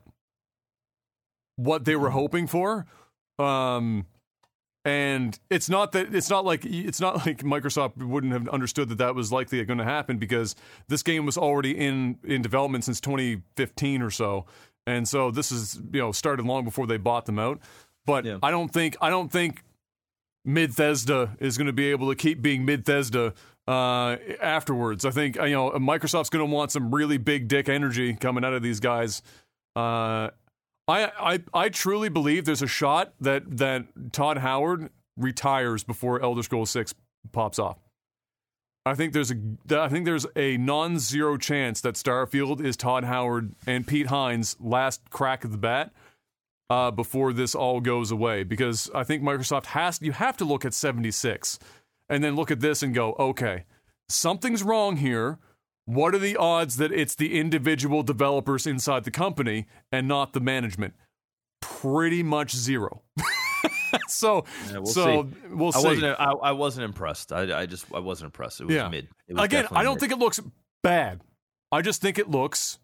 what 1.56 1.84
they 1.84 1.96
were 1.96 2.10
hoping 2.10 2.46
for. 2.46 2.86
Um, 3.38 4.06
and 4.84 5.38
it's 5.48 5.70
not 5.70 5.92
that 5.92 6.14
it's 6.14 6.28
not 6.28 6.44
like 6.44 6.64
it's 6.64 7.00
not 7.00 7.26
like 7.26 7.38
Microsoft 7.38 7.96
wouldn't 7.96 8.32
have 8.32 8.48
understood 8.48 8.90
that 8.90 8.98
that 8.98 9.14
was 9.14 9.32
likely 9.32 9.64
going 9.64 9.78
to 9.78 9.84
happen 9.84 10.18
because 10.18 10.54
this 10.88 11.02
game 11.02 11.24
was 11.24 11.38
already 11.38 11.72
in 11.72 12.18
in 12.22 12.42
development 12.42 12.84
since 12.84 13.00
2015 13.00 14.02
or 14.02 14.10
so, 14.10 14.44
and 14.86 15.08
so 15.08 15.30
this 15.30 15.50
is 15.50 15.80
you 15.92 16.00
know 16.00 16.12
started 16.12 16.44
long 16.44 16.64
before 16.64 16.86
they 16.86 16.98
bought 16.98 17.24
them 17.24 17.38
out. 17.38 17.60
But 18.04 18.26
Yeah. 18.26 18.38
I 18.42 18.50
don't 18.50 18.68
think 18.68 18.96
I 19.00 19.08
don't 19.08 19.32
think 19.32 19.62
Midthesda 20.46 21.40
is 21.40 21.56
going 21.56 21.66
to 21.66 21.72
be 21.72 21.90
able 21.90 22.10
to 22.10 22.14
keep 22.14 22.42
being 22.42 22.66
Midthesda 22.66 23.32
uh, 23.66 24.16
afterwards. 24.42 25.06
I 25.06 25.10
think 25.10 25.36
you 25.36 25.50
know 25.50 25.70
Microsoft's 25.70 26.28
going 26.28 26.46
to 26.46 26.54
want 26.54 26.72
some 26.72 26.94
really 26.94 27.16
big 27.16 27.48
dick 27.48 27.70
energy 27.70 28.12
coming 28.14 28.44
out 28.44 28.52
of 28.52 28.62
these 28.62 28.80
guys. 28.80 29.22
Uh, 29.74 30.28
I, 30.86 31.10
I 31.18 31.38
I 31.54 31.68
truly 31.70 32.08
believe 32.08 32.44
there's 32.44 32.62
a 32.62 32.66
shot 32.66 33.14
that 33.20 33.56
that 33.58 34.12
Todd 34.12 34.38
Howard 34.38 34.90
retires 35.16 35.84
before 35.84 36.22
Elder 36.22 36.42
Scrolls 36.42 36.70
Six 36.70 36.94
pops 37.32 37.58
off. 37.58 37.78
I 38.86 38.94
think 38.94 39.14
there's 39.14 39.30
a 39.30 39.36
I 39.70 39.88
think 39.88 40.04
there's 40.04 40.26
a 40.36 40.58
non-zero 40.58 41.38
chance 41.38 41.80
that 41.80 41.94
Starfield 41.94 42.62
is 42.62 42.76
Todd 42.76 43.04
Howard 43.04 43.54
and 43.66 43.86
Pete 43.86 44.08
Hines' 44.08 44.56
last 44.60 45.08
crack 45.08 45.44
at 45.44 45.52
the 45.52 45.58
bat 45.58 45.92
uh, 46.68 46.90
before 46.90 47.32
this 47.32 47.54
all 47.54 47.80
goes 47.80 48.10
away 48.10 48.42
because 48.42 48.90
I 48.94 49.04
think 49.04 49.22
Microsoft 49.22 49.66
has 49.66 50.00
you 50.02 50.12
have 50.12 50.36
to 50.38 50.44
look 50.44 50.66
at 50.66 50.74
76 50.74 51.58
and 52.10 52.22
then 52.22 52.36
look 52.36 52.50
at 52.50 52.60
this 52.60 52.82
and 52.82 52.94
go 52.94 53.14
okay 53.18 53.64
something's 54.08 54.62
wrong 54.62 54.96
here 54.96 55.38
what 55.86 56.14
are 56.14 56.18
the 56.18 56.36
odds 56.36 56.76
that 56.76 56.92
it's 56.92 57.14
the 57.14 57.38
individual 57.38 58.02
developers 58.02 58.66
inside 58.66 59.04
the 59.04 59.10
company 59.10 59.66
and 59.92 60.08
not 60.08 60.32
the 60.32 60.40
management 60.40 60.94
pretty 61.60 62.22
much 62.22 62.54
zero 62.54 63.02
so 64.08 64.44
Yeah, 64.70 64.78
we'll 64.78 64.86
so 64.86 65.04
see. 65.24 65.48
we'll 65.54 65.68
I 65.74 65.80
see 65.80 65.86
wasn't. 65.88 66.20
I, 66.20 66.32
I 66.32 66.52
wasn't 66.52 66.84
impressed. 66.84 67.32
I, 67.32 67.60
I 67.60 67.66
just. 67.66 67.86
I 67.94 67.98
wasn't 68.00 68.26
impressed. 68.26 68.60
It 68.60 68.66
was 68.66 68.74
Yeah. 68.74 68.88
mid. 68.88 69.08
It 69.28 69.34
was 69.34 69.44
again 69.44 69.66
I 69.72 69.82
don't 69.82 69.94
mid. 69.94 70.00
think 70.00 70.12
it 70.12 70.18
looks 70.18 70.40
bad 70.82 71.20
I 71.72 71.80
just 71.82 72.00
think 72.02 72.18
it 72.18 72.28
looks 72.30 72.78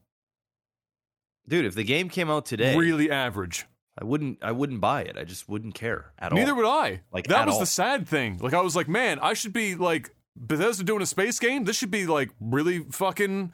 dude. 1.48 1.64
If 1.66 1.74
the 1.74 1.84
game 1.84 2.09
came 2.09 2.30
out 2.30 2.46
today, 2.46 2.76
really 2.76 3.11
average 3.11 3.66
I 4.01 4.05
wouldn't. 4.05 4.38
I 4.40 4.53
wouldn't 4.53 4.80
buy 4.80 5.03
it. 5.03 5.16
I 5.18 5.24
just 5.24 5.48
wouldn't 5.48 5.74
care 5.74 6.12
at 6.18 6.32
Neither 6.32 6.32
all. 6.32 6.38
Neither 6.40 6.55
would 6.55 6.66
I. 6.66 7.01
Like, 7.12 7.26
that 7.26 7.40
at 7.42 7.46
was 7.46 7.55
all. 7.55 7.61
the 7.61 7.66
sad 7.66 8.09
thing. 8.09 8.38
Like 8.40 8.55
I 8.55 8.61
was 8.62 8.74
like, 8.76 8.88
man, 8.88 9.18
I 9.18 9.34
should 9.34 9.53
be 9.53 9.74
like 9.74 10.14
Bethesda 10.41 10.82
doing 10.82 11.03
a 11.03 11.07
space 11.07 11.38
game. 11.38 11.64
This 11.64 11.76
should 11.76 11.91
be 11.91 12.07
like 12.07 12.30
really 12.41 12.80
fucking 12.91 13.53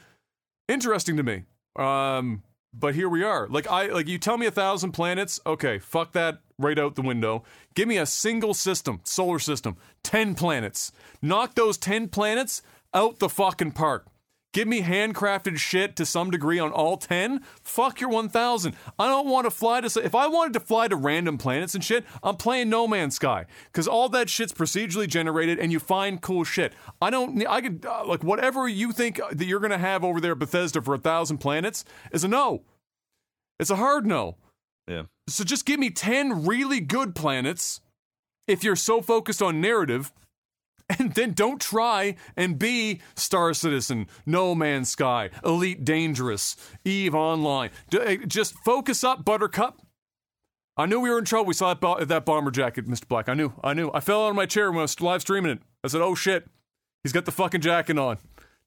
interesting 0.69 1.17
to 1.17 1.23
me. 1.23 1.43
Um, 1.77 2.45
but 2.73 2.95
here 2.95 3.09
we 3.09 3.23
are. 3.25 3.49
Like 3.49 3.67
I 3.67 3.87
like 3.87 4.07
you 4.07 4.19
tell 4.19 4.39
me 4.39 4.47
a 4.47 4.51
thousand 4.51 4.93
planets. 4.93 5.41
Okay, 5.45 5.79
fuck 5.79 6.13
that 6.13 6.41
right 6.59 6.79
out 6.79 6.95
the 6.95 7.03
window. 7.03 7.43
Give 7.75 7.89
me 7.89 7.97
a 7.99 8.07
single 8.07 8.55
system, 8.55 9.01
solar 9.05 9.39
system, 9.39 9.77
ten 10.03 10.35
planets. 10.35 10.93
Knock 11.21 11.55
those 11.55 11.77
ten 11.77 12.09
planets 12.09 12.63
out 12.95 13.19
the 13.19 13.29
fucking 13.29 13.73
park. 13.73 14.07
Give 14.57 14.67
me 14.67 14.81
handcrafted 14.81 15.59
shit 15.59 15.97
to 15.97 16.07
some 16.07 16.31
degree 16.31 16.59
on 16.59 16.73
all 16.73 16.97
10. 16.97 17.43
Fuck 17.63 18.01
your 18.01 18.09
1000. 18.09 18.75
I 18.99 19.07
don't 19.07 19.29
want 19.29 19.45
to 19.45 19.51
fly 19.51 19.83
to. 19.83 20.03
If 20.03 20.15
I 20.15 20.29
wanted 20.29 20.55
to 20.55 20.61
fly 20.61 20.89
to 20.89 20.97
random 20.97 21.37
planets 21.37 21.75
and 21.75 21.85
shit, 21.85 22.07
I'm 22.23 22.37
playing 22.37 22.71
No 22.71 22.89
Man's 22.89 23.17
Sky. 23.17 23.45
Because 23.67 23.87
all 23.87 24.09
that 24.09 24.31
shit's 24.31 24.55
procedurally 24.55 25.09
generated 25.09 25.59
and 25.59 25.73
you 25.73 25.79
find 25.79 26.23
cool 26.23 26.43
shit. 26.43 26.73
I 27.03 27.11
don't. 27.11 27.47
I 27.47 27.61
could. 27.61 27.85
Uh, 27.85 28.07
like, 28.07 28.25
whatever 28.25 28.67
you 28.67 28.93
think 28.93 29.21
that 29.31 29.45
you're 29.45 29.61
going 29.61 29.73
to 29.73 29.77
have 29.77 30.03
over 30.03 30.23
there, 30.23 30.35
Bethesda, 30.35 30.81
for 30.81 30.95
a 30.95 30.99
thousand 30.99 31.37
planets 31.37 31.85
is 32.11 32.25
a 32.25 32.29
no. 32.29 32.63
It's 33.61 33.69
a 33.69 33.77
hard 33.77 34.07
no. 34.07 34.37
Yeah. 34.89 35.03
So 35.29 35.45
just 35.45 35.67
give 35.67 35.79
me 35.79 35.91
10 35.91 36.47
really 36.47 36.81
good 36.81 37.15
planets 37.15 37.83
if 38.49 38.65
you're 38.65 38.75
so 38.75 39.03
focused 39.03 39.43
on 39.43 39.61
narrative 39.61 40.15
and 40.89 41.15
then 41.15 41.33
don't 41.33 41.61
try 41.61 42.17
and 42.37 42.59
be 42.59 43.01
Star 43.15 43.55
Citizen, 43.55 44.07
No 44.25 44.55
Man's 44.55 44.91
Sky, 44.91 45.31
Elite 45.45 45.85
Dangerous, 45.85 46.57
Eve 46.85 47.15
Online. 47.15 47.71
D- 47.91 47.99
eh, 47.99 48.17
just 48.27 48.55
focus 48.65 49.03
up, 49.03 49.25
Buttercup. 49.25 49.81
I 50.77 50.87
knew 50.87 51.01
we 51.01 51.11
were 51.11 51.19
in 51.19 51.25
trouble. 51.25 51.47
We 51.47 51.55
saw 51.55 51.69
that, 51.73 51.81
bo- 51.81 52.05
that 52.05 52.25
bomber 52.27 52.51
jacket, 52.51 52.87
Mr. 52.87 53.09
Black. 53.09 53.29
I 53.29 53.35
knew. 53.35 53.53
I 53.65 53.73
knew. 53.73 53.91
I 53.95 54.01
fell 54.01 54.27
out 54.27 54.31
of 54.31 54.37
my 54.37 54.47
chair 54.47 54.71
when 54.71 54.81
I 54.81 54.83
was 54.83 55.01
live 55.01 55.23
streaming 55.23 55.53
it. 55.53 55.61
I 55.83 55.89
said, 55.89 56.03
"Oh 56.03 56.15
shit, 56.15 56.47
he's 57.03 57.13
got 57.13 57.25
the 57.25 57.33
fucking 57.33 57.63
jacket 57.63 57.99
on." 57.99 58.19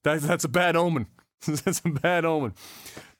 That, 0.02 0.20
that's 0.20 0.44
a 0.44 0.48
bad 0.48 0.74
omen. 0.74 1.06
that's 1.46 1.80
a 1.84 1.88
bad 1.88 2.24
omen. 2.24 2.54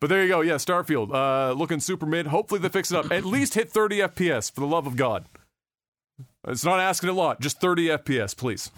But 0.01 0.09
there 0.09 0.23
you 0.23 0.29
go. 0.29 0.41
Yeah, 0.41 0.55
Starfield, 0.55 1.15
uh, 1.15 1.53
looking 1.53 1.79
super 1.79 2.07
mid. 2.07 2.27
Hopefully 2.27 2.61
they 2.61 2.69
fix 2.69 2.91
it 2.91 2.97
up. 2.97 3.13
At 3.13 3.25
least 3.25 3.55
hit 3.55 3.71
30 3.71 3.99
FPS 3.99 4.51
for 4.53 4.61
the 4.61 4.67
love 4.67 4.87
of 4.87 4.97
God. 4.97 5.27
It's 6.49 6.65
not 6.65 6.81
asking 6.81 7.11
a 7.11 7.13
lot. 7.13 7.41
Just 7.41 7.61
30 7.61 7.89
FPS, 7.89 8.37
please. 8.37 8.71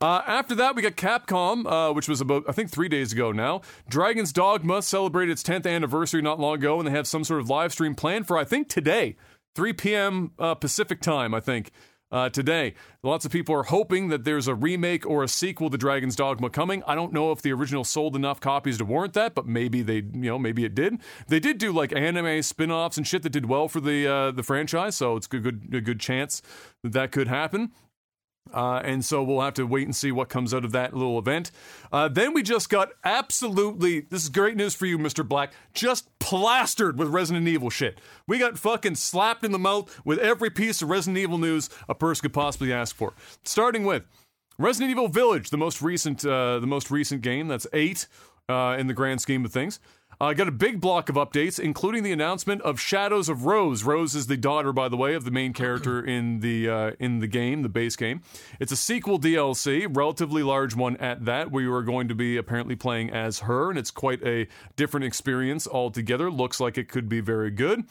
Uh, 0.00 0.22
after 0.26 0.54
that, 0.54 0.74
we 0.74 0.82
got 0.82 0.96
Capcom, 0.96 1.66
uh, 1.66 1.92
which 1.92 2.08
was 2.08 2.20
about, 2.20 2.44
I 2.48 2.52
think, 2.52 2.70
three 2.70 2.88
days 2.88 3.12
ago 3.12 3.32
now. 3.32 3.60
Dragon's 3.88 4.32
Dogma 4.32 4.82
celebrated 4.82 5.32
its 5.32 5.42
10th 5.42 5.66
anniversary 5.66 6.22
not 6.22 6.40
long 6.40 6.56
ago, 6.56 6.78
and 6.78 6.88
they 6.88 6.92
have 6.92 7.06
some 7.06 7.24
sort 7.24 7.40
of 7.40 7.48
live 7.48 7.72
stream 7.72 7.94
planned 7.94 8.26
for, 8.26 8.36
I 8.36 8.44
think, 8.44 8.68
today, 8.68 9.16
3 9.54 9.72
p.m. 9.74 10.32
Uh, 10.38 10.54
Pacific 10.54 11.00
time, 11.00 11.34
I 11.34 11.40
think. 11.40 11.70
Uh, 12.12 12.28
today, 12.28 12.72
lots 13.02 13.24
of 13.24 13.32
people 13.32 13.52
are 13.52 13.64
hoping 13.64 14.08
that 14.08 14.22
there's 14.22 14.46
a 14.46 14.54
remake 14.54 15.04
or 15.04 15.24
a 15.24 15.28
sequel 15.28 15.68
to 15.70 15.76
Dragon's 15.76 16.14
Dogma 16.14 16.50
coming. 16.50 16.84
I 16.86 16.94
don't 16.94 17.12
know 17.12 17.32
if 17.32 17.42
the 17.42 17.52
original 17.52 17.82
sold 17.82 18.14
enough 18.14 18.38
copies 18.38 18.78
to 18.78 18.84
warrant 18.84 19.14
that, 19.14 19.34
but 19.34 19.44
maybe 19.44 19.82
they, 19.82 19.96
you 19.96 20.30
know, 20.30 20.38
maybe 20.38 20.64
it 20.64 20.72
did. 20.72 21.00
They 21.26 21.40
did 21.40 21.58
do 21.58 21.72
like 21.72 21.92
anime 21.92 22.42
spin-offs 22.42 22.96
and 22.96 23.04
shit 23.04 23.24
that 23.24 23.30
did 23.30 23.46
well 23.46 23.66
for 23.66 23.80
the 23.80 24.06
uh, 24.06 24.30
the 24.30 24.44
franchise, 24.44 24.96
so 24.96 25.16
it's 25.16 25.26
a 25.32 25.40
good 25.40 25.68
a 25.72 25.80
good 25.80 25.98
chance 25.98 26.42
that 26.84 26.92
that 26.92 27.10
could 27.10 27.26
happen. 27.26 27.72
Uh, 28.52 28.80
and 28.84 29.04
so 29.04 29.22
we'll 29.22 29.40
have 29.40 29.54
to 29.54 29.66
wait 29.66 29.86
and 29.86 29.94
see 29.94 30.12
what 30.12 30.28
comes 30.28 30.54
out 30.54 30.64
of 30.64 30.72
that 30.72 30.94
little 30.94 31.18
event. 31.18 31.50
Uh, 31.92 32.08
then 32.08 32.32
we 32.32 32.42
just 32.42 32.68
got 32.68 32.90
absolutely, 33.04 34.00
this 34.00 34.22
is 34.22 34.28
great 34.28 34.56
news 34.56 34.74
for 34.74 34.86
you, 34.86 34.98
Mr. 34.98 35.26
Black, 35.26 35.52
just 35.74 36.08
plastered 36.18 36.98
with 36.98 37.08
Resident 37.08 37.46
Evil 37.48 37.70
shit. 37.70 38.00
We 38.26 38.38
got 38.38 38.58
fucking 38.58 38.94
slapped 38.94 39.44
in 39.44 39.52
the 39.52 39.58
mouth 39.58 40.00
with 40.04 40.18
every 40.18 40.50
piece 40.50 40.82
of 40.82 40.88
Resident 40.88 41.18
Evil 41.18 41.38
news 41.38 41.68
a 41.88 41.94
person 41.94 42.22
could 42.22 42.32
possibly 42.32 42.72
ask 42.72 42.94
for. 42.94 43.14
Starting 43.44 43.84
with 43.84 44.04
Resident 44.58 44.90
Evil 44.90 45.08
Village, 45.08 45.50
the 45.50 45.58
most 45.58 45.82
recent, 45.82 46.24
uh, 46.24 46.58
the 46.58 46.66
most 46.66 46.90
recent 46.90 47.22
game. 47.22 47.48
That's 47.48 47.66
eight 47.72 48.06
uh, 48.48 48.76
in 48.78 48.86
the 48.86 48.94
grand 48.94 49.20
scheme 49.20 49.44
of 49.44 49.52
things. 49.52 49.80
I 50.18 50.30
uh, 50.30 50.32
got 50.32 50.48
a 50.48 50.52
big 50.52 50.80
block 50.80 51.10
of 51.10 51.16
updates, 51.16 51.60
including 51.60 52.02
the 52.02 52.12
announcement 52.12 52.62
of 52.62 52.80
Shadows 52.80 53.28
of 53.28 53.44
Rose. 53.44 53.84
Rose 53.84 54.14
is 54.14 54.28
the 54.28 54.38
daughter, 54.38 54.72
by 54.72 54.88
the 54.88 54.96
way, 54.96 55.12
of 55.12 55.26
the 55.26 55.30
main 55.30 55.52
character 55.52 56.02
in 56.06 56.40
the 56.40 56.70
uh, 56.70 56.92
in 56.98 57.18
the 57.18 57.26
game, 57.26 57.60
the 57.60 57.68
base 57.68 57.96
game. 57.96 58.22
It's 58.58 58.72
a 58.72 58.76
sequel 58.76 59.20
DLC, 59.20 59.86
relatively 59.94 60.42
large 60.42 60.74
one 60.74 60.96
at 60.96 61.26
that. 61.26 61.50
where 61.50 61.62
you 61.62 61.72
are 61.74 61.82
going 61.82 62.08
to 62.08 62.14
be 62.14 62.38
apparently 62.38 62.76
playing 62.76 63.10
as 63.10 63.40
her, 63.40 63.68
and 63.68 63.78
it's 63.78 63.90
quite 63.90 64.22
a 64.26 64.48
different 64.74 65.04
experience 65.04 65.68
altogether. 65.68 66.30
Looks 66.30 66.60
like 66.60 66.78
it 66.78 66.88
could 66.88 67.10
be 67.10 67.20
very 67.20 67.50
good. 67.50 67.84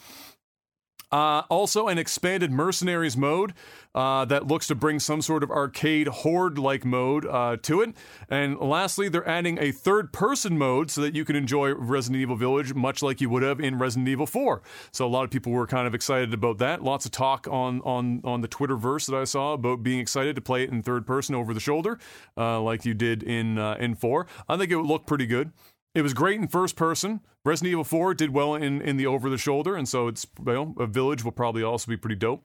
Uh, 1.11 1.43
also, 1.49 1.87
an 1.87 1.97
expanded 1.97 2.51
mercenaries 2.51 3.15
mode 3.15 3.53
uh, 3.93 4.25
that 4.25 4.45
looks 4.47 4.67
to 4.67 4.75
bring 4.75 4.99
some 4.99 5.21
sort 5.21 5.41
of 5.43 5.49
arcade 5.49 6.07
horde 6.07 6.57
like 6.57 6.83
mode 6.83 7.25
uh, 7.25 7.57
to 7.61 7.81
it. 7.81 7.95
And 8.29 8.59
lastly, 8.59 9.07
they're 9.07 9.27
adding 9.27 9.57
a 9.59 9.71
third 9.71 10.11
person 10.11 10.57
mode 10.57 10.91
so 10.91 11.01
that 11.01 11.15
you 11.15 11.23
can 11.23 11.35
enjoy 11.35 11.73
Resident 11.73 12.21
Evil 12.21 12.35
Village 12.35 12.73
much 12.73 13.01
like 13.01 13.21
you 13.21 13.29
would 13.29 13.43
have 13.43 13.59
in 13.59 13.79
Resident 13.79 14.09
Evil 14.09 14.25
4. 14.25 14.61
So 14.91 15.05
a 15.05 15.07
lot 15.07 15.23
of 15.23 15.31
people 15.31 15.51
were 15.51 15.65
kind 15.65 15.87
of 15.87 15.95
excited 15.95 16.33
about 16.33 16.57
that. 16.57 16.83
Lots 16.83 17.05
of 17.05 17.11
talk 17.11 17.47
on 17.49 17.81
on 17.81 18.21
on 18.23 18.41
the 18.41 18.47
Twitterverse 18.47 19.07
that 19.07 19.15
I 19.15 19.23
saw 19.23 19.53
about 19.53 19.83
being 19.83 19.99
excited 19.99 20.35
to 20.35 20.41
play 20.41 20.63
it 20.63 20.69
in 20.69 20.83
third 20.83 21.07
person 21.07 21.35
over 21.35 21.53
the 21.53 21.59
shoulder, 21.59 21.97
uh, 22.37 22.61
like 22.61 22.85
you 22.85 22.93
did 22.93 23.23
in 23.23 23.57
uh, 23.57 23.77
in 23.79 23.95
4. 23.95 24.27
I 24.49 24.57
think 24.57 24.71
it 24.71 24.75
would 24.75 24.85
look 24.85 25.05
pretty 25.05 25.25
good. 25.25 25.51
It 25.95 26.01
was 26.01 26.13
great 26.13 26.39
in 26.39 26.49
first 26.49 26.75
person. 26.75 27.21
Resident 27.45 27.71
Evil 27.71 27.85
4 27.85 28.13
did 28.13 28.31
well 28.31 28.53
in, 28.53 28.81
in 28.81 28.97
the 28.97 29.07
over 29.07 29.29
the 29.29 29.37
shoulder, 29.37 29.75
and 29.75 29.87
so 29.87 30.07
it's 30.09 30.27
well, 30.39 30.75
a 30.77 30.85
village 30.85 31.23
will 31.23 31.31
probably 31.31 31.63
also 31.63 31.89
be 31.89 31.95
pretty 31.95 32.17
dope 32.17 32.43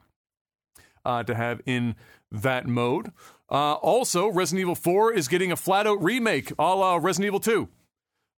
uh, 1.05 1.25
to 1.25 1.35
have 1.35 1.61
in 1.67 1.97
that 2.31 2.69
mode. 2.69 3.11
Uh, 3.51 3.75
also, 3.75 4.29
Resident 4.29 4.61
Evil 4.61 4.77
4 4.77 5.13
is 5.13 5.27
getting 5.27 5.51
a 5.51 5.57
flat 5.57 5.87
out 5.87 6.01
remake 6.03 6.53
a 6.59 6.63
la 6.63 6.97
Resident 6.97 7.27
Evil 7.27 7.41
2. 7.41 7.69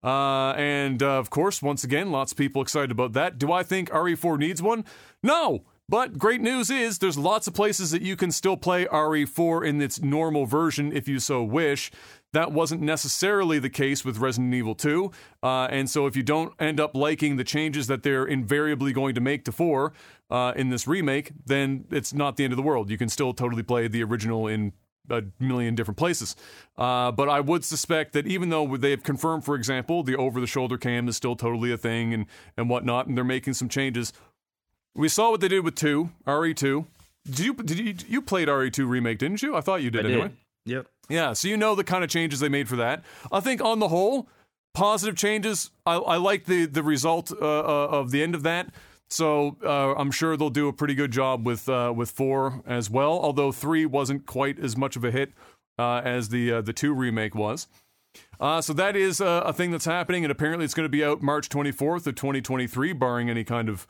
Uh, 0.02 0.52
and 0.52 1.02
uh, 1.02 1.18
of 1.18 1.28
course, 1.28 1.62
once 1.62 1.84
again, 1.84 2.10
lots 2.10 2.32
of 2.32 2.38
people 2.38 2.62
excited 2.62 2.90
about 2.90 3.12
that. 3.12 3.38
Do 3.38 3.52
I 3.52 3.62
think 3.62 3.90
RE4 3.90 4.38
needs 4.38 4.62
one? 4.62 4.84
No. 5.22 5.64
But 5.89 6.16
great 6.16 6.41
news 6.41 6.70
is 6.70 6.99
there's 6.99 7.18
lots 7.18 7.47
of 7.47 7.55
places 7.55 7.91
that 7.91 8.03
you 8.03 8.16
can 8.16 8.30
still 8.30 8.57
play 8.57 8.87
RE4 8.87 9.66
in 9.66 9.83
its 9.83 10.01
normal 10.01 10.47
version 10.47 10.93
if 10.93 11.09
you 11.09 11.18
so 11.18 11.43
wish. 11.43 11.91
That 12.33 12.53
wasn't 12.53 12.80
necessarily 12.80 13.59
the 13.59 13.68
case 13.68 14.05
with 14.05 14.18
Resident 14.18 14.55
Evil 14.55 14.74
2. 14.74 15.11
Uh, 15.43 15.64
and 15.70 15.91
so 15.91 16.07
if 16.07 16.16
you 16.16 16.22
don't 16.22 16.55
end 16.59 16.80
up 16.80 16.95
liking 16.95 17.37
the 17.37 17.45
changes 17.45 17.89
that 17.89 18.03
they're 18.03 18.24
invariably 18.24 18.93
going 18.93 19.14
to 19.14 19.20
make 19.20 19.45
to 19.45 19.53
4 19.53 19.93
uh, 20.30 20.53
in 20.57 20.70
this 20.70 20.87
remake, 20.87 21.33
then 21.45 21.85
it's 21.91 22.14
not 22.14 22.37
the 22.37 22.45
end 22.45 22.55
of 22.55 22.57
the 22.57 22.62
world. 22.62 22.89
You 22.89 22.97
can 22.97 23.11
still 23.11 23.35
totally 23.35 23.62
play 23.62 23.87
the 23.87 24.03
original 24.03 24.47
in 24.47 24.72
a 25.11 25.24
million 25.39 25.74
different 25.74 25.99
places. 25.99 26.37
Uh, 26.76 27.12
but 27.12 27.28
I 27.28 27.41
would 27.41 27.64
suspect 27.64 28.12
that 28.12 28.26
even 28.26 28.49
though 28.49 28.76
they 28.76 28.91
have 28.91 29.03
confirmed, 29.03 29.45
for 29.45 29.55
example, 29.57 30.03
the 30.03 30.16
over 30.16 30.41
the 30.41 30.47
shoulder 30.47 30.78
cam 30.78 31.09
is 31.09 31.16
still 31.16 31.37
totally 31.37 31.72
a 31.72 31.76
thing 31.76 32.14
and, 32.14 32.26
and 32.57 32.70
whatnot, 32.70 33.07
and 33.07 33.16
they're 33.16 33.24
making 33.24 33.55
some 33.55 33.68
changes. 33.68 34.12
We 34.95 35.09
saw 35.09 35.30
what 35.30 35.40
they 35.40 35.49
did 35.49 35.64
with 35.64 35.74
2, 35.74 36.11
RE2. 36.26 36.86
Did 37.24 37.38
you 37.38 37.55
did 37.55 37.78
you 37.78 37.95
you 38.09 38.20
played 38.20 38.49
RE2 38.49 38.88
remake, 38.88 39.18
didn't 39.18 39.43
you? 39.43 39.55
I 39.57 39.61
thought 39.61 39.82
you 39.82 39.90
did 39.90 40.07
I 40.07 40.09
anyway. 40.09 40.28
Did. 40.28 40.36
Yep. 40.64 40.86
Yeah, 41.09 41.32
so 41.32 41.49
you 41.49 41.57
know 41.57 41.74
the 41.74 41.84
kind 41.84 42.05
of 42.05 42.11
changes 42.11 42.40
they 42.40 42.49
made 42.49 42.68
for 42.68 42.76
that. 42.76 43.05
I 43.30 43.40
think 43.40 43.61
on 43.61 43.78
the 43.78 43.88
whole, 43.88 44.28
positive 44.74 45.16
changes. 45.16 45.70
I, 45.86 45.95
I 45.95 46.16
like 46.16 46.47
the 46.47 46.66
the 46.66 46.82
result 46.82 47.30
uh, 47.32 47.36
uh, 47.45 47.88
of 47.88 48.11
the 48.11 48.22
end 48.22 48.34
of 48.34 48.43
that. 48.43 48.70
So 49.11 49.57
uh, 49.62 49.95
I'm 49.95 50.11
sure 50.11 50.36
they'll 50.36 50.51
do 50.51 50.68
a 50.68 50.72
pretty 50.72 50.95
good 50.95 51.11
job 51.11 51.47
with 51.47 51.68
uh, 51.68 51.93
with 51.95 52.11
four 52.11 52.62
as 52.66 52.90
well. 52.90 53.12
Although 53.12 53.53
three 53.53 53.86
wasn't 53.86 54.26
quite 54.26 54.59
as 54.59 54.76
much 54.76 54.97
of 54.97 55.05
a 55.05 55.11
hit 55.11 55.32
uh, 55.78 56.01
as 56.05 56.30
the 56.30 56.53
uh, 56.53 56.61
the 56.61 56.72
two 56.72 56.93
remake 56.95 57.34
was. 57.34 57.68
so 58.40 58.72
that 58.72 58.97
is 58.97 59.20
a 59.20 59.53
thing 59.53 59.70
that's 59.70 59.84
happening, 59.84 60.24
and 60.24 60.32
apparently 60.32 60.64
it's 60.64 60.74
going 60.74 60.86
to 60.86 60.90
be 60.90 61.05
out 61.05 61.22
March 61.22 61.49
24th 61.49 62.07
of 62.07 62.14
2023, 62.14 62.93
barring 62.93 63.30
any 63.30 63.45
kind 63.45 63.68
of 63.68 63.86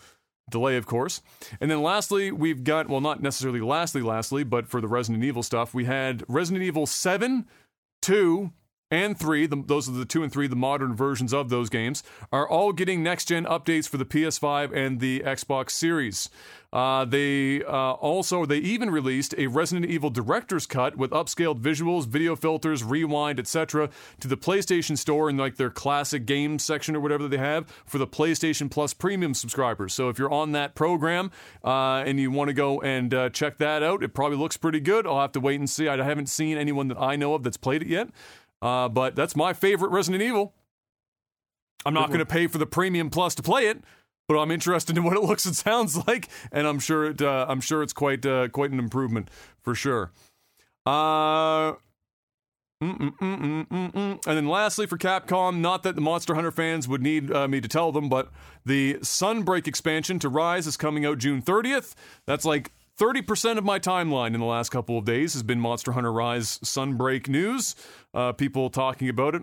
delay, 0.50 0.76
of 0.76 0.86
course. 0.86 1.22
And 1.60 1.70
then 1.70 1.82
lastly, 1.82 2.32
we've 2.32 2.64
got, 2.64 2.88
well, 2.88 3.00
not 3.00 3.22
necessarily 3.22 3.60
lastly, 3.60 4.02
lastly, 4.02 4.44
but 4.44 4.68
for 4.68 4.80
the 4.80 4.88
Resident 4.88 5.24
Evil 5.24 5.42
stuff, 5.42 5.74
we 5.74 5.84
had 5.84 6.24
Resident 6.28 6.64
Evil 6.64 6.86
7, 6.86 7.46
2, 8.02 8.52
and 8.92 9.18
3, 9.18 9.46
the, 9.46 9.64
those 9.66 9.88
are 9.88 9.92
the 9.92 10.04
2 10.04 10.22
and 10.22 10.30
3, 10.30 10.46
the 10.48 10.54
modern 10.54 10.94
versions 10.94 11.32
of 11.32 11.48
those 11.48 11.70
games, 11.70 12.02
are 12.30 12.46
all 12.46 12.72
getting 12.72 13.02
next 13.02 13.24
gen 13.24 13.46
updates 13.46 13.88
for 13.88 13.96
the 13.96 14.04
PS5 14.04 14.76
and 14.76 15.00
the 15.00 15.20
Xbox 15.20 15.70
Series. 15.70 16.28
Uh, 16.72 17.04
they 17.04 17.62
uh, 17.64 17.92
also 17.92 18.46
they 18.46 18.56
even 18.56 18.90
released 18.90 19.34
a 19.36 19.46
Resident 19.46 19.90
Evil 19.90 20.08
director's 20.08 20.66
cut 20.66 20.96
with 20.96 21.10
upscaled 21.10 21.60
visuals, 21.60 22.06
video 22.06 22.34
filters, 22.34 22.82
rewind, 22.82 23.38
etc. 23.38 23.90
to 24.20 24.28
the 24.28 24.38
PlayStation 24.38 24.96
Store 24.96 25.28
in 25.28 25.36
like 25.36 25.56
their 25.56 25.68
classic 25.68 26.24
games 26.24 26.64
section 26.64 26.96
or 26.96 27.00
whatever 27.00 27.28
they 27.28 27.36
have 27.36 27.66
for 27.84 27.98
the 27.98 28.06
PlayStation 28.06 28.70
Plus 28.70 28.94
Premium 28.94 29.34
subscribers. 29.34 29.92
So 29.92 30.08
if 30.08 30.18
you're 30.18 30.32
on 30.32 30.52
that 30.52 30.74
program 30.74 31.30
uh, 31.62 32.04
and 32.06 32.18
you 32.18 32.30
want 32.30 32.48
to 32.48 32.54
go 32.54 32.80
and 32.80 33.12
uh, 33.12 33.28
check 33.28 33.58
that 33.58 33.82
out, 33.82 34.02
it 34.02 34.14
probably 34.14 34.38
looks 34.38 34.56
pretty 34.56 34.80
good. 34.80 35.06
I'll 35.06 35.20
have 35.20 35.32
to 35.32 35.40
wait 35.40 35.60
and 35.60 35.68
see. 35.68 35.88
I 35.88 36.02
haven't 36.02 36.30
seen 36.30 36.56
anyone 36.56 36.88
that 36.88 36.98
I 36.98 37.16
know 37.16 37.34
of 37.34 37.42
that's 37.42 37.58
played 37.58 37.82
it 37.82 37.88
yet, 37.88 38.08
uh, 38.62 38.88
but 38.88 39.14
that's 39.14 39.36
my 39.36 39.52
favorite 39.52 39.90
Resident 39.90 40.22
Evil. 40.22 40.54
I'm 41.84 41.94
not 41.94 42.08
going 42.08 42.20
to 42.20 42.26
pay 42.26 42.46
for 42.46 42.58
the 42.58 42.66
Premium 42.66 43.10
Plus 43.10 43.34
to 43.34 43.42
play 43.42 43.66
it 43.66 43.82
but 44.32 44.40
I'm 44.40 44.50
interested 44.50 44.96
in 44.96 45.04
what 45.04 45.16
it 45.16 45.22
looks 45.22 45.44
and 45.46 45.54
sounds 45.54 45.96
like, 46.06 46.28
and 46.50 46.66
I'm 46.66 46.78
sure 46.78 47.04
it. 47.04 47.20
Uh, 47.20 47.46
I'm 47.48 47.60
sure 47.60 47.82
it's 47.82 47.92
quite 47.92 48.24
uh, 48.24 48.48
quite 48.48 48.70
an 48.70 48.78
improvement 48.78 49.28
for 49.60 49.74
sure. 49.74 50.10
Uh. 50.86 51.74
Mm, 52.82 53.14
mm, 53.20 53.68
mm, 53.68 53.92
and 53.94 54.36
then 54.36 54.48
lastly 54.48 54.88
for 54.88 54.98
Capcom, 54.98 55.58
not 55.58 55.84
that 55.84 55.94
the 55.94 56.00
Monster 56.00 56.34
Hunter 56.34 56.50
fans 56.50 56.88
would 56.88 57.00
need 57.00 57.30
uh, 57.30 57.46
me 57.46 57.60
to 57.60 57.68
tell 57.68 57.92
them, 57.92 58.08
but 58.08 58.32
the 58.66 58.94
Sunbreak 58.94 59.68
expansion 59.68 60.18
to 60.18 60.28
Rise 60.28 60.66
is 60.66 60.76
coming 60.76 61.06
out 61.06 61.18
June 61.18 61.40
30th. 61.40 61.94
That's 62.26 62.44
like 62.44 62.72
30% 62.98 63.56
of 63.56 63.62
my 63.62 63.78
timeline 63.78 64.34
in 64.34 64.40
the 64.40 64.46
last 64.46 64.70
couple 64.70 64.98
of 64.98 65.04
days 65.04 65.32
has 65.34 65.44
been 65.44 65.60
Monster 65.60 65.92
Hunter 65.92 66.12
Rise 66.12 66.58
Sunbreak 66.58 67.28
news. 67.28 67.76
Uh, 68.12 68.32
people 68.32 68.68
talking 68.68 69.08
about 69.08 69.36
it. 69.36 69.42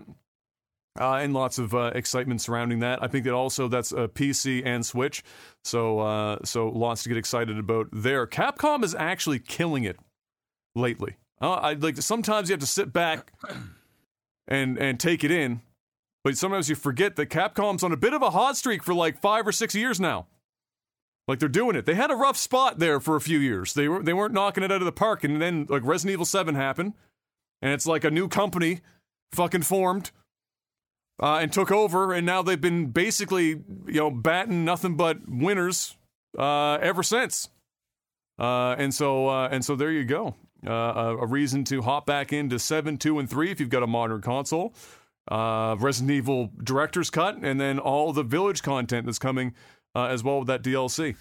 Uh, 0.98 1.14
and 1.14 1.32
lots 1.32 1.58
of 1.58 1.72
uh, 1.72 1.92
excitement 1.94 2.40
surrounding 2.40 2.80
that. 2.80 3.02
I 3.02 3.06
think 3.06 3.24
that 3.24 3.32
also 3.32 3.68
that's 3.68 3.92
a 3.92 4.08
PC 4.08 4.62
and 4.66 4.84
Switch, 4.84 5.22
so 5.64 6.00
uh, 6.00 6.38
so 6.44 6.68
lots 6.68 7.04
to 7.04 7.08
get 7.08 7.16
excited 7.16 7.58
about 7.58 7.88
there. 7.92 8.26
Capcom 8.26 8.82
is 8.82 8.94
actually 8.96 9.38
killing 9.38 9.84
it 9.84 9.96
lately. 10.74 11.16
Uh, 11.40 11.52
I 11.52 11.72
like 11.74 11.96
sometimes 11.98 12.48
you 12.48 12.54
have 12.54 12.60
to 12.60 12.66
sit 12.66 12.92
back 12.92 13.32
and 14.48 14.78
and 14.78 14.98
take 14.98 15.22
it 15.22 15.30
in, 15.30 15.60
but 16.24 16.36
sometimes 16.36 16.68
you 16.68 16.74
forget 16.74 17.14
that 17.16 17.30
Capcom's 17.30 17.84
on 17.84 17.92
a 17.92 17.96
bit 17.96 18.12
of 18.12 18.22
a 18.22 18.30
hot 18.30 18.56
streak 18.56 18.82
for 18.82 18.92
like 18.92 19.20
five 19.20 19.46
or 19.46 19.52
six 19.52 19.76
years 19.76 20.00
now. 20.00 20.26
Like 21.28 21.38
they're 21.38 21.48
doing 21.48 21.76
it. 21.76 21.86
They 21.86 21.94
had 21.94 22.10
a 22.10 22.16
rough 22.16 22.36
spot 22.36 22.80
there 22.80 22.98
for 22.98 23.14
a 23.14 23.20
few 23.20 23.38
years. 23.38 23.74
They 23.74 23.86
were 23.86 24.02
they 24.02 24.12
weren't 24.12 24.34
knocking 24.34 24.64
it 24.64 24.72
out 24.72 24.82
of 24.82 24.86
the 24.86 24.92
park, 24.92 25.22
and 25.22 25.40
then 25.40 25.66
like 25.68 25.84
Resident 25.84 26.14
Evil 26.14 26.26
Seven 26.26 26.56
happened, 26.56 26.94
and 27.62 27.72
it's 27.72 27.86
like 27.86 28.02
a 28.02 28.10
new 28.10 28.26
company 28.26 28.80
fucking 29.30 29.62
formed 29.62 30.10
uh, 31.20 31.36
and 31.36 31.52
took 31.52 31.70
over, 31.70 32.12
and 32.12 32.24
now 32.24 32.42
they've 32.42 32.60
been 32.60 32.86
basically, 32.86 33.48
you 33.48 33.64
know, 33.86 34.10
batting 34.10 34.64
nothing 34.64 34.96
but 34.96 35.18
winners 35.28 35.96
uh, 36.38 36.74
ever 36.80 37.02
since. 37.02 37.48
Uh, 38.38 38.74
and 38.78 38.94
so, 38.94 39.28
uh, 39.28 39.48
and 39.52 39.64
so, 39.64 39.76
there 39.76 39.92
you 39.92 40.04
go. 40.04 40.34
Uh, 40.66 40.72
a, 40.72 41.16
a, 41.18 41.26
reason 41.26 41.64
to 41.64 41.82
hop 41.82 42.06
back 42.06 42.32
into 42.32 42.58
seven, 42.58 42.96
two, 42.96 43.18
and 43.18 43.28
three 43.28 43.50
if 43.50 43.60
you've 43.60 43.68
got 43.68 43.82
a 43.82 43.86
modern 43.86 44.22
console. 44.22 44.74
Uh, 45.30 45.76
Resident 45.78 46.10
Evil 46.10 46.50
Director's 46.62 47.10
Cut, 47.10 47.36
and 47.42 47.60
then 47.60 47.78
all 47.78 48.12
the 48.12 48.22
Village 48.22 48.62
content 48.62 49.06
that's 49.06 49.18
coming 49.18 49.54
as 49.94 50.24
well 50.24 50.38
with 50.38 50.48
that 50.48 50.62
DLC. 50.62 51.16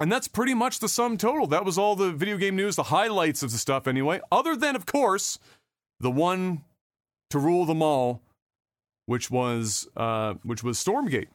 And 0.00 0.10
that's 0.10 0.26
pretty 0.26 0.54
much 0.54 0.78
the 0.80 0.88
sum 0.88 1.18
total. 1.18 1.46
That 1.46 1.64
was 1.64 1.76
all 1.76 1.94
the 1.94 2.10
video 2.12 2.36
game 2.36 2.56
news, 2.56 2.76
the 2.76 2.84
highlights 2.84 3.42
of 3.42 3.52
the 3.52 3.58
stuff, 3.58 3.86
anyway. 3.86 4.20
Other 4.32 4.56
than, 4.56 4.74
of 4.74 4.86
course, 4.86 5.38
the 6.00 6.10
one 6.10 6.64
to 7.30 7.38
rule 7.38 7.66
them 7.66 7.82
all 7.82 8.22
which 9.12 9.30
was 9.30 9.86
uh, 9.94 10.32
which 10.42 10.64
was 10.64 10.82
Stormgate 10.82 11.28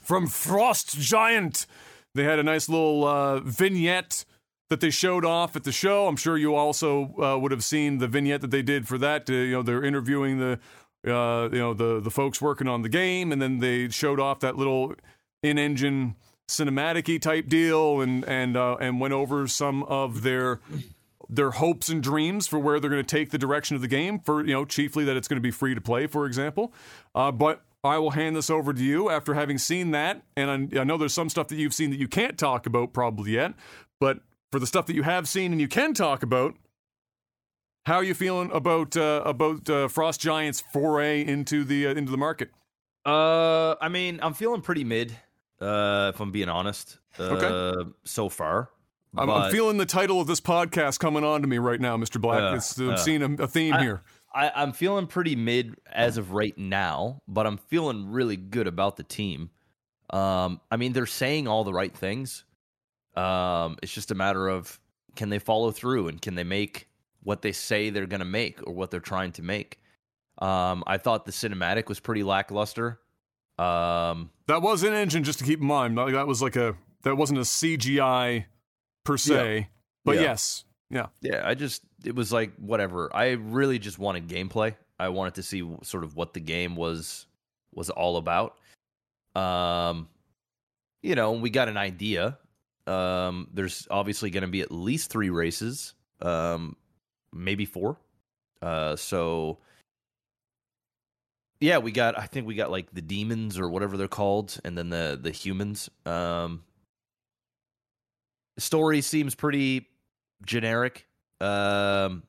from 0.00 0.28
Frost 0.28 0.96
Giant. 0.96 1.66
They 2.14 2.22
had 2.22 2.38
a 2.38 2.44
nice 2.44 2.68
little 2.68 3.04
uh, 3.04 3.40
vignette 3.40 4.24
that 4.68 4.78
they 4.78 4.90
showed 4.90 5.24
off 5.24 5.56
at 5.56 5.64
the 5.64 5.72
show. 5.72 6.06
I'm 6.06 6.14
sure 6.14 6.38
you 6.38 6.54
also 6.54 7.12
uh, 7.20 7.36
would 7.36 7.50
have 7.50 7.64
seen 7.64 7.98
the 7.98 8.06
vignette 8.06 8.42
that 8.42 8.52
they 8.52 8.62
did 8.62 8.86
for 8.86 8.96
that. 8.98 9.28
Uh, 9.28 9.32
you 9.32 9.52
know, 9.54 9.62
they're 9.62 9.84
interviewing 9.84 10.38
the 10.38 10.60
uh, 11.04 11.48
you 11.52 11.58
know 11.58 11.74
the 11.74 11.98
the 12.00 12.12
folks 12.12 12.40
working 12.40 12.68
on 12.68 12.82
the 12.82 12.88
game, 12.88 13.32
and 13.32 13.42
then 13.42 13.58
they 13.58 13.88
showed 13.88 14.20
off 14.20 14.38
that 14.38 14.56
little 14.56 14.94
in-engine 15.42 16.14
cinematic 16.48 17.20
type 17.20 17.48
deal, 17.48 18.00
and 18.00 18.24
and 18.28 18.56
uh, 18.56 18.76
and 18.80 19.00
went 19.00 19.14
over 19.14 19.48
some 19.48 19.82
of 19.82 20.22
their 20.22 20.60
their 21.30 21.52
hopes 21.52 21.88
and 21.88 22.02
dreams 22.02 22.46
for 22.46 22.58
where 22.58 22.80
they're 22.80 22.90
going 22.90 23.04
to 23.04 23.16
take 23.16 23.30
the 23.30 23.38
direction 23.38 23.76
of 23.76 23.82
the 23.82 23.88
game. 23.88 24.18
For 24.18 24.44
you 24.44 24.52
know, 24.52 24.64
chiefly 24.64 25.04
that 25.04 25.16
it's 25.16 25.28
going 25.28 25.36
to 25.36 25.42
be 25.42 25.50
free 25.50 25.74
to 25.74 25.80
play, 25.80 26.06
for 26.06 26.26
example. 26.26 26.72
Uh, 27.14 27.30
but 27.32 27.62
I 27.82 27.98
will 27.98 28.10
hand 28.10 28.36
this 28.36 28.50
over 28.50 28.72
to 28.72 28.82
you 28.82 29.08
after 29.08 29.34
having 29.34 29.56
seen 29.56 29.92
that, 29.92 30.22
and 30.36 30.70
I, 30.74 30.80
I 30.80 30.84
know 30.84 30.98
there's 30.98 31.14
some 31.14 31.30
stuff 31.30 31.48
that 31.48 31.56
you've 31.56 31.74
seen 31.74 31.90
that 31.90 31.98
you 31.98 32.08
can't 32.08 32.36
talk 32.36 32.66
about 32.66 32.92
probably 32.92 33.32
yet. 33.32 33.54
But 34.00 34.20
for 34.50 34.58
the 34.58 34.66
stuff 34.66 34.86
that 34.86 34.94
you 34.94 35.02
have 35.02 35.28
seen 35.28 35.52
and 35.52 35.60
you 35.60 35.68
can 35.68 35.94
talk 35.94 36.22
about, 36.22 36.54
how 37.86 37.96
are 37.96 38.04
you 38.04 38.14
feeling 38.14 38.50
about 38.52 38.96
uh, 38.96 39.22
about 39.24 39.68
uh, 39.70 39.88
Frost 39.88 40.20
Giant's 40.20 40.60
foray 40.60 41.24
into 41.24 41.64
the 41.64 41.86
uh, 41.86 41.94
into 41.94 42.10
the 42.10 42.18
market? 42.18 42.50
Uh, 43.06 43.76
I 43.80 43.88
mean, 43.88 44.18
I'm 44.22 44.34
feeling 44.34 44.60
pretty 44.60 44.84
mid. 44.84 45.16
Uh, 45.60 46.10
if 46.14 46.20
I'm 46.20 46.30
being 46.30 46.48
honest. 46.48 46.98
okay. 47.18 47.46
Uh, 47.46 47.84
so 48.04 48.28
far, 48.30 48.70
I'm, 49.16 49.26
but, 49.26 49.34
I'm, 49.34 49.50
feeling 49.50 49.76
the 49.76 49.86
title 49.86 50.20
of 50.20 50.26
this 50.26 50.40
podcast 50.40 51.00
coming 51.00 51.24
on 51.24 51.42
to 51.42 51.48
me 51.48 51.58
right 51.58 51.80
now, 51.80 51.96
Mr. 51.96 52.20
Black. 52.20 52.40
Uh, 52.40 52.56
it's, 52.56 52.78
I'm 52.78 52.90
uh, 52.90 52.96
seeing 52.96 53.22
a, 53.22 53.42
a 53.42 53.48
theme 53.48 53.74
I, 53.74 53.82
here. 53.82 54.02
I, 54.32 54.52
I'm 54.54 54.72
feeling 54.72 55.06
pretty 55.06 55.34
mid 55.34 55.76
as 55.90 56.16
of 56.16 56.32
right 56.32 56.56
now, 56.56 57.20
but 57.26 57.46
I'm 57.46 57.56
feeling 57.56 58.10
really 58.10 58.36
good 58.36 58.66
about 58.66 58.96
the 58.96 59.02
team. 59.02 59.50
Um, 60.10 60.60
I 60.70 60.76
mean, 60.76 60.92
they're 60.92 61.06
saying 61.06 61.48
all 61.48 61.64
the 61.64 61.72
right 61.72 61.94
things. 61.94 62.44
Um, 63.16 63.76
it's 63.82 63.92
just 63.92 64.10
a 64.10 64.14
matter 64.14 64.48
of 64.48 64.78
can 65.16 65.28
they 65.28 65.40
follow 65.40 65.72
through 65.72 66.08
and 66.08 66.22
can 66.22 66.36
they 66.36 66.44
make 66.44 66.88
what 67.22 67.42
they 67.42 67.52
say 67.52 67.90
they're 67.90 68.06
going 68.06 68.20
to 68.20 68.24
make 68.24 68.66
or 68.66 68.72
what 68.72 68.90
they're 68.90 69.00
trying 69.00 69.32
to 69.32 69.42
make. 69.42 69.80
Um, 70.38 70.84
I 70.86 70.96
thought 70.96 71.26
the 71.26 71.32
cinematic 71.32 71.88
was 71.88 72.00
pretty 72.00 72.22
lackluster. 72.22 73.00
Um, 73.58 74.30
that 74.46 74.62
was 74.62 74.82
an 74.84 74.94
engine, 74.94 75.22
just 75.22 75.38
to 75.40 75.44
keep 75.44 75.60
in 75.60 75.66
mind. 75.66 75.98
That 75.98 76.26
was 76.26 76.40
like 76.40 76.56
a 76.56 76.76
that 77.02 77.16
wasn't 77.16 77.40
a 77.40 77.42
CGI 77.42 78.46
per 79.04 79.16
se. 79.16 79.58
Yeah. 79.58 79.64
But 80.04 80.16
yeah. 80.16 80.22
yes, 80.22 80.64
yeah, 80.90 81.06
yeah. 81.20 81.42
I 81.44 81.54
just 81.54 81.82
it 82.04 82.14
was 82.14 82.32
like 82.32 82.54
whatever. 82.56 83.14
I 83.14 83.32
really 83.32 83.78
just 83.78 83.98
wanted 83.98 84.28
gameplay. 84.28 84.74
I 84.98 85.08
wanted 85.08 85.34
to 85.34 85.42
see 85.42 85.68
sort 85.82 86.04
of 86.04 86.16
what 86.16 86.34
the 86.34 86.40
game 86.40 86.76
was 86.76 87.26
was 87.74 87.90
all 87.90 88.16
about. 88.16 88.56
Um, 89.34 90.08
you 91.02 91.14
know, 91.14 91.32
we 91.32 91.50
got 91.50 91.68
an 91.68 91.76
idea. 91.76 92.38
Um, 92.86 93.48
there's 93.52 93.86
obviously 93.90 94.30
going 94.30 94.42
to 94.42 94.48
be 94.48 94.62
at 94.62 94.72
least 94.72 95.10
three 95.10 95.30
races, 95.30 95.94
um, 96.20 96.76
maybe 97.32 97.64
four. 97.64 97.98
Uh, 98.60 98.96
so 98.96 99.58
yeah, 101.60 101.78
we 101.78 101.92
got. 101.92 102.18
I 102.18 102.26
think 102.26 102.46
we 102.46 102.54
got 102.54 102.70
like 102.70 102.92
the 102.92 103.02
demons 103.02 103.58
or 103.58 103.68
whatever 103.68 103.96
they're 103.96 104.08
called, 104.08 104.58
and 104.64 104.76
then 104.76 104.88
the 104.90 105.18
the 105.20 105.30
humans. 105.30 105.90
Um, 106.06 106.64
story 108.60 109.00
seems 109.00 109.34
pretty 109.34 109.88
generic. 110.44 111.06
Um, 111.40 112.22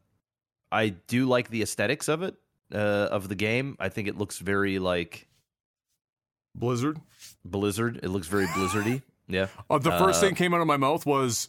I 0.72 0.90
do 1.08 1.26
like 1.26 1.50
the 1.50 1.62
aesthetics 1.62 2.08
of 2.08 2.24
it, 2.24 2.36
uh, 2.74 2.78
of 2.78 3.28
the 3.30 3.36
game. 3.36 3.76
I 3.80 3.90
think 3.90 4.08
it 4.08 4.18
looks 4.18 4.40
very 4.40 4.80
like 4.80 5.28
Blizzard. 6.56 7.00
Blizzard. 7.46 8.00
It 8.04 8.10
looks 8.10 8.28
very 8.28 8.48
blizzardy. 8.48 9.02
Yeah. 9.28 9.48
Uh, 9.70 9.78
the 9.78 9.92
first 9.92 10.22
uh, 10.22 10.26
thing 10.26 10.36
came 10.36 10.54
out 10.54 10.60
of 10.60 10.68
my 10.68 10.76
mouth 10.76 11.06
was, 11.06 11.48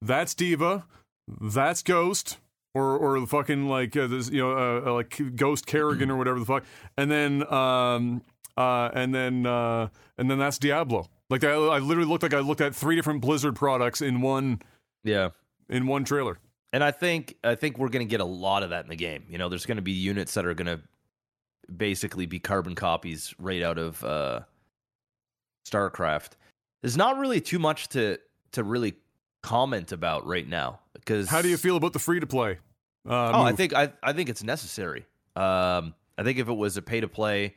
"That's 0.00 0.34
D.Va, 0.34 0.84
that's 1.26 1.82
Ghost." 1.82 2.38
Or, 2.74 2.96
or 2.96 3.18
the 3.18 3.26
fucking 3.26 3.68
like 3.68 3.96
uh, 3.96 4.06
this, 4.06 4.30
you 4.30 4.38
know, 4.38 4.52
uh, 4.52 4.88
uh, 4.88 4.92
like 4.94 5.34
Ghost 5.34 5.66
Kerrigan 5.66 6.12
or 6.12 6.16
whatever 6.16 6.38
the 6.38 6.44
fuck, 6.44 6.64
and 6.96 7.10
then, 7.10 7.52
um, 7.52 8.22
uh, 8.56 8.90
and 8.94 9.12
then, 9.12 9.46
uh, 9.46 9.88
and 10.16 10.30
then 10.30 10.38
that's 10.38 10.58
Diablo. 10.58 11.08
Like 11.30 11.44
I, 11.44 11.52
I 11.52 11.78
literally 11.78 12.08
looked 12.08 12.22
like 12.22 12.34
I 12.34 12.40
looked 12.40 12.60
at 12.60 12.74
three 12.74 12.96
different 12.96 13.20
Blizzard 13.20 13.56
products 13.56 14.00
in 14.00 14.20
one. 14.20 14.60
Yeah. 15.02 15.30
In 15.68 15.86
one 15.86 16.04
trailer. 16.04 16.38
And 16.72 16.82
I 16.82 16.90
think 16.90 17.36
I 17.44 17.54
think 17.54 17.78
we're 17.78 17.88
going 17.88 18.06
to 18.06 18.10
get 18.10 18.20
a 18.20 18.24
lot 18.24 18.62
of 18.62 18.70
that 18.70 18.84
in 18.84 18.90
the 18.90 18.96
game. 18.96 19.24
You 19.28 19.38
know, 19.38 19.48
there's 19.48 19.66
going 19.66 19.76
to 19.76 19.82
be 19.82 19.92
units 19.92 20.34
that 20.34 20.44
are 20.44 20.54
going 20.54 20.66
to 20.66 20.80
basically 21.74 22.26
be 22.26 22.40
carbon 22.40 22.74
copies 22.74 23.34
right 23.38 23.62
out 23.62 23.78
of 23.78 24.02
uh, 24.04 24.40
StarCraft. 25.66 26.30
There's 26.82 26.96
not 26.96 27.18
really 27.18 27.40
too 27.40 27.58
much 27.58 27.88
to 27.90 28.18
to 28.52 28.64
really 28.64 28.94
comment 29.42 29.92
about 29.92 30.26
right 30.26 30.48
now 30.48 30.80
because 30.94 31.28
how 31.28 31.42
do 31.42 31.48
you 31.48 31.56
feel 31.56 31.76
about 31.76 31.92
the 31.92 31.98
free 31.98 32.20
to 32.20 32.26
play? 32.26 32.58
Uh, 33.08 33.30
oh, 33.32 33.38
move? 33.38 33.46
I 33.46 33.52
think 33.52 33.72
I 33.72 33.92
I 34.02 34.12
think 34.12 34.28
it's 34.28 34.42
necessary. 34.42 35.06
Um, 35.36 35.94
I 36.18 36.22
think 36.22 36.38
if 36.38 36.48
it 36.48 36.54
was 36.54 36.76
a 36.76 36.82
pay 36.82 37.00
to 37.00 37.08
play, 37.08 37.54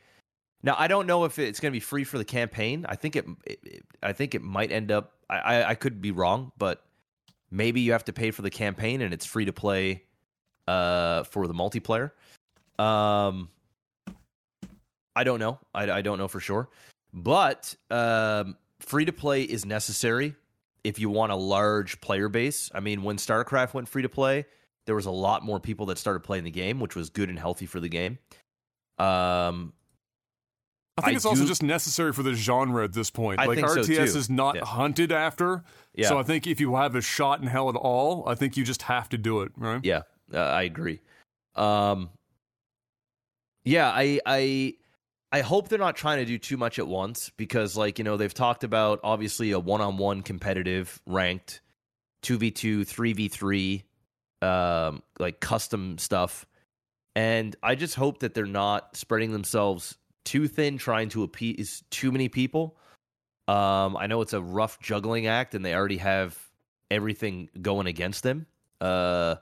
now 0.63 0.75
I 0.77 0.87
don't 0.87 1.07
know 1.07 1.25
if 1.25 1.39
it's 1.39 1.59
going 1.59 1.71
to 1.71 1.75
be 1.75 1.79
free 1.79 2.03
for 2.03 2.17
the 2.17 2.25
campaign. 2.25 2.85
I 2.87 2.95
think 2.95 3.15
it, 3.15 3.25
it, 3.45 3.59
it 3.63 3.85
I 4.01 4.13
think 4.13 4.35
it 4.35 4.41
might 4.41 4.71
end 4.71 4.91
up. 4.91 5.13
I, 5.29 5.37
I, 5.37 5.69
I 5.69 5.75
could 5.75 6.01
be 6.01 6.11
wrong, 6.11 6.51
but 6.57 6.83
maybe 7.51 7.81
you 7.81 7.91
have 7.91 8.05
to 8.05 8.13
pay 8.13 8.31
for 8.31 8.41
the 8.41 8.49
campaign 8.49 9.01
and 9.01 9.13
it's 9.13 9.25
free 9.25 9.45
to 9.45 9.53
play 9.53 10.03
uh, 10.67 11.23
for 11.23 11.47
the 11.47 11.53
multiplayer. 11.53 12.11
Um, 12.79 13.49
I 15.15 15.23
don't 15.23 15.39
know. 15.39 15.59
I, 15.73 15.89
I 15.91 16.01
don't 16.01 16.17
know 16.17 16.27
for 16.27 16.39
sure, 16.39 16.69
but 17.13 17.73
um, 17.89 18.57
free 18.79 19.05
to 19.05 19.13
play 19.13 19.43
is 19.43 19.65
necessary 19.65 20.35
if 20.83 20.99
you 20.99 21.09
want 21.09 21.31
a 21.31 21.35
large 21.35 21.99
player 22.01 22.29
base. 22.29 22.69
I 22.73 22.79
mean, 22.79 23.03
when 23.03 23.17
StarCraft 23.17 23.73
went 23.73 23.89
free 23.89 24.03
to 24.03 24.09
play, 24.09 24.45
there 24.85 24.95
was 24.95 25.05
a 25.05 25.11
lot 25.11 25.43
more 25.43 25.59
people 25.59 25.87
that 25.87 25.97
started 25.97 26.21
playing 26.21 26.43
the 26.43 26.51
game, 26.51 26.79
which 26.79 26.95
was 26.95 27.09
good 27.09 27.29
and 27.29 27.37
healthy 27.37 27.65
for 27.65 27.79
the 27.79 27.89
game. 27.89 28.19
Um, 28.99 29.73
I 30.97 31.01
think 31.01 31.13
I 31.13 31.15
it's 31.15 31.23
do, 31.23 31.29
also 31.29 31.45
just 31.45 31.61
necessary 31.61 32.11
for 32.11 32.23
the 32.23 32.33
genre 32.33 32.83
at 32.83 32.93
this 32.93 33.11
point. 33.11 33.39
I 33.39 33.45
like 33.45 33.59
RTS 33.59 34.09
so 34.09 34.17
is 34.17 34.29
not 34.31 34.55
yeah. 34.55 34.65
hunted 34.65 35.11
after. 35.11 35.63
Yeah. 35.93 36.09
So 36.09 36.17
I 36.17 36.23
think 36.23 36.47
if 36.47 36.59
you 36.59 36.75
have 36.75 36.95
a 36.95 37.01
shot 37.01 37.39
in 37.39 37.47
hell 37.47 37.69
at 37.69 37.75
all, 37.75 38.27
I 38.27 38.33
think 38.33 38.57
you 38.57 38.63
just 38.63 38.81
have 38.83 39.07
to 39.09 39.17
do 39.17 39.41
it, 39.41 39.51
right? 39.57 39.79
Yeah, 39.83 40.01
uh, 40.33 40.39
I 40.39 40.63
agree. 40.63 41.01
Um, 41.55 42.09
yeah, 43.63 43.89
I 43.93 44.19
I 44.25 44.73
I 45.31 45.41
hope 45.41 45.69
they're 45.69 45.77
not 45.77 45.95
trying 45.95 46.17
to 46.17 46.25
do 46.25 46.39
too 46.39 46.57
much 46.57 46.79
at 46.79 46.87
once 46.87 47.29
because 47.37 47.77
like, 47.77 47.99
you 47.99 48.03
know, 48.03 48.17
they've 48.17 48.33
talked 48.33 48.63
about 48.63 48.99
obviously 49.03 49.51
a 49.51 49.59
one-on-one 49.59 50.23
competitive 50.23 50.99
ranked 51.05 51.61
2v2, 52.23 52.81
3v3 52.81 53.83
um 54.47 55.03
like 55.19 55.39
custom 55.39 55.97
stuff. 55.99 56.47
And 57.15 57.55
I 57.61 57.75
just 57.75 57.95
hope 57.95 58.19
that 58.19 58.33
they're 58.33 58.45
not 58.45 58.95
spreading 58.95 59.31
themselves 59.31 59.97
too 60.27 60.47
thin 60.49 60.77
trying 60.77 61.07
to 61.09 61.23
appease 61.23 61.83
too 61.89 62.11
many 62.11 62.27
people. 62.27 62.75
Um, 63.47 63.95
I 63.95 64.07
know 64.07 64.21
it's 64.21 64.33
a 64.33 64.41
rough 64.41 64.77
juggling 64.81 65.25
act, 65.25 65.55
and 65.55 65.63
they 65.63 65.73
already 65.73 65.97
have 65.97 66.37
everything 66.91 67.49
going 67.61 67.87
against 67.87 68.23
them. 68.23 68.45
Uh, 68.81 69.35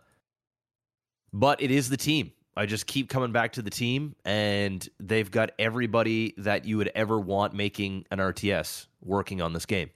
but 1.34 1.60
it 1.60 1.72
is 1.72 1.90
the 1.90 1.98
team. 1.98 2.32
I 2.56 2.68
just 2.68 2.86
keep 2.86 3.10
coming 3.10 3.32
back 3.32 3.54
to 3.54 3.64
the 3.64 3.72
team, 3.72 4.16
and 4.26 4.88
they've 5.00 5.30
got 5.30 5.52
everybody 5.58 6.36
that 6.38 6.66
you 6.66 6.78
would 6.78 6.92
ever 6.94 7.20
want 7.20 7.56
making 7.56 8.06
an 8.12 8.20
RTS 8.20 8.86
working 9.02 9.42
on 9.42 9.54
this 9.54 9.66
game. 9.66 9.90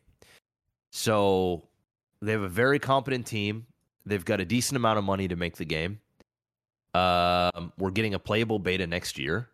So 0.92 1.68
they 2.20 2.32
have 2.32 2.42
a 2.42 2.50
very 2.50 2.80
competent 2.80 3.28
team. 3.28 3.68
They've 4.08 4.26
got 4.26 4.42
a 4.42 4.46
decent 4.46 4.76
amount 4.76 4.98
of 4.98 5.04
money 5.04 5.28
to 5.28 5.36
make 5.36 5.58
the 5.58 5.66
game. 5.66 6.00
Um, 6.96 7.72
we're 7.78 7.92
getting 7.92 8.16
a 8.16 8.20
playable 8.20 8.58
beta 8.58 8.88
next 8.88 9.20
year. 9.20 9.48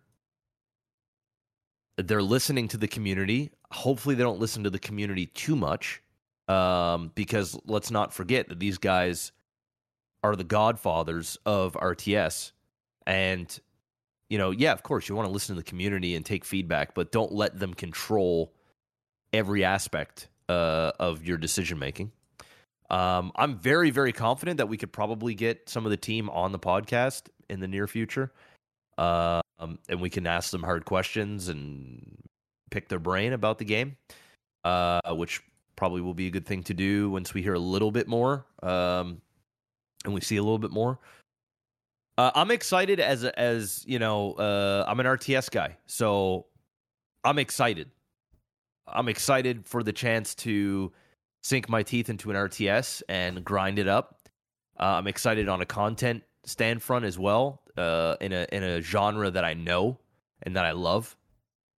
They're 1.97 2.21
listening 2.21 2.67
to 2.69 2.77
the 2.77 2.87
community. 2.87 3.51
Hopefully, 3.71 4.15
they 4.15 4.23
don't 4.23 4.39
listen 4.39 4.63
to 4.63 4.69
the 4.69 4.79
community 4.79 5.27
too 5.27 5.55
much, 5.55 6.01
um, 6.47 7.11
because 7.15 7.57
let's 7.65 7.91
not 7.91 8.13
forget 8.13 8.49
that 8.49 8.59
these 8.59 8.77
guys 8.77 9.31
are 10.23 10.35
the 10.35 10.43
godfathers 10.43 11.37
of 11.45 11.73
RTS. 11.73 12.51
And, 13.07 13.59
you 14.29 14.37
know, 14.37 14.51
yeah, 14.51 14.71
of 14.71 14.83
course, 14.83 15.07
you 15.07 15.15
want 15.15 15.27
to 15.27 15.31
listen 15.31 15.55
to 15.55 15.61
the 15.61 15.69
community 15.69 16.15
and 16.15 16.25
take 16.25 16.43
feedback, 16.43 16.95
but 16.95 17.11
don't 17.11 17.31
let 17.31 17.59
them 17.59 17.73
control 17.73 18.53
every 19.31 19.63
aspect 19.63 20.27
uh, 20.49 20.91
of 20.99 21.23
your 21.23 21.37
decision 21.37 21.79
making. 21.79 22.11
Um, 22.89 23.31
I'm 23.35 23.57
very, 23.57 23.89
very 23.89 24.11
confident 24.11 24.57
that 24.57 24.67
we 24.67 24.77
could 24.77 24.91
probably 24.91 25.33
get 25.33 25.69
some 25.69 25.85
of 25.85 25.91
the 25.91 25.97
team 25.97 26.29
on 26.29 26.51
the 26.51 26.59
podcast 26.59 27.29
in 27.49 27.59
the 27.59 27.67
near 27.67 27.87
future. 27.87 28.31
Um, 28.97 29.79
and 29.89 30.01
we 30.01 30.09
can 30.09 30.27
ask 30.27 30.51
them 30.51 30.63
hard 30.63 30.85
questions 30.85 31.47
and 31.47 32.17
pick 32.71 32.89
their 32.89 32.99
brain 32.99 33.33
about 33.33 33.57
the 33.57 33.65
game, 33.65 33.97
uh, 34.63 34.99
which 35.11 35.41
probably 35.75 36.01
will 36.01 36.13
be 36.13 36.27
a 36.27 36.31
good 36.31 36.45
thing 36.45 36.63
to 36.63 36.73
do 36.73 37.09
once 37.09 37.33
we 37.33 37.41
hear 37.41 37.53
a 37.53 37.59
little 37.59 37.91
bit 37.91 38.07
more 38.07 38.45
um, 38.63 39.21
and 40.05 40.13
we 40.13 40.21
see 40.21 40.37
a 40.37 40.43
little 40.43 40.59
bit 40.59 40.71
more. 40.71 40.99
Uh, 42.17 42.31
I'm 42.33 42.51
excited 42.51 42.99
as 42.99 43.25
as 43.25 43.83
you 43.85 43.99
know. 43.99 44.33
Uh, 44.33 44.85
I'm 44.87 44.99
an 45.01 45.05
RTS 45.05 45.51
guy, 45.51 45.77
so 45.85 46.45
I'm 47.25 47.39
excited. 47.39 47.91
I'm 48.87 49.09
excited 49.09 49.65
for 49.65 49.83
the 49.83 49.91
chance 49.91 50.33
to 50.35 50.93
sink 51.43 51.67
my 51.67 51.83
teeth 51.83 52.09
into 52.09 52.31
an 52.31 52.37
RTS 52.37 53.03
and 53.09 53.43
grind 53.43 53.79
it 53.79 53.89
up. 53.89 54.19
Uh, 54.79 54.83
I'm 54.83 55.07
excited 55.07 55.49
on 55.49 55.59
a 55.59 55.65
content 55.65 56.23
stand 56.45 56.81
front 56.81 57.03
as 57.03 57.19
well, 57.19 57.63
uh, 57.77 58.15
in 58.21 58.33
a 58.33 58.47
in 58.51 58.63
a 58.63 58.81
genre 58.81 59.29
that 59.31 59.43
I 59.43 59.53
know 59.53 59.97
and 60.43 60.55
that 60.55 60.65
I 60.65 60.71
love. 60.71 61.15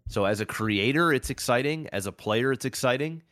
So 0.10 0.26
as 0.26 0.40
a 0.40 0.46
creator, 0.46 1.12
it's 1.12 1.30
exciting. 1.30 1.88
As 1.92 2.06
a 2.06 2.12
player, 2.12 2.52
it's 2.52 2.66
exciting. 2.66 3.24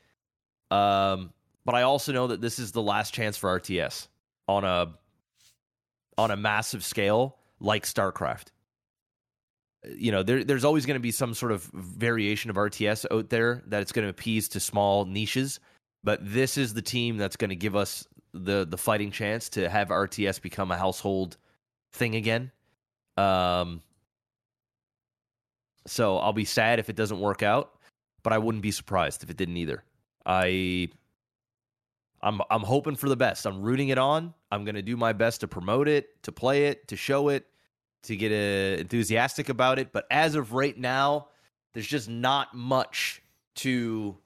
Um, 0.71 1.31
but 1.63 1.75
I 1.75 1.83
also 1.83 2.11
know 2.11 2.27
that 2.27 2.41
this 2.41 2.59
is 2.59 2.71
the 2.71 2.81
last 2.81 3.13
chance 3.13 3.37
for 3.37 3.59
RTS 3.59 4.07
on 4.47 4.63
a 4.63 4.93
on 6.17 6.31
a 6.31 6.37
massive 6.37 6.83
scale 6.83 7.37
like 7.59 7.83
StarCraft. 7.83 8.47
You 9.95 10.11
know, 10.11 10.23
there, 10.23 10.43
there's 10.43 10.65
always 10.65 10.85
going 10.85 10.95
to 10.95 11.01
be 11.01 11.11
some 11.11 11.33
sort 11.33 11.51
of 11.51 11.63
variation 11.73 12.49
of 12.49 12.55
RTS 12.55 13.05
out 13.11 13.29
there 13.29 13.63
that 13.67 13.81
it's 13.81 13.91
going 13.91 14.03
to 14.03 14.09
appease 14.09 14.47
to 14.49 14.59
small 14.59 15.05
niches, 15.05 15.59
but 16.03 16.19
this 16.21 16.57
is 16.57 16.73
the 16.73 16.81
team 16.81 17.17
that's 17.17 17.35
going 17.35 17.49
to 17.49 17.55
give 17.55 17.75
us 17.75 18.07
the 18.33 18.65
the 18.65 18.77
fighting 18.77 19.11
chance 19.11 19.49
to 19.49 19.69
have 19.69 19.89
RTS 19.89 20.41
become 20.41 20.71
a 20.71 20.77
household 20.77 21.37
thing 21.95 22.15
again. 22.15 22.51
Um, 23.17 23.81
so 25.87 26.17
I'll 26.17 26.33
be 26.33 26.45
sad 26.45 26.79
if 26.79 26.89
it 26.89 26.95
doesn't 26.95 27.19
work 27.19 27.43
out, 27.43 27.71
but 28.23 28.33
I 28.33 28.37
wouldn't 28.37 28.61
be 28.61 28.71
surprised 28.71 29.23
if 29.23 29.29
it 29.29 29.37
didn't 29.37 29.57
either. 29.57 29.83
I 30.25 30.89
I'm 32.21 32.41
I'm 32.49 32.63
hoping 32.63 32.95
for 32.95 33.09
the 33.09 33.15
best. 33.15 33.45
I'm 33.45 33.61
rooting 33.61 33.89
it 33.89 33.97
on. 33.97 34.33
I'm 34.51 34.65
going 34.65 34.75
to 34.75 34.81
do 34.81 34.97
my 34.97 35.13
best 35.13 35.41
to 35.41 35.47
promote 35.47 35.87
it, 35.87 36.21
to 36.23 36.31
play 36.31 36.67
it, 36.67 36.87
to 36.87 36.95
show 36.95 37.29
it, 37.29 37.45
to 38.03 38.15
get 38.15 38.31
uh, 38.31 38.79
enthusiastic 38.79 39.49
about 39.49 39.79
it, 39.79 39.91
but 39.91 40.05
as 40.09 40.35
of 40.35 40.53
right 40.53 40.77
now, 40.77 41.27
there's 41.73 41.87
just 41.87 42.09
not 42.09 42.53
much 42.53 43.21
to 43.55 44.17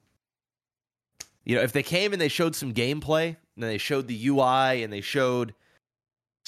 you 1.44 1.56
know, 1.56 1.62
if 1.62 1.72
they 1.72 1.82
came 1.82 2.12
and 2.12 2.20
they 2.20 2.28
showed 2.28 2.54
some 2.54 2.72
gameplay, 2.72 3.36
and 3.56 3.64
they 3.64 3.78
showed 3.78 4.06
the 4.06 4.28
UI 4.28 4.82
and 4.82 4.92
they 4.92 5.00
showed 5.00 5.54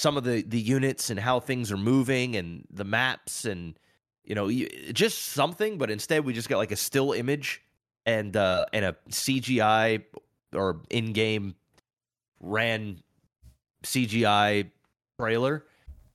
some 0.03 0.17
of 0.17 0.25
the 0.25 0.41
the 0.41 0.59
units 0.59 1.09
and 1.09 1.17
how 1.17 1.39
things 1.39 1.71
are 1.71 1.77
moving 1.77 2.35
and 2.35 2.67
the 2.69 2.83
maps 2.83 3.45
and 3.45 3.79
you 4.25 4.35
know 4.35 4.51
just 4.91 5.17
something 5.17 5.77
but 5.77 5.89
instead 5.89 6.25
we 6.25 6.33
just 6.33 6.49
got 6.49 6.57
like 6.57 6.73
a 6.73 6.75
still 6.75 7.13
image 7.13 7.63
and 8.05 8.35
uh 8.35 8.65
and 8.73 8.83
a 8.83 8.97
CGI 9.09 10.03
or 10.53 10.81
in-game 10.89 11.55
ran 12.41 12.99
CGI 13.83 14.69
trailer 15.17 15.63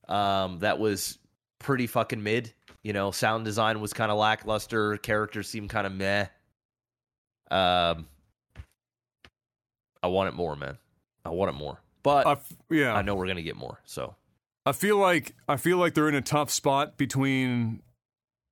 um 0.06 0.58
that 0.58 0.78
was 0.78 1.18
pretty 1.58 1.86
fucking 1.86 2.22
mid 2.22 2.52
you 2.82 2.92
know 2.92 3.10
sound 3.10 3.46
design 3.46 3.80
was 3.80 3.94
kind 3.94 4.12
of 4.12 4.18
lackluster 4.18 4.98
characters 4.98 5.48
seemed 5.48 5.70
kind 5.70 5.86
of 5.86 5.94
meh. 5.94 6.26
Um 7.50 8.06
I 10.02 10.08
want 10.08 10.28
it 10.28 10.34
more 10.34 10.56
man. 10.56 10.76
I 11.24 11.30
want 11.30 11.48
it 11.48 11.58
more 11.58 11.80
but 12.02 12.26
I 12.26 12.32
f- 12.32 12.52
yeah, 12.70 12.94
I 12.94 13.02
know 13.02 13.14
we're 13.14 13.26
gonna 13.26 13.42
get 13.42 13.56
more. 13.56 13.80
So 13.84 14.14
I 14.66 14.72
feel 14.72 14.98
like 14.98 15.34
I 15.48 15.56
feel 15.56 15.78
like 15.78 15.94
they're 15.94 16.08
in 16.08 16.14
a 16.14 16.22
tough 16.22 16.50
spot 16.50 16.96
between 16.96 17.82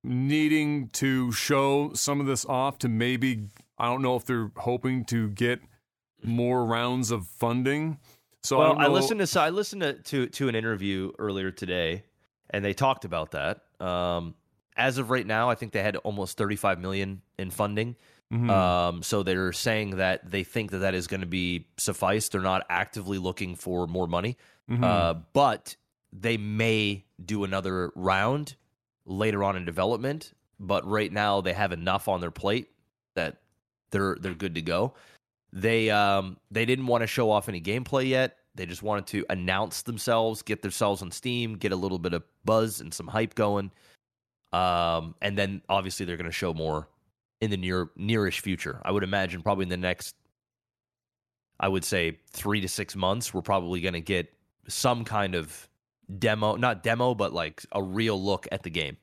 needing 0.03 0.89
to 0.89 1.31
show 1.31 1.91
some 1.93 2.19
of 2.19 2.25
this 2.27 2.45
off 2.45 2.79
to 2.79 2.89
maybe 2.89 3.47
I 3.77 3.85
don't 3.85 4.01
know 4.01 4.15
if 4.15 4.25
they're 4.25 4.51
hoping 4.57 5.05
to 5.05 5.29
get 5.29 5.59
more 6.23 6.65
rounds 6.65 7.11
of 7.11 7.27
funding. 7.27 7.99
So 8.43 8.59
well, 8.59 8.79
I, 8.79 8.85
I, 8.85 8.87
listened 8.87 9.25
to 9.25 9.39
I 9.39 9.49
listened 9.49 9.81
to, 9.81 9.93
to 9.93 10.27
to 10.27 10.47
an 10.47 10.55
interview 10.55 11.11
earlier 11.19 11.51
today, 11.51 12.03
and 12.49 12.63
they 12.63 12.73
talked 12.73 13.05
about 13.05 13.31
that. 13.31 13.61
Um, 13.79 14.35
as 14.75 14.97
of 14.97 15.09
right 15.09 15.25
now, 15.25 15.49
I 15.49 15.55
think 15.55 15.71
they 15.71 15.81
had 15.81 15.97
almost 15.97 16.37
35 16.37 16.79
million 16.79 17.21
in 17.37 17.49
funding. 17.49 17.95
Mm-hmm. 18.33 18.49
Um, 18.49 19.03
so 19.03 19.23
they're 19.23 19.53
saying 19.53 19.97
that 19.97 20.29
they 20.29 20.43
think 20.43 20.71
that 20.71 20.79
that 20.79 20.93
is 20.93 21.07
going 21.07 21.21
to 21.21 21.27
be 21.27 21.67
suffice. 21.77 22.27
They're 22.27 22.41
not 22.41 22.65
actively 22.69 23.17
looking 23.17 23.55
for 23.55 23.87
more 23.87 24.07
money, 24.07 24.37
mm-hmm. 24.69 24.83
uh, 24.83 25.13
but 25.33 25.75
they 26.11 26.37
may 26.37 27.05
do 27.23 27.43
another 27.43 27.91
round 27.95 28.55
later 29.05 29.43
on 29.43 29.55
in 29.55 29.65
development. 29.65 30.33
But 30.59 30.85
right 30.85 31.11
now, 31.11 31.41
they 31.41 31.53
have 31.53 31.71
enough 31.71 32.07
on 32.07 32.19
their 32.19 32.31
plate 32.31 32.69
that 33.15 33.37
they're 33.91 34.17
they're 34.19 34.33
good 34.33 34.55
to 34.55 34.61
go. 34.61 34.93
They 35.53 35.89
um 35.89 36.37
they 36.51 36.65
didn't 36.65 36.87
want 36.87 37.01
to 37.01 37.07
show 37.07 37.31
off 37.31 37.47
any 37.47 37.61
gameplay 37.61 38.09
yet. 38.09 38.37
They 38.55 38.65
just 38.65 38.81
wanted 38.81 39.05
to 39.07 39.25
announce 39.29 39.83
themselves, 39.83 40.41
get 40.41 40.63
themselves 40.63 41.01
on 41.01 41.11
Steam, 41.11 41.55
get 41.55 41.71
a 41.71 41.75
little 41.75 41.99
bit 41.99 42.13
of 42.13 42.23
buzz 42.43 42.81
and 42.81 42.91
some 42.91 43.07
hype 43.07 43.35
going. 43.35 43.71
Um, 44.51 45.13
and 45.21 45.37
then 45.37 45.61
obviously 45.69 46.05
they're 46.05 46.17
going 46.17 46.25
to 46.25 46.31
show 46.31 46.53
more 46.55 46.87
in 47.41 47.51
the 47.51 47.57
near 47.57 47.89
nearish 47.97 48.39
future. 48.39 48.81
I 48.83 48.91
would 48.91 49.03
imagine 49.03 49.41
probably 49.41 49.63
in 49.63 49.69
the 49.69 49.77
next 49.77 50.15
I 51.59 51.67
would 51.67 51.83
say 51.83 52.19
3 52.31 52.61
to 52.61 52.67
6 52.67 52.95
months 52.95 53.33
we're 53.33 53.41
probably 53.41 53.81
going 53.81 53.93
to 53.93 54.01
get 54.01 54.31
some 54.67 55.03
kind 55.05 55.33
of 55.33 55.67
demo, 56.19 56.55
not 56.55 56.83
demo 56.83 57.15
but 57.15 57.33
like 57.33 57.65
a 57.71 57.81
real 57.81 58.21
look 58.21 58.47
at 58.51 58.63
the 58.63 58.69
game. 58.69 58.97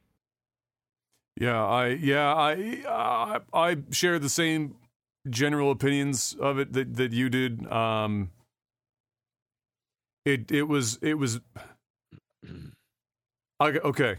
Yeah, 1.40 1.64
I 1.64 1.88
yeah, 1.88 2.32
I 2.32 2.84
I, 2.86 3.40
I 3.52 3.76
share 3.90 4.18
the 4.18 4.28
same 4.28 4.76
general 5.28 5.70
opinions 5.70 6.36
of 6.38 6.58
it 6.58 6.72
that 6.74 6.94
that 6.96 7.12
you 7.12 7.28
did. 7.28 7.66
Um 7.70 8.30
it 10.24 10.50
it 10.50 10.64
was 10.64 10.98
it 11.02 11.14
was 11.14 11.40
I, 13.60 13.68
okay. 13.70 14.16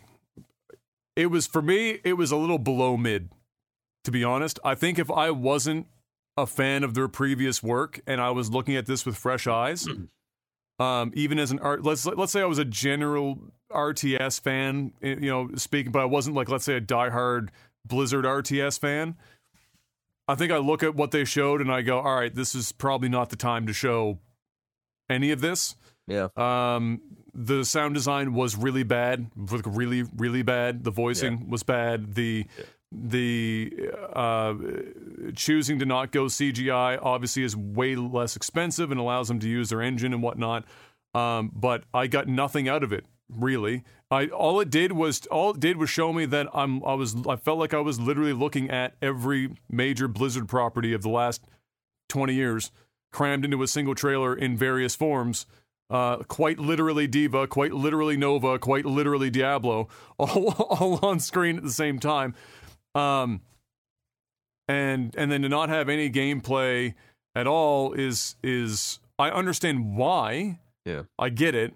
It 1.15 1.27
was 1.27 1.47
for 1.47 1.61
me 1.61 1.99
it 2.03 2.13
was 2.13 2.31
a 2.31 2.37
little 2.37 2.57
below 2.57 2.97
mid 2.97 3.29
to 4.05 4.11
be 4.11 4.23
honest. 4.23 4.59
I 4.63 4.75
think 4.75 4.97
if 4.97 5.11
I 5.11 5.31
wasn't 5.31 5.87
a 6.37 6.45
fan 6.45 6.83
of 6.83 6.93
their 6.93 7.07
previous 7.07 7.61
work 7.61 7.99
and 8.07 8.21
I 8.21 8.31
was 8.31 8.49
looking 8.49 8.75
at 8.75 8.85
this 8.85 9.05
with 9.05 9.17
fresh 9.17 9.47
eyes, 9.47 9.87
um, 10.79 11.11
even 11.15 11.37
as 11.39 11.51
an 11.51 11.59
art, 11.59 11.83
let's 11.83 12.05
let's 12.05 12.31
say 12.31 12.41
I 12.41 12.45
was 12.45 12.59
a 12.59 12.65
general 12.65 13.39
RTS 13.71 14.39
fan, 14.39 14.93
eh, 15.01 15.15
you 15.19 15.29
know, 15.29 15.49
speaking, 15.55 15.91
but 15.91 16.01
I 16.01 16.05
wasn't 16.05 16.35
like 16.35 16.49
let's 16.49 16.65
say 16.65 16.75
a 16.75 16.81
diehard 16.81 17.49
Blizzard 17.85 18.25
RTS 18.25 18.79
fan. 18.79 19.15
I 20.27 20.35
think 20.35 20.51
I 20.51 20.57
look 20.57 20.81
at 20.81 20.95
what 20.95 21.11
they 21.11 21.23
showed 21.23 21.61
and 21.61 21.71
I 21.71 21.81
go, 21.83 21.99
all 21.99 22.15
right, 22.15 22.33
this 22.33 22.55
is 22.55 22.71
probably 22.71 23.09
not 23.09 23.29
the 23.29 23.35
time 23.35 23.67
to 23.67 23.73
show 23.73 24.19
any 25.07 25.29
of 25.31 25.39
this. 25.39 25.75
Yeah. 26.07 26.29
Um, 26.35 27.01
the 27.33 27.63
sound 27.63 27.93
design 27.93 28.33
was 28.33 28.55
really 28.55 28.83
bad, 28.83 29.29
really, 29.35 30.03
really 30.15 30.41
bad. 30.41 30.83
The 30.83 30.89
voicing 30.89 31.39
yeah. 31.39 31.47
was 31.47 31.63
bad. 31.63 32.15
The 32.15 32.45
yeah 32.57 32.65
the 33.03 33.91
uh, 34.13 34.53
choosing 35.35 35.79
to 35.79 35.85
not 35.85 36.11
go 36.11 36.25
CGI 36.25 36.99
obviously 37.01 37.43
is 37.43 37.55
way 37.55 37.95
less 37.95 38.35
expensive 38.35 38.91
and 38.91 38.99
allows 38.99 39.27
them 39.27 39.39
to 39.39 39.49
use 39.49 39.69
their 39.69 39.81
engine 39.81 40.13
and 40.13 40.23
whatnot. 40.23 40.65
Um, 41.13 41.51
but 41.53 41.83
I 41.93 42.07
got 42.07 42.27
nothing 42.27 42.67
out 42.67 42.83
of 42.83 42.91
it 42.91 43.05
really. 43.29 43.83
I 44.11 44.27
all 44.27 44.59
it 44.59 44.69
did 44.69 44.91
was 44.91 45.25
all 45.27 45.51
it 45.51 45.59
did 45.59 45.77
was 45.77 45.89
show 45.89 46.13
me 46.13 46.25
that 46.25 46.47
I'm 46.53 46.83
I 46.83 46.93
was 46.93 47.15
I 47.27 47.35
felt 47.35 47.57
like 47.57 47.73
I 47.73 47.79
was 47.79 47.99
literally 47.99 48.33
looking 48.33 48.69
at 48.69 48.95
every 49.01 49.55
major 49.69 50.07
Blizzard 50.07 50.47
property 50.47 50.93
of 50.93 51.01
the 51.01 51.09
last 51.09 51.43
20 52.09 52.33
years 52.33 52.71
crammed 53.11 53.45
into 53.45 53.63
a 53.63 53.67
single 53.67 53.95
trailer 53.95 54.35
in 54.35 54.57
various 54.57 54.95
forms 54.95 55.45
uh, 55.89 56.17
quite 56.23 56.59
literally 56.59 57.07
D.Va, 57.07 57.47
quite 57.47 57.73
literally 57.73 58.17
Nova, 58.17 58.57
quite 58.57 58.85
literally 58.85 59.29
Diablo, 59.29 59.87
all, 60.17 60.49
all 60.51 60.99
on 61.05 61.19
screen 61.19 61.57
at 61.57 61.63
the 61.63 61.71
same 61.71 61.99
time. 61.99 62.33
Um, 62.95 63.41
and 64.67 65.13
and 65.17 65.31
then 65.31 65.41
to 65.43 65.49
not 65.49 65.69
have 65.69 65.89
any 65.89 66.09
gameplay 66.09 66.95
at 67.35 67.45
all 67.45 67.93
is 67.93 68.35
is 68.43 68.99
I 69.19 69.29
understand 69.29 69.95
why. 69.95 70.59
Yeah. 70.85 71.03
I 71.17 71.29
get 71.29 71.55
it, 71.55 71.73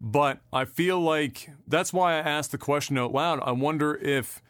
but 0.00 0.40
I 0.52 0.64
feel 0.64 1.00
like 1.00 1.50
that's 1.66 1.92
why 1.92 2.14
I 2.14 2.18
asked 2.18 2.50
the 2.52 2.58
question 2.58 2.98
out 2.98 3.12
loud. 3.12 3.40
I 3.44 3.52
wonder 3.52 3.94
if 3.94 4.42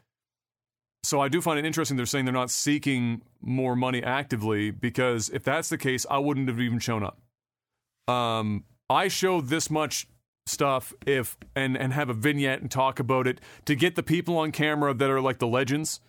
so 1.02 1.20
I 1.20 1.28
do 1.28 1.40
find 1.40 1.58
it 1.58 1.64
interesting 1.64 1.96
they're 1.96 2.06
saying 2.06 2.24
they're 2.26 2.32
not 2.34 2.50
seeking 2.50 3.22
more 3.40 3.74
money 3.74 4.02
actively 4.02 4.70
because 4.70 5.30
if 5.30 5.42
that's 5.42 5.68
the 5.68 5.78
case, 5.78 6.04
I 6.10 6.18
wouldn't 6.18 6.48
have 6.48 6.60
even 6.60 6.78
shown 6.78 7.02
up. 7.02 7.18
Um, 8.12 8.64
I 8.88 9.08
showed 9.08 9.48
this 9.48 9.70
much 9.70 10.06
stuff 10.50 10.92
if 11.06 11.36
and 11.54 11.76
and 11.76 11.92
have 11.92 12.10
a 12.10 12.14
vignette 12.14 12.60
and 12.60 12.70
talk 12.70 12.98
about 13.00 13.26
it 13.26 13.40
to 13.64 13.74
get 13.74 13.94
the 13.94 14.02
people 14.02 14.36
on 14.36 14.52
camera 14.52 14.92
that 14.92 15.08
are 15.08 15.20
like 15.20 15.38
the 15.38 15.46
legends 15.46 16.00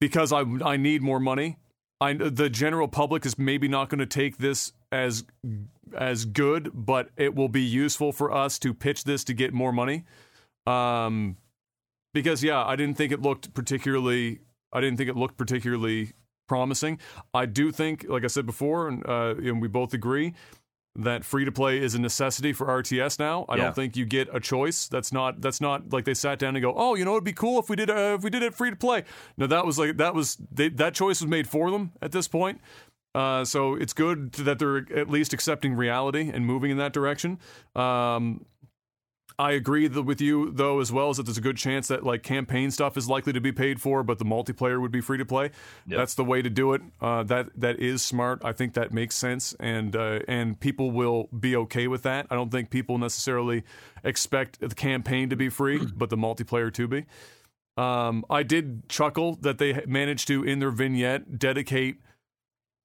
because 0.00 0.32
I 0.32 0.44
I 0.64 0.76
need 0.76 1.02
more 1.02 1.20
money. 1.20 1.58
I 2.00 2.12
the 2.14 2.50
general 2.50 2.88
public 2.88 3.24
is 3.24 3.38
maybe 3.38 3.68
not 3.68 3.88
going 3.88 4.00
to 4.00 4.06
take 4.06 4.38
this 4.38 4.72
as 4.92 5.24
as 5.96 6.24
good, 6.24 6.70
but 6.74 7.10
it 7.16 7.34
will 7.34 7.48
be 7.48 7.62
useful 7.62 8.12
for 8.12 8.32
us 8.32 8.58
to 8.60 8.74
pitch 8.74 9.04
this 9.04 9.24
to 9.24 9.34
get 9.34 9.54
more 9.54 9.72
money. 9.72 10.04
Um, 10.66 11.36
because 12.12 12.42
yeah, 12.42 12.64
I 12.64 12.76
didn't 12.76 12.96
think 12.96 13.12
it 13.12 13.22
looked 13.22 13.54
particularly. 13.54 14.40
I 14.72 14.80
didn't 14.80 14.96
think 14.96 15.08
it 15.08 15.16
looked 15.16 15.36
particularly 15.36 16.12
promising. 16.48 16.98
I 17.32 17.46
do 17.46 17.70
think, 17.70 18.06
like 18.08 18.24
I 18.24 18.26
said 18.26 18.44
before, 18.44 18.88
and, 18.88 19.06
uh, 19.06 19.34
and 19.38 19.62
we 19.62 19.68
both 19.68 19.94
agree 19.94 20.34
that 20.96 21.24
free 21.24 21.44
to 21.44 21.50
play 21.52 21.78
is 21.78 21.94
a 21.94 22.00
necessity 22.00 22.52
for 22.52 22.66
RTS 22.68 23.18
now. 23.18 23.44
I 23.48 23.56
Yeah. 23.56 23.64
don't 23.64 23.74
think 23.74 23.96
you 23.96 24.04
get 24.06 24.28
a 24.32 24.38
choice. 24.38 24.86
That's 24.86 25.12
not 25.12 25.40
that's 25.40 25.60
not 25.60 25.92
like 25.92 26.04
they 26.04 26.14
sat 26.14 26.38
down 26.38 26.54
and 26.54 26.62
go, 26.62 26.72
"Oh, 26.76 26.94
you 26.94 27.04
know, 27.04 27.12
it'd 27.12 27.24
be 27.24 27.32
cool 27.32 27.58
if 27.58 27.68
we 27.68 27.76
did 27.76 27.90
uh, 27.90 28.14
if 28.16 28.22
we 28.22 28.30
did 28.30 28.42
it 28.42 28.54
free 28.54 28.70
to 28.70 28.76
play." 28.76 29.04
No, 29.36 29.46
that 29.48 29.66
was 29.66 29.78
like 29.78 29.96
that 29.96 30.14
was 30.14 30.36
they, 30.52 30.68
that 30.68 30.94
choice 30.94 31.20
was 31.20 31.28
made 31.28 31.48
for 31.48 31.70
them 31.70 31.92
at 32.00 32.12
this 32.12 32.28
point. 32.28 32.60
Uh, 33.14 33.44
so 33.44 33.74
it's 33.74 33.92
good 33.92 34.32
that 34.32 34.58
they're 34.58 34.86
at 34.96 35.08
least 35.08 35.32
accepting 35.32 35.74
reality 35.74 36.30
and 36.34 36.44
moving 36.46 36.70
in 36.72 36.78
that 36.78 36.92
direction. 36.92 37.38
Um, 37.76 38.44
I 39.38 39.52
agree 39.52 39.88
th- 39.88 40.04
with 40.04 40.20
you 40.20 40.52
though 40.52 40.80
as 40.80 40.92
well 40.92 41.10
as 41.10 41.16
that 41.16 41.24
there's 41.24 41.38
a 41.38 41.42
good 41.42 41.56
chance 41.56 41.88
that 41.88 42.04
like 42.04 42.22
campaign 42.22 42.70
stuff 42.70 42.96
is 42.96 43.08
likely 43.08 43.32
to 43.32 43.40
be 43.40 43.52
paid 43.52 43.80
for, 43.80 44.02
but 44.02 44.18
the 44.18 44.24
multiplayer 44.24 44.80
would 44.80 44.92
be 44.92 45.00
free 45.00 45.18
to 45.18 45.24
play. 45.24 45.50
Yep. 45.86 45.98
That's 45.98 46.14
the 46.14 46.24
way 46.24 46.40
to 46.42 46.50
do 46.50 46.72
it. 46.74 46.82
Uh, 47.00 47.24
that 47.24 47.48
that 47.56 47.80
is 47.80 48.02
smart. 48.02 48.42
I 48.44 48.52
think 48.52 48.74
that 48.74 48.92
makes 48.92 49.16
sense, 49.16 49.54
and 49.58 49.96
uh, 49.96 50.20
and 50.28 50.58
people 50.58 50.90
will 50.90 51.28
be 51.38 51.56
okay 51.56 51.88
with 51.88 52.02
that. 52.02 52.26
I 52.30 52.36
don't 52.36 52.50
think 52.50 52.70
people 52.70 52.98
necessarily 52.98 53.64
expect 54.04 54.60
the 54.60 54.74
campaign 54.74 55.30
to 55.30 55.36
be 55.36 55.48
free, 55.48 55.78
but 55.96 56.10
the 56.10 56.16
multiplayer 56.16 56.72
to 56.72 56.86
be. 56.86 57.04
Um, 57.76 58.24
I 58.30 58.44
did 58.44 58.88
chuckle 58.88 59.34
that 59.40 59.58
they 59.58 59.84
managed 59.86 60.28
to 60.28 60.44
in 60.44 60.60
their 60.60 60.70
vignette 60.70 61.40
dedicate 61.40 61.96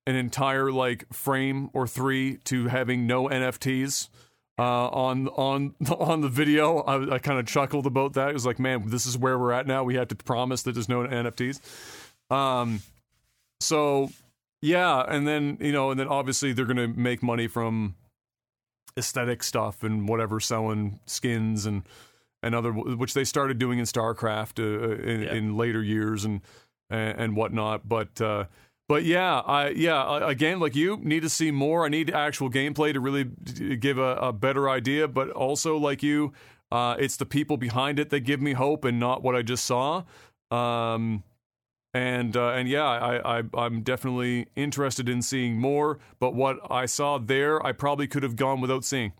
an 0.07 0.15
entire 0.15 0.71
like 0.71 1.05
frame 1.13 1.69
or 1.73 1.85
three 1.85 2.37
to 2.45 2.67
having 2.67 3.05
no 3.05 3.29
NFTs 3.29 4.09
uh, 4.59 4.87
on 4.89 5.27
on 5.29 5.73
on 5.97 6.21
the 6.21 6.29
video. 6.29 6.79
I, 6.79 7.15
I 7.15 7.19
kind 7.19 7.39
of 7.39 7.47
chuckled 7.47 7.85
about 7.85 8.13
that. 8.13 8.29
It 8.29 8.33
was 8.33 8.45
like, 8.45 8.59
man, 8.59 8.83
this 8.89 9.05
is 9.05 9.17
where 9.17 9.39
we're 9.39 9.53
at 9.53 9.65
now. 9.67 9.83
We 9.83 9.95
have 9.95 10.09
to 10.09 10.15
promise 10.15 10.63
that 10.63 10.73
there's 10.73 10.89
no 10.89 11.01
NFTs. 11.07 11.59
Um, 12.29 12.81
so 13.61 14.09
yeah, 14.61 15.03
and 15.07 15.27
then 15.27 15.57
you 15.61 15.71
know, 15.71 15.91
and 15.91 15.99
then 15.99 16.07
obviously 16.07 16.51
they're 16.53 16.65
gonna 16.65 16.87
make 16.89 17.23
money 17.23 17.47
from 17.47 17.95
aesthetic 18.97 19.43
stuff 19.43 19.83
and 19.83 20.07
whatever, 20.09 20.39
selling 20.39 20.99
skins 21.05 21.65
and 21.65 21.83
and 22.43 22.55
other 22.55 22.71
which 22.71 23.13
they 23.13 23.23
started 23.23 23.57
doing 23.59 23.79
in 23.79 23.85
StarCraft 23.85 24.59
uh, 24.59 25.01
in, 25.01 25.21
Yeah. 25.21 25.33
in 25.33 25.57
later 25.57 25.81
years 25.81 26.25
and 26.25 26.41
and, 26.89 27.19
and 27.19 27.35
whatnot. 27.35 27.87
But 27.87 28.19
uh, 28.21 28.45
but 28.89 29.05
yeah, 29.05 29.41
I 29.45 29.69
yeah 29.69 30.27
again 30.27 30.59
like 30.59 30.75
you 30.75 30.97
need 30.97 31.21
to 31.21 31.29
see 31.29 31.51
more. 31.51 31.85
I 31.85 31.89
need 31.89 32.09
actual 32.09 32.49
gameplay 32.49 32.91
to 32.91 32.99
really 32.99 33.25
give 33.75 33.99
a, 33.99 34.15
a 34.15 34.33
better 34.33 34.67
idea. 34.67 35.07
But 35.07 35.29
also 35.29 35.77
like 35.77 36.01
you, 36.01 36.33
uh, 36.71 36.95
it's 36.97 37.15
the 37.15 37.27
people 37.27 37.55
behind 37.55 37.99
it 37.99 38.09
that 38.09 38.21
give 38.21 38.41
me 38.41 38.53
hope 38.53 38.85
and 38.85 38.99
not 38.99 39.21
what 39.21 39.35
I 39.35 39.43
just 39.43 39.65
saw. 39.65 40.05
Um, 40.49 41.23
and 41.93 42.35
uh, 42.35 42.49
and 42.49 42.67
yeah, 42.67 42.83
I, 42.83 43.39
I 43.39 43.43
I'm 43.53 43.83
definitely 43.83 44.47
interested 44.55 45.07
in 45.07 45.21
seeing 45.21 45.59
more. 45.59 45.99
But 46.19 46.33
what 46.33 46.57
I 46.71 46.87
saw 46.87 47.19
there, 47.19 47.63
I 47.63 47.73
probably 47.73 48.07
could 48.07 48.23
have 48.23 48.35
gone 48.35 48.59
without 48.59 48.83
seeing. 48.83 49.13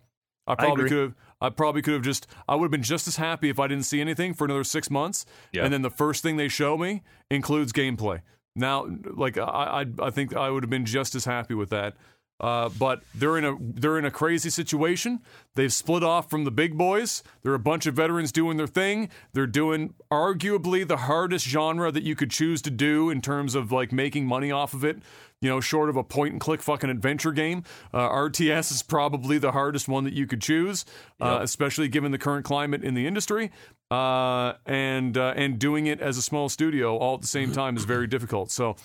I 0.47 0.55
probably 0.55 0.85
agree. 0.85 0.89
could 0.89 0.99
have. 0.99 1.15
I 1.41 1.49
probably 1.49 1.83
could 1.83 1.93
have 1.93 2.01
just. 2.01 2.25
I 2.47 2.55
would 2.55 2.65
have 2.65 2.71
been 2.71 2.81
just 2.81 3.07
as 3.07 3.17
happy 3.17 3.49
if 3.49 3.59
I 3.59 3.67
didn't 3.67 3.85
see 3.85 4.01
anything 4.01 4.33
for 4.33 4.45
another 4.45 4.63
six 4.63 4.89
months. 4.89 5.27
Yeah. 5.53 5.63
And 5.63 5.71
then 5.71 5.83
the 5.83 5.91
first 5.91 6.23
thing 6.23 6.37
they 6.37 6.47
show 6.47 6.75
me 6.75 7.03
includes 7.29 7.71
gameplay. 7.71 8.21
Now, 8.59 8.87
like 9.15 9.37
I, 9.37 9.85
I, 10.01 10.07
I 10.07 10.09
think 10.11 10.35
I 10.35 10.49
would 10.49 10.63
have 10.63 10.69
been 10.69 10.85
just 10.85 11.15
as 11.15 11.25
happy 11.25 11.53
with 11.53 11.69
that. 11.69 11.95
Uh, 12.39 12.69
but 12.69 13.01
they're 13.13 13.37
in 13.37 13.43
a 13.43 13.57
they're 13.59 13.99
in 13.99 14.05
a 14.05 14.11
crazy 14.11 14.49
situation. 14.49 15.19
They've 15.55 15.73
split 15.73 16.03
off 16.03 16.29
from 16.29 16.45
the 16.45 16.51
big 16.51 16.77
boys. 16.77 17.21
They're 17.43 17.53
a 17.53 17.59
bunch 17.59 17.85
of 17.85 17.95
veterans 17.95 18.31
doing 18.31 18.55
their 18.55 18.67
thing. 18.67 19.09
They're 19.33 19.45
doing 19.45 19.93
arguably 20.09 20.87
the 20.87 20.97
hardest 20.97 21.45
genre 21.45 21.91
that 21.91 22.03
you 22.03 22.15
could 22.15 22.31
choose 22.31 22.61
to 22.61 22.71
do 22.71 23.09
in 23.09 23.21
terms 23.21 23.55
of 23.55 23.73
like 23.73 23.91
making 23.91 24.25
money 24.25 24.51
off 24.51 24.73
of 24.73 24.85
it. 24.85 24.99
You 25.41 25.49
know, 25.49 25.59
short 25.59 25.89
of 25.89 25.97
a 25.97 26.03
point 26.03 26.33
and 26.33 26.41
click 26.41 26.61
fucking 26.61 26.89
adventure 26.89 27.31
game, 27.31 27.63
uh, 27.93 28.09
RTS 28.09 28.71
is 28.71 28.83
probably 28.83 29.37
the 29.37 29.53
hardest 29.53 29.87
one 29.87 30.03
that 30.03 30.13
you 30.13 30.27
could 30.27 30.41
choose, 30.41 30.83
uh, 31.21 31.39
especially 31.41 31.87
given 31.87 32.11
the 32.11 32.17
current 32.17 32.43
climate 32.43 32.83
in 32.83 32.93
the 32.93 33.07
industry. 33.07 33.49
Uh, 33.91 34.53
and 34.67 35.17
uh, 35.17 35.33
and 35.35 35.57
doing 35.57 35.87
it 35.87 35.99
as 35.99 36.17
a 36.17 36.21
small 36.21 36.47
studio 36.49 36.95
all 36.97 37.15
at 37.15 37.21
the 37.21 37.27
same 37.27 37.51
time 37.51 37.75
is 37.75 37.85
very 37.85 38.05
difficult. 38.07 38.51
So, 38.51 38.75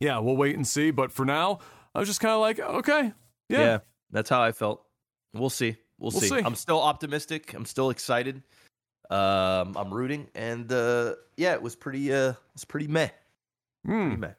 yeah, 0.00 0.18
we'll 0.18 0.36
wait 0.36 0.56
and 0.56 0.66
see. 0.66 0.90
But 0.90 1.12
for 1.12 1.24
now, 1.24 1.60
I 1.94 2.00
was 2.00 2.08
just 2.08 2.20
kind 2.20 2.32
of 2.34 2.40
like, 2.40 2.58
okay, 2.58 3.12
yeah, 3.48 3.58
Yeah. 3.60 3.78
that's 4.10 4.28
how 4.28 4.42
I 4.42 4.50
felt. 4.52 4.84
We'll 5.32 5.50
see. 5.50 5.76
We'll, 5.98 6.10
We'll 6.10 6.20
see. 6.20 6.28
see. 6.28 6.38
I'm 6.38 6.54
still 6.56 6.80
optimistic. 6.82 7.54
I'm 7.54 7.64
still 7.66 7.90
excited. 7.90 8.42
Um, 9.10 9.76
I'm 9.76 9.94
rooting, 9.94 10.28
and 10.34 10.70
uh, 10.72 11.14
yeah, 11.36 11.52
it 11.52 11.62
was 11.62 11.76
pretty. 11.76 12.12
Uh, 12.12 12.32
it's 12.54 12.64
pretty 12.64 12.88
meh. 12.88 13.08
Hmm. 13.84 14.02
Pretty 14.08 14.16
meh. 14.16 14.32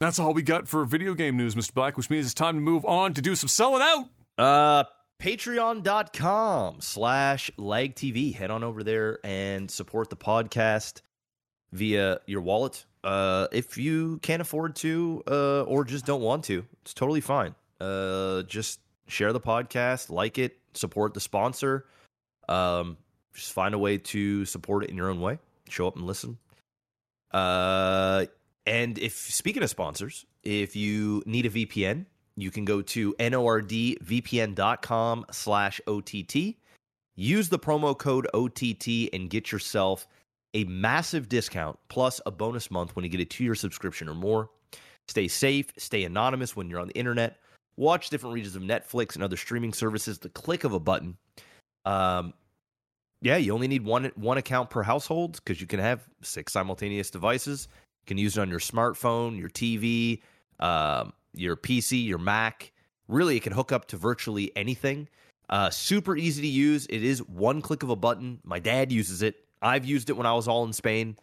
That's 0.00 0.18
all 0.18 0.32
we 0.32 0.42
got 0.42 0.66
for 0.68 0.84
video 0.86 1.12
game 1.12 1.36
news, 1.36 1.54
Mr. 1.54 1.74
Black, 1.74 1.96
which 1.96 2.08
means 2.08 2.24
it's 2.24 2.32
time 2.34 2.54
to 2.54 2.60
move 2.60 2.84
on 2.86 3.12
to 3.14 3.20
do 3.20 3.34
some 3.34 3.48
selling 3.48 3.82
out. 3.82 4.06
Uh, 4.42 4.84
Patreon.com 5.20 6.80
slash 6.80 7.50
lag 7.56 7.96
TV. 7.96 8.34
Head 8.34 8.50
on 8.50 8.62
over 8.62 8.84
there 8.84 9.18
and 9.24 9.68
support 9.70 10.10
the 10.10 10.16
podcast 10.16 11.02
via 11.72 12.20
your 12.26 12.40
wallet. 12.40 12.84
Uh, 13.02 13.48
if 13.50 13.76
you 13.76 14.18
can't 14.18 14.40
afford 14.40 14.76
to, 14.76 15.22
uh, 15.28 15.62
or 15.62 15.84
just 15.84 16.06
don't 16.06 16.22
want 16.22 16.44
to, 16.44 16.64
it's 16.82 16.94
totally 16.94 17.20
fine. 17.20 17.54
Uh, 17.80 18.42
just 18.42 18.80
share 19.08 19.32
the 19.32 19.40
podcast, 19.40 20.10
like 20.10 20.38
it, 20.38 20.58
support 20.74 21.14
the 21.14 21.20
sponsor. 21.20 21.86
Um, 22.48 22.96
just 23.34 23.52
find 23.52 23.74
a 23.74 23.78
way 23.78 23.98
to 23.98 24.44
support 24.44 24.84
it 24.84 24.90
in 24.90 24.96
your 24.96 25.10
own 25.10 25.20
way. 25.20 25.38
Show 25.68 25.88
up 25.88 25.96
and 25.96 26.06
listen. 26.06 26.38
Uh, 27.32 28.26
and 28.66 28.98
if 28.98 29.14
speaking 29.14 29.62
of 29.62 29.70
sponsors, 29.70 30.26
if 30.42 30.76
you 30.76 31.22
need 31.26 31.46
a 31.46 31.50
VPN, 31.50 32.06
you 32.42 32.50
can 32.50 32.64
go 32.64 32.82
to 32.82 33.14
nordvpn.com 33.14 33.66
slash 35.30 35.80
OTT. 35.86 36.56
Use 37.16 37.48
the 37.48 37.58
promo 37.58 37.98
code 37.98 38.28
OTT 38.32 39.12
and 39.12 39.28
get 39.28 39.50
yourself 39.50 40.06
a 40.54 40.64
massive 40.64 41.28
discount 41.28 41.78
plus 41.88 42.20
a 42.26 42.30
bonus 42.30 42.70
month 42.70 42.94
when 42.96 43.04
you 43.04 43.10
get 43.10 43.20
a 43.20 43.24
two 43.24 43.44
year 43.44 43.54
subscription 43.54 44.08
or 44.08 44.14
more. 44.14 44.50
Stay 45.08 45.28
safe, 45.28 45.72
stay 45.78 46.04
anonymous 46.04 46.54
when 46.54 46.68
you're 46.68 46.80
on 46.80 46.88
the 46.88 46.96
internet. 46.96 47.38
Watch 47.76 48.10
different 48.10 48.34
regions 48.34 48.56
of 48.56 48.62
Netflix 48.62 49.14
and 49.14 49.22
other 49.22 49.36
streaming 49.36 49.72
services. 49.72 50.18
The 50.18 50.28
click 50.28 50.64
of 50.64 50.72
a 50.72 50.80
button. 50.80 51.16
Um, 51.84 52.34
yeah, 53.20 53.36
you 53.36 53.52
only 53.52 53.68
need 53.68 53.84
one 53.84 54.12
one 54.14 54.38
account 54.38 54.70
per 54.70 54.82
household 54.82 55.40
because 55.44 55.60
you 55.60 55.66
can 55.66 55.80
have 55.80 56.08
six 56.22 56.52
simultaneous 56.52 57.10
devices. 57.10 57.68
You 58.02 58.06
can 58.06 58.18
use 58.18 58.36
it 58.36 58.40
on 58.40 58.48
your 58.48 58.60
smartphone, 58.60 59.38
your 59.38 59.48
TV, 59.48 60.20
um, 60.60 61.12
your 61.34 61.56
PC, 61.56 62.04
your 62.04 62.18
Mac. 62.18 62.72
Really, 63.08 63.36
it 63.36 63.42
can 63.42 63.52
hook 63.52 63.72
up 63.72 63.86
to 63.88 63.96
virtually 63.96 64.52
anything. 64.56 65.08
Uh, 65.48 65.70
super 65.70 66.16
easy 66.16 66.42
to 66.42 66.48
use. 66.48 66.86
It 66.90 67.02
is 67.02 67.20
one 67.26 67.62
click 67.62 67.82
of 67.82 67.90
a 67.90 67.96
button. 67.96 68.38
My 68.44 68.58
dad 68.58 68.92
uses 68.92 69.22
it. 69.22 69.36
I've 69.62 69.84
used 69.84 70.10
it 70.10 70.12
when 70.12 70.26
I 70.26 70.32
was 70.34 70.46
all 70.46 70.64
in 70.64 70.72
Spain. 70.72 71.16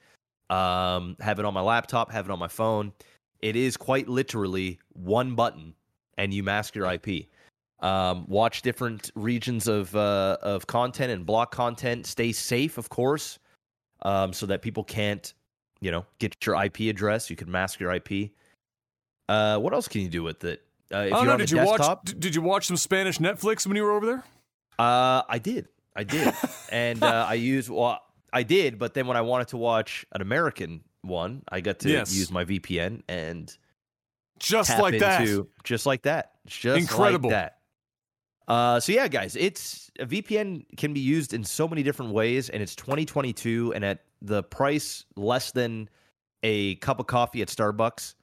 Um, 0.49 1.15
have 1.19 1.39
it 1.39 1.45
on 1.45 1.53
my 1.53 1.61
laptop, 1.61 2.11
have 2.11 2.25
it 2.25 2.31
on 2.31 2.39
my 2.39 2.47
phone. 2.47 2.91
It 3.41 3.55
is 3.55 3.77
quite 3.77 4.07
literally 4.07 4.79
one 4.93 5.35
button, 5.35 5.73
and 6.17 6.33
you 6.33 6.43
mask 6.43 6.75
your 6.75 6.91
IP. 6.91 7.27
Um, 7.81 8.25
watch 8.27 8.61
different 8.61 9.11
regions 9.15 9.67
of 9.67 9.95
uh, 9.95 10.37
of 10.41 10.65
content 10.67 11.11
and 11.11 11.25
block 11.25 11.51
content. 11.51 12.05
Stay 12.05 12.31
safe, 12.31 12.77
of 12.77 12.89
course, 12.89 13.39
um, 14.03 14.33
so 14.33 14.45
that 14.45 14.61
people 14.61 14.83
can't, 14.83 15.33
you 15.81 15.91
know, 15.91 16.05
get 16.19 16.35
your 16.45 16.63
IP 16.63 16.81
address. 16.81 17.29
You 17.29 17.35
can 17.35 17.51
mask 17.51 17.79
your 17.79 17.91
IP. 17.91 18.31
Uh, 19.27 19.57
what 19.59 19.73
else 19.73 19.87
can 19.87 20.01
you 20.01 20.09
do 20.09 20.23
with 20.23 20.43
it? 20.43 20.61
Uh, 20.93 20.97
if 20.99 21.13
oh 21.13 21.23
you're 21.23 21.31
no! 21.33 21.37
Did 21.37 21.51
you 21.51 21.57
desktop, 21.57 22.05
watch? 22.07 22.15
Did 22.19 22.35
you 22.35 22.41
watch 22.41 22.67
some 22.67 22.77
Spanish 22.77 23.17
Netflix 23.17 23.65
when 23.65 23.75
you 23.75 23.83
were 23.83 23.91
over 23.91 24.05
there? 24.05 24.23
Uh, 24.77 25.23
I 25.27 25.39
did, 25.39 25.67
I 25.95 26.03
did, 26.03 26.31
and 26.71 27.01
uh, 27.03 27.25
I 27.27 27.33
used 27.35 27.69
well, 27.69 27.99
I 28.31 28.43
did, 28.43 28.77
but 28.77 28.93
then 28.93 29.07
when 29.07 29.17
I 29.17 29.21
wanted 29.21 29.47
to 29.49 29.57
watch 29.57 30.05
an 30.11 30.21
American 30.21 30.81
one, 31.01 31.41
I 31.49 31.61
got 31.61 31.79
to 31.79 31.89
Yes. 31.89 32.15
use 32.15 32.31
my 32.31 32.45
VPN 32.45 33.01
and 33.07 33.55
Just 34.39 34.77
like 34.77 34.99
that. 34.99 35.27
just 35.63 35.85
like 35.85 36.03
that, 36.03 36.33
just 36.45 36.77
Incredible. 36.79 37.29
like 37.31 37.37
that. 37.39 37.57
Uh, 38.47 38.79
so 38.79 38.91
yeah, 38.91 39.07
guys, 39.07 39.35
it's 39.35 39.89
a 39.99 40.05
VPN 40.05 40.65
can 40.77 40.93
be 40.93 40.99
used 40.99 41.33
in 41.33 41.43
so 41.43 41.67
many 41.67 41.81
different 41.81 42.11
ways, 42.11 42.49
and 42.49 42.61
it's 42.61 42.75
2022, 42.75 43.73
and 43.73 43.83
at 43.83 44.03
the 44.21 44.43
price 44.43 45.05
less 45.15 45.51
than 45.51 45.89
a 46.43 46.75
cup 46.75 46.99
of 46.99 47.07
coffee 47.07 47.41
at 47.41 47.47
Starbucks, 47.47 48.13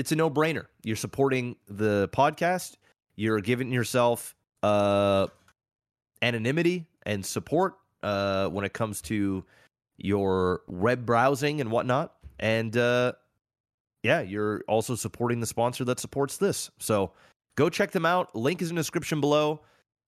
it's 0.00 0.12
a 0.12 0.16
no 0.16 0.30
brainer. 0.30 0.64
You're 0.82 0.96
supporting 0.96 1.56
the 1.68 2.08
podcast. 2.08 2.76
You're 3.16 3.42
giving 3.42 3.70
yourself 3.70 4.34
uh, 4.62 5.26
anonymity 6.22 6.86
and 7.04 7.24
support 7.24 7.74
uh, 8.02 8.48
when 8.48 8.64
it 8.64 8.72
comes 8.72 9.02
to 9.02 9.44
your 9.98 10.62
web 10.66 11.04
browsing 11.04 11.60
and 11.60 11.70
whatnot, 11.70 12.14
and 12.38 12.74
uh, 12.78 13.12
yeah, 14.02 14.22
you're 14.22 14.62
also 14.66 14.94
supporting 14.94 15.40
the 15.40 15.46
sponsor 15.46 15.84
that 15.84 16.00
supports 16.00 16.38
this. 16.38 16.70
So 16.78 17.12
go 17.56 17.68
check 17.68 17.90
them 17.90 18.06
out. 18.06 18.34
Link 18.34 18.62
is 18.62 18.70
in 18.70 18.76
the 18.76 18.80
description 18.80 19.20
below, 19.20 19.60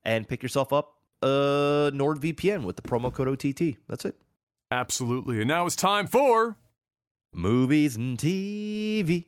and 0.06 0.26
pick 0.26 0.42
yourself 0.42 0.72
up 0.72 0.94
uh, 1.20 1.90
NordVPN 1.92 2.64
with 2.64 2.76
the 2.76 2.82
promo 2.82 3.12
code 3.12 3.28
OTT. 3.28 3.76
That's 3.90 4.06
it. 4.06 4.16
Absolutely. 4.70 5.40
And 5.40 5.48
now 5.48 5.66
it's 5.66 5.76
time 5.76 6.06
for 6.06 6.56
Movies 7.34 7.96
and 7.96 8.16
TV. 8.16 9.26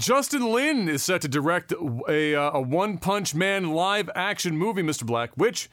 Justin 0.00 0.50
Lin 0.50 0.88
is 0.88 1.02
set 1.02 1.20
to 1.20 1.28
direct 1.28 1.72
a, 2.08 2.34
uh, 2.34 2.52
a 2.52 2.60
One 2.62 2.96
Punch 2.96 3.34
Man 3.34 3.72
live 3.72 4.08
action 4.14 4.56
movie, 4.56 4.82
Mr. 4.82 5.04
Black, 5.04 5.30
which, 5.34 5.68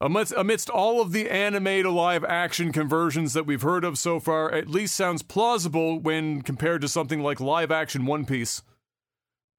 amidst, 0.00 0.32
amidst 0.36 0.68
all 0.68 1.00
of 1.00 1.12
the 1.12 1.30
anime 1.30 1.84
to 1.84 1.90
live 1.90 2.24
action 2.24 2.72
conversions 2.72 3.32
that 3.32 3.46
we've 3.46 3.62
heard 3.62 3.84
of 3.84 3.96
so 3.96 4.18
far, 4.18 4.50
at 4.50 4.68
least 4.68 4.96
sounds 4.96 5.22
plausible 5.22 6.00
when 6.00 6.42
compared 6.42 6.80
to 6.80 6.88
something 6.88 7.22
like 7.22 7.38
live 7.38 7.70
action 7.70 8.06
One 8.06 8.26
Piece. 8.26 8.62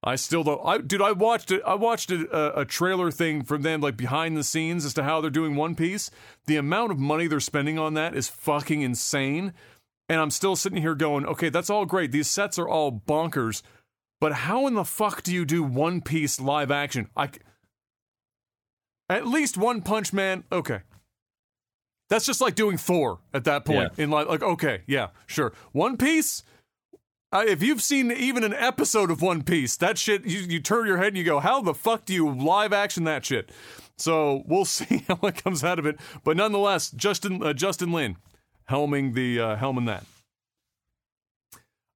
I 0.04 0.18
still 0.18 0.44
don't. 0.44 0.60
I, 0.66 0.80
dude, 0.80 1.02
I 1.02 1.14
watched 1.14 1.50
it. 1.50 1.62
I 1.66 1.76
watched 1.76 2.12
a, 2.12 2.28
a, 2.36 2.64
a 2.64 2.66
trailer 2.66 3.12
thing 3.12 3.46
from 3.46 3.62
them, 3.62 3.80
like 3.80 3.96
behind 3.96 4.36
the 4.36 4.44
scenes, 4.44 4.84
as 4.84 4.94
to 4.96 5.04
how 5.04 5.22
they're 5.22 5.30
doing 5.30 5.56
One 5.56 5.74
Piece. 5.74 6.12
The 6.48 6.58
amount 6.58 6.92
of 6.92 7.00
money 7.00 7.28
they're 7.28 7.40
spending 7.40 7.80
on 7.80 7.94
that 7.94 8.14
is 8.14 8.28
fucking 8.28 8.82
insane. 8.82 9.54
And 10.10 10.20
I'm 10.20 10.32
still 10.32 10.58
sitting 10.58 10.82
here 10.82 10.96
going, 10.96 11.26
okay, 11.26 11.48
that's 11.48 11.70
all 11.70 11.86
great. 11.86 12.12
These 12.12 12.30
sets 12.30 12.60
are 12.60 12.68
all 12.68 12.92
bonkers. 12.92 13.62
But 14.22 14.34
how 14.34 14.68
in 14.68 14.76
the 14.76 14.86
fuck 14.86 15.24
do 15.24 15.34
you 15.34 15.44
do 15.46 15.64
One 15.64 16.00
Piece 16.00 16.40
live 16.40 16.70
action? 16.70 17.10
I 17.18 17.32
at 19.10 19.28
least 19.28 19.58
One 19.58 19.82
Punch 19.82 20.14
Man. 20.14 20.44
Okay, 20.52 20.82
that's 22.08 22.28
just 22.28 22.40
like 22.40 22.54
doing 22.54 22.78
Thor 22.78 23.20
at 23.34 23.46
that 23.46 23.66
point 23.66 23.94
in 23.98 24.12
life. 24.12 24.28
Like, 24.30 24.44
okay, 24.44 24.84
yeah, 24.86 25.08
sure. 25.26 25.52
One 25.74 25.98
Piece. 25.98 26.44
Uh, 27.34 27.46
if 27.48 27.64
you've 27.64 27.82
seen 27.82 28.12
even 28.12 28.44
an 28.44 28.54
episode 28.54 29.10
of 29.10 29.22
One 29.22 29.42
Piece, 29.42 29.76
that 29.78 29.98
shit, 29.98 30.26
you, 30.26 30.40
you 30.42 30.60
turn 30.60 30.86
your 30.86 30.98
head 30.98 31.08
and 31.08 31.18
you 31.18 31.24
go, 31.24 31.40
"How 31.40 31.60
the 31.62 31.74
fuck 31.74 32.06
do 32.06 32.14
you 32.14 32.30
live 32.30 32.74
action 32.74 33.06
that 33.06 33.26
shit?" 33.26 33.50
So 33.98 34.44
we'll 34.46 34.66
see 34.78 35.04
how 35.08 35.18
it 35.24 35.44
comes 35.44 35.64
out 35.64 35.80
of 35.80 35.88
it. 35.88 35.98
But 36.24 36.38
nonetheless, 36.38 36.92
Justin 36.92 37.42
uh, 37.42 37.54
Justin 37.54 37.92
Lin 37.92 38.18
helming 38.70 39.16
the 39.16 39.40
uh, 39.40 39.56
helming 39.56 39.88
that. 39.88 40.06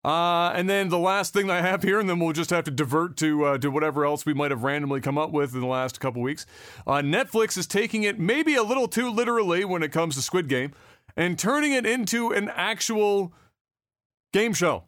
Uh, 0.05 0.51
and 0.53 0.69
then 0.69 0.89
the 0.89 0.99
last 0.99 1.33
thing 1.33 1.49
I 1.49 1.61
have 1.61 1.81
here, 1.81 1.99
and 1.99 2.07
then 2.07 2.19
we'll 2.19 2.31
just 2.31 2.51
have 2.51 2.65
to 2.65 2.71
divert 2.71 3.17
to 3.17 3.43
uh, 3.43 3.57
to 3.57 3.69
whatever 3.71 4.05
else 4.05 4.23
we 4.23 4.35
might 4.35 4.51
have 4.51 4.61
randomly 4.61 5.01
come 5.01 5.17
up 5.17 5.31
with 5.31 5.55
in 5.55 5.61
the 5.61 5.65
last 5.65 5.99
couple 5.99 6.21
weeks. 6.21 6.45
Uh, 6.85 6.97
Netflix 6.97 7.57
is 7.57 7.65
taking 7.65 8.03
it 8.03 8.19
maybe 8.19 8.53
a 8.53 8.61
little 8.61 8.87
too 8.87 9.09
literally 9.09 9.65
when 9.65 9.81
it 9.81 9.91
comes 9.91 10.13
to 10.13 10.21
Squid 10.21 10.47
Game, 10.47 10.73
and 11.17 11.39
turning 11.39 11.73
it 11.73 11.87
into 11.87 12.31
an 12.31 12.51
actual 12.53 13.33
game 14.31 14.53
show. 14.53 14.83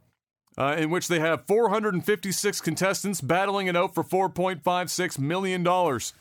Uh, 0.55 0.75
in 0.77 0.89
which 0.89 1.07
they 1.07 1.19
have 1.19 1.45
456 1.47 2.61
contestants 2.61 3.21
battling 3.21 3.67
it 3.67 3.75
out 3.75 3.93
for 3.93 4.03
4.56 4.03 5.19
million 5.19 5.61
dollars. 5.63 6.13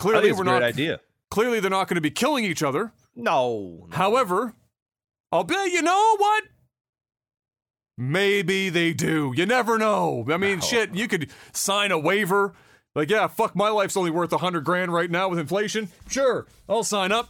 Clearly, 0.00 0.32
we're 0.32 0.42
a 0.42 0.44
great 0.44 0.52
not. 0.52 0.62
idea. 0.62 1.00
Clearly, 1.30 1.60
they're 1.60 1.70
not 1.70 1.86
going 1.88 1.96
to 1.96 2.00
be 2.00 2.10
killing 2.10 2.44
each 2.44 2.62
other. 2.62 2.92
No, 3.14 3.86
no. 3.88 3.96
However, 3.96 4.54
I'll 5.32 5.44
be, 5.44 5.54
you 5.54 5.82
know 5.82 6.16
what? 6.16 6.44
Maybe 8.00 8.68
they 8.68 8.92
do. 8.94 9.32
You 9.36 9.44
never 9.44 9.76
know. 9.76 10.24
I 10.30 10.36
mean, 10.36 10.60
No. 10.60 10.64
shit, 10.64 10.94
you 10.94 11.08
could 11.08 11.30
sign 11.52 11.90
a 11.90 11.98
waiver. 11.98 12.54
Like, 12.94 13.10
yeah, 13.10 13.26
fuck, 13.26 13.56
my 13.56 13.68
life's 13.70 13.96
only 13.96 14.12
worth 14.12 14.32
a 14.32 14.38
hundred 14.38 14.64
grand 14.64 14.92
right 14.92 15.10
now 15.10 15.28
with 15.28 15.38
inflation. 15.40 15.88
Sure, 16.08 16.46
I'll 16.68 16.84
sign 16.84 17.10
up. 17.10 17.28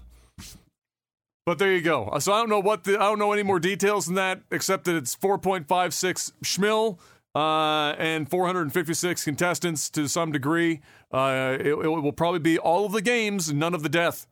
But 1.46 1.58
there 1.58 1.72
you 1.72 1.80
go. 1.80 2.14
So 2.20 2.34
I 2.34 2.38
don't 2.40 2.50
know 2.50 2.60
what 2.60 2.84
the, 2.84 2.96
I 2.96 3.04
don't 3.04 3.18
know 3.18 3.32
any 3.32 3.42
more 3.42 3.58
details 3.58 4.04
than 4.04 4.16
that, 4.16 4.42
except 4.50 4.84
that 4.84 4.94
it's 4.96 5.16
4.56 5.16 6.32
schmil 6.44 6.98
uh, 7.34 7.94
and 7.98 8.28
456 8.30 9.24
contestants 9.24 9.88
to 9.90 10.06
some 10.08 10.30
degree. 10.32 10.80
Uh, 11.10 11.56
it, 11.58 11.68
it 11.68 11.74
will 11.88 12.12
probably 12.12 12.40
be 12.40 12.58
all 12.58 12.84
of 12.84 12.92
the 12.92 13.00
games, 13.00 13.50
none 13.52 13.72
of 13.74 13.82
the 13.82 13.88
death 13.88 14.26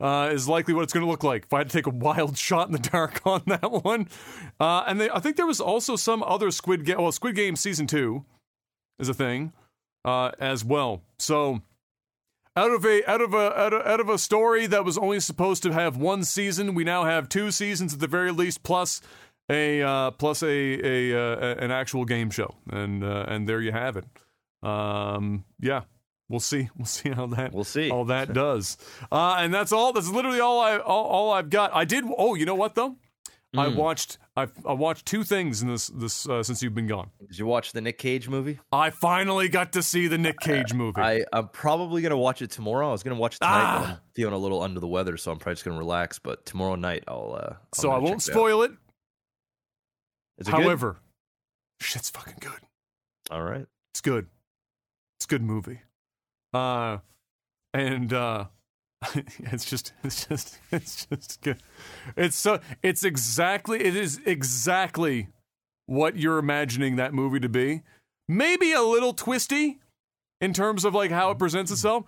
uh, 0.00 0.30
is 0.32 0.48
likely 0.48 0.74
what 0.74 0.82
it's 0.82 0.92
going 0.92 1.04
to 1.04 1.10
look 1.10 1.22
like. 1.22 1.44
If 1.44 1.52
I 1.52 1.58
had 1.58 1.70
to 1.70 1.76
take 1.76 1.86
a 1.86 1.90
wild 1.90 2.38
shot 2.48 2.66
in 2.66 2.72
the 2.72 2.78
dark 2.78 3.20
on 3.26 3.42
that 3.46 3.70
one, 3.70 4.08
uh, 4.58 4.84
and 4.86 5.00
they, 5.00 5.10
I 5.10 5.20
think 5.20 5.36
there 5.36 5.46
was 5.46 5.60
also 5.60 5.96
some 5.96 6.22
other 6.22 6.50
Squid 6.50 6.84
Game. 6.84 6.98
Well, 6.98 7.12
Squid 7.12 7.34
Game 7.34 7.56
season 7.56 7.86
two 7.86 8.24
is 8.98 9.08
a 9.08 9.14
thing 9.14 9.52
uh, 10.04 10.32
as 10.38 10.64
well. 10.64 11.02
So 11.18 11.62
out 12.56 12.70
of 12.70 12.84
a 12.84 13.08
out 13.10 13.20
of 13.20 13.34
a 13.34 13.58
out 13.58 13.72
of, 13.72 13.86
out 13.86 14.00
of 14.00 14.08
a 14.08 14.18
story 14.18 14.66
that 14.66 14.84
was 14.84 14.98
only 14.98 15.20
supposed 15.20 15.62
to 15.62 15.72
have 15.72 15.96
one 15.96 16.24
season, 16.24 16.74
we 16.74 16.84
now 16.84 17.04
have 17.04 17.28
two 17.28 17.50
seasons 17.50 17.94
at 17.94 18.00
the 18.00 18.08
very 18.08 18.32
least, 18.32 18.62
plus 18.62 19.00
a 19.48 19.82
uh, 19.82 20.10
plus 20.12 20.42
a 20.42 20.48
a 20.48 21.14
uh, 21.16 21.54
an 21.56 21.70
actual 21.70 22.04
game 22.04 22.30
show, 22.30 22.54
and 22.70 23.04
uh, 23.04 23.26
and 23.28 23.48
there 23.48 23.60
you 23.60 23.72
have 23.72 23.96
it. 23.96 24.04
Um, 24.62 25.44
yeah. 25.60 25.82
We'll 26.30 26.40
see. 26.40 26.70
We'll 26.78 26.86
see 26.86 27.10
how 27.10 27.26
that 27.26 27.52
We'll 27.52 27.64
see. 27.64 27.90
all 27.90 28.06
that 28.06 28.32
does. 28.46 28.78
Uh, 29.12 29.34
and 29.38 29.52
that's 29.52 29.72
all. 29.72 29.92
That's 29.92 30.08
literally 30.08 30.40
all 30.40 30.60
I 30.60 30.78
all, 30.78 31.04
all 31.06 31.32
I've 31.32 31.50
got. 31.50 31.74
I 31.74 31.84
did. 31.84 32.04
Oh, 32.16 32.34
you 32.34 32.46
know 32.46 32.54
what 32.54 32.74
though? 32.74 32.96
I 33.52 33.66
Mm. 33.66 33.74
watched. 33.74 34.18
I 34.36 34.46
I 34.64 34.74
watched 34.74 35.06
two 35.06 35.24
things 35.24 35.60
in 35.60 35.66
this 35.68 35.88
this 35.88 36.28
uh, 36.28 36.40
since 36.44 36.62
you've 36.62 36.72
been 36.74 36.86
gone. 36.86 37.10
Did 37.26 37.36
you 37.36 37.46
watch 37.46 37.72
the 37.72 37.80
Nick 37.80 37.98
Cage 37.98 38.28
movie? 38.28 38.60
I 38.70 38.90
finally 38.90 39.48
got 39.48 39.72
to 39.72 39.82
see 39.82 40.06
the 40.06 40.18
Nick 40.18 40.38
Cage 40.38 40.72
movie. 40.72 41.00
I, 41.00 41.24
I'm 41.32 41.48
probably 41.48 42.00
gonna 42.00 42.16
watch 42.16 42.42
it 42.42 42.52
tomorrow. 42.52 42.90
I 42.90 42.92
was 42.92 43.02
gonna 43.02 43.16
watch 43.18 43.34
it 43.34 43.38
tonight, 43.40 43.52
Ah. 43.64 43.90
I'm 43.94 43.98
feeling 44.14 44.34
a 44.34 44.38
little 44.38 44.62
under 44.62 44.78
the 44.78 44.86
weather, 44.86 45.16
so 45.16 45.32
I'm 45.32 45.38
probably 45.38 45.54
just 45.56 45.64
gonna 45.64 45.78
relax. 45.78 46.20
But 46.20 46.46
tomorrow 46.46 46.76
night, 46.76 47.02
I'll. 47.08 47.36
Uh, 47.42 47.54
I'm 47.54 47.58
so 47.74 47.90
I 47.90 47.98
won't 47.98 48.20
check 48.20 48.28
it 48.28 48.30
out. 48.30 48.34
spoil 48.34 48.62
it. 48.62 48.70
It 50.38 50.44
good? 50.46 50.54
However, 50.54 50.98
shit's 51.80 52.08
fucking 52.08 52.36
good. 52.40 52.60
all 53.32 53.42
right. 53.42 53.66
It's 53.92 54.00
good. 54.00 54.28
It's 55.18 55.24
a 55.26 55.28
good 55.28 55.42
movie. 55.42 55.80
Uh 56.52 56.98
and 57.72 58.12
uh 58.12 58.46
it's 59.38 59.64
just 59.64 59.92
it's 60.04 60.26
just 60.26 60.58
it's 60.70 61.06
just 61.06 61.40
good. 61.42 61.62
It's 62.16 62.36
so 62.36 62.60
it's 62.82 63.04
exactly 63.04 63.82
it 63.82 63.96
is 63.96 64.20
exactly 64.26 65.28
what 65.86 66.16
you're 66.16 66.38
imagining 66.38 66.96
that 66.96 67.14
movie 67.14 67.40
to 67.40 67.48
be. 67.48 67.82
Maybe 68.28 68.72
a 68.72 68.82
little 68.82 69.12
twisty 69.12 69.80
in 70.40 70.52
terms 70.52 70.84
of 70.84 70.94
like 70.94 71.10
how 71.10 71.30
it 71.30 71.38
presents 71.38 71.70
itself, 71.70 72.04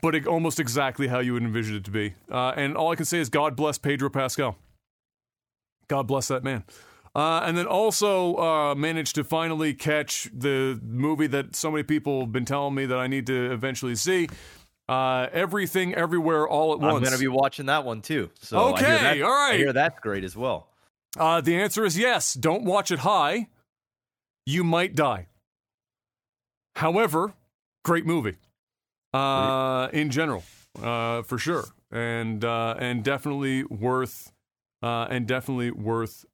but 0.00 0.14
it, 0.14 0.26
almost 0.26 0.58
exactly 0.58 1.06
how 1.06 1.18
you 1.20 1.34
would 1.34 1.42
envision 1.42 1.76
it 1.76 1.84
to 1.84 1.90
be. 1.90 2.14
Uh, 2.30 2.52
and 2.56 2.76
all 2.76 2.90
I 2.90 2.96
can 2.96 3.04
say 3.04 3.18
is 3.18 3.28
God 3.28 3.56
bless 3.56 3.76
Pedro 3.78 4.08
Pascal. 4.08 4.56
God 5.88 6.06
bless 6.06 6.28
that 6.28 6.42
man. 6.42 6.64
Uh, 7.16 7.42
and 7.44 7.56
then 7.56 7.66
also 7.66 8.36
uh, 8.36 8.74
managed 8.74 9.14
to 9.14 9.22
finally 9.22 9.72
catch 9.72 10.28
the 10.34 10.80
movie 10.82 11.28
that 11.28 11.54
so 11.54 11.70
many 11.70 11.84
people 11.84 12.20
have 12.20 12.32
been 12.32 12.44
telling 12.44 12.74
me 12.74 12.86
that 12.86 12.98
I 12.98 13.06
need 13.06 13.26
to 13.28 13.52
eventually 13.52 13.94
see. 13.94 14.28
Uh, 14.88 15.28
everything, 15.32 15.94
everywhere, 15.94 16.46
all 16.48 16.72
at 16.72 16.80
once. 16.80 16.96
I'm 16.96 17.02
gonna 17.04 17.18
be 17.18 17.28
watching 17.28 17.66
that 17.66 17.84
one 17.84 18.02
too. 18.02 18.30
So 18.40 18.58
Okay, 18.74 18.82
that- 18.82 19.22
all 19.22 19.30
right. 19.30 19.54
I 19.54 19.56
hear 19.58 19.72
that's 19.72 19.98
great 20.00 20.24
as 20.24 20.36
well. 20.36 20.68
Uh, 21.16 21.40
the 21.40 21.54
answer 21.56 21.84
is 21.84 21.96
yes. 21.96 22.34
Don't 22.34 22.64
watch 22.64 22.90
it 22.90 22.98
high. 22.98 23.46
You 24.44 24.64
might 24.64 24.94
die. 24.96 25.28
However, 26.76 27.34
great 27.84 28.04
movie. 28.04 28.36
Uh, 29.12 29.88
in 29.92 30.10
general, 30.10 30.42
uh, 30.82 31.22
for 31.22 31.38
sure, 31.38 31.64
and 31.92 32.44
uh, 32.44 32.74
and 32.78 33.04
definitely 33.04 33.62
worth, 33.64 34.32
uh, 34.82 35.06
and 35.08 35.28
definitely 35.28 35.70
worth 35.70 36.24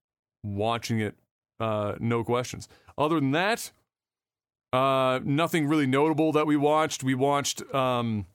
watching 0.42 1.00
it. 1.00 1.14
Uh, 1.58 1.94
no 2.00 2.24
questions. 2.24 2.68
Other 2.96 3.16
than 3.20 3.32
that, 3.32 3.70
uh, 4.72 5.20
nothing 5.24 5.66
really 5.66 5.86
notable 5.86 6.32
that 6.32 6.46
we 6.46 6.56
watched. 6.56 7.02
We 7.02 7.14
watched 7.14 7.62
um, 7.74 8.26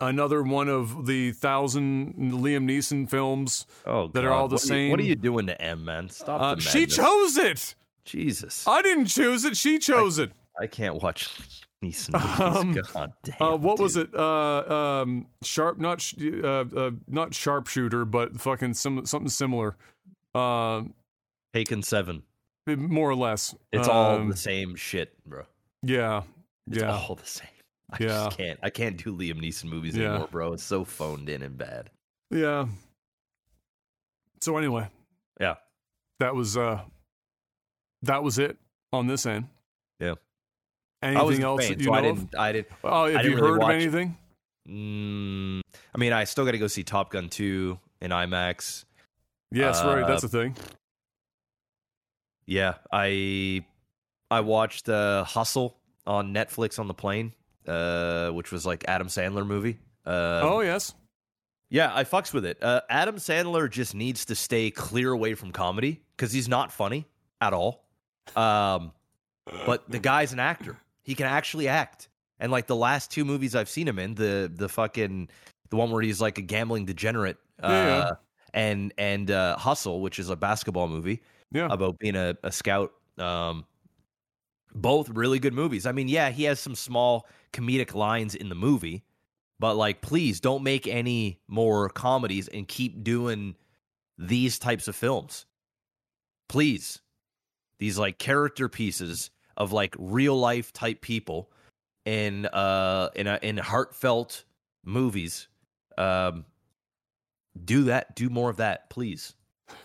another 0.00 0.42
one 0.42 0.68
of 0.68 1.06
the 1.06 1.32
thousand 1.32 2.14
Liam 2.14 2.64
Neeson 2.64 3.08
films 3.10 3.66
Oh, 3.84 4.08
That 4.08 4.24
are 4.24 4.32
all 4.32 4.48
the 4.48 4.54
what 4.56 4.70
Are 4.70 4.76
you, 4.78 4.90
what 4.90 5.00
are 5.00 5.04
you 5.04 5.16
doing 5.16 5.46
to 5.48 5.60
M, 5.60 5.84
man? 5.84 6.08
Stop 6.08 6.40
Uh, 6.40 6.60
she 6.60 6.86
chose 6.86 7.36
it. 7.36 7.74
Jesus, 8.04 8.66
I 8.68 8.82
didn't 8.82 9.06
choose 9.06 9.44
it. 9.44 9.56
She 9.56 9.78
chose 9.78 10.18
it. 10.18 10.30
I 10.60 10.66
can't 10.68 11.02
watch 11.02 11.28
Neeson 11.84 12.12
movies. 12.12 12.40
Um, 12.56 12.72
God 12.94 13.12
damn. 13.24 13.42
Uh, 13.42 13.56
what 13.56 13.78
was 13.80 13.96
it? 13.96 14.14
Uh, 14.14 15.02
um, 15.02 15.26
sharp, 15.42 15.78
not 15.78 16.00
sh- 16.00 16.14
uh, 16.42 16.64
uh, 16.74 16.90
not 17.08 17.34
sharpshooter, 17.34 18.04
but 18.04 18.40
fucking 18.40 18.74
some 18.74 19.04
something 19.04 19.28
similar. 19.28 19.76
Uh, 21.56 21.58
Taken 21.58 21.82
Seven. 21.82 22.22
more 22.66 23.08
or 23.08 23.14
less. 23.14 23.54
It's 23.72 23.88
all 23.88 24.16
Um, 24.16 24.28
the 24.28 24.36
same 24.36 24.74
shit, 24.74 25.16
bro. 25.24 25.44
Yeah, 25.82 26.22
It's 26.66 26.78
yeah, 26.78 26.90
all 26.92 27.14
the 27.14 27.24
same. 27.26 27.48
I 27.90 27.96
Yeah. 28.00 28.08
just 28.08 28.36
can't. 28.38 28.58
I 28.62 28.70
can't 28.70 28.96
do 29.02 29.16
Liam 29.16 29.40
Neeson 29.40 29.64
movies 29.66 29.96
Yeah. 29.96 30.10
anymore, 30.10 30.28
bro. 30.28 30.52
It's 30.52 30.64
so 30.64 30.84
phoned 30.84 31.28
in 31.28 31.42
and 31.42 31.56
bad. 31.56 31.90
yeah. 32.30 32.66
So 34.42 34.58
anyway, 34.58 34.88
Yeah. 35.40 35.54
that 36.20 36.34
was 36.34 36.56
uh, 36.56 36.82
that 38.02 38.22
was 38.22 38.38
it 38.38 38.58
on 38.92 39.06
this 39.06 39.24
end. 39.26 39.48
Yeah. 39.98 40.14
Anything 41.02 41.42
else 41.42 41.62
fan, 41.62 41.72
that 41.72 41.78
you 41.80 41.84
so 41.86 41.90
know 41.92 41.98
I 41.98 42.02
didn't. 42.02 42.34
I 42.36 42.52
didn't. 42.52 42.68
Oh, 42.84 43.10
have 43.12 43.24
you 43.24 43.34
really 43.36 43.48
heard 43.48 43.62
of 43.62 43.70
anything? 43.70 44.16
Mm, 44.68 45.60
I 45.94 45.98
mean, 45.98 46.12
I 46.12 46.24
still 46.24 46.44
got 46.44 46.50
to 46.52 46.58
go 46.58 46.66
see 46.66 46.82
Top 46.82 47.10
Gun 47.10 47.28
two 47.28 47.78
in 48.00 48.10
IMAX. 48.10 48.84
Yes, 49.52 49.82
right. 49.84 50.02
Uh, 50.02 50.06
That's 50.08 50.22
the 50.22 50.28
thing. 50.28 50.56
Yeah, 52.46 52.74
I 52.92 53.64
I 54.30 54.40
watched 54.40 54.88
uh, 54.88 55.24
Hustle 55.24 55.76
on 56.06 56.32
Netflix 56.32 56.78
on 56.78 56.86
the 56.86 56.94
plane, 56.94 57.32
uh, 57.66 58.30
which 58.30 58.52
was 58.52 58.64
like 58.64 58.84
Adam 58.86 59.08
Sandler 59.08 59.46
movie. 59.46 59.78
Uh, 60.06 60.40
oh 60.42 60.60
yes. 60.60 60.94
Yeah, 61.68 61.90
I 61.92 62.04
fucks 62.04 62.32
with 62.32 62.44
it. 62.44 62.62
Uh, 62.62 62.82
Adam 62.88 63.16
Sandler 63.16 63.68
just 63.68 63.94
needs 63.94 64.24
to 64.26 64.36
stay 64.36 64.70
clear 64.70 65.10
away 65.10 65.34
from 65.34 65.50
comedy 65.50 66.00
because 66.16 66.32
he's 66.32 66.48
not 66.48 66.70
funny 66.70 67.06
at 67.40 67.52
all. 67.52 67.84
Um, 68.36 68.92
but 69.66 69.90
the 69.90 69.98
guy's 69.98 70.32
an 70.32 70.38
actor; 70.38 70.76
he 71.02 71.16
can 71.16 71.26
actually 71.26 71.66
act. 71.66 72.08
And 72.38 72.52
like 72.52 72.68
the 72.68 72.76
last 72.76 73.10
two 73.10 73.24
movies 73.24 73.56
I've 73.56 73.68
seen 73.68 73.88
him 73.88 73.98
in, 73.98 74.14
the 74.14 74.50
the 74.54 74.68
fucking 74.68 75.28
the 75.70 75.76
one 75.76 75.90
where 75.90 76.02
he's 76.02 76.20
like 76.20 76.38
a 76.38 76.42
gambling 76.42 76.84
degenerate, 76.84 77.38
uh, 77.60 77.68
yeah. 77.68 78.10
and 78.54 78.92
and 78.96 79.30
uh, 79.32 79.56
Hustle, 79.56 80.00
which 80.00 80.20
is 80.20 80.30
a 80.30 80.36
basketball 80.36 80.86
movie 80.86 81.20
Yeah. 81.56 81.68
about 81.70 81.98
being 81.98 82.16
a, 82.16 82.36
a 82.42 82.52
scout. 82.52 82.92
Um, 83.18 83.64
both 84.74 85.08
really 85.08 85.38
good 85.38 85.54
movies. 85.54 85.86
I 85.86 85.92
mean, 85.92 86.08
yeah, 86.08 86.30
he 86.30 86.44
has 86.44 86.60
some 86.60 86.74
small 86.74 87.26
comedic 87.52 87.94
lines 87.94 88.34
in 88.34 88.48
the 88.50 88.54
movie, 88.54 89.04
but 89.58 89.74
like, 89.74 90.02
please 90.02 90.38
don't 90.38 90.62
make 90.62 90.86
any 90.86 91.40
more 91.48 91.88
comedies 91.88 92.48
and 92.48 92.68
keep 92.68 93.02
doing 93.02 93.54
these 94.18 94.58
types 94.58 94.86
of 94.86 94.94
films. 94.94 95.46
Please, 96.48 97.00
these 97.78 97.98
like 97.98 98.18
character 98.18 98.68
pieces 98.68 99.30
of 99.56 99.72
like 99.72 99.94
real 99.98 100.38
life 100.38 100.72
type 100.72 101.00
people 101.00 101.50
in 102.04 102.46
uh 102.46 103.08
in 103.16 103.26
a, 103.26 103.38
in 103.42 103.56
heartfelt 103.56 104.44
movies. 104.84 105.48
Um, 105.98 106.44
do 107.64 107.84
that. 107.84 108.14
Do 108.14 108.28
more 108.28 108.50
of 108.50 108.58
that, 108.58 108.90
please 108.90 109.34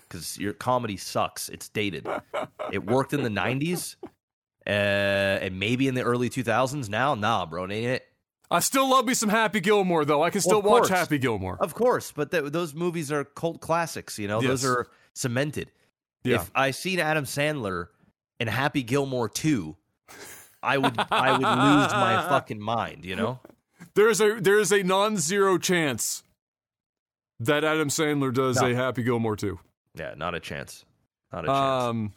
because 0.08 0.38
your 0.38 0.54
comedy 0.54 0.98
sucks. 0.98 1.50
It's 1.50 1.70
dated. 1.70 2.08
it 2.72 2.86
worked 2.86 3.14
in 3.14 3.24
the 3.24 3.30
'90s, 3.30 3.96
uh, 4.66 4.70
and 4.70 5.60
maybe 5.60 5.88
in 5.88 5.96
the 5.96 6.04
early 6.04 6.30
2000s. 6.30 6.90
Now, 6.90 7.16
nah, 7.16 7.46
bro, 7.46 7.64
ain't 7.64 7.72
it. 7.88 8.04
I 8.50 8.60
still 8.60 8.90
love 8.90 9.06
me 9.06 9.14
some 9.14 9.30
Happy 9.30 9.62
Gilmore 9.62 10.04
though. 10.04 10.22
I 10.24 10.30
can 10.30 10.42
still 10.42 10.60
of 10.60 10.66
watch. 10.66 10.90
Happy 10.90 11.18
Gilmore. 11.18 11.58
Of 11.60 11.74
course, 11.74 12.12
but 12.12 12.32
th- 12.32 12.52
those 12.52 12.74
movies 12.74 13.12
are 13.12 13.24
cult 13.24 13.62
classics. 13.62 14.20
You 14.20 14.28
know, 14.28 14.42
those 14.42 14.66
are 14.66 14.88
cemented. 15.14 15.72
Yeah. 16.24 16.36
If 16.36 16.52
I 16.54 16.72
seen 16.72 17.00
Adam 17.00 17.24
Sandler 17.24 17.88
in 18.40 18.48
Happy 18.48 18.84
Gilmore 18.84 19.30
2, 19.30 19.76
I 20.62 20.78
would 20.78 20.94
I 21.10 21.32
would 21.32 21.40
lose 21.40 21.92
my 21.94 22.26
fucking 22.30 22.60
mind. 22.60 23.06
You 23.06 23.16
know. 23.16 23.40
There's 23.96 24.20
a 24.22 24.40
there's 24.42 24.72
a 24.74 24.84
non-zero 24.84 25.58
chance 25.58 26.24
that 27.40 27.64
Adam 27.64 27.88
Sandler 27.90 28.34
does 28.34 28.62
No. 28.62 28.68
a 28.68 28.76
Happy 28.76 29.02
Gilmore 29.04 29.36
too. 29.38 29.60
Yeah, 29.96 30.14
not 30.16 30.36
a 30.36 30.40
chance. 30.40 30.86
Not 31.32 31.46
a 31.46 31.48
chance. 31.48 31.84
Um, 31.84 32.14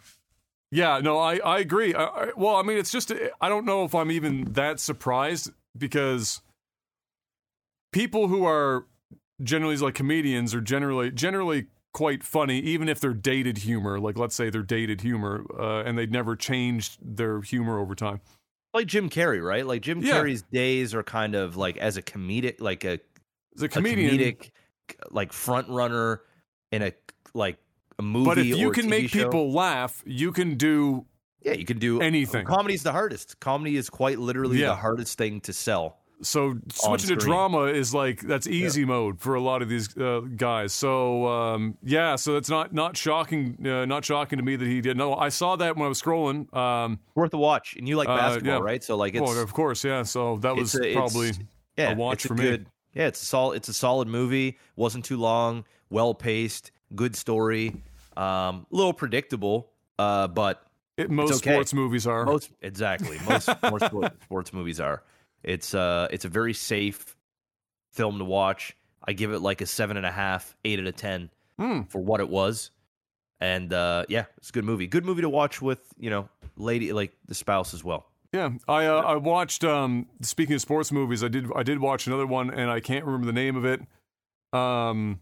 yeah, 0.70 1.00
no, 1.00 1.18
I 1.18 1.36
I 1.38 1.58
agree. 1.60 1.94
I, 1.94 2.04
I, 2.04 2.30
well, 2.36 2.56
I 2.56 2.62
mean, 2.62 2.78
it's 2.78 2.90
just 2.90 3.12
I 3.40 3.48
don't 3.48 3.64
know 3.64 3.84
if 3.84 3.94
I'm 3.94 4.10
even 4.10 4.52
that 4.52 4.80
surprised 4.80 5.50
because 5.76 6.40
people 7.92 8.28
who 8.28 8.44
are 8.46 8.86
generally 9.42 9.76
like 9.76 9.94
comedians 9.94 10.54
are 10.54 10.60
generally 10.60 11.10
generally 11.10 11.66
quite 11.92 12.24
funny, 12.24 12.58
even 12.60 12.88
if 12.88 12.98
they're 12.98 13.12
dated 13.14 13.58
humor. 13.58 14.00
Like, 14.00 14.18
let's 14.18 14.34
say 14.34 14.50
they're 14.50 14.62
dated 14.62 15.00
humor, 15.02 15.44
uh, 15.58 15.82
and 15.84 15.96
they'd 15.96 16.10
never 16.10 16.34
changed 16.34 16.98
their 17.00 17.40
humor 17.40 17.78
over 17.78 17.94
time. 17.94 18.20
like 18.72 18.86
Jim 18.88 19.08
Carrey, 19.08 19.44
right? 19.44 19.64
Like 19.64 19.82
Jim 19.82 20.00
Yeah. 20.02 20.14
Carrey's 20.14 20.42
days 20.42 20.94
are 20.94 21.04
kind 21.04 21.36
of 21.36 21.56
like 21.56 21.76
as 21.76 21.96
a 21.96 22.02
comedic, 22.02 22.60
like 22.60 22.84
a 22.84 22.98
As 23.54 23.62
a 23.62 23.66
a 23.66 23.68
comedic 23.68 24.50
like 25.12 25.32
front 25.32 25.68
runner 25.68 26.22
in 26.72 26.82
a 26.82 26.92
like 27.34 27.58
a 27.98 28.02
movie. 28.02 28.24
but 28.26 28.38
if 28.38 28.46
you 28.46 28.70
can 28.70 28.88
make 28.88 29.08
show. 29.10 29.24
people 29.24 29.52
laugh, 29.52 30.02
you 30.06 30.32
can 30.32 30.56
do 30.56 31.06
yeah, 31.42 31.52
you 31.52 31.64
can 31.66 31.78
do 31.78 32.00
anything. 32.00 32.46
Comedy's 32.46 32.82
the 32.82 32.92
hardest. 32.92 33.38
Comedy 33.40 33.76
is 33.76 33.90
quite 33.90 34.18
literally 34.18 34.60
Yeah. 34.60 34.68
the 34.68 34.76
hardest 34.76 35.18
thing 35.18 35.40
to 35.42 35.52
sell. 35.52 35.98
So 36.22 36.54
switching 36.72 37.08
to 37.10 37.16
drama 37.16 37.64
is 37.64 37.92
like 37.92 38.20
that's 38.20 38.46
easy 38.46 38.84
mode 38.86 39.20
for 39.20 39.34
a 39.34 39.40
lot 39.40 39.60
of 39.60 39.68
these 39.68 39.94
uh, 39.98 40.20
guys. 40.36 40.72
So 40.72 41.26
um, 41.26 41.76
yeah, 41.82 42.16
so 42.16 42.36
it's 42.36 42.48
not 42.48 42.72
not 42.72 42.96
shocking, 42.96 43.58
uh, 43.66 43.84
not 43.84 44.04
shocking 44.06 44.38
to 44.38 44.44
me 44.44 44.56
that 44.56 44.66
he 44.66 44.80
did. 44.80 44.96
No, 44.96 45.14
I 45.16 45.28
saw 45.28 45.56
that 45.56 45.76
when 45.76 45.84
I 45.84 45.88
was 45.88 46.00
scrolling. 46.00 46.54
Um, 46.56 46.98
Worth 47.14 47.34
a 47.34 47.36
watch, 47.36 47.74
and 47.76 47.86
you 47.86 47.96
like 47.96 48.08
Uh, 48.08 48.16
basketball, 48.16 48.54
yeah. 48.54 48.60
right? 48.60 48.82
So 48.82 48.96
like 48.96 49.14
it's 49.14 49.20
well, 49.22 49.38
of 49.38 49.52
course, 49.52 49.84
yeah. 49.84 50.02
So 50.04 50.36
that 50.38 50.54
was 50.56 50.74
a- 50.76 50.94
probably 50.94 51.32
yeah, 51.76 51.92
a 51.92 51.96
watch 51.96 52.24
a 52.24 52.28
for 52.28 52.34
me. 52.34 52.42
good, 52.44 52.66
Yeah, 52.94 53.08
it's 53.08 53.20
a 53.22 53.26
solid. 53.26 53.56
It's 53.56 53.68
a 53.68 53.74
solid 53.74 54.08
movie. 54.08 54.56
wasn't 54.76 55.04
too 55.04 55.18
long. 55.18 55.64
Well 55.90 56.14
paced. 56.14 56.70
Good 56.94 57.16
story. 57.16 57.82
Um, 58.16 58.66
a 58.70 58.76
little 58.76 58.92
predictable, 58.92 59.70
uh, 59.98 60.28
but 60.28 60.64
it, 60.96 61.10
most 61.10 61.36
okay. 61.36 61.52
sports 61.52 61.74
movies 61.74 62.06
are. 62.06 62.24
Most 62.24 62.50
exactly. 62.62 63.18
Most 63.26 63.48
more 63.70 63.80
sports 63.80 64.52
movies 64.52 64.80
are. 64.80 65.02
It's 65.42 65.74
uh 65.74 66.08
it's 66.10 66.24
a 66.24 66.28
very 66.28 66.54
safe 66.54 67.16
film 67.92 68.18
to 68.18 68.24
watch. 68.24 68.76
I 69.06 69.12
give 69.12 69.32
it 69.32 69.40
like 69.40 69.60
a 69.60 69.66
seven 69.66 69.96
and 69.96 70.06
a 70.06 70.12
half, 70.12 70.56
eight 70.64 70.78
out 70.78 70.86
of 70.86 70.96
ten 70.96 71.30
Hmm. 71.58 71.82
for 71.82 72.00
what 72.00 72.20
it 72.20 72.28
was. 72.28 72.70
And 73.40 73.72
uh 73.72 74.04
yeah, 74.08 74.26
it's 74.38 74.50
a 74.50 74.52
good 74.52 74.64
movie. 74.64 74.86
Good 74.86 75.04
movie 75.04 75.22
to 75.22 75.28
watch 75.28 75.60
with, 75.60 75.80
you 75.98 76.10
know, 76.10 76.28
lady 76.56 76.92
like 76.92 77.12
the 77.26 77.34
spouse 77.34 77.74
as 77.74 77.82
well. 77.82 78.06
Yeah, 78.32 78.50
I 78.66 78.86
uh, 78.86 79.00
I 79.00 79.16
watched. 79.16 79.62
Um, 79.62 80.06
speaking 80.20 80.56
of 80.56 80.60
sports 80.60 80.90
movies, 80.90 81.22
I 81.22 81.28
did 81.28 81.48
I 81.54 81.62
did 81.62 81.78
watch 81.78 82.08
another 82.08 82.26
one, 82.26 82.50
and 82.50 82.68
I 82.68 82.80
can't 82.80 83.04
remember 83.04 83.26
the 83.26 83.32
name 83.32 83.54
of 83.54 83.64
it. 83.64 83.80
Um, 84.52 85.20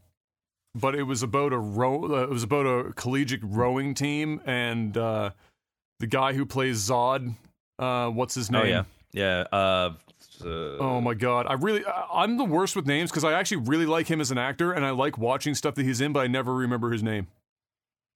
but 0.75 0.95
it 0.95 1.03
was 1.05 1.23
about 1.23 1.53
a 1.53 1.59
row. 1.59 2.05
Uh, 2.05 2.23
it 2.23 2.31
was 2.31 2.43
about 2.43 2.67
a 2.67 2.93
collegiate 2.95 3.41
rowing 3.43 3.95
team, 3.95 4.41
and 4.47 4.97
uh, 4.97 5.31
the 6.01 6.07
guy 6.07 6.33
who 6.33 6.47
plays 6.47 6.79
Zod. 6.89 7.35
Uh, 7.79 8.09
what's 8.11 8.35
his 8.35 8.51
name? 8.51 8.63
Oh 8.63 8.65
yeah. 8.67 8.85
Yeah. 9.13 9.45
Uh, 9.53 9.93
uh 10.45 10.47
Oh 10.79 11.01
my 11.01 11.15
god, 11.15 11.47
I 11.47 11.55
really 11.55 11.85
I- 11.85 12.07
I'm 12.23 12.37
the 12.39 12.45
worst 12.45 12.75
with 12.77 12.87
names 12.87 13.11
because 13.11 13.25
I 13.25 13.33
actually 13.35 13.59
really 13.59 13.87
like 13.87 14.07
him 14.09 14.21
as 14.21 14.31
an 14.31 14.39
actor, 14.39 14.73
and 14.73 14.85
I 14.85 14.91
like 14.91 15.19
watching 15.19 15.55
stuff 15.55 15.75
that 15.77 15.85
he's 15.85 16.01
in, 16.01 16.13
but 16.13 16.21
I 16.21 16.27
never 16.27 16.55
remember 16.55 16.91
his 16.91 17.03
name. 17.03 17.27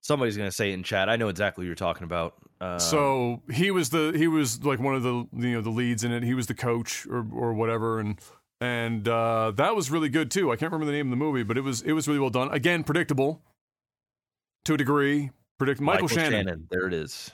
somebody's 0.03 0.37
gonna 0.37 0.53
say 0.53 0.71
it 0.71 0.75
in 0.75 0.83
chat. 0.83 1.09
I 1.09 1.17
know 1.17 1.29
exactly 1.29 1.63
what 1.65 1.67
you're 1.67 1.75
talking 1.75 2.05
about. 2.05 2.35
Uh, 2.61 2.79
so 2.79 3.43
he 3.53 3.71
was 3.71 3.91
the 3.91 4.13
he 4.17 4.29
was 4.29 4.65
like 4.65 4.79
one 4.79 4.95
of 4.95 5.03
the 5.03 5.27
you 5.33 5.53
know 5.55 5.61
the 5.61 5.71
leads 5.71 6.05
in 6.05 6.13
it. 6.13 6.23
He 6.23 6.33
was 6.33 6.47
the 6.47 6.55
coach 6.55 7.07
or 7.07 7.27
or 7.33 7.53
whatever, 7.55 7.99
and 7.99 8.19
and 8.61 9.07
uh, 9.07 9.53
that 9.57 9.77
was 9.77 9.91
really 9.91 10.09
good 10.09 10.31
too. 10.31 10.51
I 10.51 10.57
can't 10.57 10.73
remember 10.73 10.91
the 10.91 10.97
name 10.97 11.07
of 11.07 11.11
the 11.11 11.17
movie, 11.17 11.43
but 11.43 11.59
it 11.59 11.63
was 11.63 11.83
it 11.83 11.93
was 11.93 12.09
really 12.09 12.21
well 12.21 12.31
done. 12.31 12.51
Again, 12.53 12.85
predictable 12.85 13.43
to 14.65 14.75
a 14.75 14.77
degree. 14.77 15.31
Predict 15.59 15.81
Michael, 15.81 16.09
Shannon. 16.09 16.67
There 16.71 16.87
it 16.87 16.93
is. 16.93 17.31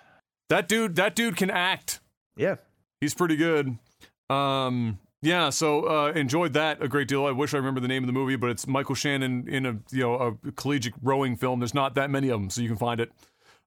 That 0.48 0.68
dude 0.68 0.96
that 0.96 1.14
dude 1.14 1.36
can 1.36 1.50
act. 1.50 2.00
Yeah. 2.36 2.56
He's 3.00 3.14
pretty 3.14 3.36
good. 3.36 3.78
Um, 4.30 4.98
yeah, 5.22 5.50
so 5.50 5.88
uh, 5.88 6.12
enjoyed 6.12 6.52
that 6.54 6.82
a 6.82 6.88
great 6.88 7.08
deal. 7.08 7.26
I 7.26 7.30
wish 7.30 7.54
I 7.54 7.56
remember 7.56 7.80
the 7.80 7.88
name 7.88 8.02
of 8.02 8.06
the 8.06 8.12
movie, 8.12 8.36
but 8.36 8.50
it's 8.50 8.66
Michael 8.66 8.94
Shannon 8.94 9.48
in 9.48 9.66
a 9.66 9.78
you 9.90 10.00
know 10.00 10.14
a 10.44 10.52
collegiate 10.52 10.94
rowing 11.02 11.36
film. 11.36 11.60
There's 11.60 11.74
not 11.74 11.94
that 11.94 12.10
many 12.10 12.28
of 12.28 12.40
them, 12.40 12.50
so 12.50 12.60
you 12.60 12.68
can 12.68 12.76
find 12.76 13.00
it 13.00 13.12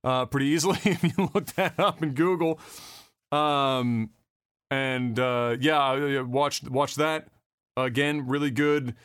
uh, 0.03 0.25
pretty 0.25 0.47
easily 0.47 0.79
if 0.83 1.03
you 1.03 1.29
look 1.33 1.47
that 1.55 1.79
up 1.79 2.03
in 2.03 2.13
Google. 2.13 2.59
Um, 3.31 4.09
and 4.69 5.17
uh, 5.17 5.55
yeah, 5.59 6.21
watched 6.21 6.69
watched 6.69 6.97
that 6.97 7.27
again. 7.77 8.27
Really 8.27 8.51
good. 8.51 8.95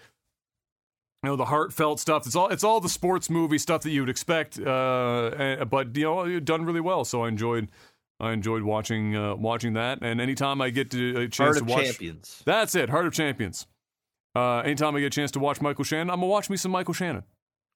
You 1.22 1.28
know 1.28 1.36
the 1.36 1.44
heartfelt 1.44 2.00
stuff. 2.00 2.26
It's 2.26 2.34
all 2.34 2.48
it's 2.48 2.64
all 2.64 2.80
the 2.80 2.88
sports 2.88 3.28
movie 3.28 3.58
stuff 3.58 3.82
that 3.82 3.90
you 3.90 4.00
would 4.00 4.08
expect. 4.08 4.58
Uh, 4.58 5.64
but 5.68 5.94
you 5.96 6.04
know 6.04 6.40
done 6.40 6.64
really 6.64 6.80
well. 6.80 7.04
So 7.04 7.24
I 7.24 7.28
enjoyed 7.28 7.68
I 8.18 8.32
enjoyed 8.32 8.62
watching 8.62 9.16
uh, 9.16 9.34
watching 9.36 9.74
that. 9.74 9.98
And 10.02 10.20
anytime 10.20 10.60
I 10.62 10.70
get 10.70 10.90
to 10.92 11.18
a 11.18 11.28
chance 11.28 11.36
Heart 11.38 11.56
to 11.58 11.62
of 11.64 11.68
watch, 11.68 11.84
Champions. 11.84 12.42
that's 12.46 12.74
it. 12.74 12.88
Heart 12.88 13.06
of 13.06 13.12
Champions. 13.12 13.66
Uh, 14.34 14.58
anytime 14.60 14.94
I 14.96 15.00
get 15.00 15.06
a 15.06 15.10
chance 15.10 15.30
to 15.32 15.40
watch 15.40 15.60
Michael 15.60 15.84
Shannon, 15.84 16.08
I'm 16.08 16.16
gonna 16.20 16.28
watch 16.28 16.48
me 16.48 16.56
some 16.56 16.70
Michael 16.72 16.94
Shannon. 16.94 17.24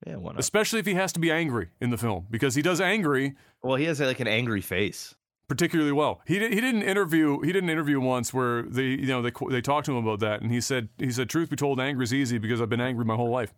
Yeah, 0.07 0.17
why 0.17 0.33
not? 0.33 0.41
especially 0.41 0.81
if 0.81 0.87
he 0.87 0.95
has 0.95 1.13
to 1.15 1.21
be 1.21 1.31
angry 1.31 1.69
in 1.81 1.91
the 1.91 1.97
film 1.97 2.27
because 2.31 2.55
he 2.55 2.63
does 2.63 2.81
angry 2.81 3.35
Well, 3.63 3.77
he 3.77 3.85
has 3.85 4.01
like 4.01 4.21
an 4.21 4.29
angry 4.29 4.61
face. 4.61 5.15
Particularly 5.49 5.93
well. 5.93 6.21
He 6.27 6.39
di- 6.39 6.49
he 6.49 6.61
didn't 6.61 6.83
interview 6.83 7.41
he 7.41 7.53
didn't 7.53 7.71
interview 7.71 8.01
once 8.01 8.33
where 8.33 8.63
they 8.63 8.85
you 8.85 9.07
know 9.07 9.23
they 9.23 9.33
they 9.51 9.61
talked 9.61 9.87
to 9.87 9.93
him 9.97 10.07
about 10.07 10.21
that 10.21 10.41
and 10.43 10.51
he 10.51 10.61
said 10.61 10.89
he 10.99 11.11
said 11.11 11.29
truth 11.29 11.51
be 11.51 11.57
told 11.57 11.81
angry 11.81 12.05
is 12.05 12.15
easy 12.15 12.39
because 12.39 12.61
I've 12.61 12.69
been 12.69 12.81
angry 12.81 13.05
my 13.05 13.17
whole 13.17 13.31
life. 13.31 13.53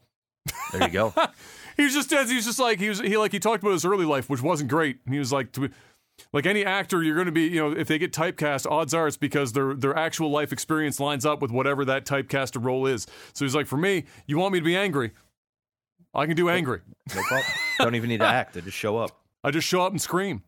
There 0.72 0.82
you 0.82 0.92
go. 0.92 1.14
He 1.76 1.84
was 1.84 1.92
just 1.92 2.10
he 2.10 2.34
was 2.34 2.46
just 2.46 2.58
like 2.58 2.80
he 2.80 2.88
was 2.88 3.00
he 3.00 3.18
like 3.18 3.32
he 3.32 3.38
talked 3.38 3.62
about 3.62 3.72
his 3.72 3.84
early 3.84 4.06
life 4.06 4.30
which 4.30 4.40
wasn't 4.40 4.70
great. 4.70 4.98
And 5.04 5.12
he 5.12 5.18
was 5.18 5.30
like 5.30 5.52
to, 5.52 5.68
like 6.32 6.46
any 6.46 6.64
actor 6.64 7.02
you're 7.02 7.14
going 7.14 7.26
to 7.26 7.32
be 7.32 7.42
you 7.42 7.60
know 7.60 7.70
if 7.78 7.86
they 7.86 7.98
get 7.98 8.14
typecast 8.14 8.64
odds 8.70 8.94
are 8.94 9.06
it's 9.06 9.18
because 9.18 9.52
their 9.52 9.74
their 9.74 9.94
actual 9.94 10.30
life 10.30 10.52
experience 10.52 10.98
lines 11.00 11.26
up 11.26 11.42
with 11.42 11.50
whatever 11.50 11.84
that 11.84 12.06
typecasted 12.06 12.64
role 12.64 12.86
is. 12.86 13.06
So 13.34 13.44
he's 13.44 13.54
like 13.54 13.66
for 13.66 13.76
me 13.76 14.04
you 14.26 14.38
want 14.38 14.54
me 14.54 14.58
to 14.58 14.64
be 14.64 14.74
angry 14.74 15.10
I 16.14 16.24
can 16.24 16.34
do 16.34 16.48
angry. 16.48 16.80
no 17.14 17.22
problem. 17.22 17.52
Don't 17.78 17.94
even 17.94 18.08
need 18.08 18.20
to 18.20 18.26
act. 18.40 18.56
I 18.56 18.60
just 18.60 18.76
show 18.76 18.96
up. 18.96 19.10
I 19.44 19.50
just 19.50 19.68
show 19.68 19.82
up 19.82 19.92
and 19.92 20.00
scream. 20.00 20.42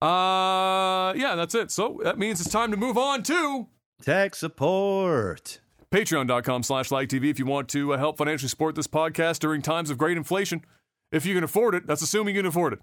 Uh, 0.00 1.12
yeah, 1.16 1.34
that's 1.34 1.54
it. 1.54 1.70
So 1.70 2.00
that 2.04 2.18
means 2.18 2.40
it's 2.40 2.50
time 2.50 2.70
to 2.70 2.76
move 2.76 2.96
on 2.96 3.22
to 3.24 3.66
Tech 4.00 4.34
support. 4.36 5.60
patreon.com 5.92 6.62
slash 6.62 6.90
like 6.90 7.08
TV 7.08 7.30
if 7.30 7.38
you 7.38 7.46
want 7.46 7.68
to 7.70 7.94
uh, 7.94 7.98
help 7.98 8.16
financially 8.16 8.48
support 8.48 8.76
this 8.76 8.86
podcast 8.86 9.40
during 9.40 9.60
times 9.60 9.90
of 9.90 9.98
great 9.98 10.16
inflation. 10.16 10.64
If 11.10 11.26
you 11.26 11.34
can 11.34 11.42
afford 11.42 11.74
it, 11.74 11.86
that's 11.86 12.02
assuming 12.02 12.36
you 12.36 12.42
can 12.42 12.48
afford 12.48 12.74
it. 12.74 12.80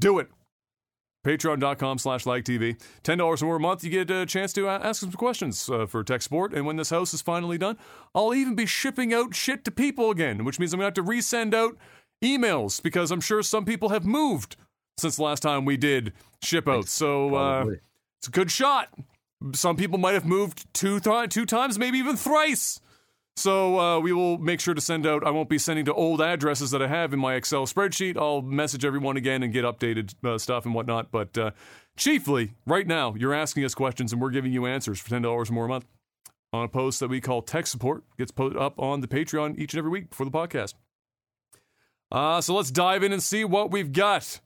Do 0.00 0.18
it. 0.18 0.28
Patreon.com 1.26 1.98
slash 1.98 2.24
like 2.24 2.44
TV. 2.44 2.80
$10 3.02 3.42
or 3.42 3.44
more 3.44 3.56
a 3.56 3.60
month, 3.60 3.82
you 3.82 3.90
get 3.90 4.10
a 4.10 4.24
chance 4.24 4.52
to 4.52 4.68
uh, 4.68 4.78
ask 4.80 5.00
some 5.00 5.10
questions 5.10 5.68
uh, 5.68 5.84
for 5.84 6.04
tech 6.04 6.22
support. 6.22 6.54
And 6.54 6.64
when 6.64 6.76
this 6.76 6.90
house 6.90 7.12
is 7.12 7.20
finally 7.20 7.58
done, 7.58 7.76
I'll 8.14 8.32
even 8.32 8.54
be 8.54 8.64
shipping 8.64 9.12
out 9.12 9.34
shit 9.34 9.64
to 9.64 9.72
people 9.72 10.10
again, 10.10 10.44
which 10.44 10.60
means 10.60 10.72
I'm 10.72 10.78
going 10.78 10.92
to 10.92 11.00
have 11.00 11.06
to 11.06 11.12
resend 11.12 11.52
out 11.52 11.76
emails 12.22 12.80
because 12.80 13.10
I'm 13.10 13.20
sure 13.20 13.42
some 13.42 13.64
people 13.64 13.88
have 13.88 14.06
moved 14.06 14.56
since 14.98 15.16
the 15.16 15.22
last 15.22 15.42
time 15.42 15.64
we 15.64 15.76
did 15.76 16.12
ship 16.42 16.68
out. 16.68 16.88
So 16.88 17.34
uh, 17.34 17.66
it's 18.18 18.28
a 18.28 18.30
good 18.30 18.50
shot. 18.50 18.88
Some 19.52 19.76
people 19.76 19.98
might 19.98 20.14
have 20.14 20.24
moved 20.24 20.72
two, 20.72 20.98
th- 21.00 21.28
two 21.30 21.44
times, 21.46 21.78
maybe 21.78 21.98
even 21.98 22.16
thrice. 22.16 22.80
So 23.36 23.78
uh, 23.78 24.00
we 24.00 24.14
will 24.14 24.38
make 24.38 24.60
sure 24.60 24.72
to 24.72 24.80
send 24.80 25.06
out. 25.06 25.26
I 25.26 25.30
won't 25.30 25.50
be 25.50 25.58
sending 25.58 25.84
to 25.84 25.92
old 25.94 26.22
addresses 26.22 26.70
that 26.70 26.80
I 26.80 26.88
have 26.88 27.12
in 27.12 27.18
my 27.18 27.34
Excel 27.34 27.66
spreadsheet. 27.66 28.16
I'll 28.16 28.40
message 28.40 28.82
everyone 28.82 29.18
again 29.18 29.42
and 29.42 29.52
get 29.52 29.64
updated 29.64 30.14
uh, 30.24 30.38
stuff 30.38 30.64
and 30.64 30.74
whatnot. 30.74 31.10
But 31.10 31.36
uh, 31.36 31.50
chiefly, 31.98 32.54
right 32.66 32.86
now, 32.86 33.14
you're 33.14 33.34
asking 33.34 33.66
us 33.66 33.74
questions 33.74 34.12
and 34.14 34.22
we're 34.22 34.30
giving 34.30 34.52
you 34.52 34.64
answers 34.64 34.98
for 34.98 35.10
ten 35.10 35.20
dollars 35.20 35.50
more 35.50 35.66
a 35.66 35.68
month 35.68 35.84
on 36.54 36.64
a 36.64 36.68
post 36.68 36.98
that 37.00 37.08
we 37.08 37.20
call 37.20 37.42
Tech 37.42 37.66
Support. 37.66 38.04
Gets 38.16 38.30
put 38.32 38.56
up 38.56 38.78
on 38.78 39.02
the 39.02 39.08
Patreon 39.08 39.58
each 39.58 39.74
and 39.74 39.78
every 39.80 39.90
week 39.90 40.08
before 40.08 40.24
the 40.24 40.32
podcast. 40.32 40.72
Uh, 42.10 42.40
so 42.40 42.54
let's 42.54 42.70
dive 42.70 43.02
in 43.02 43.12
and 43.12 43.22
see 43.22 43.44
what 43.44 43.70
we've 43.70 43.92
got. 43.92 44.40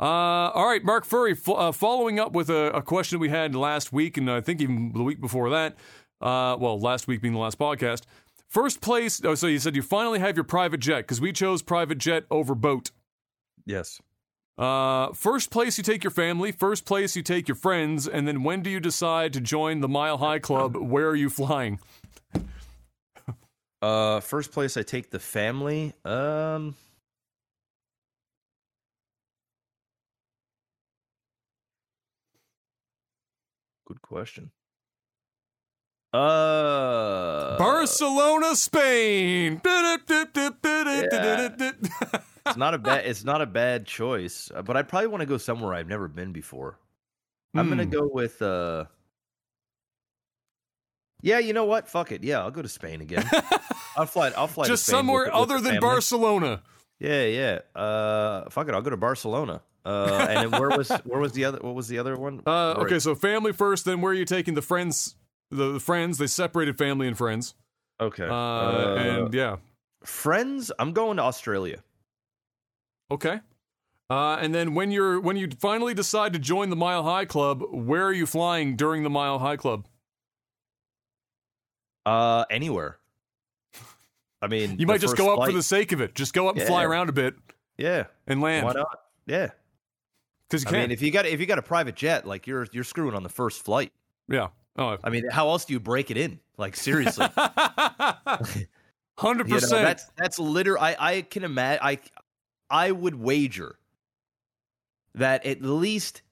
Uh, 0.00 0.50
all 0.54 0.66
right, 0.66 0.82
Mark 0.82 1.04
Furry, 1.04 1.34
fo- 1.34 1.54
uh, 1.54 1.72
following 1.72 2.18
up 2.18 2.32
with 2.32 2.48
a, 2.48 2.70
a 2.70 2.80
question 2.80 3.18
we 3.18 3.28
had 3.28 3.54
last 3.54 3.92
week, 3.92 4.16
and 4.16 4.30
I 4.30 4.40
think 4.40 4.62
even 4.62 4.92
the 4.94 5.02
week 5.02 5.20
before 5.20 5.50
that. 5.50 5.76
Uh, 6.22 6.56
well, 6.58 6.78
last 6.78 7.06
week 7.06 7.20
being 7.20 7.34
the 7.34 7.40
last 7.40 7.58
podcast. 7.58 8.02
First 8.48 8.80
place. 8.80 9.20
Oh, 9.24 9.34
so 9.34 9.46
you 9.46 9.58
said 9.58 9.76
you 9.76 9.82
finally 9.82 10.18
have 10.18 10.36
your 10.36 10.44
private 10.44 10.80
jet 10.80 11.02
because 11.02 11.20
we 11.20 11.32
chose 11.32 11.62
private 11.62 11.98
jet 11.98 12.24
over 12.30 12.54
boat. 12.54 12.90
Yes. 13.66 14.00
Uh, 14.56 15.12
first 15.12 15.50
place 15.50 15.78
you 15.78 15.84
take 15.84 16.02
your 16.02 16.10
family. 16.10 16.50
First 16.50 16.84
place 16.84 17.14
you 17.14 17.22
take 17.22 17.46
your 17.46 17.54
friends, 17.54 18.08
and 18.08 18.26
then 18.26 18.42
when 18.42 18.62
do 18.62 18.70
you 18.70 18.80
decide 18.80 19.32
to 19.34 19.40
join 19.40 19.80
the 19.80 19.88
Mile 19.88 20.18
High 20.18 20.38
Club? 20.38 20.76
Where 20.80 21.08
are 21.08 21.16
you 21.16 21.30
flying? 21.30 21.78
Uh, 23.82 24.20
first 24.20 24.52
place 24.52 24.76
I 24.76 24.82
take 24.82 25.10
the 25.10 25.18
family. 25.18 25.94
Um, 26.04 26.74
good 33.90 34.02
question. 34.02 34.52
Uh, 36.12 37.56
Barcelona, 37.58 38.54
Spain. 38.54 39.60
it's 39.64 41.06
not 42.56 42.74
a 42.74 42.78
bad. 42.82 43.06
It's 43.06 43.24
not 43.24 43.40
a 43.42 43.46
bad 43.46 43.86
choice, 43.86 44.50
uh, 44.54 44.62
but 44.62 44.76
I 44.76 44.82
probably 44.82 45.08
want 45.08 45.22
to 45.22 45.26
go 45.26 45.38
somewhere 45.38 45.74
I've 45.74 45.88
never 45.88 46.06
been 46.08 46.30
before. 46.32 46.78
I'm 47.54 47.68
gonna 47.68 47.84
Hmm. 47.84 47.90
go 47.90 48.08
with. 48.12 48.40
uh 48.42 48.84
Yeah, 51.22 51.38
you 51.40 51.52
know 51.52 51.64
what? 51.64 51.88
Fuck 51.88 52.12
it. 52.12 52.22
Yeah, 52.22 52.40
I'll 52.40 52.50
go 52.52 52.62
to 52.62 52.68
Spain 52.68 53.00
again. 53.00 53.24
I'll 53.96 54.06
fly. 54.06 54.28
I'll 54.36 54.46
fly. 54.46 54.64
to 54.66 54.70
Just 54.70 54.86
somewhere 54.86 55.24
with 55.24 55.32
other 55.34 55.56
the 55.56 55.62
than 55.62 55.72
family. 55.74 55.80
Barcelona. 55.80 56.62
Yeah, 57.00 57.24
yeah. 57.24 57.58
Uh, 57.80 58.48
fuck 58.50 58.68
it. 58.68 58.74
I'll 58.74 58.82
go 58.82 58.90
to 58.90 58.96
Barcelona. 58.96 59.62
Uh, 59.84 60.26
and 60.28 60.52
then 60.52 60.60
where 60.60 60.70
was 60.76 60.88
where 61.04 61.20
was 61.20 61.32
the 61.32 61.44
other? 61.46 61.58
What 61.60 61.74
was 61.74 61.88
the 61.88 61.98
other 61.98 62.16
one? 62.16 62.42
Uh, 62.46 62.72
okay, 62.78 62.98
so 62.98 63.14
family 63.14 63.52
first, 63.52 63.84
then 63.84 64.00
where 64.00 64.12
are 64.12 64.14
you 64.14 64.24
taking 64.24 64.54
the 64.54 64.62
friends? 64.62 65.16
The, 65.50 65.72
the 65.72 65.80
friends, 65.80 66.18
they 66.18 66.26
separated 66.26 66.76
family 66.78 67.08
and 67.08 67.16
friends. 67.18 67.54
Okay. 68.00 68.24
Uh, 68.26 68.32
Uh, 68.34 68.94
and 68.98 69.34
yeah, 69.34 69.56
friends. 70.04 70.70
I'm 70.78 70.92
going 70.92 71.16
to 71.16 71.22
Australia. 71.22 71.82
okay. 73.10 73.40
Uh, 74.10 74.36
and 74.40 74.52
then 74.52 74.74
when 74.74 74.90
you're 74.90 75.20
when 75.20 75.36
you 75.36 75.48
finally 75.60 75.94
decide 75.94 76.32
to 76.32 76.38
join 76.40 76.68
the 76.68 76.74
Mile 76.76 77.04
High 77.04 77.24
Club, 77.26 77.62
where 77.70 78.04
are 78.04 78.12
you 78.12 78.26
flying 78.26 78.74
during 78.76 79.02
the 79.04 79.10
Mile 79.10 79.38
High 79.38 79.56
Club? 79.56 79.86
Uh, 82.06 82.44
anywhere. 82.50 82.98
I 84.42 84.48
mean, 84.48 84.76
You 84.78 84.86
might 84.86 85.00
just 85.00 85.16
go 85.16 85.34
up 85.34 85.46
for 85.46 85.52
the 85.52 85.62
sake 85.62 85.92
of 85.92 86.00
it. 86.00 86.14
Just 86.14 86.32
go 86.34 86.48
up 86.48 86.56
and 86.56 86.66
fly 86.66 86.84
around 86.84 87.08
a 87.08 87.12
bit 87.12 87.34
Yeah. 87.78 88.04
and 88.26 88.40
land. 88.40 88.66
Why 88.66 88.72
not? 88.72 89.00
Yeah. 89.26 89.50
Because 90.50 90.66
I 90.66 90.70
can. 90.70 90.80
mean, 90.80 90.90
if 90.90 91.00
you 91.02 91.10
got 91.10 91.24
if 91.26 91.38
you 91.40 91.46
got 91.46 91.58
a 91.58 91.62
private 91.62 91.94
jet, 91.96 92.26
like 92.26 92.46
you're 92.46 92.66
you're 92.72 92.84
screwing 92.84 93.14
on 93.14 93.22
the 93.22 93.28
first 93.28 93.64
flight. 93.64 93.92
yeah. 94.28 94.48
Oh, 94.76 94.96
I 95.04 95.10
mean, 95.10 95.28
how 95.30 95.48
else 95.48 95.64
do 95.64 95.72
you 95.72 95.80
break 95.80 96.10
it 96.10 96.16
in? 96.16 96.38
Like 96.56 96.76
seriously. 96.76 97.26
hundred 97.34 98.68
You 99.48 99.54
know, 99.54 99.60
percent. 99.60 99.82
that's 99.82 100.10
that's 100.16 100.38
liter. 100.38 100.78
I 100.78 100.96
I 100.98 101.22
can 101.22 101.44
imagine. 101.44 101.80
I 101.82 101.98
I 102.70 102.90
would 102.92 103.14
wager 103.16 103.76
that 105.14 105.44
at 105.44 105.60
least 105.62 106.22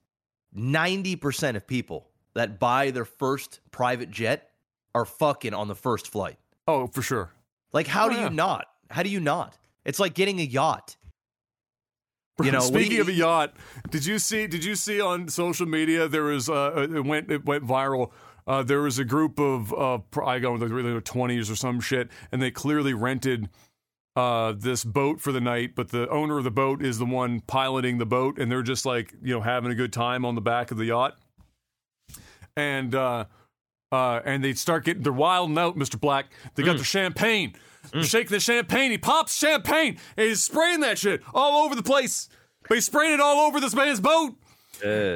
ninety 0.52 1.16
percent 1.16 1.56
of 1.56 1.66
people 1.66 2.08
that 2.34 2.58
buy 2.58 2.90
their 2.90 3.04
first 3.04 3.60
private 3.70 4.10
jet 4.10 4.50
are 4.94 5.04
fucking 5.04 5.52
on 5.54 5.68
the 5.68 5.74
first 5.74 6.08
flight. 6.10 6.38
Oh, 6.66 6.86
for 6.86 7.02
sure. 7.02 7.30
Like, 7.72 7.86
how 7.86 8.06
Oh, 8.06 8.10
do 8.10 8.16
yeah. 8.16 8.24
you 8.24 8.30
not? 8.30 8.66
How 8.90 9.02
do 9.02 9.10
you 9.10 9.20
not? 9.20 9.56
It's 9.84 9.98
like 9.98 10.14
getting 10.14 10.38
a 10.40 10.44
yacht. 10.44 10.96
You 12.42 12.52
know, 12.52 12.60
speaking 12.60 12.96
we- 12.96 13.00
of 13.00 13.08
a 13.08 13.12
yacht, 13.12 13.54
did 13.90 14.06
you 14.06 14.18
see? 14.18 14.46
Did 14.46 14.64
you 14.64 14.74
see 14.74 15.00
on 15.00 15.28
social 15.28 15.66
media 15.66 16.06
there 16.08 16.24
was 16.24 16.48
uh, 16.48 16.86
it 16.94 17.04
went 17.04 17.30
it 17.30 17.44
went 17.44 17.64
viral. 17.66 18.12
Uh, 18.46 18.62
there 18.62 18.80
was 18.80 18.98
a 18.98 19.04
group 19.04 19.38
of 19.38 19.72
uh, 19.74 19.98
I 20.24 20.38
go 20.38 20.54
in 20.54 20.60
the 20.60 21.00
twenties 21.00 21.50
or 21.50 21.56
some 21.56 21.80
shit, 21.80 22.08
and 22.30 22.40
they 22.40 22.50
clearly 22.50 22.94
rented 22.94 23.48
uh, 24.16 24.52
this 24.56 24.84
boat 24.84 25.20
for 25.20 25.32
the 25.32 25.40
night. 25.40 25.74
But 25.74 25.88
the 25.90 26.08
owner 26.08 26.38
of 26.38 26.44
the 26.44 26.50
boat 26.50 26.82
is 26.82 26.98
the 26.98 27.04
one 27.04 27.40
piloting 27.40 27.98
the 27.98 28.06
boat, 28.06 28.38
and 28.38 28.50
they're 28.50 28.62
just 28.62 28.86
like 28.86 29.12
you 29.22 29.34
know 29.34 29.40
having 29.40 29.70
a 29.70 29.74
good 29.74 29.92
time 29.92 30.24
on 30.24 30.34
the 30.34 30.40
back 30.40 30.70
of 30.70 30.76
the 30.78 30.86
yacht. 30.86 31.18
And 32.56 32.94
uh, 33.92 34.20
and 34.24 34.42
they 34.44 34.52
start 34.54 34.84
getting 34.84 35.02
they're 35.02 35.12
wilding 35.12 35.58
out, 35.58 35.76
Mister 35.76 35.96
Black. 35.98 36.26
They 36.54 36.62
got 36.62 36.76
their 36.76 36.84
champagne. 36.84 37.54
They're 37.92 38.02
shaking 38.02 38.32
the 38.32 38.40
champagne. 38.40 38.90
He 38.90 38.98
pops 38.98 39.34
champagne 39.36 39.98
and 40.16 40.26
he's 40.28 40.42
spraying 40.42 40.80
that 40.80 40.98
shit 40.98 41.22
all 41.32 41.64
over 41.64 41.74
the 41.74 41.82
place. 41.82 42.28
But 42.68 42.74
he's 42.76 42.84
spraying 42.84 43.14
it 43.14 43.20
all 43.20 43.46
over 43.46 43.60
this 43.60 43.74
man's 43.74 44.00
boat. 44.00 44.34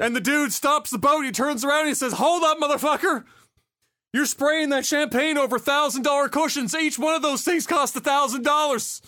And 0.02 0.16
the 0.16 0.20
dude 0.20 0.52
stops 0.54 0.90
the 0.90 0.98
boat. 0.98 1.22
He 1.24 1.32
turns 1.32 1.64
around 1.64 1.80
and 1.80 1.88
he 1.88 1.94
says, 1.94 2.14
Hold 2.14 2.42
up, 2.44 2.58
motherfucker. 2.58 3.24
You're 4.14 4.26
spraying 4.26 4.70
that 4.70 4.86
champagne 4.86 5.36
over 5.38 5.58
thousand 5.58 6.02
dollar 6.02 6.28
cushions. 6.28 6.74
Each 6.74 6.98
one 6.98 7.14
of 7.14 7.22
those 7.22 7.42
things 7.42 7.66
cost 7.66 7.94
a 7.96 8.00
thousand 8.00 8.42
dollars. 8.42 9.02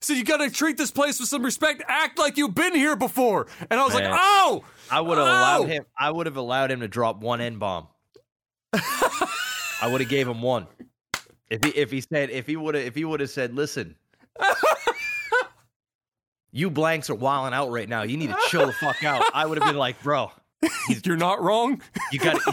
So 0.00 0.12
you 0.12 0.22
gotta 0.22 0.50
treat 0.50 0.76
this 0.76 0.90
place 0.90 1.18
with 1.18 1.28
some 1.28 1.42
respect. 1.42 1.82
Act 1.88 2.18
like 2.18 2.36
you've 2.36 2.54
been 2.54 2.74
here 2.74 2.94
before. 2.94 3.46
And 3.70 3.80
I 3.80 3.84
was 3.84 3.94
like, 3.94 4.04
oh, 4.06 4.62
I 4.90 5.00
would 5.00 5.18
have 5.18 5.26
Oh! 5.26 5.30
allowed 5.30 5.68
him. 5.68 5.84
I 5.98 6.10
would 6.10 6.26
have 6.26 6.36
allowed 6.36 6.70
him 6.70 6.80
to 6.80 6.88
drop 6.88 7.20
one 7.20 7.40
n 7.40 7.58
bomb. 7.58 7.88
I 9.82 9.88
would 9.90 10.00
have 10.00 10.10
gave 10.10 10.26
him 10.28 10.42
one. 10.42 10.66
If 11.50 11.62
he 11.64 11.70
if 11.70 11.90
he 11.90 12.00
said 12.00 12.30
if 12.30 12.46
he 12.46 12.56
would 12.56 12.74
have 12.74 12.84
if 12.84 12.94
he 12.94 13.04
would 13.04 13.20
have 13.20 13.30
said, 13.30 13.54
listen, 13.54 13.96
you 16.52 16.70
blanks 16.70 17.10
are 17.10 17.14
wilding 17.14 17.54
out 17.54 17.70
right 17.70 17.88
now. 17.88 18.02
You 18.02 18.16
need 18.16 18.30
to 18.30 18.36
chill 18.48 18.66
the 18.66 18.72
fuck 18.72 19.02
out. 19.04 19.22
I 19.34 19.46
would 19.46 19.58
have 19.58 19.66
been 19.68 19.76
like, 19.78 20.02
bro, 20.02 20.30
you're 21.04 21.16
not 21.16 21.42
wrong. 21.42 21.80
you 22.12 22.18
got. 22.18 22.40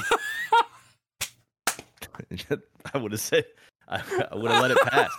I 2.93 2.97
would 2.97 3.11
have 3.11 3.21
said. 3.21 3.45
I, 3.87 4.01
I 4.31 4.35
would 4.35 4.51
have 4.51 4.61
let 4.61 4.71
it 4.71 4.77
pass. 4.81 5.09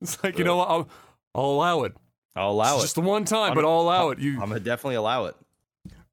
It's 0.00 0.22
like, 0.22 0.38
you 0.38 0.44
know 0.44 0.56
what? 0.56 0.68
I'll, 0.68 0.88
I'll 1.34 1.44
allow 1.46 1.82
it. 1.84 1.94
I'll 2.36 2.50
allow 2.50 2.74
It's 2.74 2.82
it. 2.82 2.86
just 2.86 2.94
the 2.96 3.00
one 3.00 3.24
time, 3.24 3.52
I'm- 3.52 3.54
but 3.54 3.64
I'll 3.64 3.80
allow 3.80 4.10
it. 4.10 4.18
You 4.18 4.34
I'm 4.34 4.48
gonna 4.48 4.60
definitely 4.60 4.96
allow 4.96 5.26
it. 5.26 5.36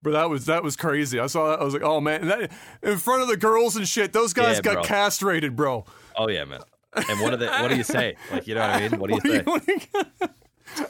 But 0.03 0.11
that 0.14 0.30
was 0.30 0.45
that 0.45 0.64
was 0.64 0.76
crazy. 0.76 1.19
I 1.19 1.28
saw 1.28 1.49
that. 1.52 1.60
I 1.61 1.64
was 1.64 1.73
like, 1.73 1.84
oh 1.84 2.02
man, 2.02 2.22
and 2.22 2.32
that, 2.32 2.52
in 2.82 2.98
front 2.98 3.22
of 3.22 3.28
the 3.28 3.38
girls 3.38 3.76
and 3.76 3.88
shit. 3.88 4.14
Those 4.14 4.34
guys 4.34 4.56
Yeah, 4.57 4.61
got 4.61 4.73
bro. 4.73 4.84
castrated, 4.84 5.56
bro. 5.56 5.86
Oh 6.18 6.28
yeah, 6.30 6.44
man. 6.45 6.61
And 6.94 7.19
what 7.22 7.30
do 7.30 7.38
they? 7.38 7.48
What 7.48 7.69
do 7.69 7.78
you 7.78 7.84
say? 7.84 8.15
Like, 8.32 8.48
you 8.48 8.56
know 8.56 8.61
what 8.61 8.69
I 8.72 8.88
mean? 8.90 8.99
What 8.99 9.10
do 9.10 9.14
you 9.30 9.44
What 9.44 9.64
say? 9.65 9.73
you- 9.73 9.84
what 9.84 9.91
do 10.23 10.28
you- 10.28 10.30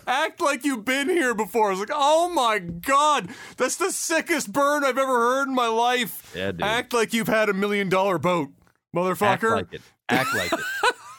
Act 0.06 0.40
like 0.42 0.64
you've 0.64 0.86
been 0.86 1.10
here 1.10 1.34
before. 1.34 1.68
I 1.68 1.72
was 1.72 1.80
like, 1.80 1.90
oh 1.92 2.30
my 2.30 2.60
god, 2.60 3.30
that's 3.58 3.78
the 3.78 3.92
sickest 3.92 4.52
burn 4.54 4.84
I've 4.84 4.98
ever 4.98 5.08
heard 5.12 5.48
in 5.48 5.56
my 5.56 5.68
life. 5.68 6.32
Yeah, 6.36 6.52
dude. 6.52 6.62
Act 6.62 6.94
like 6.94 7.14
you've 7.14 7.28
had 7.28 7.50
a 7.50 7.54
million 7.54 7.90
dollar 7.90 8.18
boat, 8.20 8.50
motherfucker. 8.96 9.24
Act 9.32 9.44
like 9.44 9.74
it. 9.74 9.82
Act 10.08 10.36
like 10.36 10.54
it. 10.54 10.60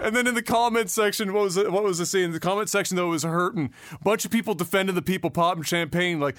And 0.00 0.14
then 0.14 0.26
in 0.26 0.34
the 0.34 0.42
comment 0.42 0.90
section, 0.90 1.32
what 1.32 1.44
was 1.44 1.56
it? 1.56 1.72
What 1.72 1.84
was 1.84 1.98
the 1.98 2.06
scene? 2.06 2.32
The 2.32 2.40
comment 2.40 2.68
section 2.68 2.96
though 2.96 3.08
was 3.08 3.22
hurting. 3.22 3.72
A 3.92 3.98
bunch 4.04 4.24
of 4.24 4.30
people 4.30 4.54
defending 4.54 4.94
the 4.94 5.02
people 5.02 5.30
popping 5.30 5.64
champagne, 5.64 6.20
like 6.20 6.36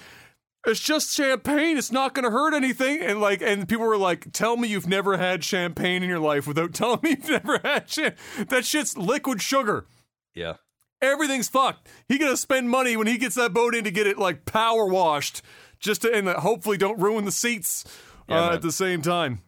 it's 0.66 0.80
just 0.80 1.14
champagne. 1.14 1.78
It's 1.78 1.92
not 1.92 2.12
going 2.12 2.24
to 2.24 2.30
hurt 2.30 2.52
anything. 2.52 3.00
And 3.00 3.20
like, 3.20 3.40
and 3.40 3.68
people 3.68 3.86
were 3.86 3.96
like, 3.96 4.32
"Tell 4.32 4.56
me 4.56 4.68
you've 4.68 4.88
never 4.88 5.16
had 5.16 5.44
champagne 5.44 6.02
in 6.02 6.08
your 6.08 6.18
life 6.18 6.46
without 6.46 6.72
telling 6.74 7.00
me 7.02 7.10
you've 7.10 7.28
never 7.28 7.58
had 7.62 7.88
shit. 7.88 8.16
That 8.48 8.64
shit's 8.64 8.96
liquid 8.96 9.40
sugar. 9.40 9.86
Yeah. 10.34 10.54
Everything's 11.00 11.48
fucked. 11.48 11.88
He 12.08 12.18
gonna 12.18 12.36
spend 12.36 12.70
money 12.70 12.96
when 12.96 13.06
he 13.06 13.18
gets 13.18 13.34
that 13.36 13.52
boat 13.52 13.74
in 13.74 13.84
to 13.84 13.90
get 13.90 14.06
it 14.06 14.18
like 14.18 14.44
power 14.44 14.86
washed, 14.86 15.42
just 15.78 16.02
to 16.02 16.12
and 16.12 16.28
uh, 16.28 16.40
hopefully 16.40 16.78
don't 16.78 16.98
ruin 16.98 17.24
the 17.26 17.32
seats 17.32 17.84
Yeah, 18.28 18.46
uh, 18.46 18.54
at 18.54 18.62
the 18.62 18.72
same 18.72 19.02
time. 19.02 19.42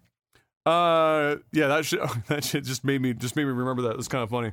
Uh, 0.69 1.36
yeah, 1.51 1.69
that 1.69 1.86
shit. 1.86 2.01
That 2.27 2.45
shit 2.45 2.65
just 2.65 2.85
made 2.85 3.01
me 3.01 3.15
just 3.15 3.36
made 3.36 3.45
me 3.45 3.53
remember 3.53 3.82
that. 3.82 3.97
It's 3.97 4.09
kind 4.09 4.23
of 4.23 4.28
funny. 4.28 4.53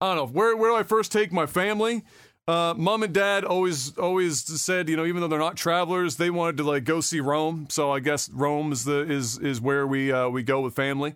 I 0.00 0.14
don't 0.14 0.16
know 0.16 0.26
where 0.26 0.56
where 0.56 0.70
do 0.70 0.76
I 0.76 0.82
first 0.82 1.12
take 1.12 1.30
my 1.30 1.44
family. 1.44 2.04
Uh, 2.46 2.72
mom 2.74 3.02
and 3.02 3.12
dad 3.12 3.44
always 3.44 3.98
always 3.98 4.42
said, 4.44 4.88
you 4.88 4.96
know, 4.96 5.04
even 5.04 5.20
though 5.20 5.28
they're 5.28 5.38
not 5.38 5.56
travelers, 5.56 6.16
they 6.16 6.30
wanted 6.30 6.56
to 6.56 6.62
like 6.62 6.84
go 6.84 7.02
see 7.02 7.20
Rome. 7.20 7.66
So 7.68 7.92
I 7.92 8.00
guess 8.00 8.30
Rome 8.30 8.72
is 8.72 8.84
the 8.84 9.00
is 9.00 9.38
is 9.38 9.60
where 9.60 9.86
we 9.86 10.10
uh, 10.10 10.30
we 10.30 10.42
go 10.42 10.62
with 10.62 10.74
family. 10.74 11.14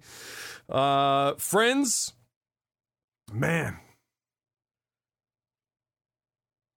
Uh, 0.68 1.32
friends, 1.36 2.12
man. 3.32 3.78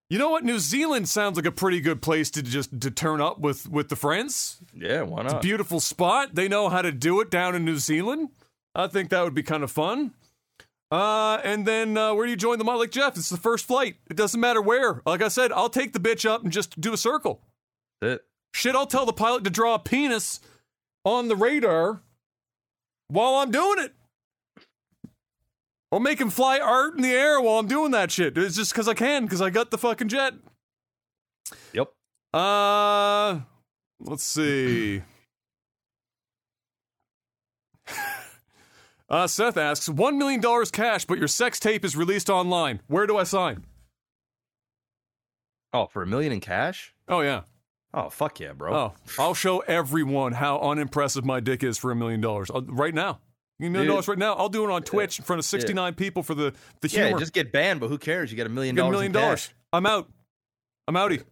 You 0.09 0.19
know 0.19 0.29
what? 0.29 0.43
New 0.43 0.59
Zealand 0.59 1.09
sounds 1.09 1.35
like 1.35 1.47
a 1.47 1.51
pretty 1.51 1.81
good 1.81 2.01
place 2.01 2.29
to 2.31 2.43
just 2.43 2.79
to 2.81 2.91
turn 2.91 3.21
up 3.21 3.39
with 3.39 3.67
with 3.67 3.89
the 3.89 3.95
friends. 3.95 4.57
Yeah. 4.73 5.01
Why 5.01 5.21
It's 5.23 5.31
a 5.31 5.35
not? 5.35 5.41
beautiful 5.41 5.79
spot. 5.79 6.35
They 6.35 6.47
know 6.47 6.69
how 6.69 6.81
to 6.83 6.91
do 6.91 7.21
it 7.21 7.31
down 7.31 7.55
in 7.55 7.65
New 7.65 7.77
Zealand. 7.77 8.29
I 8.75 8.87
think 8.87 9.09
that 9.09 9.23
would 9.23 9.33
be 9.33 9.41
kind 9.43 9.63
of 9.63 9.71
fun. 9.71 10.13
Uh, 10.91 11.39
and 11.43 11.65
then 11.65 11.97
uh, 11.97 12.13
where 12.13 12.25
do 12.27 12.29
you 12.31 12.37
join 12.37 12.59
the? 12.59 12.63
Like 12.65 12.91
Jeff, 12.91 13.17
it's 13.17 13.29
the 13.29 13.37
first 13.37 13.65
flight. 13.65 13.95
It 14.09 14.15
doesn't 14.15 14.39
matter 14.39 14.61
where. 14.61 15.01
Like 15.05 15.23
I 15.23 15.27
said, 15.29 15.51
I'll 15.51 15.69
take 15.69 15.93
the 15.93 15.99
bitch 15.99 16.29
up 16.29 16.43
and 16.43 16.51
just 16.51 16.79
do 16.79 16.93
a 16.93 16.97
circle. 16.97 17.41
That's 18.01 18.15
it. 18.21 18.25
Shit, 18.53 18.75
I'll 18.75 18.85
tell 18.85 19.05
the 19.05 19.11
pilot 19.13 19.43
to 19.45 19.49
draw 19.49 19.73
a 19.75 19.79
penis 19.79 20.39
on 21.03 21.27
the 21.29 21.35
radar 21.35 22.01
while 23.07 23.35
I'm 23.35 23.49
doing 23.51 23.79
it. 23.79 23.93
I'll 25.95 26.01
make 26.01 26.19
him 26.19 26.29
fly 26.29 26.59
art 26.59 26.97
in 26.97 27.03
the 27.03 27.13
air 27.13 27.39
while 27.39 27.57
I'm 27.57 27.69
doing 27.69 27.91
that 27.91 28.11
shit. 28.11 28.37
It's 28.37 28.57
just 28.57 28.73
because 28.73 28.89
I 28.89 28.93
can, 28.93 29.23
because 29.23 29.39
I 29.41 29.49
got 29.49 29.71
the 29.71 29.77
fucking 29.77 30.09
jet. 30.09 30.33
Yep. 31.71 31.89
Uh, 32.33 33.39
let's 34.01 34.25
see. 34.25 35.01
Uh, 39.07 39.27
Seth 39.27 39.55
asks, 39.55 39.87
$1 39.87 40.17
million 40.17 40.41
cash, 40.71 41.05
but 41.05 41.19
your 41.19 41.27
sex 41.27 41.59
tape 41.59 41.85
is 41.85 41.95
released 41.95 42.27
online. 42.27 42.81
Where 42.87 43.05
do 43.05 43.17
I 43.17 43.23
sign? 43.23 43.63
Oh, 45.71 45.85
for 45.85 46.01
a 46.01 46.07
million 46.07 46.31
in 46.31 46.39
cash? 46.39 46.95
Oh, 47.07 47.21
yeah. 47.21 47.41
Oh, 47.93 48.09
fuck 48.09 48.39
yeah, 48.39 48.53
bro. 48.53 48.75
Oh, 48.75 48.93
I'll 49.19 49.35
show 49.35 49.59
everyone 49.59 50.31
how 50.31 50.57
unimpressive 50.57 51.23
my 51.23 51.39
dick 51.39 51.63
is 51.63 51.77
for 51.77 51.91
a 51.91 51.95
million 51.95 52.19
dollars 52.19 52.49
right 52.51 52.95
now. 52.95 53.19
A 53.59 53.63
million 53.63 53.83
Dude. 53.83 53.87
dollars 53.89 54.07
right 54.09 54.17
now. 54.17 54.33
I'll 54.33 54.49
do 54.49 54.65
it 54.65 54.71
on 54.71 54.83
Twitch 54.83 55.17
in 55.19 55.23
front 55.25 55.39
of 55.39 55.45
69 55.45 55.93
people 55.95 56.23
for 56.23 56.35
the, 56.35 56.53
the 56.81 56.87
humor. 56.89 57.09
yeah, 57.11 57.17
just 57.17 57.31
get 57.33 57.51
banned, 57.53 57.79
but 57.79 57.87
who 57.87 57.97
cares? 57.97 58.29
You 58.31 58.37
got 58.37 58.47
a 58.47 58.49
million 58.49 58.75
Get 58.75 58.81
a 58.81 58.83
dollars. 58.83 58.93
million 58.95 59.11
dollars. 59.13 59.49
I'm 59.71 59.85
out. 59.85 60.09
I'm 60.87 60.95
outie. 60.95 61.23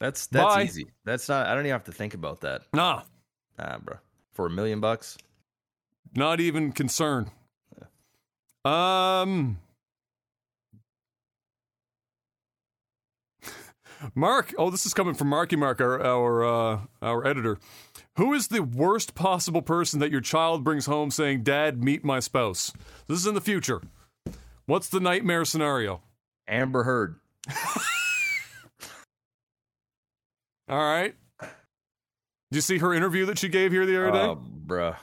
That's 0.00 0.28
that's 0.28 0.54
Bye. 0.54 0.62
easy. 0.62 0.86
That's 1.04 1.28
not. 1.28 1.46
I 1.46 1.54
don't 1.54 1.64
even 1.64 1.72
have 1.72 1.84
to 1.84 1.92
think 1.92 2.14
about 2.14 2.42
that. 2.42 2.62
Nah, 2.72 3.02
Nah, 3.58 3.78
bro. 3.78 3.96
For 4.34 4.46
a 4.46 4.50
million 4.50 4.78
bucks. 4.80 5.18
not 6.14 6.38
even 6.38 6.70
concerned. 6.70 7.30
Um, 8.64 9.58
Mark. 14.14 14.54
Oh, 14.58 14.70
this 14.70 14.86
is 14.86 14.94
coming 14.94 15.14
from 15.14 15.28
Marky 15.28 15.56
Mark, 15.56 15.80
our 15.80 16.00
our 16.04 16.44
uh, 16.44 16.80
our 17.02 17.26
editor. 17.26 17.58
Who 18.18 18.34
is 18.34 18.48
the 18.48 18.64
worst 18.64 19.14
possible 19.14 19.62
person 19.62 20.00
that 20.00 20.10
your 20.10 20.20
child 20.20 20.64
brings 20.64 20.86
home 20.86 21.12
saying, 21.12 21.44
"Dad, 21.44 21.84
meet 21.84 22.04
my 22.04 22.18
spouse"? 22.18 22.72
This 23.06 23.18
is 23.18 23.28
in 23.28 23.34
the 23.34 23.40
future. 23.40 23.80
What's 24.66 24.88
the 24.88 24.98
nightmare 24.98 25.44
scenario? 25.44 26.02
Amber 26.48 26.82
Heard. 26.82 27.20
All 30.68 30.78
right. 30.78 31.14
Did 31.40 31.50
you 32.50 32.60
see 32.60 32.78
her 32.78 32.92
interview 32.92 33.24
that 33.26 33.38
she 33.38 33.48
gave 33.48 33.70
here 33.70 33.86
the 33.86 33.96
other 34.02 34.10
day? 34.10 34.18
Oh, 34.18 34.42
bruh. 34.66 34.96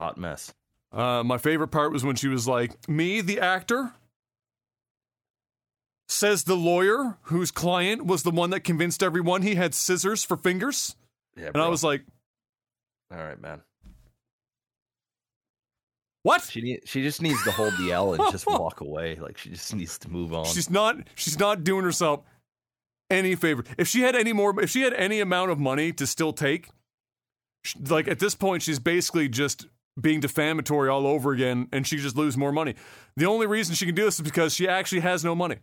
Hot 0.00 0.18
mess. 0.18 0.52
Uh, 0.90 1.22
my 1.22 1.38
favorite 1.38 1.68
part 1.68 1.92
was 1.92 2.02
when 2.02 2.16
she 2.16 2.26
was 2.26 2.48
like, 2.48 2.88
"Me, 2.88 3.20
the 3.20 3.38
actor." 3.38 3.92
Says 6.08 6.42
the 6.42 6.56
lawyer 6.56 7.18
whose 7.22 7.52
client 7.52 8.04
was 8.04 8.24
the 8.24 8.32
one 8.32 8.50
that 8.50 8.64
convinced 8.64 9.00
everyone 9.00 9.42
he 9.42 9.54
had 9.54 9.76
scissors 9.76 10.24
for 10.24 10.36
fingers. 10.36 10.96
Yeah, 11.40 11.46
And 11.46 11.54
bro. 11.54 11.64
I 11.64 11.68
was 11.68 11.82
like, 11.82 12.04
all 13.10 13.18
right, 13.18 13.40
man. 13.40 13.62
"What?" 16.22 16.42
She 16.42 16.60
need, 16.60 16.80
she 16.84 17.02
just 17.02 17.22
needs 17.22 17.42
to 17.44 17.50
hold 17.50 17.72
the 17.78 17.92
L 17.92 18.14
and 18.14 18.30
just 18.30 18.46
walk 18.46 18.80
away. 18.80 19.16
Like 19.16 19.38
she 19.38 19.50
just 19.50 19.74
needs 19.74 19.98
to 20.00 20.10
move 20.10 20.32
on. 20.34 20.44
She's 20.44 20.70
not 20.70 20.96
she's 21.14 21.38
not 21.38 21.64
doing 21.64 21.84
herself 21.84 22.22
any 23.10 23.34
favor. 23.34 23.64
If 23.78 23.88
she 23.88 24.02
had 24.02 24.14
any 24.14 24.32
more 24.32 24.60
if 24.62 24.70
she 24.70 24.82
had 24.82 24.92
any 24.94 25.20
amount 25.20 25.50
of 25.50 25.58
money 25.58 25.92
to 25.94 26.06
still 26.06 26.32
take, 26.32 26.68
sh- 27.64 27.76
like 27.88 28.06
at 28.06 28.18
this 28.18 28.34
point 28.34 28.62
she's 28.62 28.78
basically 28.78 29.28
just 29.28 29.66
being 30.00 30.20
defamatory 30.20 30.88
all 30.88 31.06
over 31.06 31.32
again 31.32 31.68
and 31.72 31.86
she 31.86 31.96
just 31.96 32.16
lose 32.16 32.36
more 32.36 32.52
money. 32.52 32.74
The 33.16 33.26
only 33.26 33.46
reason 33.46 33.74
she 33.74 33.86
can 33.86 33.94
do 33.94 34.04
this 34.04 34.14
is 34.16 34.20
because 34.22 34.54
she 34.54 34.68
actually 34.68 35.00
has 35.00 35.24
no 35.24 35.34
money. 35.34 35.56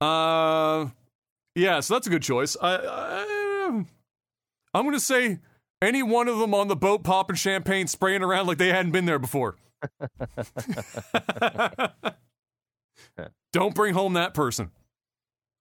Uh 0.00 0.86
yeah, 1.56 1.80
so 1.80 1.94
that's 1.94 2.06
a 2.06 2.10
good 2.10 2.22
choice. 2.22 2.56
I, 2.60 2.76
I 2.76 3.84
I'm 4.74 4.82
going 4.82 4.94
to 4.94 5.00
say 5.00 5.38
any 5.80 6.02
one 6.02 6.28
of 6.28 6.38
them 6.38 6.52
on 6.52 6.68
the 6.68 6.76
boat 6.76 7.04
popping 7.04 7.36
champagne 7.36 7.86
spraying 7.86 8.22
around 8.22 8.46
like 8.46 8.58
they 8.58 8.68
hadn't 8.68 8.92
been 8.92 9.04
there 9.06 9.18
before. 9.18 9.56
Don't 13.52 13.74
bring 13.74 13.94
home 13.94 14.14
that 14.14 14.34
person, 14.34 14.70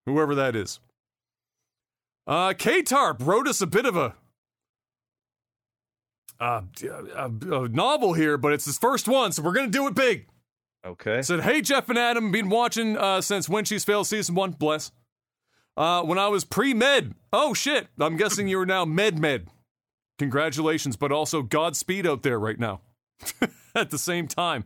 whoever 0.05 0.33
that 0.35 0.55
is. 0.55 0.79
Uh, 2.25 2.53
K 2.57 2.81
Tarp 2.81 3.17
wrote 3.21 3.47
us 3.47 3.61
a 3.61 3.67
bit 3.67 3.85
of 3.85 3.95
a, 3.97 4.15
uh, 6.39 6.61
a, 7.15 7.25
a 7.51 7.67
novel 7.69 8.13
here, 8.13 8.37
but 8.37 8.53
it's 8.53 8.65
his 8.65 8.77
first 8.77 9.07
one, 9.07 9.31
so 9.31 9.41
we're 9.43 9.51
gonna 9.53 9.67
do 9.67 9.87
it 9.87 9.93
big. 9.93 10.27
okay. 10.85 11.21
Said, 11.21 11.41
"Hey 11.41 11.61
Jeff 11.61 11.89
and 11.89 11.99
Adam, 11.99 12.31
been 12.31 12.49
watching 12.49 12.97
uh, 12.97 13.21
since 13.21 13.47
When 13.49 13.65
She's 13.65 13.83
Failed 13.83 14.07
season 14.07 14.35
one. 14.35 14.51
Bless. 14.51 14.91
Uh, 15.75 16.03
when 16.03 16.19
I 16.19 16.27
was 16.27 16.43
pre 16.43 16.73
med. 16.73 17.15
Oh 17.31 17.53
shit! 17.53 17.87
I'm 17.99 18.17
guessing 18.17 18.47
you 18.47 18.59
are 18.59 18.65
now 18.65 18.85
med 18.85 19.19
med. 19.19 19.47
Congratulations, 20.19 20.95
but 20.95 21.11
also 21.11 21.41
Godspeed 21.41 22.05
out 22.05 22.21
there 22.23 22.39
right 22.39 22.59
now. 22.59 22.81
at 23.75 23.89
the 23.89 23.97
same 23.97 24.27
time. 24.27 24.65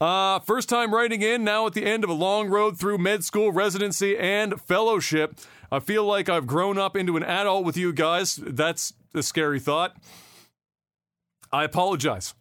Uh, 0.00 0.40
first 0.40 0.68
time 0.68 0.92
writing 0.92 1.22
in, 1.22 1.44
now 1.44 1.66
at 1.66 1.74
the 1.74 1.84
end 1.84 2.02
of 2.02 2.10
a 2.10 2.14
long 2.14 2.48
road 2.48 2.78
through 2.78 2.98
med 2.98 3.24
school, 3.24 3.52
residency, 3.52 4.18
and 4.18 4.60
fellowship. 4.60 5.38
I 5.70 5.78
feel 5.78 6.04
like 6.04 6.28
I've 6.28 6.46
grown 6.46 6.76
up 6.76 6.96
into 6.96 7.16
an 7.16 7.22
adult 7.22 7.64
with 7.64 7.76
you 7.76 7.92
guys. 7.92 8.36
That's 8.36 8.92
a 9.14 9.22
scary 9.22 9.60
thought. 9.60 9.96
I 11.52 11.64
apologize. 11.64 12.34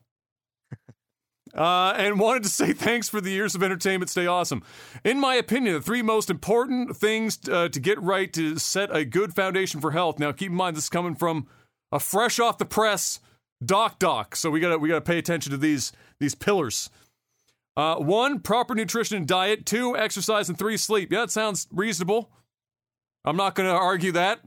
Uh, 1.54 1.94
and 1.98 2.20
wanted 2.20 2.44
to 2.44 2.50
say 2.50 2.74
thanks 2.74 3.10
for 3.10 3.20
the 3.20 3.32
years 3.32 3.56
of 3.56 3.64
entertainment. 3.64 4.10
Stay 4.10 4.26
awesome. 4.26 4.64
In 5.04 5.20
my 5.20 5.36
opinion, 5.36 5.74
the 5.74 5.82
three 5.82 6.02
most 6.02 6.30
important 6.30 6.96
things 6.96 7.40
uh, 7.50 7.70
to 7.70 7.80
get 7.80 8.02
right 8.02 8.32
to 8.34 8.58
set 8.58 8.96
a 8.96 9.04
good 9.04 9.34
foundation 9.34 9.82
for 9.82 9.92
health. 9.92 10.20
Now, 10.20 10.32
keep 10.32 10.52
in 10.52 10.56
mind 10.56 10.78
this 10.78 10.86
is 10.86 10.90
coming 10.90 11.16
from 11.16 11.48
a 11.92 12.00
fresh 12.00 12.40
off 12.40 12.58
the 12.58 12.66
press 12.66 13.20
doc 13.64 14.00
doc, 14.00 14.36
so 14.36 14.50
we 14.50 14.60
gotta 14.60 14.78
we 14.78 14.90
gotta 14.90 15.02
pay 15.02 15.18
attention 15.18 15.52
to 15.52 15.58
these 15.58 15.92
these 16.20 16.36
pillars. 16.36 16.90
Uh, 17.78 17.96
one, 17.96 18.40
proper 18.40 18.76
nutrition 18.76 19.18
and 19.18 19.28
diet. 19.28 19.66
Two, 19.66 19.96
exercise, 19.96 20.50
and 20.50 20.58
three, 20.58 20.78
sleep. 20.78 21.12
Yeah, 21.12 21.22
that 21.22 21.32
sounds 21.32 21.68
reasonable. 21.72 22.32
I'm 23.24 23.38
not 23.38 23.56
to 23.56 23.66
argue 23.66 24.12
that. 24.14 24.42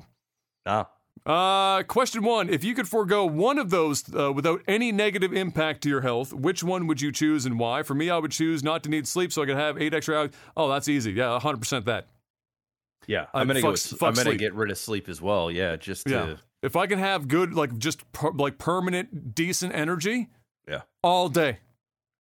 Nah. 0.66 0.86
Uh, 1.26 1.82
question 1.84 2.22
one: 2.22 2.50
If 2.50 2.62
you 2.64 2.74
could 2.74 2.86
forego 2.88 3.24
one 3.24 3.58
of 3.58 3.70
those 3.70 4.04
uh, 4.14 4.30
without 4.32 4.60
any 4.68 4.92
negative 4.92 5.32
impact 5.32 5.82
to 5.84 5.88
your 5.88 6.02
health, 6.02 6.32
which 6.34 6.62
one 6.62 6.86
would 6.86 7.00
you 7.00 7.10
choose 7.12 7.46
and 7.46 7.58
why? 7.58 7.82
For 7.82 7.94
me, 7.94 8.10
I 8.10 8.18
would 8.18 8.30
choose 8.32 8.62
not 8.62 8.82
to 8.84 8.90
need 8.90 9.08
sleep, 9.08 9.32
so 9.32 9.42
I 9.42 9.46
could 9.46 9.56
have 9.56 9.80
eight 9.80 9.94
extra 9.94 10.18
hours. 10.18 10.30
Oh, 10.56 10.68
that's 10.68 10.88
easy. 10.88 11.12
Yeah, 11.12 11.30
100 11.32 11.56
percent 11.58 11.86
that. 11.86 12.08
Yeah, 13.06 13.26
I'm 13.32 13.46
gonna 13.46 13.60
fuck- 13.60 13.74
go. 13.74 13.76
fuck 13.76 14.02
I'm 14.08 14.14
gonna 14.14 14.30
sleep. 14.30 14.38
get 14.38 14.54
rid 14.54 14.70
of 14.70 14.76
sleep 14.78 15.08
as 15.08 15.20
well. 15.22 15.50
Yeah, 15.50 15.76
just 15.76 16.06
to 16.06 16.12
Yeah. 16.12 16.34
if 16.62 16.76
I 16.76 16.86
can 16.86 16.98
have 16.98 17.26
good, 17.28 17.54
like 17.54 17.76
just 17.78 18.10
per, 18.12 18.30
like 18.30 18.58
permanent, 18.58 19.34
decent 19.34 19.74
energy, 19.74 20.28
Yeah. 20.68 20.82
all 21.02 21.28
day, 21.30 21.58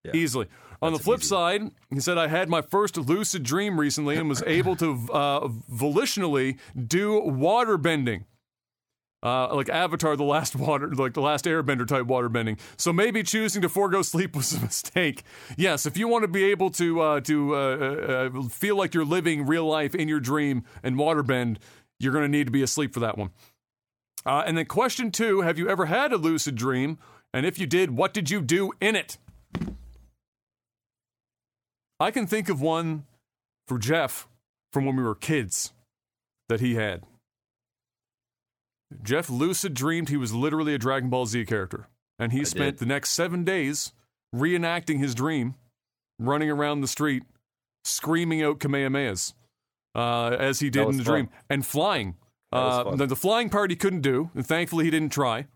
Yeah. 0.06 0.12
easily. 0.14 0.48
On 0.82 0.92
the 0.92 1.00
flip 1.00 1.24
side, 1.24 1.72
he 1.90 2.02
said 2.02 2.18
I 2.18 2.28
had 2.28 2.50
my 2.50 2.62
first 2.62 2.98
lucid 2.98 3.44
dream 3.44 3.80
recently 3.80 4.18
and 4.18 4.28
was 4.28 4.44
able 4.46 4.76
to 4.78 4.92
uh, 5.14 5.48
volitionally 5.72 6.58
do 6.88 7.18
water 7.20 7.78
bending. 7.78 8.26
Uh, 9.24 9.56
like 9.56 9.70
Avatar, 9.70 10.18
the 10.18 10.24
last 10.24 10.54
water, 10.56 10.90
like 10.94 11.14
the 11.14 11.22
last 11.22 11.46
Airbender 11.46 11.88
type 11.88 12.06
water 12.08 12.28
bending. 12.28 12.58
So 12.76 12.92
maybe 12.92 13.24
choosing 13.24 13.62
to 13.62 13.70
forego 13.70 14.02
sleep 14.02 14.36
was 14.36 14.54
a 14.54 14.60
mistake. 14.62 15.24
Yes, 15.56 15.86
if 15.86 15.98
you 15.98 16.10
want 16.10 16.24
to 16.24 16.28
be 16.28 16.44
able 16.46 16.70
to 16.72 17.00
uh, 17.00 17.22
to 17.22 17.56
uh, 17.56 17.58
uh, 17.58 18.30
uh, 18.38 18.50
feel 18.50 18.76
like 18.76 18.94
you're 18.94 19.06
living 19.06 19.46
real 19.46 19.66
life 19.66 19.96
in 19.96 20.10
your 20.10 20.20
dream 20.20 20.66
and 20.84 20.98
waterbend, 20.98 21.58
you're 22.00 22.12
going 22.12 22.26
to 22.26 22.38
need 22.38 22.48
to 22.48 22.52
be 22.52 22.64
asleep 22.64 22.94
for 22.94 23.00
that 23.00 23.18
one. 23.18 23.30
Uh, 24.26 24.44
and 24.46 24.58
then 24.58 24.66
question 24.66 25.10
two: 25.10 25.40
Have 25.40 25.58
you 25.58 25.70
ever 25.70 25.86
had 25.86 26.12
a 26.12 26.18
lucid 26.18 26.56
dream? 26.56 26.98
And 27.34 27.46
if 27.46 27.58
you 27.58 27.66
did, 27.66 27.92
what 27.92 28.14
did 28.14 28.30
you 28.30 28.42
do 28.42 28.74
in 28.82 28.96
it? 28.96 29.18
I 32.00 32.12
can 32.12 32.28
think 32.28 32.50
of 32.50 32.60
one 32.60 33.06
for 33.68 33.80
Jeff 33.80 34.28
from 34.74 34.86
when 34.86 34.98
we 34.98 35.04
were 35.04 35.16
kids 35.16 35.72
that 36.50 36.60
he 36.60 36.76
had. 36.76 37.04
Jeff 39.04 39.30
lucid 39.30 39.74
dreamed 39.74 40.10
he 40.10 40.18
was 40.18 40.34
literally 40.34 40.74
a 40.74 40.78
Dragon 40.78 41.10
Ball 41.10 41.26
Z 41.26 41.46
character, 41.46 41.88
and 42.20 42.32
he 42.32 42.46
spent 42.46 42.78
did. 42.78 42.80
the 42.80 42.86
next 42.86 43.12
seven 43.12 43.44
days 43.44 43.92
reenacting 44.36 45.00
his 45.00 45.16
dream, 45.16 45.56
running 46.20 46.50
around 46.50 46.82
the 46.82 46.88
street, 46.88 47.24
screaming 47.84 48.44
out 48.44 48.60
Kamehamehas 48.60 49.34
uh, 49.96 50.36
as 50.40 50.60
he 50.60 50.70
did 50.70 50.88
in 50.88 50.98
the 50.98 51.04
fun. 51.04 51.14
dream, 51.14 51.30
and 51.50 51.66
flying. 51.66 52.16
Uh, 52.52 52.96
the, 52.96 53.08
the 53.08 53.16
flying 53.16 53.50
part 53.50 53.72
he 53.72 53.76
couldn't 53.76 54.02
do, 54.02 54.30
and 54.36 54.46
thankfully 54.46 54.86
he 54.86 54.92
didn't 54.92 55.12
try. 55.12 55.48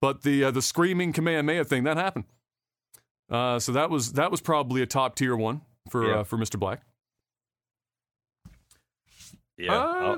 But 0.00 0.22
the 0.22 0.44
uh, 0.44 0.50
the 0.50 0.62
screaming 0.62 1.12
Kamehameha 1.12 1.64
thing 1.64 1.84
that 1.84 1.98
happened. 1.98 2.24
Uh, 3.30 3.58
so 3.58 3.72
that 3.72 3.90
was 3.90 4.14
that 4.14 4.30
was 4.30 4.40
probably 4.40 4.80
a 4.80 4.86
top 4.86 5.14
tier 5.16 5.36
one 5.36 5.60
for 5.90 6.06
Yeah. 6.08 6.14
uh, 6.20 6.24
for 6.24 6.38
Mr. 6.38 6.58
Black. 6.58 6.80
Yeah. 9.58 10.16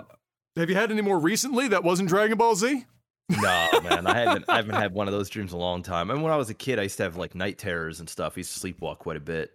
Uh, 0.57 0.61
Have 0.61 0.71
you 0.71 0.77
had 0.77 0.91
any 0.91 1.03
more 1.03 1.19
recently 1.19 1.69
that 1.69 1.85
wasn't 1.85 2.09
Dragon 2.09 2.37
Ball 2.39 2.55
Z? 2.55 2.85
no, 3.29 3.69
man, 3.83 4.07
I 4.07 4.19
haven't. 4.19 4.45
I 4.49 4.57
haven't 4.57 4.75
had 4.75 4.93
one 4.93 5.09
of 5.09 5.13
those 5.13 5.29
dreams 5.31 5.53
in 5.53 5.59
a 5.59 5.61
long 5.61 5.83
time. 5.83 6.11
And 6.11 6.23
when 6.23 6.33
I 6.33 6.37
was 6.37 6.51
a 6.51 6.55
kid, 6.55 6.79
I 6.79 6.83
used 6.83 6.97
to 6.99 7.03
have 7.05 7.17
like 7.17 7.35
night 7.35 7.59
terrors 7.59 8.01
and 8.01 8.09
stuff. 8.09 8.35
I 8.37 8.41
used 8.41 8.61
to 8.61 8.67
sleepwalk 8.67 8.99
quite 8.99 9.17
a 9.17 9.21
bit. 9.21 9.53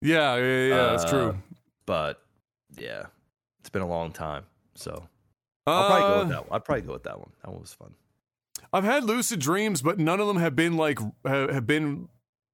Yeah, 0.00 0.36
yeah, 0.36 0.42
yeah, 0.44 0.68
yeah, 0.68 0.90
that's 0.90 1.04
Uh, 1.04 1.10
true. 1.10 1.38
But 1.86 2.22
yeah, 2.78 3.06
it's 3.60 3.70
been 3.70 3.82
a 3.82 3.88
long 3.88 4.12
time. 4.12 4.44
So 4.74 5.08
I'll 5.66 5.86
probably 5.88 6.02
go 6.08 6.18
with 6.18 6.26
Uh, 6.26 6.28
that 6.30 6.42
one. 6.42 6.52
I'll 6.52 6.60
probably 6.60 6.82
go 6.82 6.92
with 6.92 7.02
that 7.04 7.18
one. 7.18 7.30
That 7.42 7.50
one 7.50 7.60
was 7.60 7.72
fun. 7.72 7.94
I've 8.72 8.84
had 8.84 9.04
lucid 9.04 9.40
dreams, 9.40 9.82
but 9.82 9.98
none 9.98 10.20
of 10.20 10.26
them 10.28 10.36
have 10.36 10.54
been 10.54 10.76
like 10.76 10.98
have 11.24 11.66
been 11.66 12.08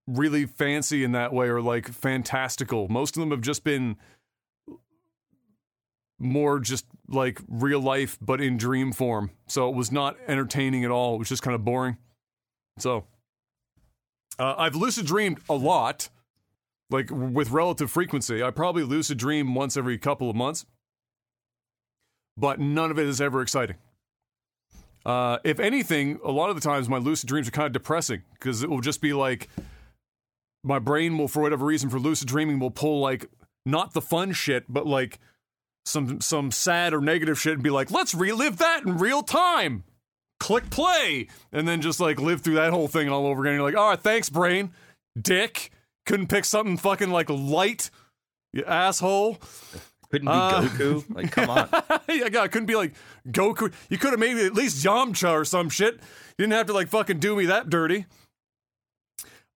really 0.06 0.46
fancy 0.46 1.02
in 1.02 1.12
that 1.12 1.32
way 1.32 1.48
or 1.48 1.60
like 1.60 1.88
fantastical. 1.88 2.88
Most 2.88 3.16
of 3.16 3.20
them 3.20 3.30
have 3.30 3.40
just 3.40 3.64
been 3.64 3.96
more 6.18 6.60
just 6.60 6.86
like 7.08 7.40
real 7.48 7.80
life, 7.80 8.18
but 8.20 8.40
in 8.40 8.56
dream 8.56 8.92
form. 8.92 9.30
So 9.46 9.68
it 9.68 9.74
was 9.74 9.90
not 9.92 10.16
entertaining 10.26 10.84
at 10.84 10.90
all. 10.90 11.16
It 11.16 11.18
was 11.18 11.28
just 11.28 11.42
kind 11.42 11.54
of 11.54 11.64
boring. 11.64 11.96
So 12.78 13.04
uh, 14.38 14.54
I've 14.56 14.74
lucid 14.74 15.06
dreamed 15.06 15.40
a 15.48 15.54
lot, 15.54 16.08
like 16.90 17.10
with 17.10 17.50
relative 17.50 17.90
frequency. 17.90 18.42
I 18.42 18.50
probably 18.50 18.82
lucid 18.82 19.18
dream 19.18 19.54
once 19.54 19.76
every 19.76 19.98
couple 19.98 20.30
of 20.30 20.36
months, 20.36 20.66
but 22.36 22.58
none 22.58 22.90
of 22.90 22.98
it 22.98 23.06
is 23.06 23.20
ever 23.20 23.42
exciting. 23.42 23.76
Uh, 25.04 25.38
if 25.44 25.60
anything, 25.60 26.18
a 26.24 26.30
lot 26.30 26.48
of 26.48 26.56
the 26.56 26.62
times 26.62 26.88
my 26.88 26.96
lucid 26.96 27.28
dreams 27.28 27.46
are 27.46 27.52
kind 27.52 27.66
of 27.66 27.72
depressing 27.72 28.22
because 28.32 28.62
it 28.62 28.70
will 28.70 28.80
just 28.80 29.02
be 29.02 29.12
like 29.12 29.50
my 30.62 30.78
brain 30.78 31.18
will, 31.18 31.28
for 31.28 31.42
whatever 31.42 31.66
reason, 31.66 31.90
for 31.90 31.98
lucid 31.98 32.26
dreaming, 32.26 32.58
will 32.58 32.70
pull 32.70 33.00
like 33.00 33.26
not 33.66 33.92
the 33.92 34.00
fun 34.00 34.32
shit, 34.32 34.64
but 34.68 34.86
like 34.86 35.20
some 35.84 36.20
some 36.20 36.50
sad 36.50 36.94
or 36.94 37.00
negative 37.00 37.38
shit 37.38 37.54
and 37.54 37.62
be 37.62 37.70
like, 37.70 37.90
let's 37.90 38.14
relive 38.14 38.58
that 38.58 38.84
in 38.84 38.98
real 38.98 39.22
time. 39.22 39.84
Click 40.40 40.68
play, 40.70 41.28
and 41.52 41.66
then 41.66 41.80
just 41.80 42.00
like 42.00 42.20
live 42.20 42.40
through 42.42 42.54
that 42.56 42.72
whole 42.72 42.88
thing 42.88 43.08
all 43.08 43.26
over 43.26 43.42
again. 43.42 43.54
You're 43.54 43.62
like, 43.62 43.76
all 43.76 43.90
right, 43.90 44.00
thanks, 44.00 44.28
brain, 44.28 44.72
dick. 45.20 45.70
Couldn't 46.06 46.26
pick 46.26 46.44
something 46.44 46.76
fucking 46.76 47.10
like 47.10 47.30
light, 47.30 47.90
you 48.52 48.64
asshole. 48.64 49.38
Couldn't 50.10 50.26
be 50.26 50.32
Uh, 50.32 50.62
Goku. 50.62 51.04
Like, 51.14 51.32
come 51.32 51.50
on. 51.50 51.68
yeah, 52.08 52.28
God, 52.28 52.52
couldn't 52.52 52.66
be 52.66 52.76
like 52.76 52.94
Goku. 53.28 53.72
You 53.88 53.96
could 53.98 54.10
have 54.10 54.20
made 54.20 54.36
it 54.36 54.46
at 54.46 54.54
least 54.54 54.84
Yamcha 54.84 55.30
or 55.30 55.44
some 55.44 55.68
shit. 55.70 55.94
You 55.94 56.44
didn't 56.44 56.52
have 56.52 56.66
to 56.66 56.72
like 56.72 56.88
fucking 56.88 57.20
do 57.20 57.36
me 57.36 57.46
that 57.46 57.70
dirty. 57.70 58.06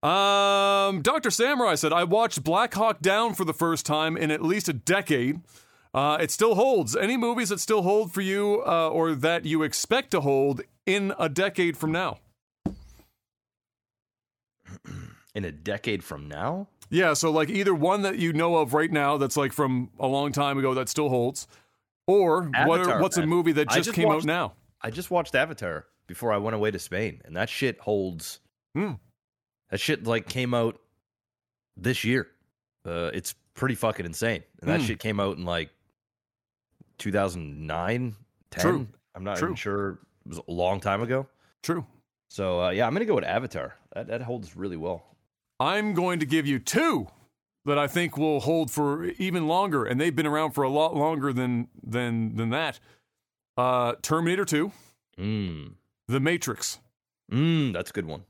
Um, 0.02 1.02
Dr. 1.02 1.30
Samurai 1.30 1.74
said, 1.74 1.92
I 1.92 2.04
watched 2.04 2.44
Black 2.44 2.72
Hawk 2.74 3.00
Down 3.00 3.34
for 3.34 3.44
the 3.44 3.52
first 3.52 3.84
time 3.84 4.16
in 4.16 4.30
at 4.30 4.42
least 4.42 4.68
a 4.68 4.72
decade. 4.72 5.40
Uh, 5.94 6.18
it 6.20 6.30
still 6.30 6.54
holds. 6.54 6.94
Any 6.96 7.16
movies 7.16 7.48
that 7.48 7.60
still 7.60 7.82
hold 7.82 8.12
for 8.12 8.20
you 8.20 8.62
uh, 8.66 8.88
or 8.90 9.14
that 9.14 9.44
you 9.44 9.62
expect 9.62 10.10
to 10.12 10.20
hold 10.20 10.60
in 10.86 11.12
a 11.18 11.28
decade 11.28 11.76
from 11.76 11.92
now? 11.92 12.18
In 15.34 15.44
a 15.44 15.52
decade 15.52 16.02
from 16.02 16.26
now, 16.26 16.66
Yeah, 16.90 17.12
so 17.12 17.30
like 17.30 17.48
either 17.48 17.74
one 17.74 18.02
that 18.02 18.18
you 18.18 18.32
know 18.32 18.56
of 18.56 18.74
right 18.74 18.90
now 18.90 19.18
that's 19.18 19.36
like 19.36 19.52
from 19.52 19.90
a 20.00 20.06
long 20.06 20.32
time 20.32 20.58
ago 20.58 20.74
that 20.74 20.88
still 20.88 21.10
holds, 21.10 21.46
or 22.08 22.44
what, 22.44 22.80
Avatar, 22.80 23.00
what's 23.00 23.16
a 23.18 23.26
movie 23.26 23.52
that 23.52 23.68
just, 23.68 23.84
just 23.84 23.94
came 23.94 24.10
out 24.10 24.24
now? 24.24 24.54
I 24.82 24.90
just 24.90 25.10
watched 25.10 25.34
Avatar 25.36 25.86
before 26.08 26.32
I 26.32 26.38
went 26.38 26.56
away 26.56 26.70
to 26.72 26.78
Spain, 26.78 27.20
and 27.24 27.36
that 27.36 27.48
shit 27.48 27.78
holds. 27.78 28.40
Hmm. 28.74 28.92
That 29.70 29.78
shit 29.78 30.04
like 30.06 30.28
came 30.28 30.54
out 30.54 30.80
this 31.76 32.02
year. 32.02 32.26
Uh, 32.84 33.10
it's 33.14 33.34
pretty 33.54 33.74
fucking 33.76 34.06
insane, 34.06 34.42
and 34.60 34.68
that 34.70 34.80
Hmm. 34.80 34.86
shit 34.86 34.98
came 34.98 35.20
out 35.20 35.36
in 35.36 35.44
like 35.44 35.70
2009, 36.98 38.14
10. 38.50 38.62
True. 38.62 38.86
I'm 39.14 39.24
not 39.24 39.38
True. 39.38 39.48
even 39.48 39.56
sure. 39.56 39.90
It 40.26 40.28
was 40.28 40.38
a 40.38 40.50
long 40.52 40.80
time 40.80 41.02
ago. 41.02 41.26
True. 41.62 41.86
So 42.28 42.62
uh, 42.64 42.70
yeah, 42.70 42.86
I'm 42.86 42.92
gonna 42.92 43.04
go 43.04 43.14
with 43.14 43.24
Avatar. 43.24 43.76
That 43.94 44.06
that 44.08 44.22
holds 44.22 44.56
really 44.56 44.76
well. 44.76 45.04
I'm 45.60 45.94
going 45.94 46.20
to 46.20 46.26
give 46.26 46.46
you 46.46 46.58
two 46.58 47.08
that 47.64 47.78
I 47.78 47.86
think 47.86 48.16
will 48.16 48.40
hold 48.40 48.70
for 48.70 49.06
even 49.18 49.46
longer, 49.48 49.84
and 49.84 50.00
they've 50.00 50.14
been 50.14 50.26
around 50.26 50.52
for 50.52 50.62
a 50.62 50.68
lot 50.70 50.94
longer 50.94 51.32
than 51.32 51.68
than 51.82 52.36
than 52.36 52.50
that. 52.50 52.78
Uh, 53.56 53.94
Terminator 54.02 54.44
2, 54.44 54.70
Mm. 55.18 55.72
The 56.06 56.20
Matrix. 56.20 56.78
Mm, 57.32 57.72
that's 57.72 57.90
a 57.90 57.92
good 57.92 58.06
one. 58.06 58.22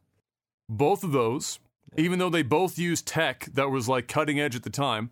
Both 0.70 1.04
of 1.04 1.12
those, 1.12 1.58
even 1.96 2.18
though 2.18 2.30
they 2.30 2.42
both 2.42 2.78
used 2.78 3.06
tech 3.06 3.44
that 3.52 3.70
was 3.70 3.88
like 3.88 4.08
cutting 4.08 4.40
edge 4.40 4.56
at 4.56 4.62
the 4.62 4.70
time, 4.70 5.10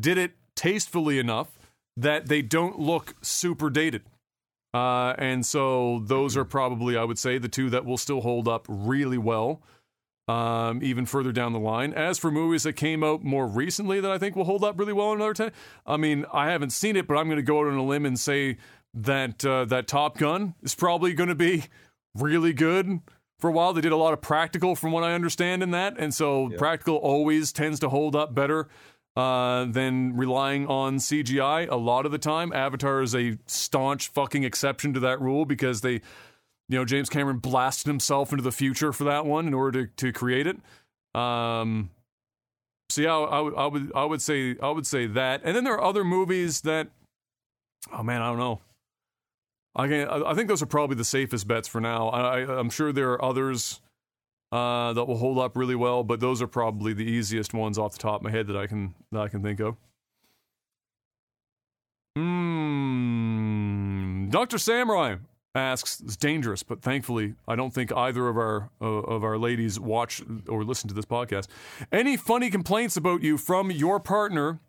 did 0.00 0.18
it 0.18 0.32
tastefully 0.54 1.18
enough 1.18 1.55
that 1.96 2.28
they 2.28 2.42
don't 2.42 2.78
look 2.78 3.14
super 3.22 3.70
dated. 3.70 4.02
Uh, 4.74 5.14
and 5.16 5.46
so 5.46 6.02
those 6.04 6.36
are 6.36 6.44
probably, 6.44 6.96
I 6.96 7.04
would 7.04 7.18
say, 7.18 7.38
the 7.38 7.48
two 7.48 7.70
that 7.70 7.84
will 7.84 7.96
still 7.96 8.20
hold 8.20 8.46
up 8.46 8.66
really 8.68 9.16
well, 9.16 9.62
um, 10.28 10.80
even 10.82 11.06
further 11.06 11.32
down 11.32 11.54
the 11.54 11.58
line. 11.58 11.94
As 11.94 12.18
for 12.18 12.30
movies 12.30 12.64
that 12.64 12.74
came 12.74 13.02
out 13.02 13.24
more 13.24 13.46
recently 13.46 14.00
that 14.00 14.10
I 14.10 14.18
think 14.18 14.36
will 14.36 14.44
hold 14.44 14.64
up 14.64 14.78
really 14.78 14.92
well 14.92 15.12
in 15.12 15.18
another 15.18 15.32
10, 15.32 15.52
I 15.86 15.96
mean, 15.96 16.26
I 16.32 16.50
haven't 16.50 16.70
seen 16.70 16.96
it, 16.96 17.06
but 17.06 17.16
I'm 17.16 17.26
going 17.26 17.36
to 17.36 17.42
go 17.42 17.60
out 17.60 17.68
on 17.68 17.76
a 17.76 17.84
limb 17.84 18.04
and 18.04 18.20
say 18.20 18.58
that 18.92 19.44
uh, 19.44 19.64
that 19.66 19.86
Top 19.86 20.18
Gun 20.18 20.54
is 20.62 20.74
probably 20.74 21.14
going 21.14 21.28
to 21.28 21.34
be 21.34 21.64
really 22.14 22.52
good 22.52 23.00
for 23.38 23.48
a 23.48 23.52
while. 23.52 23.72
They 23.72 23.80
did 23.80 23.92
a 23.92 23.96
lot 23.96 24.12
of 24.12 24.20
practical, 24.20 24.74
from 24.74 24.92
what 24.92 25.04
I 25.04 25.14
understand, 25.14 25.62
in 25.62 25.70
that, 25.70 25.94
and 25.98 26.14
so 26.14 26.50
practical 26.58 26.96
always 26.96 27.52
tends 27.52 27.80
to 27.80 27.88
hold 27.88 28.16
up 28.16 28.34
better 28.34 28.68
uh, 29.16 29.64
than 29.64 30.16
relying 30.16 30.66
on 30.66 30.98
CGI 30.98 31.68
a 31.70 31.76
lot 31.76 32.04
of 32.06 32.12
the 32.12 32.18
time. 32.18 32.52
Avatar 32.52 33.00
is 33.02 33.14
a 33.14 33.38
staunch 33.46 34.08
fucking 34.08 34.44
exception 34.44 34.92
to 34.94 35.00
that 35.00 35.20
rule 35.20 35.44
because 35.46 35.80
they, 35.80 35.92
you 35.92 36.00
know, 36.78 36.84
James 36.84 37.08
Cameron 37.08 37.38
blasted 37.38 37.86
himself 37.86 38.30
into 38.32 38.42
the 38.42 38.52
future 38.52 38.92
for 38.92 39.04
that 39.04 39.24
one 39.24 39.46
in 39.46 39.54
order 39.54 39.86
to, 39.86 39.92
to 39.96 40.12
create 40.12 40.46
it. 40.46 40.58
Um, 41.18 41.90
so 42.90 43.00
yeah, 43.02 43.16
I, 43.16 43.40
would- 43.40 43.54
I 43.56 43.66
would 43.66 43.92
I 43.94 44.04
would 44.04 44.22
say 44.22 44.56
I 44.62 44.70
would 44.70 44.86
say 44.86 45.06
that, 45.06 45.40
and 45.44 45.56
then 45.56 45.64
there 45.64 45.74
are 45.74 45.82
other 45.82 46.04
movies 46.04 46.60
that, 46.62 46.88
oh 47.92 48.02
man, 48.02 48.20
I 48.22 48.28
don't 48.28 48.38
know. 48.38 48.60
I 49.74 49.88
can 49.88 50.08
I 50.08 50.34
think 50.34 50.48
those 50.48 50.62
are 50.62 50.66
probably 50.66 50.96
the 50.96 51.04
safest 51.04 51.48
bets 51.48 51.68
for 51.68 51.80
now. 51.80 52.08
I 52.08 52.58
I'm 52.58 52.70
sure 52.70 52.92
there 52.92 53.12
are 53.12 53.24
others 53.24 53.80
uh, 54.52 54.92
that 54.92 55.06
will 55.06 55.18
hold 55.18 55.38
up 55.38 55.56
really 55.56 55.74
well, 55.74 56.04
but 56.04 56.20
those 56.20 56.40
are 56.40 56.46
probably 56.46 56.92
the 56.92 57.04
easiest 57.04 57.52
ones 57.52 57.78
off 57.78 57.92
the 57.92 57.98
top 57.98 58.20
of 58.20 58.24
my 58.24 58.30
head 58.30 58.46
that 58.46 58.56
I 58.56 58.66
can 58.66 58.94
that 59.12 59.20
I 59.20 59.28
can 59.28 59.42
think 59.42 59.60
of. 59.60 59.76
Hmm. 62.16 64.28
Doctor 64.30 64.58
Samurai 64.58 65.16
asks, 65.54 66.00
"It's 66.00 66.16
dangerous, 66.16 66.62
but 66.62 66.82
thankfully, 66.82 67.34
I 67.48 67.56
don't 67.56 67.72
think 67.74 67.92
either 67.92 68.28
of 68.28 68.36
our 68.36 68.70
uh, 68.80 68.84
of 68.84 69.24
our 69.24 69.38
ladies 69.38 69.80
watch 69.80 70.22
or 70.48 70.64
listen 70.64 70.88
to 70.88 70.94
this 70.94 71.06
podcast. 71.06 71.48
Any 71.92 72.16
funny 72.16 72.50
complaints 72.50 72.96
about 72.96 73.22
you 73.22 73.38
from 73.38 73.70
your 73.70 74.00
partner, 74.00 74.60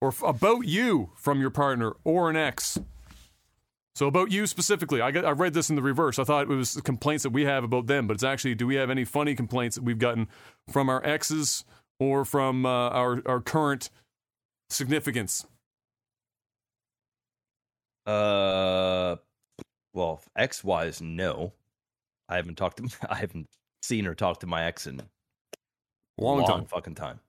or 0.00 0.08
f- 0.08 0.22
about 0.22 0.66
you 0.66 1.10
from 1.16 1.40
your 1.40 1.50
partner 1.50 1.94
or 2.04 2.30
an 2.30 2.36
ex?" 2.36 2.78
So 3.94 4.08
about 4.08 4.32
you 4.32 4.46
specifically, 4.48 5.00
I 5.00 5.12
got, 5.12 5.24
I 5.24 5.30
read 5.30 5.54
this 5.54 5.70
in 5.70 5.76
the 5.76 5.82
reverse. 5.82 6.18
I 6.18 6.24
thought 6.24 6.42
it 6.42 6.48
was 6.48 6.80
complaints 6.82 7.22
that 7.22 7.30
we 7.30 7.44
have 7.44 7.62
about 7.62 7.86
them, 7.86 8.08
but 8.08 8.14
it's 8.14 8.24
actually 8.24 8.56
do 8.56 8.66
we 8.66 8.74
have 8.74 8.90
any 8.90 9.04
funny 9.04 9.34
complaints 9.36 9.76
that 9.76 9.84
we've 9.84 9.98
gotten 10.00 10.26
from 10.68 10.88
our 10.88 11.04
exes 11.06 11.64
or 12.00 12.24
from 12.24 12.66
uh, 12.66 12.68
our 12.88 13.22
our 13.24 13.40
current 13.40 13.90
significance? 14.68 15.46
Uh, 18.06 19.16
well, 19.92 20.20
ex 20.36 20.64
wise, 20.64 21.00
no. 21.00 21.52
I 22.28 22.36
haven't 22.36 22.56
talked 22.56 22.78
to. 22.78 22.88
I 23.08 23.14
haven't 23.16 23.48
seen 23.82 24.06
or 24.06 24.14
talked 24.14 24.40
to 24.40 24.46
my 24.46 24.64
ex 24.64 24.86
in 24.86 25.00
Long, 26.18 26.38
long 26.38 26.46
time. 26.46 26.64
fucking 26.66 26.94
time. 26.94 27.20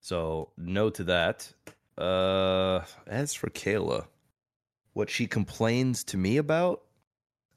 So 0.00 0.50
no 0.56 0.90
to 0.90 1.04
that. 1.04 1.52
Uh, 1.98 2.80
as 3.06 3.34
for 3.34 3.48
Kayla, 3.50 4.06
what 4.96 5.10
she 5.10 5.26
complains 5.26 6.02
to 6.02 6.16
me 6.16 6.38
about, 6.38 6.80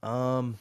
um, 0.04 0.58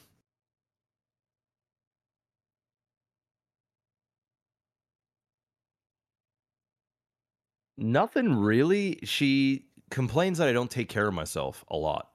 nothing 7.77 8.33
really. 8.33 9.01
She 9.03 9.65
complains 9.91 10.39
that 10.39 10.47
I 10.47 10.53
don't 10.53 10.71
take 10.71 10.89
care 10.89 11.09
of 11.09 11.15
myself 11.15 11.65
a 11.69 11.77
lot. 11.77 12.11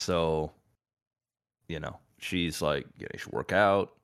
So, 0.00 0.52
you 1.68 1.80
know, 1.80 1.98
she's 2.18 2.60
like, 2.60 2.84
yeah, 2.98 3.08
you 3.14 3.18
should 3.18 3.32
work 3.32 3.50
out. 3.50 3.94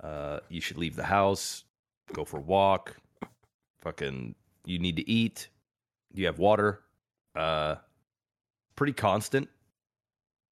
Uh, 0.00 0.38
you 0.48 0.60
should 0.60 0.78
leave 0.78 0.94
the 0.94 1.02
house, 1.02 1.64
go 2.12 2.24
for 2.24 2.36
a 2.36 2.42
walk. 2.42 2.96
Fucking, 3.80 4.36
you 4.66 4.78
need 4.78 4.94
to 4.94 5.10
eat. 5.10 5.48
Do 6.14 6.20
you 6.20 6.28
have 6.28 6.38
water. 6.38 6.82
Uh, 7.34 7.76
pretty 8.76 8.92
constant. 8.92 9.48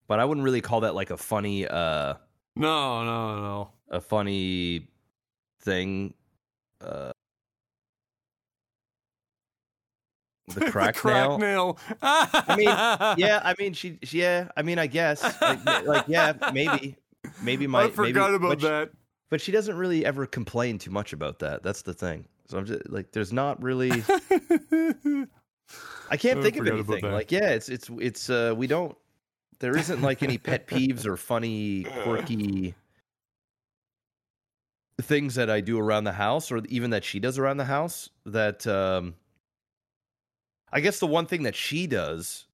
But 0.08 0.18
I 0.20 0.24
wouldn't 0.24 0.44
really 0.44 0.60
call 0.60 0.80
that 0.80 0.94
like 0.94 1.10
a 1.10 1.16
funny, 1.16 1.66
uh, 1.66 2.14
No, 2.56 3.04
no, 3.04 3.36
no. 3.42 3.70
a 3.90 4.00
funny 4.00 4.88
thing. 5.60 6.14
Uh, 6.80 7.12
the 10.54 10.68
crack, 10.70 10.96
crack 10.96 11.28
nail. 11.28 11.38
nail. 11.38 11.78
I 12.02 12.56
mean, 12.56 12.66
yeah, 13.24 13.40
I 13.44 13.54
mean, 13.58 13.72
she, 13.72 13.98
she- 14.02 14.20
yeah, 14.20 14.48
I 14.56 14.62
mean, 14.62 14.78
I 14.80 14.88
guess, 14.88 15.22
like, 15.40 15.64
like, 15.86 16.04
yeah, 16.08 16.32
maybe, 16.52 16.96
maybe 17.40 17.66
my, 17.68 17.84
I 17.84 17.90
forgot 17.90 18.32
maybe, 18.32 18.44
about 18.44 18.48
but 18.48 18.60
she- 18.60 18.66
that. 18.66 18.90
but 19.30 19.40
she 19.40 19.52
doesn't 19.52 19.76
really 19.76 20.04
ever 20.04 20.26
complain 20.26 20.78
too 20.78 20.90
much 20.90 21.12
about 21.12 21.38
that. 21.38 21.62
That's 21.62 21.82
the 21.82 21.94
thing. 21.94 22.26
So 22.48 22.58
I'm 22.58 22.66
just 22.66 22.90
like, 22.90 23.12
there's 23.12 23.32
not 23.32 23.62
really. 23.62 24.02
I 26.10 26.16
can't 26.16 26.38
I 26.38 26.42
think 26.42 26.56
of 26.56 26.66
anything. 26.66 27.10
Like, 27.10 27.30
yeah, 27.30 27.50
it's 27.50 27.68
it's 27.68 27.90
it's. 28.00 28.30
uh 28.30 28.54
We 28.56 28.66
don't. 28.66 28.96
There 29.60 29.76
isn't 29.76 30.00
like 30.02 30.22
any 30.22 30.38
pet 30.38 30.66
peeves 30.66 31.06
or 31.06 31.16
funny, 31.16 31.84
quirky 32.02 32.74
things 35.02 35.34
that 35.34 35.50
I 35.50 35.60
do 35.60 35.78
around 35.78 36.04
the 36.04 36.12
house, 36.12 36.50
or 36.50 36.58
even 36.68 36.90
that 36.90 37.04
she 37.04 37.20
does 37.20 37.38
around 37.38 37.58
the 37.58 37.64
house. 37.64 38.10
That 38.26 38.66
um 38.66 39.14
I 40.72 40.80
guess 40.80 40.98
the 40.98 41.06
one 41.06 41.26
thing 41.26 41.42
that 41.44 41.54
she 41.54 41.86
does 41.86 42.46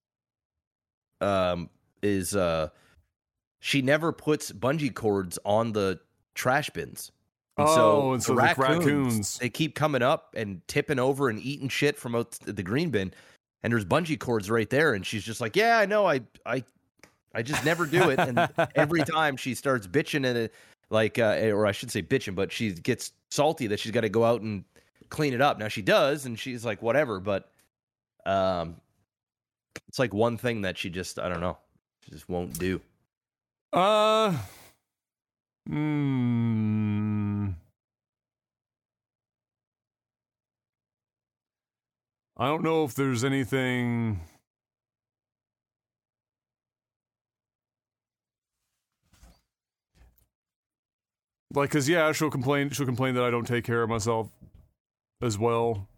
um 1.20 1.70
is 2.02 2.34
uh 2.36 2.68
she 3.60 3.82
never 3.82 4.12
puts 4.12 4.52
bungee 4.52 4.94
cords 4.94 5.38
on 5.44 5.72
the 5.72 6.00
trash 6.34 6.70
bins. 6.70 7.10
And 7.58 7.68
Oh, 7.68 8.12
and 8.12 8.22
so 8.22 8.34
the 8.34 8.36
raccoons, 8.40 8.84
raccoons- 8.84 9.38
they 9.38 9.48
keep 9.48 9.74
coming 9.74 10.02
up 10.02 10.34
and 10.36 10.60
tipping 10.68 10.98
over 10.98 11.28
and 11.28 11.40
eating 11.40 11.68
shit 11.68 11.96
from 11.96 12.14
out 12.14 12.32
the 12.42 12.62
green 12.62 12.90
bin. 12.90 13.12
And 13.62 13.72
there's 13.72 13.84
bungee 13.84 14.18
cords 14.18 14.50
right 14.50 14.68
there, 14.68 14.92
and 14.94 15.04
she's 15.04 15.24
just 15.24 15.40
like, 15.40 15.56
"Yeah, 15.56 15.78
I 15.78 15.86
know, 15.86 16.06
I, 16.06 16.20
I, 16.44 16.62
I 17.34 17.42
just 17.42 17.64
never 17.64 17.86
do 17.86 18.10
it." 18.10 18.18
And 18.18 18.48
every 18.76 19.02
time 19.02 19.36
she 19.36 19.54
starts 19.54 19.86
bitching 19.86 20.26
and 20.26 20.38
it, 20.38 20.54
like, 20.90 21.18
uh, 21.18 21.40
or 21.52 21.66
I 21.66 21.72
should 21.72 21.90
say 21.90 22.02
bitching, 22.02 22.34
but 22.34 22.52
she 22.52 22.72
gets 22.72 23.12
salty 23.30 23.66
that 23.68 23.80
she's 23.80 23.92
got 23.92 24.02
to 24.02 24.08
go 24.08 24.24
out 24.24 24.42
and 24.42 24.64
clean 25.08 25.32
it 25.34 25.40
up. 25.40 25.58
Now 25.58 25.68
she 25.68 25.82
does, 25.82 26.26
and 26.26 26.38
she's 26.38 26.64
like, 26.64 26.82
"Whatever," 26.82 27.18
but 27.18 27.50
um, 28.26 28.76
it's 29.88 29.98
like 29.98 30.12
one 30.12 30.36
thing 30.36 30.60
that 30.62 30.76
she 30.76 30.90
just, 30.90 31.18
I 31.18 31.28
don't 31.28 31.40
know, 31.40 31.56
she 32.04 32.10
just 32.10 32.28
won't 32.28 32.56
do. 32.58 32.80
Uh, 33.72 34.36
hmm. 35.66 37.48
I 42.38 42.46
don't 42.48 42.62
know 42.62 42.84
if 42.84 42.94
there's 42.94 43.24
anything. 43.24 44.20
Like, 51.54 51.70
cause 51.70 51.88
yeah, 51.88 52.12
she'll 52.12 52.30
complain. 52.30 52.68
She'll 52.70 52.84
complain 52.84 53.14
that 53.14 53.24
I 53.24 53.30
don't 53.30 53.46
take 53.46 53.64
care 53.64 53.82
of 53.82 53.88
myself 53.88 54.28
as 55.22 55.38
well. 55.38 55.88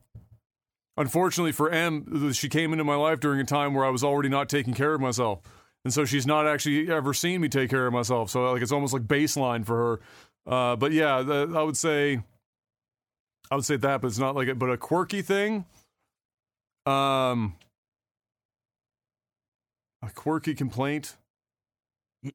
Unfortunately 0.97 1.53
for 1.53 1.71
M, 1.71 2.33
she 2.33 2.49
came 2.49 2.73
into 2.73 2.85
my 2.85 2.95
life 2.95 3.21
during 3.21 3.41
a 3.41 3.45
time 3.45 3.75
where 3.75 3.85
I 3.85 3.91
was 3.91 4.05
already 4.05 4.29
not 4.29 4.49
taking 4.49 4.75
care 4.75 4.95
of 4.95 5.01
myself 5.01 5.41
and 5.85 5.95
so 5.95 6.05
she's 6.05 6.27
not 6.27 6.47
actually 6.47 6.91
ever 6.91 7.15
seen 7.15 7.41
me 7.41 7.49
take 7.49 7.71
care 7.71 7.87
of 7.87 7.93
myself. 7.93 8.31
So 8.31 8.53
like 8.53 8.63
it's 8.63 8.73
almost 8.73 8.93
like 8.93 9.03
baseline 9.03 9.65
for 9.65 9.77
her. 9.77 10.01
Uh, 10.53 10.77
but 10.77 10.93
yeah, 10.93 11.23
the, 11.23 11.53
I 11.55 11.63
would 11.63 11.77
say, 11.77 12.23
I 13.51 13.55
would 13.55 13.65
say 13.65 13.77
that, 13.77 14.01
but 14.01 14.09
it's 14.09 14.19
not 14.19 14.35
like 14.35 14.49
it. 14.49 14.59
But 14.59 14.71
a 14.71 14.77
quirky 14.77 15.23
thing, 15.23 15.67
um, 16.87 17.55
a 20.03 20.11
quirky 20.15 20.55
complaint. 20.55 21.17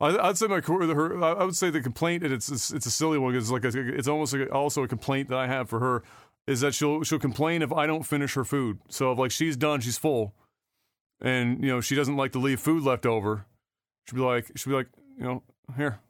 I, 0.00 0.18
I'd 0.18 0.36
say 0.36 0.46
my 0.48 0.60
her. 0.60 1.22
I 1.22 1.44
would 1.44 1.56
say 1.56 1.70
the 1.70 1.80
complaint, 1.80 2.24
it's 2.24 2.50
it's, 2.50 2.72
it's 2.72 2.86
a 2.86 2.90
silly 2.90 3.18
one. 3.18 3.32
Because 3.32 3.50
it's 3.50 3.64
like 3.64 3.74
a, 3.74 3.94
it's 3.94 4.08
almost 4.08 4.34
like 4.34 4.52
also 4.52 4.82
a 4.82 4.88
complaint 4.88 5.28
that 5.28 5.38
I 5.38 5.46
have 5.46 5.68
for 5.68 5.80
her 5.80 6.02
is 6.46 6.60
that 6.60 6.74
she'll 6.74 7.02
she'll 7.02 7.18
complain 7.18 7.62
if 7.62 7.72
I 7.72 7.86
don't 7.86 8.02
finish 8.02 8.34
her 8.34 8.44
food. 8.44 8.78
So 8.88 9.12
if 9.12 9.18
like 9.18 9.30
she's 9.30 9.56
done, 9.56 9.80
she's 9.80 9.98
full, 9.98 10.34
and 11.20 11.62
you 11.62 11.68
know 11.68 11.80
she 11.80 11.94
doesn't 11.94 12.16
like 12.16 12.32
to 12.32 12.38
leave 12.38 12.60
food 12.60 12.82
left 12.82 13.06
over. 13.06 13.46
She'll 14.08 14.16
be 14.16 14.24
like 14.24 14.50
she'll 14.56 14.72
be 14.72 14.76
like 14.76 14.88
you 15.18 15.24
know 15.24 15.42
here, 15.76 16.00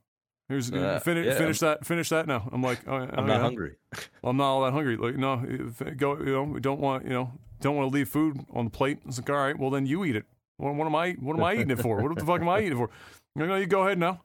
here's 0.49 0.73
Uh, 0.73 1.01
finish 1.01 1.27
yeah, 1.27 1.39
finish 1.39 1.59
that 1.61 1.87
finish 1.87 2.09
that 2.09 2.27
now. 2.27 2.49
I'm 2.53 2.63
like 2.63 2.81
oh, 2.87 2.95
I'm 2.95 3.11
oh, 3.13 3.27
not 3.27 3.29
yeah. 3.29 3.41
hungry. 3.41 3.77
I'm 4.25 4.37
not 4.37 4.45
all 4.45 4.65
that 4.65 4.73
hungry. 4.73 4.97
Like 4.97 5.17
no, 5.17 5.37
go 5.97 6.19
you 6.19 6.33
know 6.33 6.45
we 6.45 6.61
don't 6.61 6.81
want 6.81 7.05
you 7.05 7.11
know 7.11 7.33
don't 7.61 7.77
want 7.77 7.91
to 7.91 7.95
leave 7.95 8.09
food 8.09 8.45
on 8.53 8.65
the 8.65 8.71
plate. 8.71 8.99
It's 9.07 9.19
like 9.19 9.31
all 9.31 9.37
right, 9.37 9.59
well 9.59 9.71
then 9.71 9.87
you 9.87 10.05
eat 10.05 10.17
it. 10.17 10.25
What, 10.57 10.75
what 10.75 10.87
am 10.87 10.95
I 10.95 11.13
what 11.13 11.37
am 11.37 11.45
I 11.45 11.55
eating 11.55 11.71
it 11.71 11.81
for? 11.81 12.01
What 12.03 12.19
the 12.19 12.25
fuck 12.25 12.41
am 12.41 12.49
I 12.49 12.61
eating 12.61 12.73
it 12.73 12.77
for? 12.77 12.91
You 13.35 13.47
know, 13.47 13.57
you 13.57 13.65
go 13.65 13.87
ahead 13.87 13.99
now. 13.99 14.21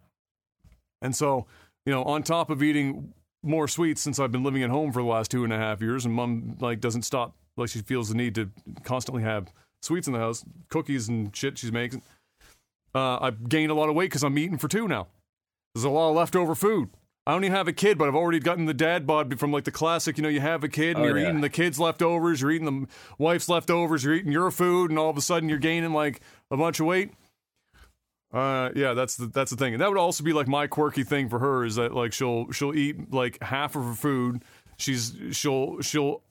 And 1.01 1.15
so 1.15 1.45
you 1.85 1.93
know 1.93 2.03
on 2.03 2.23
top 2.23 2.49
of 2.49 2.61
eating 2.61 3.13
more 3.47 3.67
sweets 3.67 4.01
since 4.01 4.19
I've 4.19 4.31
been 4.31 4.43
living 4.43 4.63
at 4.63 4.69
home 4.69 4.91
for 4.91 5.01
the 5.01 5.07
last 5.07 5.31
two 5.31 5.43
and 5.43 5.51
a 5.53 5.57
half 5.57 5.81
years, 5.81 6.05
and 6.05 6.13
mom 6.13 6.57
like 6.59 6.79
doesn't 6.79 7.03
stop. 7.03 7.35
Like 7.55 7.69
she 7.69 7.79
feels 7.79 8.09
the 8.09 8.15
need 8.15 8.35
to 8.35 8.49
constantly 8.83 9.23
have 9.23 9.51
sweets 9.81 10.07
in 10.07 10.13
the 10.13 10.19
house, 10.19 10.43
cookies 10.69 11.07
and 11.09 11.35
shit 11.35 11.57
she's 11.57 11.71
making. 11.71 12.01
Uh, 12.93 13.17
I've 13.19 13.49
gained 13.49 13.71
a 13.71 13.75
lot 13.75 13.89
of 13.89 13.95
weight 13.95 14.09
because 14.09 14.23
I'm 14.23 14.37
eating 14.37 14.57
for 14.57 14.67
two 14.67 14.87
now. 14.87 15.07
There's 15.73 15.83
a 15.83 15.89
lot 15.89 16.09
of 16.09 16.15
leftover 16.15 16.55
food. 16.55 16.89
I 17.25 17.31
don't 17.31 17.43
even 17.43 17.55
have 17.57 17.67
a 17.67 17.73
kid, 17.73 17.97
but 17.97 18.07
I've 18.07 18.15
already 18.15 18.39
gotten 18.39 18.65
the 18.65 18.73
dad 18.73 19.05
bod 19.05 19.37
from 19.37 19.51
like 19.51 19.65
the 19.65 19.71
classic. 19.71 20.17
You 20.17 20.23
know, 20.23 20.29
you 20.29 20.39
have 20.39 20.63
a 20.63 20.69
kid 20.69 20.95
and 20.95 21.05
Oh, 21.05 21.07
you're 21.09 21.17
yeah. 21.19 21.27
eating 21.29 21.41
the 21.41 21.49
kid's 21.49 21.77
leftovers, 21.79 22.41
you're 22.41 22.51
eating 22.51 22.65
the 22.65 22.87
wife's 23.17 23.49
leftovers, 23.49 24.03
you're 24.03 24.13
eating 24.13 24.31
your 24.31 24.49
food, 24.49 24.91
and 24.91 24.97
all 24.97 25.09
of 25.09 25.17
a 25.17 25.21
sudden 25.21 25.49
you're 25.49 25.57
gaining 25.57 25.91
like 25.93 26.21
a 26.49 26.57
bunch 26.57 26.79
of 26.79 26.85
weight. 26.85 27.11
Uh, 28.33 28.69
yeah, 28.75 28.93
that's 28.93 29.15
the 29.15 29.27
that's 29.27 29.51
the 29.51 29.57
thing, 29.57 29.73
and 29.73 29.81
that 29.81 29.87
would 29.87 29.97
also 29.97 30.23
be 30.23 30.33
like 30.33 30.47
my 30.47 30.67
quirky 30.67 31.03
thing 31.03 31.29
for 31.29 31.39
her 31.39 31.63
is 31.63 31.75
that 31.75 31.93
like 31.93 32.11
she'll 32.11 32.51
she'll 32.51 32.75
eat 32.75 33.13
like 33.13 33.41
half 33.41 33.75
of 33.75 33.83
her 33.83 33.93
food. 33.93 34.43
She's 34.77 35.15
she'll 35.31 35.79
she'll 35.81 36.23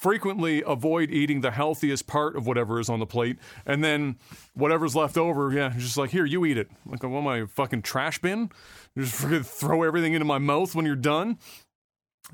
frequently 0.00 0.62
avoid 0.66 1.10
eating 1.10 1.40
the 1.40 1.50
healthiest 1.50 2.06
part 2.06 2.36
of 2.36 2.46
whatever 2.46 2.80
is 2.80 2.88
on 2.88 2.98
the 2.98 3.06
plate, 3.06 3.38
and 3.66 3.84
then 3.84 4.16
whatever's 4.54 4.96
left 4.96 5.16
over, 5.18 5.52
yeah, 5.52 5.72
just 5.76 5.96
like 5.96 6.10
here, 6.10 6.24
you 6.24 6.44
eat 6.44 6.56
it. 6.58 6.68
Like, 6.86 7.02
what 7.02 7.18
am 7.18 7.26
I 7.26 7.38
a 7.38 7.46
fucking 7.46 7.82
trash 7.82 8.18
bin? 8.18 8.50
Just 8.96 9.20
freaking 9.20 9.44
throw 9.44 9.82
everything 9.82 10.12
into 10.12 10.24
my 10.24 10.38
mouth 10.38 10.72
when 10.76 10.86
you're 10.86 10.94
done. 10.94 11.36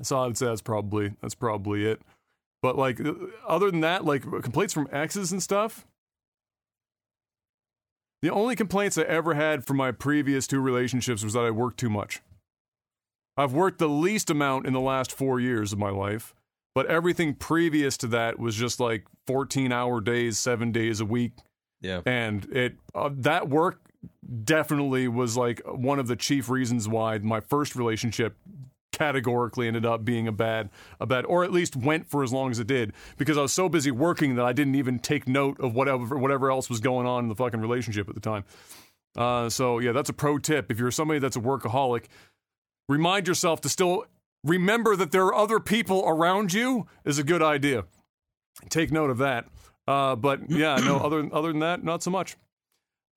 So 0.03 0.19
I 0.19 0.27
would 0.27 0.37
say 0.37 0.45
that's 0.45 0.61
probably 0.61 1.13
that's 1.19 1.33
probably 1.33 1.85
it. 1.85 2.01
But 2.61 2.77
like 2.77 2.99
other 3.47 3.71
than 3.71 3.81
that, 3.81 4.05
like 4.05 4.21
complaints 4.21 4.73
from 4.73 4.87
exes 4.91 5.31
and 5.31 5.41
stuff. 5.41 5.87
The 8.21 8.29
only 8.29 8.55
complaints 8.55 8.97
I 8.97 9.03
ever 9.03 9.33
had 9.33 9.65
from 9.65 9.77
my 9.77 9.91
previous 9.91 10.45
two 10.45 10.59
relationships 10.59 11.23
was 11.23 11.33
that 11.33 11.43
I 11.43 11.51
worked 11.51 11.79
too 11.79 11.89
much. 11.89 12.21
I've 13.35 13.53
worked 13.53 13.79
the 13.79 13.89
least 13.89 14.29
amount 14.29 14.67
in 14.67 14.73
the 14.73 14.79
last 14.79 15.11
four 15.11 15.39
years 15.39 15.73
of 15.73 15.79
my 15.79 15.89
life, 15.89 16.35
but 16.75 16.85
everything 16.85 17.33
previous 17.33 17.97
to 17.97 18.07
that 18.07 18.37
was 18.39 18.55
just 18.55 18.79
like 18.79 19.05
14 19.25 19.71
hour 19.71 20.01
days, 20.01 20.37
seven 20.37 20.71
days 20.71 20.99
a 20.99 21.05
week. 21.05 21.31
Yeah. 21.81 22.01
And 22.05 22.45
it 22.51 22.75
uh, 22.93 23.09
that 23.13 23.49
work 23.49 23.81
definitely 24.43 25.07
was 25.07 25.35
like 25.35 25.61
one 25.65 25.97
of 25.97 26.07
the 26.07 26.15
chief 26.15 26.49
reasons 26.49 26.87
why 26.87 27.17
my 27.17 27.39
first 27.39 27.75
relationship 27.75 28.35
categorically 29.01 29.67
ended 29.67 29.83
up 29.83 30.05
being 30.05 30.27
a 30.27 30.31
bad 30.31 30.69
a 30.99 31.07
bad 31.07 31.25
or 31.25 31.43
at 31.43 31.51
least 31.51 31.75
went 31.75 32.07
for 32.07 32.21
as 32.21 32.31
long 32.31 32.51
as 32.51 32.59
it 32.59 32.67
did 32.67 32.93
because 33.17 33.35
I 33.35 33.41
was 33.41 33.51
so 33.51 33.67
busy 33.67 33.89
working 33.89 34.35
that 34.35 34.45
I 34.45 34.53
didn't 34.53 34.75
even 34.75 34.99
take 34.99 35.27
note 35.27 35.59
of 35.59 35.73
whatever 35.73 36.19
whatever 36.19 36.51
else 36.51 36.69
was 36.69 36.79
going 36.79 37.07
on 37.07 37.23
in 37.23 37.29
the 37.29 37.33
fucking 37.35 37.59
relationship 37.59 38.07
at 38.07 38.13
the 38.13 38.21
time. 38.21 38.43
Uh, 39.17 39.49
so 39.49 39.79
yeah, 39.79 39.91
that's 39.91 40.11
a 40.11 40.13
pro 40.13 40.37
tip. 40.37 40.71
If 40.71 40.77
you're 40.77 40.91
somebody 40.91 41.19
that's 41.19 41.35
a 41.35 41.39
workaholic, 41.39 42.05
remind 42.87 43.27
yourself 43.27 43.59
to 43.61 43.69
still 43.69 44.05
remember 44.43 44.95
that 44.95 45.11
there 45.11 45.25
are 45.25 45.33
other 45.33 45.59
people 45.59 46.03
around 46.05 46.53
you 46.53 46.85
is 47.03 47.17
a 47.17 47.23
good 47.23 47.41
idea. 47.41 47.85
Take 48.69 48.91
note 48.91 49.09
of 49.09 49.17
that. 49.17 49.47
Uh, 49.87 50.15
but 50.15 50.47
yeah, 50.47 50.75
no. 50.75 50.97
Other 50.97 51.27
other 51.33 51.47
than 51.47 51.61
that, 51.61 51.83
not 51.83 52.03
so 52.03 52.11
much. 52.11 52.37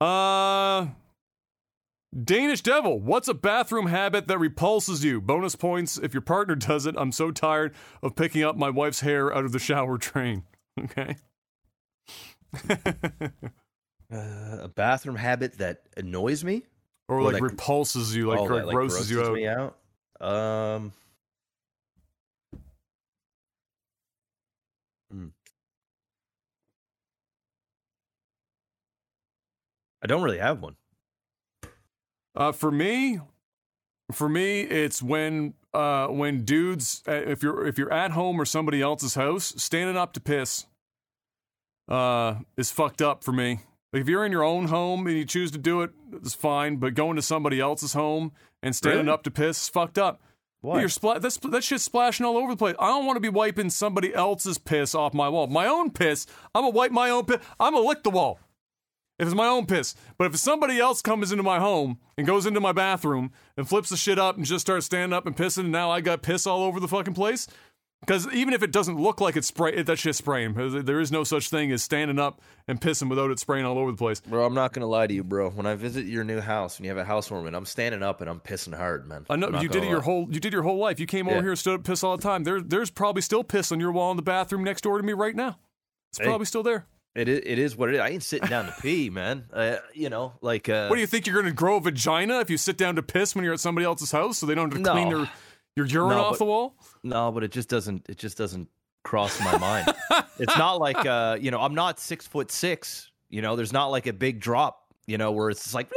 Uh, 0.01 0.87
Danish 2.23 2.63
Devil, 2.63 3.01
what's 3.01 3.27
a 3.29 3.35
bathroom 3.35 3.87
habit 3.87 4.29
that 4.29 4.39
repulses 4.39 5.05
you? 5.05 5.21
Bonus 5.21 5.57
points 5.57 5.99
if 5.99 6.15
your 6.15 6.21
partner 6.21 6.55
does 6.55 6.87
it. 6.87 6.95
I'm 6.97 7.11
so 7.11 7.31
tired 7.33 7.75
of 8.03 8.15
picking 8.15 8.45
up 8.45 8.57
my 8.57 8.71
wife's 8.71 9.01
hair 9.01 9.35
out 9.35 9.45
of 9.45 9.53
the 9.53 9.59
shower 9.59 9.99
train. 9.99 10.45
Okay. 10.81 11.17
Uh, 14.13 14.59
a 14.61 14.69
bathroom 14.69 15.17
habit 15.17 15.59
that 15.59 15.83
annoys 15.97 16.45
me 16.45 16.63
or, 17.09 17.19
Or 17.19 17.23
like 17.23 17.33
like- 17.35 17.43
repulses 17.43 18.15
you, 18.15 18.29
like, 18.29 18.39
Oh, 18.39 18.45
like, 18.45 18.65
like, 18.67 18.75
grosses 18.77 19.11
you 19.11 19.23
out. 19.49 19.75
out. 20.21 20.29
Um, 20.77 20.93
hmm. 25.11 25.27
I 30.03 30.07
don't 30.07 30.23
really 30.23 30.39
have 30.39 30.61
one. 30.61 30.77
Uh, 32.35 32.53
for 32.53 32.71
me, 32.71 33.21
for 34.13 34.29
me, 34.29 34.63
it's 34.63 35.03
when 35.03 35.55
uh, 35.73 36.07
when 36.09 36.45
dudes, 36.45 37.03
uh, 37.09 37.13
if 37.13 37.43
you're 37.43 37.67
if 37.67 37.79
you're 37.79 37.93
at 37.93 38.13
home 38.13 38.41
or 38.41 38.45
somebody 38.45 38.81
else's 38.83 39.15
house, 39.15 39.55
standing 39.57 39.97
up 39.97 40.13
to 40.15 40.21
piss, 40.21 40.67
uh, 41.89 42.37
is 42.57 42.71
fucked 42.71 43.03
up 43.03 43.23
for 43.25 43.33
me. 43.33 43.61
Like 43.93 44.03
if 44.03 44.09
you're 44.09 44.25
in 44.27 44.33
your 44.33 44.43
own 44.43 44.67
home 44.67 45.07
and 45.07 45.17
you 45.17 45.25
choose 45.25 45.51
to 45.53 45.59
do 45.59 45.83
it, 45.83 45.91
it's 46.13 46.35
fine. 46.35 46.77
But 46.77 46.95
going 46.95 47.17
to 47.17 47.23
somebody 47.23 47.61
else's 47.61 47.93
home 47.93 48.33
and 48.63 48.75
standing 48.75 49.07
Really? 49.07 49.15
up 49.15 49.23
to 49.25 49.31
piss 49.31 49.63
is 49.63 49.69
fucked 49.69 49.99
up. 49.99 50.21
Why? 50.63 50.81
You're 50.81 50.89
spla- 50.89 51.21
that's 51.21 51.37
that 51.37 51.63
shit's 51.63 51.85
splashing 51.85 52.25
all 52.27 52.37
over 52.37 52.53
the 52.53 52.57
place. 52.57 52.75
I 52.79 52.87
don't 52.89 53.05
want 53.07 53.17
to 53.17 53.21
be 53.21 53.29
wiping 53.29 53.71
somebody 53.71 54.15
else's 54.15 54.59
piss 54.59 54.95
off 54.95 55.13
my 55.15 55.29
wall. 55.29 55.47
My 55.47 55.67
own 55.67 55.91
piss, 55.91 56.27
I'm 56.55 56.63
gonna 56.63 56.75
wipe 56.75 56.91
my 56.91 57.11
own 57.11 57.27
piss. 57.27 57.39
I'm 57.61 57.75
gonna 57.75 57.87
lick 57.87 58.03
the 58.03 58.11
wall. 58.11 58.41
If 59.19 59.29
it's 59.29 59.35
my 59.37 59.47
own 59.47 59.67
piss. 59.67 59.95
But 60.19 60.27
if 60.27 60.37
somebody 60.37 60.79
else 60.81 61.01
comes 61.01 61.31
into 61.31 61.45
my 61.45 61.61
home 61.61 61.99
and 62.19 62.27
goes 62.27 62.47
into 62.47 62.61
my 62.61 62.73
bathroom 62.73 63.31
and 63.57 63.69
flips 63.69 63.89
the 63.91 63.97
shit 63.97 64.19
up 64.19 64.37
and 64.37 64.45
just 64.45 64.67
starts 64.67 64.87
standing 64.87 65.17
up 65.17 65.25
and 65.27 65.37
pissing, 65.37 65.61
and 65.65 65.73
now 65.73 65.91
I 65.91 66.01
got 66.01 66.23
piss 66.23 66.47
all 66.47 66.63
over 66.65 66.81
the 66.81 66.89
fucking 66.89 67.15
place. 67.15 67.47
Because 68.01 68.31
even 68.35 68.53
if 68.53 68.63
it 68.63 68.71
doesn't 68.71 69.01
look 69.01 69.23
like 69.23 69.35
it's 69.35 69.47
spray, 69.47 69.81
that 69.81 69.99
shit's 69.99 70.19
spraying. 70.19 70.53
There 70.85 71.01
is 71.01 71.11
no 71.11 71.25
such 71.25 71.49
thing 71.49 71.73
as 71.73 71.83
standing 71.83 72.19
up 72.19 72.43
and 72.69 72.79
pissing 72.79 73.09
without 73.09 73.31
it 73.31 73.39
spraying 73.39 73.65
all 73.65 73.79
over 73.79 73.93
the 73.93 73.97
place. 73.97 74.21
Bro, 74.21 74.45
I'm 74.45 74.53
not 74.53 74.75
gonna 74.75 74.89
lie 74.89 75.07
to 75.07 75.15
you, 75.15 75.25
bro. 75.25 75.49
When 75.49 75.65
I 75.65 75.75
visit 75.75 76.05
your 76.05 76.23
new 76.23 76.41
house 76.41 76.77
and 76.77 76.85
you 76.85 76.91
have 76.91 76.99
a 76.99 77.05
housewarming, 77.05 77.55
I'm 77.55 77.65
standing 77.65 78.03
up 78.03 78.21
and 78.21 78.29
I'm 78.29 78.41
pissing 78.41 78.77
hard, 78.77 79.07
man. 79.09 79.25
I 79.31 79.37
know 79.37 79.59
you 79.59 79.69
did 79.71 79.85
it 79.85 79.89
your 79.89 80.01
lie. 80.01 80.05
whole 80.05 80.29
you 80.31 80.39
did 80.39 80.53
your 80.53 80.65
whole 80.65 80.77
life. 80.77 81.01
You 81.01 81.07
came 81.07 81.29
over 81.29 81.37
Yeah. 81.37 81.43
here, 81.45 81.57
stood 81.57 81.77
up, 81.81 81.85
piss 81.85 82.05
all 82.05 82.15
the 82.19 82.23
time. 82.23 82.45
There, 82.45 82.61
there's 82.61 82.91
probably 82.91 83.23
still 83.23 83.43
piss 83.43 83.73
on 83.73 83.81
your 83.81 83.93
wall 83.93 84.11
in 84.11 84.19
the 84.19 84.23
bathroom 84.23 84.65
next 84.65 84.83
door 84.83 84.99
to 84.99 85.03
me 85.05 85.15
right 85.15 85.35
now. 85.35 85.57
It's 86.11 86.19
Hey. 86.19 86.25
probably 86.27 86.45
still 86.47 86.63
there. 86.63 86.85
It 87.15 87.29
is, 87.29 87.41
it 87.45 87.59
is 87.59 87.77
what 87.77 87.89
it 87.91 87.95
is. 87.97 88.01
I 88.01 88.09
ain't 88.09 88.23
sitting 88.25 88.49
down 88.49 88.67
to 88.67 88.73
pee, 88.83 89.09
man. 89.11 89.45
Uh, 89.53 89.77
you 89.93 90.09
know, 90.11 90.33
like 90.41 90.69
uh, 90.69 90.89
What 90.89 90.97
do 90.97 91.01
you 91.01 91.07
think 91.07 91.27
you're 91.27 91.35
going 91.41 91.47
to 91.47 91.53
grow 91.53 91.77
a 91.77 91.81
vagina 91.81 92.41
if 92.41 92.51
you 92.51 92.57
sit 92.57 92.77
down 92.77 92.97
to 92.97 93.03
piss 93.03 93.35
when 93.35 93.45
you're 93.45 93.55
at 93.55 93.61
somebody 93.61 93.85
else's 93.85 94.11
house 94.11 94.39
so 94.39 94.47
they 94.47 94.55
don't 94.55 94.73
have 94.73 94.83
to 94.83 94.91
clean 94.91 95.09
No. 95.11 95.19
their 95.19 95.31
your 95.77 95.87
urine 95.87 96.11
No, 96.11 96.25
off 96.25 96.33
but- 96.33 96.39
the 96.39 96.45
wall? 96.47 96.75
No, 97.03 97.31
but 97.33 97.45
it 97.45 97.51
just 97.53 97.69
doesn't. 97.69 98.07
It 98.09 98.19
just 98.19 98.37
doesn't 98.39 98.69
cross 99.05 99.39
my 99.41 99.57
mind. 99.59 99.93
it's 100.39 100.57
not 100.57 100.81
like 100.81 101.05
uh, 101.07 101.37
you 101.41 101.51
know, 101.51 101.61
I'm 101.61 101.75
not 101.75 101.99
six 102.01 102.27
foot 102.27 102.51
six. 102.51 103.11
You 103.31 103.43
know, 103.43 103.55
there's 103.57 103.73
not 103.73 103.87
like 103.89 104.07
a 104.07 104.13
big 104.13 104.41
drop. 104.41 104.81
You 105.07 105.19
know, 105.19 105.33
where 105.33 105.51
it's 105.51 105.75
like. 105.75 105.91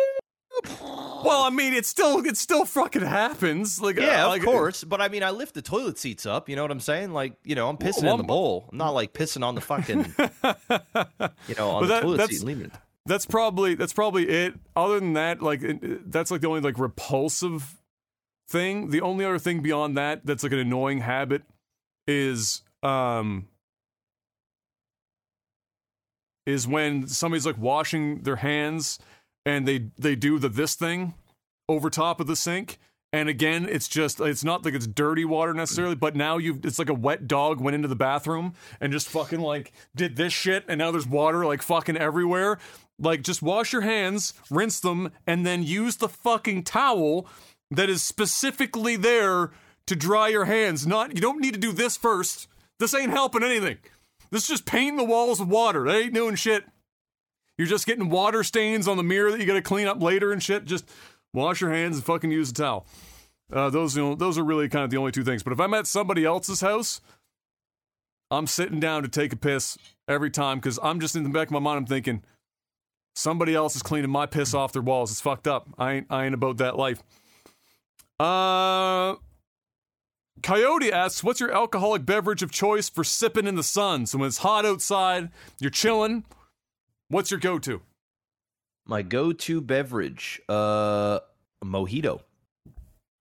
Well, 1.23 1.44
I 1.44 1.49
mean, 1.49 1.73
it 1.73 1.85
still 1.85 2.26
it 2.26 2.38
still 2.38 2.65
fucking 2.65 3.02
happens. 3.02 3.81
Like 3.81 3.98
Yeah, 3.98 4.27
uh, 4.27 4.35
of 4.35 4.44
course. 4.44 4.84
But 4.84 5.02
I 5.02 5.07
mean, 5.10 5.23
I 5.23 5.31
lift 5.31 5.53
the 5.56 5.61
toilet 5.61 5.98
seats 5.98 6.26
up. 6.26 6.49
You 6.49 6.56
know 6.56 6.61
what 6.64 6.72
I'm 6.72 6.80
saying? 6.80 7.11
Like, 7.14 7.34
you 7.44 7.56
know, 7.56 7.69
I'm 7.69 7.77
pissing 7.77 8.03
Well, 8.03 8.14
in 8.14 8.18
the 8.18 8.23
bowl. 8.23 8.68
I'm 8.72 8.77
not 8.77 8.91
like 8.91 9.14
pissing 9.14 9.44
on 9.44 9.56
the 9.56 9.61
fucking, 9.61 10.14
you 11.48 11.56
know, 11.56 11.69
on 11.72 11.81
the 11.84 11.88
that- 11.89 12.02
toilet 12.03 12.30
seat 12.30 12.44
leaving 12.44 12.65
it. 12.65 12.72
That's 13.06 13.26
probably 13.26 13.76
that's 13.76 13.94
probably 13.94 14.27
it. 14.27 14.56
Other 14.76 14.99
than 14.99 15.14
that, 15.14 15.41
like 15.41 15.61
it- 15.64 16.11
that's 16.11 16.30
like 16.31 16.41
the 16.41 16.48
only 16.48 16.61
like 16.61 16.77
repulsive 16.77 17.77
thing. 18.49 18.89
The 18.89 19.02
only 19.02 19.23
other 19.26 19.39
thing 19.39 19.61
beyond 19.61 19.98
that 19.98 20.26
that's 20.26 20.44
like 20.44 20.52
an 20.52 20.60
annoying 20.60 20.99
habit 21.02 21.44
is 22.06 22.64
um 22.84 23.48
is 26.45 26.68
when 26.68 27.07
somebody's 27.07 27.45
like 27.45 27.57
washing 27.57 28.22
their 28.23 28.38
hands 28.38 28.99
and 29.47 29.65
they 29.65 29.85
they 29.97 30.15
do 30.15 30.37
the 30.37 30.49
this 30.49 30.75
thing 30.75 31.13
over 31.69 31.89
top 31.89 32.19
of 32.19 32.27
the 32.27 32.35
sink. 32.35 32.77
And 33.13 33.29
again 33.29 33.67
it's 33.69 33.87
just 33.87 34.19
it's 34.19 34.43
not 34.43 34.65
like 34.65 34.73
it's 34.73 34.85
dirty 34.85 35.23
water 35.23 35.53
necessarily 35.53 35.95
but 35.95 36.15
now 36.15 36.37
you 36.37 36.59
it's 36.63 36.77
like 36.77 36.89
a 36.89 36.93
wet 36.93 37.25
dog 37.25 37.61
went 37.61 37.73
into 37.73 37.87
the 37.87 37.95
bathroom 37.95 38.53
and 38.81 38.91
just 38.91 39.07
fucking 39.07 39.39
like 39.39 39.71
did 39.95 40.17
this 40.17 40.33
shit 40.33 40.65
and 40.67 40.77
now 40.77 40.91
there's 40.91 41.07
water 41.07 41.45
like 41.45 41.61
fucking 41.61 41.95
everywhere. 41.95 42.59
Like 42.99 43.21
just 43.21 43.41
wash 43.41 43.71
your 43.71 43.83
hands 43.83 44.33
rinse 44.51 44.81
them 44.81 45.11
and 45.25 45.45
then 45.45 45.63
use 45.63 45.95
the 45.95 46.09
fucking 46.09 46.63
towel 46.63 47.25
that 47.71 47.89
is 47.89 48.03
specifically 48.03 48.97
there 48.97 49.51
to 49.85 49.95
dry 49.95 50.27
your 50.27 50.45
hands. 50.45 50.85
Not 50.85 51.15
you 51.15 51.21
don't 51.21 51.39
need 51.39 51.53
to 51.53 51.59
do 51.59 51.71
this 51.71 51.95
first. 51.95 52.49
This 52.79 52.93
ain't 52.93 53.11
helping 53.11 53.43
anything. 53.43 53.77
This 54.29 54.43
is 54.43 54.49
just 54.49 54.65
painting 54.65 54.97
the 54.97 55.05
walls 55.05 55.39
with 55.39 55.47
water. 55.47 55.85
That 55.85 55.95
ain't 55.95 56.13
doing 56.13 56.35
shit 56.35 56.65
you're 57.57 57.67
just 57.67 57.85
getting 57.85 58.09
water 58.09 58.43
stains 58.43 58.88
on 58.88 58.97
the 58.97 59.03
mirror 59.03 59.31
that 59.31 59.39
you 59.39 59.45
got 59.45 59.53
to 59.53 59.61
clean 59.61 59.88
up 59.88 60.01
later 60.01 60.31
and 60.31 60.41
shit. 60.41 60.65
Just 60.65 60.89
wash 61.34 61.61
your 61.61 61.71
hands 61.71 61.97
and 61.97 62.05
fucking 62.05 62.31
use 62.31 62.51
a 62.51 62.53
towel. 62.53 62.85
Uh, 63.51 63.69
those, 63.69 63.95
you 63.95 64.03
know, 64.03 64.15
those 64.15 64.38
are 64.38 64.43
really 64.43 64.67
kind 64.67 64.84
of 64.84 64.89
the 64.91 64.97
only 64.97 65.11
two 65.11 65.23
things. 65.23 65.43
But 65.43 65.53
if 65.53 65.59
I'm 65.59 65.73
at 65.73 65.88
somebody 65.88 66.25
else's 66.25 66.61
house, 66.61 67.01
I'm 68.29 68.45
sitting 68.45 68.79
down 68.79 69.03
to 69.03 69.09
take 69.09 69.31
a 69.31 69.38
piss 69.38 69.77
every 70.07 70.29
time 70.29 70.59
because 70.59 70.79
I'm 70.84 70.99
just 70.99 71.15
in 71.15 71.23
the 71.23 71.29
back 71.29 71.47
of 71.47 71.51
my 71.51 71.59
mind. 71.59 71.77
I'm 71.77 71.85
thinking 71.85 72.23
somebody 73.15 73.55
else 73.55 73.75
is 73.75 73.81
cleaning 73.81 74.11
my 74.11 74.25
piss 74.25 74.53
off 74.53 74.73
their 74.73 74.81
walls. 74.81 75.11
It's 75.11 75.21
fucked 75.21 75.47
up. 75.47 75.67
I 75.77 75.93
ain't, 75.93 76.07
I 76.09 76.25
ain't 76.25 76.34
about 76.34 76.57
that 76.57 76.77
life. 76.77 77.01
Uh, 78.19 79.15
Coyote 80.43 80.91
asks, 80.91 81.23
"What's 81.23 81.39
your 81.39 81.51
alcoholic 81.51 82.05
beverage 82.05 82.43
of 82.43 82.51
choice 82.51 82.89
for 82.89 83.03
sipping 83.03 83.47
in 83.47 83.55
the 83.55 83.63
sun? 83.63 84.05
So 84.05 84.17
when 84.17 84.27
it's 84.27 84.39
hot 84.39 84.65
outside, 84.65 85.29
you're 85.59 85.71
chilling. 85.71 86.25
What's 87.09 87.31
your 87.31 87.39
go-to?" 87.39 87.81
My 88.85 89.01
go-to 89.01 89.59
beverage, 89.61 90.41
uh, 90.47 91.19
mojito. 91.63 92.21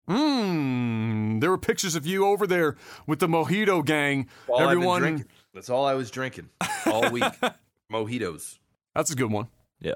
Mmm. 0.08 1.40
There 1.40 1.50
were 1.50 1.58
pictures 1.58 1.94
of 1.94 2.06
you 2.06 2.26
over 2.26 2.46
there 2.46 2.76
with 3.06 3.18
the 3.18 3.26
mojito 3.26 3.84
gang. 3.84 4.28
All 4.48 4.60
Everyone. 4.60 5.24
That's 5.52 5.70
all 5.70 5.84
I 5.84 5.94
was 5.94 6.10
drinking 6.10 6.50
all 6.86 7.10
week. 7.10 7.24
Mojitos. 7.92 8.58
that's 8.94 9.10
a 9.10 9.14
good 9.14 9.30
one. 9.30 9.48
Yeah. 9.80 9.94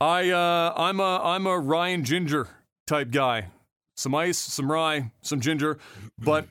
I 0.00 0.30
uh, 0.30 0.74
I'm 0.76 1.00
a 1.00 1.20
I'm 1.22 1.46
a 1.46 1.58
Ryan 1.58 2.04
Ginger 2.04 2.48
type 2.86 3.10
guy. 3.10 3.48
Some 3.96 4.14
ice, 4.14 4.36
some 4.36 4.70
rye, 4.70 5.10
some 5.22 5.40
ginger, 5.40 5.78
but 6.18 6.46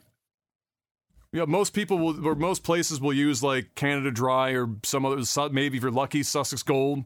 yeah, 1.36 1.46
most 1.46 1.74
people 1.74 1.98
will 1.98 2.28
or 2.28 2.36
most 2.36 2.64
places 2.64 3.00
will 3.00 3.14
use 3.14 3.44
like 3.44 3.76
Canada 3.76 4.10
Dry 4.10 4.52
or 4.52 4.70
some 4.84 5.06
other 5.06 5.22
maybe 5.52 5.78
if 5.78 5.84
you're 5.84 5.92
lucky 5.92 6.24
Sussex 6.24 6.64
Gold 6.64 7.04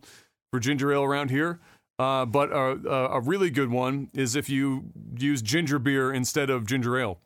for 0.51 0.59
ginger 0.59 0.93
ale 0.93 1.03
around 1.03 1.29
here. 1.31 1.59
Uh, 1.97 2.25
but 2.25 2.49
a, 2.51 2.79
a, 2.87 3.09
a 3.17 3.19
really 3.19 3.49
good 3.49 3.69
one 3.69 4.09
is 4.13 4.35
if 4.35 4.49
you 4.49 4.85
use 5.17 5.41
ginger 5.41 5.79
beer 5.79 6.13
instead 6.13 6.49
of 6.49 6.65
ginger 6.65 6.97
ale. 6.97 7.19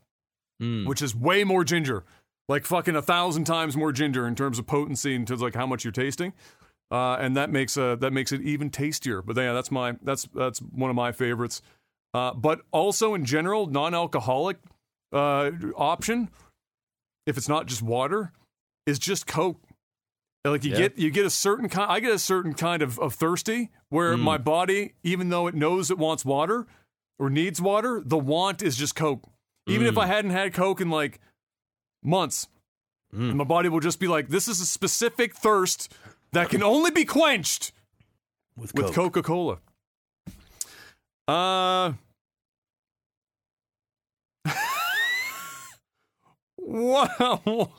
Mm. 0.61 0.85
which 0.87 1.01
is 1.01 1.15
way 1.15 1.43
more 1.43 1.63
ginger, 1.63 2.05
like 2.47 2.63
fucking 2.63 2.95
a 2.95 3.01
thousand 3.01 3.45
times 3.45 3.75
more 3.75 3.91
ginger 3.91 4.27
in 4.27 4.35
terms 4.35 4.59
of 4.59 4.67
potency 4.67 5.15
and 5.15 5.27
terms 5.27 5.41
of 5.41 5.45
like 5.45 5.55
how 5.55 5.65
much 5.65 5.83
you're 5.83 5.91
tasting, 5.91 6.31
uh, 6.91 7.15
and 7.15 7.35
that 7.35 7.49
makes 7.49 7.75
uh, 7.75 7.95
that 7.95 8.13
makes 8.13 8.31
it 8.31 8.39
even 8.41 8.69
tastier. 8.69 9.21
But 9.21 9.35
yeah, 9.35 9.51
that's 9.51 9.71
my 9.71 9.95
that's 10.03 10.27
that's 10.33 10.59
one 10.59 10.89
of 10.89 10.95
my 10.95 11.11
favorites. 11.11 11.61
Uh, 12.13 12.33
but 12.33 12.61
also 12.71 13.15
in 13.15 13.25
general, 13.25 13.65
non-alcoholic 13.65 14.57
uh, 15.11 15.51
option, 15.75 16.29
if 17.25 17.37
it's 17.37 17.49
not 17.49 17.65
just 17.67 17.81
water, 17.81 18.31
is 18.85 18.99
just 18.99 19.25
Coke. 19.27 19.61
Like 20.45 20.63
you 20.65 20.71
Yeah. 20.71 20.77
get 20.79 20.97
you 20.97 21.09
get 21.09 21.25
a 21.25 21.29
certain 21.29 21.69
kind. 21.69 21.89
I 21.89 21.99
get 22.01 22.11
a 22.11 22.19
certain 22.19 22.53
kind 22.53 22.81
of, 22.81 22.99
of 22.99 23.13
thirsty 23.13 23.69
where 23.89 24.15
Mm. 24.15 24.19
my 24.21 24.37
body, 24.37 24.93
even 25.03 25.29
though 25.29 25.47
it 25.47 25.55
knows 25.55 25.89
it 25.89 25.97
wants 25.97 26.25
water 26.25 26.67
or 27.17 27.29
needs 27.29 27.61
water, 27.61 28.01
the 28.03 28.17
want 28.17 28.61
is 28.61 28.75
just 28.75 28.93
Coke. 28.95 29.23
Even 29.67 29.87
if 29.87 29.95
Mm. 29.95 30.01
I 30.03 30.07
hadn't 30.07 30.31
had 30.31 30.53
Coke 30.53 30.81
in 30.81 30.89
like 30.89 31.21
months, 32.03 32.49
Mm. 33.13 33.29
and 33.29 33.37
my 33.37 33.45
body 33.45 33.69
will 33.69 33.79
just 33.79 33.99
be 34.01 34.07
like, 34.09 34.27
"This 34.27 34.49
is 34.49 34.59
a 34.59 34.65
specific 34.65 35.33
thirst 35.33 35.93
that 36.33 36.49
can 36.49 36.61
only 36.61 36.91
be 36.91 37.05
quenched 37.05 37.71
With, 38.57 38.73
with 38.73 38.93
Coca 38.93 39.23
Cola." 39.23 39.59
Uh, 41.27 41.93
Wow. 46.65 47.41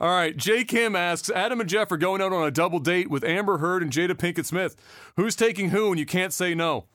All 0.00 0.08
right. 0.08 0.36
J 0.36 0.64
Kim 0.64 0.96
asks 0.96 1.30
Adam 1.30 1.60
and 1.60 1.68
Jeff 1.68 1.92
are 1.92 1.96
going 1.96 2.20
out 2.22 2.32
on 2.32 2.46
a 2.46 2.50
double 2.50 2.78
date 2.78 3.10
with 3.10 3.22
Amber 3.24 3.58
Heard 3.58 3.82
and 3.82 3.92
Jada 3.92 4.12
Pinkett 4.14 4.46
Smith. 4.46 4.76
Who's 5.16 5.36
taking 5.36 5.70
who 5.70 5.90
and 5.90 5.98
you 5.98 6.06
can't 6.06 6.32
say 6.32 6.54
no? 6.54 6.86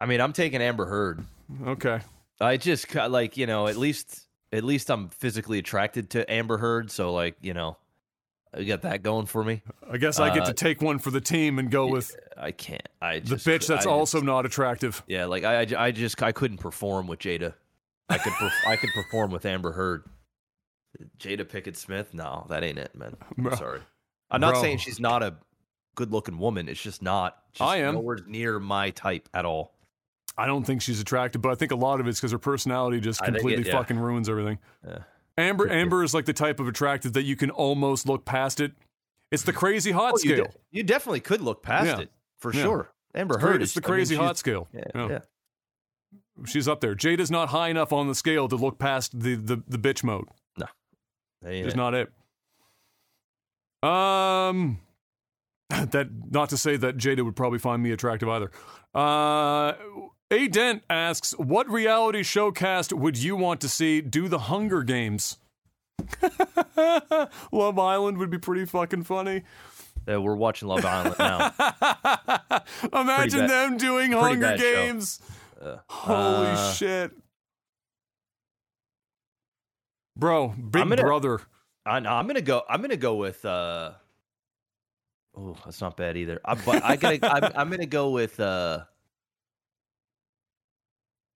I 0.00 0.06
mean, 0.06 0.20
I'm 0.20 0.32
taking 0.32 0.60
Amber 0.60 0.86
Heard. 0.86 1.24
Okay. 1.66 2.00
I 2.40 2.56
just 2.56 2.92
like 2.94 3.36
you 3.36 3.46
know 3.46 3.68
at 3.68 3.76
least 3.76 4.26
at 4.52 4.64
least 4.64 4.90
I'm 4.90 5.08
physically 5.08 5.58
attracted 5.58 6.10
to 6.10 6.30
Amber 6.30 6.58
Heard, 6.58 6.90
so 6.90 7.12
like 7.12 7.36
you 7.40 7.54
know, 7.54 7.76
I 8.52 8.64
got 8.64 8.82
that 8.82 9.02
going 9.04 9.26
for 9.26 9.42
me. 9.44 9.62
I 9.90 9.96
guess 9.98 10.18
I 10.18 10.34
get 10.34 10.42
Uh, 10.42 10.46
to 10.46 10.52
take 10.52 10.82
one 10.82 10.98
for 10.98 11.10
the 11.12 11.20
team 11.20 11.58
and 11.60 11.70
go 11.70 11.86
with 11.86 12.14
I 12.36 12.50
can't. 12.50 12.86
I 13.00 13.20
the 13.20 13.36
bitch 13.36 13.68
that's 13.68 13.86
I 13.86 13.90
also 13.90 14.18
just- 14.18 14.26
not 14.26 14.46
attractive. 14.46 15.02
yeah. 15.06 15.26
Like 15.26 15.44
I, 15.44 15.60
I, 15.62 15.66
I 15.86 15.90
just 15.92 16.20
I 16.22 16.32
couldn't 16.32 16.58
perform 16.58 17.06
with 17.06 17.20
Jada. 17.20 17.54
I 18.08 18.18
could 18.18 18.32
perf- 18.34 18.66
I 18.66 18.76
could 18.76 18.90
perform 18.94 19.30
with 19.30 19.46
Amber 19.46 19.72
Heard. 19.72 20.04
Jada 21.18 21.44
Pinkett 21.44 21.76
Smith, 21.76 22.14
no, 22.14 22.46
that 22.48 22.62
ain't 22.62 22.78
it, 22.78 22.94
man. 22.94 23.16
I'm 23.36 23.44
Bro. 23.44 23.56
sorry. 23.56 23.80
I'm 24.30 24.40
not 24.40 24.52
Bro. 24.54 24.62
saying 24.62 24.78
she's 24.78 25.00
not 25.00 25.22
a 25.22 25.36
good-looking 25.96 26.38
woman. 26.38 26.68
It's 26.68 26.82
just 26.82 27.02
not. 27.02 27.36
Just 27.52 27.62
I 27.68 27.78
am. 27.78 27.94
nowhere 27.94 28.18
near 28.26 28.58
my 28.58 28.90
type 28.90 29.28
at 29.34 29.44
all. 29.44 29.74
I 30.36 30.46
don't 30.46 30.64
think 30.64 30.82
she's 30.82 31.00
attractive, 31.00 31.40
but 31.42 31.50
I 31.52 31.54
think 31.54 31.70
a 31.72 31.76
lot 31.76 32.00
of 32.00 32.08
it's 32.08 32.18
because 32.18 32.32
her 32.32 32.38
personality 32.38 33.00
just 33.00 33.20
think 33.20 33.28
it- 33.36 33.38
completely 33.40 33.66
yeah. 33.66 33.72
fucking 33.78 33.98
ruins 33.98 34.28
everything. 34.28 34.58
Yeah. 34.86 34.98
Amber 35.36 35.68
Amber 35.70 36.02
is 36.04 36.14
like 36.14 36.24
the 36.26 36.32
type 36.32 36.58
of 36.60 36.68
attractive 36.68 37.12
that 37.14 37.22
you 37.24 37.36
can 37.36 37.50
almost 37.50 38.08
look 38.08 38.24
past 38.24 38.60
it. 38.60 38.72
It's 39.30 39.42
the 39.42 39.52
crazy 39.52 39.90
hot 39.90 40.14
Oh, 40.14 40.18
you, 40.22 40.34
scale. 40.34 40.44
de- 40.46 40.52
you 40.70 40.82
definitely 40.84 41.20
could 41.20 41.40
look 41.40 41.62
past 41.62 41.86
Yeah. 41.86 42.00
it 42.00 42.10
for 42.38 42.52
sure. 42.52 42.90
Amber 43.14 43.38
Heard 43.38 43.62
it's 43.62 43.70
is 43.70 43.74
the 43.74 43.80
I 43.80 43.88
mean, 43.88 43.94
crazy 43.96 44.14
hot 44.16 44.38
scale. 44.38 44.68
Yeah. 44.72 45.20
She's 46.46 46.66
up 46.66 46.80
there. 46.80 46.94
Jada's 46.94 47.30
not 47.30 47.50
high 47.50 47.68
enough 47.68 47.92
on 47.92 48.08
the 48.08 48.14
scale 48.14 48.48
to 48.48 48.56
look 48.56 48.78
past 48.78 49.18
the 49.20 49.34
the, 49.36 49.62
the 49.68 49.78
bitch 49.78 50.02
mode. 50.02 50.26
Just 51.44 51.74
it. 51.74 51.76
not 51.76 51.94
it. 51.94 52.12
Um, 53.82 54.78
that 55.68 56.08
not 56.30 56.48
to 56.50 56.56
say 56.56 56.76
that 56.76 56.96
Jada 56.96 57.24
would 57.24 57.36
probably 57.36 57.58
find 57.58 57.82
me 57.82 57.92
attractive 57.92 58.28
either. 58.28 58.50
Uh, 58.94 59.74
A 60.30 60.48
Dent 60.48 60.82
asks, 60.88 61.32
"What 61.32 61.68
reality 61.68 62.22
show 62.22 62.52
cast 62.52 62.92
would 62.92 63.18
you 63.18 63.36
want 63.36 63.60
to 63.62 63.68
see 63.68 64.00
do 64.00 64.28
the 64.28 64.38
Hunger 64.38 64.82
Games?" 64.82 65.38
Love 67.52 67.78
Island 67.78 68.18
would 68.18 68.30
be 68.30 68.38
pretty 68.38 68.64
fucking 68.64 69.04
funny. 69.04 69.42
Yeah, 70.06 70.18
we're 70.18 70.34
watching 70.34 70.68
Love 70.68 70.84
Island 70.84 71.16
now. 71.18 71.52
Imagine 72.92 73.46
them 73.46 73.76
doing 73.78 74.10
pretty 74.10 74.26
Hunger 74.26 74.40
bad. 74.40 74.58
Games. 74.60 75.20
Uh, 75.60 75.76
Holy 75.88 76.48
uh, 76.48 76.72
shit. 76.72 77.12
Bro, 80.16 80.48
Big 80.70 80.80
I'm 80.82 80.88
gonna- 80.88 81.02
Brother. 81.02 81.40
I, 81.86 82.00
no, 82.00 82.10
I'm 82.10 82.26
gonna 82.26 82.40
go. 82.40 82.62
I'm 82.68 82.80
gonna 82.80 82.96
go 82.96 83.16
with. 83.16 83.44
uh 83.44 83.92
Oh, 85.36 85.56
that's 85.64 85.80
not 85.80 85.96
bad 85.96 86.16
either. 86.16 86.40
I, 86.44 86.54
but 86.54 86.82
I 86.84 86.96
gotta. 86.96 87.18
I'm, 87.30 87.52
I'm 87.56 87.70
gonna 87.70 87.86
go 87.86 88.10
with. 88.10 88.38
uh 88.40 88.84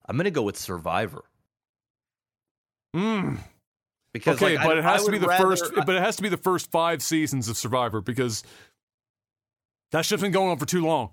I'm 0.07 0.17
gonna 0.17 0.31
go 0.31 0.43
with 0.43 0.57
Survivor 0.57 1.25
Mm. 2.97 3.39
because 4.15 4.37
Okay, 4.37 4.57
like, 4.57 4.65
I- 4.65 4.67
but 4.69 4.79
it 4.79 4.85
I 4.85 4.93
has 4.93 5.05
to 5.05 5.11
be 5.13 5.19
the 5.19 5.27
rather- 5.27 5.45
first. 5.45 5.73
But 5.75 5.91
it 5.91 6.03
has 6.03 6.17
to 6.17 6.23
be 6.23 6.29
the 6.31 6.37
first 6.39 6.71
five 6.71 7.03
seasons 7.03 7.49
of 7.49 7.57
Survivor 7.59 8.01
because 8.01 8.43
that 9.93 10.05
shit's 10.07 10.23
been 10.23 10.33
going 10.33 10.51
on 10.51 10.57
for 10.59 10.67
too 10.67 10.85
long. 10.85 11.11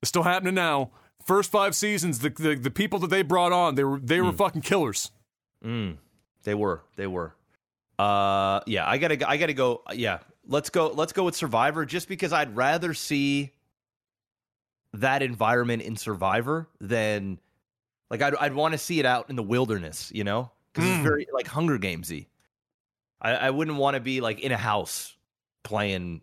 It's 0.00 0.08
still 0.08 0.22
happening 0.22 0.54
now. 0.54 0.90
First 1.26 1.50
five 1.50 1.76
seasons, 1.76 2.20
the 2.20 2.30
the, 2.30 2.54
the 2.54 2.70
people 2.70 2.98
that 3.00 3.08
they 3.10 3.22
brought 3.22 3.52
on, 3.52 3.74
they 3.74 3.84
were 3.84 3.98
they 4.00 4.20
were 4.22 4.32
Mm. 4.32 4.36
fucking 4.38 4.62
killers. 4.62 5.10
Mm, 5.62 5.98
they 6.44 6.54
were. 6.54 6.82
They 6.96 7.06
were. 7.06 7.34
Uh, 7.98 8.60
yeah. 8.66 8.88
I 8.88 8.98
gotta. 8.98 9.28
I 9.28 9.36
gotta 9.36 9.54
go. 9.54 9.82
Yeah. 9.92 10.18
Let's 10.46 10.70
go. 10.70 10.88
Let's 10.88 11.12
go 11.12 11.24
with 11.24 11.36
Survivor, 11.36 11.84
just 11.86 12.08
because 12.08 12.32
I'd 12.32 12.56
rather 12.56 12.94
see 12.94 13.52
that 14.94 15.22
environment 15.22 15.82
in 15.82 15.96
Survivor 15.96 16.68
than 16.80 17.38
like 18.10 18.22
I'd 18.22 18.34
I'd 18.36 18.54
want 18.54 18.72
to 18.72 18.78
see 18.78 18.98
it 18.98 19.06
out 19.06 19.30
in 19.30 19.36
the 19.36 19.42
wilderness. 19.42 20.10
You 20.14 20.24
know, 20.24 20.50
because 20.72 20.88
Mm. 20.88 20.94
it's 20.96 21.02
very 21.02 21.26
like 21.32 21.46
Hunger 21.46 21.78
Gamesy. 21.78 22.26
I, 23.20 23.34
I 23.34 23.50
wouldn't 23.50 23.76
want 23.76 23.94
to 23.94 24.00
be 24.00 24.20
like 24.20 24.40
in 24.40 24.50
a 24.50 24.56
house 24.56 25.14
playing 25.62 26.22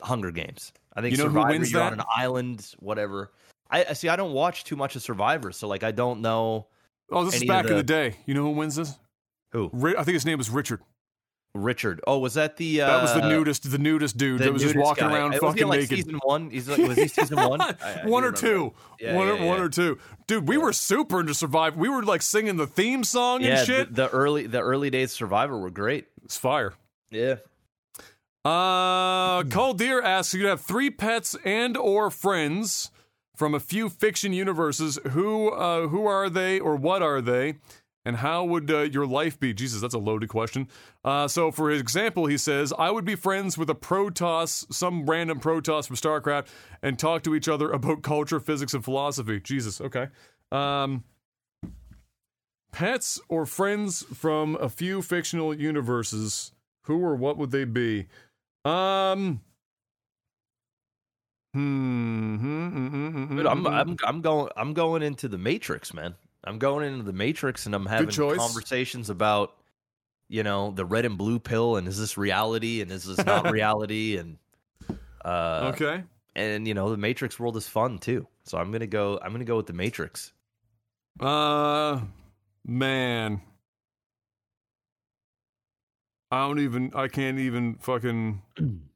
Hunger 0.00 0.32
Games. 0.32 0.72
I 0.94 1.02
think 1.02 1.12
You 1.12 1.18
know 1.18 1.28
who 1.28 1.34
Survivor, 1.34 1.50
wins 1.50 1.70
you're 1.72 1.82
on 1.82 1.92
an 1.92 2.02
island, 2.16 2.74
whatever. 2.80 3.30
I 3.70 3.92
see. 3.92 4.08
I 4.08 4.16
don't 4.16 4.32
watch 4.32 4.64
too 4.64 4.74
much 4.74 4.96
of 4.96 5.02
Survivor, 5.02 5.52
so 5.52 5.68
like 5.68 5.84
I 5.84 5.92
don't 5.92 6.20
know 6.20 6.66
Oh, 7.10 7.24
this 7.24 7.34
is 7.36 7.44
back 7.44 7.64
of 7.64 7.70
in 7.72 7.76
the 7.76 7.82
the- 7.82 7.86
day. 7.86 8.16
You 8.26 8.34
know 8.34 8.42
who 8.42 8.50
wins 8.50 8.76
this? 8.76 8.98
who. 9.52 9.68
Ri- 9.72 9.96
I 9.96 10.04
think 10.04 10.14
his 10.14 10.24
name 10.26 10.38
was 10.38 10.48
Richard. 10.50 10.80
Richard. 11.52 12.00
Oh, 12.06 12.18
was 12.18 12.34
that 12.34 12.56
the? 12.58 12.80
Uh, 12.82 12.86
That 12.86 13.02
was 13.02 13.14
the 13.14 13.28
nudist, 13.28 13.68
the 13.68 13.78
nudist 13.78 14.16
dude 14.16 14.38
the 14.40 14.44
that 14.44 14.52
was 14.52 14.62
just 14.62 14.76
walking 14.76 15.08
guy. 15.08 15.16
around 15.16 15.30
Was 15.32 15.40
he 15.40 15.46
fucking 15.46 15.66
like 15.66 15.80
naked. 15.80 15.96
Season 15.98 16.20
one. 16.22 16.48
He's 16.50 16.68
like, 16.68 16.78
was 16.86 16.96
he 16.96 17.08
season 17.08 17.36
one? 17.48 17.60
I- 17.60 17.74
I 18.04 18.06
one 18.06 18.22
or 18.22 18.30
two. 18.30 18.72
Yeah, 19.00 19.16
one, 19.16 19.26
yeah, 19.26 19.32
or, 19.42 19.46
one 19.48 19.60
or 19.60 19.68
two. 19.68 19.98
Dude, 20.28 20.46
we 20.46 20.56
were 20.58 20.72
super 20.72 21.18
into 21.18 21.34
Survivor. 21.34 21.76
We 21.76 21.88
were 21.88 22.04
like 22.04 22.22
singing 22.22 22.56
the 22.56 22.68
theme 22.68 23.02
song 23.02 23.40
Yeah, 23.42 23.58
and 23.58 23.66
shit. 23.66 23.94
the 23.96 24.08
early 24.10 24.46
the 24.46 24.60
early 24.60 24.90
days 24.90 25.10
of 25.10 25.16
Survivor 25.16 25.58
were 25.58 25.70
great. 25.70 26.06
it's 26.24 26.36
fire. 26.36 26.74
Yeah. 27.10 27.36
Uh, 28.44 29.42
Caldeer 29.42 30.02
asks, 30.02 30.32
"You 30.34 30.46
have 30.46 30.60
three 30.60 30.88
pets 30.90 31.36
and 31.44 31.76
or 31.76 32.10
friends 32.10 32.90
from 33.40 33.54
a 33.54 33.58
few 33.58 33.88
fiction 33.88 34.34
universes. 34.34 34.98
Who, 35.12 35.48
uh, 35.48 35.88
who 35.88 36.04
are 36.04 36.28
they, 36.28 36.60
or 36.60 36.76
what 36.76 37.00
are 37.02 37.22
they, 37.22 37.54
and 38.04 38.16
how 38.16 38.44
would 38.44 38.70
uh, 38.70 38.80
your 38.80 39.06
life 39.06 39.40
be?" 39.40 39.54
Jesus, 39.54 39.80
that's 39.80 39.94
a 39.94 39.98
loaded 39.98 40.28
question. 40.28 40.68
Uh, 41.02 41.26
so 41.26 41.50
for 41.50 41.70
example, 41.70 42.26
he 42.26 42.36
says, 42.36 42.70
"I 42.78 42.90
would 42.90 43.06
be 43.06 43.14
friends 43.14 43.56
with 43.56 43.70
a 43.70 43.74
Protoss, 43.74 44.70
some 44.70 45.06
random 45.06 45.40
Protoss 45.40 45.86
from 45.86 45.96
StarCraft, 45.96 46.48
and 46.82 46.98
talk 46.98 47.22
to 47.22 47.34
each 47.34 47.48
other 47.48 47.70
about 47.78 48.02
culture, 48.02 48.40
physics, 48.40 48.74
and 48.74 48.84
philosophy." 48.84 49.40
Jesus, 49.40 49.80
okay. 49.80 50.08
Um, 50.52 51.04
pets 52.72 53.18
or 53.30 53.46
friends 53.46 54.02
from 54.02 54.54
a 54.56 54.68
few 54.68 55.00
fictional 55.00 55.54
universes. 55.54 56.52
Who 56.82 57.02
or 57.02 57.14
what 57.14 57.38
would 57.38 57.52
they 57.52 57.64
be? 57.64 58.06
Um. 58.66 59.40
Hmm. 61.52 62.36
hmm, 62.36 62.68
hmm, 62.68 63.24
hmm, 63.24 63.36
Dude, 63.36 63.46
I'm. 63.46 63.66
I'm 63.66 63.96
I'm 64.04 64.20
going 64.20 64.50
I'm 64.56 64.72
going 64.72 65.02
into 65.02 65.28
the 65.28 65.38
Matrix, 65.38 65.92
man. 65.92 66.14
I'm 66.44 66.58
going 66.58 66.86
into 66.86 67.02
the 67.04 67.12
Matrix 67.12 67.66
and 67.66 67.74
I'm 67.74 67.86
having 67.86 68.10
conversations 68.10 69.10
about 69.10 69.56
you 70.28 70.42
know 70.42 70.70
the 70.70 70.84
red 70.84 71.04
and 71.04 71.18
blue 71.18 71.38
pill 71.38 71.76
and 71.76 71.88
is 71.88 71.98
this 71.98 72.16
reality 72.16 72.80
and 72.80 72.90
is 72.90 73.04
this 73.04 73.24
not 73.26 73.50
reality 73.50 74.16
and 74.16 74.38
uh 75.24 75.72
okay. 75.74 76.04
and 76.34 76.66
you 76.66 76.74
know 76.74 76.90
the 76.90 76.96
Matrix 76.96 77.38
world 77.38 77.56
is 77.56 77.66
fun 77.66 77.98
too. 77.98 78.26
So 78.44 78.56
I'm 78.58 78.72
gonna 78.72 78.86
go 78.86 79.18
I'm 79.22 79.32
gonna 79.32 79.44
go 79.44 79.56
with 79.56 79.66
the 79.66 79.72
Matrix. 79.72 80.32
Uh, 81.18 82.00
man. 82.64 83.40
I 86.30 86.46
don't 86.46 86.60
even. 86.60 86.92
I 86.94 87.08
can't 87.08 87.38
even 87.38 87.74
fucking 87.76 88.42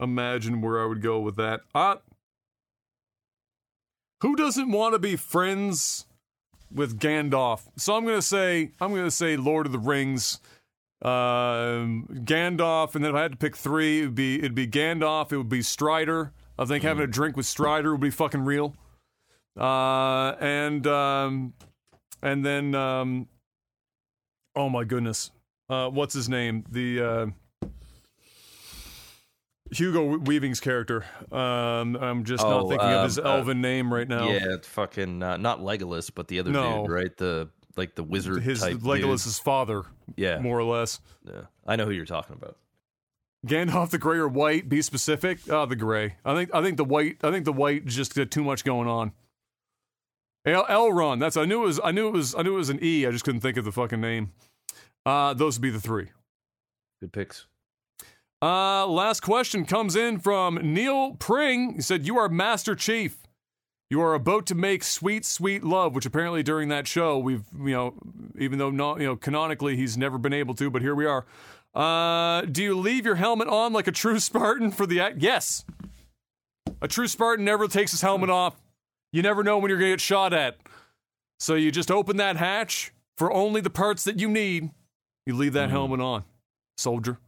imagine 0.00 0.60
where 0.60 0.82
I 0.82 0.86
would 0.86 1.02
go 1.02 1.20
with 1.20 1.36
that. 1.36 1.60
Uh, 1.74 1.96
who 4.20 4.36
doesn't 4.36 4.70
want 4.70 4.94
to 4.94 4.98
be 4.98 5.16
friends 5.16 6.06
with 6.72 6.98
Gandalf? 6.98 7.68
So 7.76 7.94
I'm 7.94 8.04
gonna 8.04 8.22
say. 8.22 8.72
I'm 8.80 8.94
gonna 8.94 9.10
say 9.10 9.36
Lord 9.36 9.66
of 9.66 9.72
the 9.72 9.78
Rings. 9.78 10.40
Um, 11.02 12.08
Gandalf, 12.24 12.94
and 12.94 13.04
then 13.04 13.10
if 13.10 13.16
I 13.16 13.22
had 13.22 13.32
to 13.32 13.36
pick 13.36 13.56
three, 13.56 14.00
it'd 14.00 14.14
be 14.14 14.38
it'd 14.38 14.54
be 14.54 14.66
Gandalf. 14.66 15.32
It 15.32 15.36
would 15.36 15.50
be 15.50 15.60
Strider. 15.60 16.32
I 16.58 16.64
think 16.64 16.84
having 16.84 17.04
a 17.04 17.06
drink 17.06 17.36
with 17.36 17.46
Strider 17.46 17.92
would 17.92 18.00
be 18.00 18.10
fucking 18.10 18.44
real. 18.44 18.74
Uh, 19.58 20.32
and 20.40 20.86
um, 20.86 21.52
and 22.22 22.44
then 22.44 22.74
um, 22.74 23.28
oh 24.56 24.70
my 24.70 24.84
goodness, 24.84 25.30
uh, 25.68 25.90
what's 25.90 26.14
his 26.14 26.28
name? 26.28 26.64
The 26.70 27.00
uh, 27.00 27.26
Hugo 29.70 30.18
Weaving's 30.18 30.60
character. 30.60 31.04
Um, 31.32 31.96
I'm 31.96 32.24
just 32.24 32.42
not 32.44 32.62
Oh, 32.64 32.68
thinking 32.68 32.86
of 32.88 33.04
his 33.04 33.18
um, 33.18 33.26
uh, 33.26 33.30
elven 33.36 33.60
name 33.60 33.92
right 33.92 34.06
now. 34.06 34.28
Yeah, 34.28 34.56
fucking 34.62 35.22
uh, 35.22 35.36
not 35.38 35.60
Legolas, 35.60 36.10
but 36.14 36.28
the 36.28 36.38
other 36.38 36.50
No. 36.50 36.82
dude, 36.82 36.90
right? 36.90 37.16
The 37.16 37.48
like 37.76 37.94
the 37.96 38.04
wizard 38.04 38.42
his 38.42 38.60
type. 38.60 38.72
dude. 38.74 38.82
Legolas's 38.82 39.38
father, 39.38 39.82
Yeah, 40.16 40.38
more 40.38 40.58
or 40.58 40.64
less. 40.64 41.00
yeah, 41.26 41.42
I 41.66 41.76
know 41.76 41.86
who 41.86 41.90
you're 41.92 42.04
talking 42.04 42.36
about. 42.36 42.56
Gandalf 43.46 43.90
the 43.90 43.98
gray 43.98 44.16
or 44.18 44.28
white? 44.28 44.68
Be 44.68 44.80
specific. 44.80 45.38
Oh, 45.50 45.66
the 45.66 45.76
gray. 45.76 46.16
I 46.24 46.34
think 46.34 46.54
I 46.54 46.62
think 46.62 46.76
the 46.76 46.84
white. 46.84 47.18
I 47.22 47.30
think 47.30 47.44
the 47.44 47.52
white 47.52 47.84
just 47.86 48.14
got 48.14 48.30
too 48.30 48.44
much 48.44 48.64
going 48.64 48.88
on. 48.88 49.12
El- 50.46 50.66
Elrond. 50.66 51.20
That's 51.20 51.36
I 51.36 51.44
knew 51.46 51.62
it 51.62 51.66
was. 51.66 51.80
I 51.82 51.90
knew 51.90 52.08
it 52.08 52.12
was. 52.12 52.34
I 52.34 52.42
knew 52.42 52.54
it 52.54 52.58
was 52.58 52.70
an 52.70 52.78
E. 52.82 53.06
I 53.06 53.10
just 53.10 53.24
couldn't 53.24 53.40
think 53.40 53.56
of 53.56 53.64
the 53.64 53.72
fucking 53.72 54.00
name. 54.00 54.32
Uh, 55.04 55.34
those 55.34 55.56
would 55.56 55.62
be 55.62 55.70
the 55.70 55.80
three. 55.80 56.08
Good 57.00 57.12
picks. 57.12 57.46
Uh, 58.42 58.86
last 58.86 59.20
question 59.20 59.64
comes 59.64 59.96
in 59.96 60.18
from 60.18 60.56
Neil 60.62 61.14
Pring. 61.14 61.74
He 61.76 61.80
said, 61.80 62.06
"You 62.06 62.18
are 62.18 62.28
Master 62.28 62.74
Chief. 62.74 63.16
You 63.90 64.00
are 64.00 64.14
about 64.14 64.46
to 64.46 64.54
make 64.54 64.82
sweet, 64.82 65.24
sweet 65.24 65.62
love, 65.62 65.94
which 65.94 66.06
apparently 66.06 66.42
during 66.42 66.68
that 66.70 66.86
show 66.88 67.18
we've, 67.18 67.44
you 67.56 67.70
know, 67.70 67.94
even 68.38 68.58
though 68.58 68.70
not, 68.70 69.00
you 69.00 69.06
know, 69.06 69.16
canonically 69.16 69.76
he's 69.76 69.96
never 69.96 70.18
been 70.18 70.32
able 70.32 70.54
to, 70.54 70.70
but 70.70 70.82
here 70.82 70.94
we 70.94 71.06
are. 71.06 71.24
Uh, 71.74 72.42
do 72.42 72.62
you 72.62 72.76
leave 72.76 73.04
your 73.04 73.16
helmet 73.16 73.48
on 73.48 73.72
like 73.72 73.86
a 73.86 73.92
true 73.92 74.18
Spartan 74.18 74.70
for 74.70 74.86
the 74.86 75.00
act? 75.00 75.18
Yes. 75.18 75.64
A 76.80 76.88
true 76.88 77.08
Spartan 77.08 77.44
never 77.44 77.68
takes 77.68 77.90
his 77.90 78.00
helmet 78.00 78.30
off. 78.30 78.60
You 79.12 79.22
never 79.22 79.44
know 79.44 79.58
when 79.58 79.68
you're 79.68 79.78
going 79.78 79.90
to 79.90 79.94
get 79.94 80.00
shot 80.00 80.32
at. 80.32 80.56
So 81.38 81.54
you 81.54 81.70
just 81.70 81.90
open 81.90 82.16
that 82.16 82.36
hatch 82.36 82.92
for 83.16 83.32
only 83.32 83.60
the 83.60 83.70
parts 83.70 84.04
that 84.04 84.18
you 84.18 84.28
need. 84.28 84.70
You 85.26 85.36
leave 85.36 85.52
that 85.52 85.70
helmet 85.70 86.00
on, 86.00 86.24
soldier. 86.76 87.18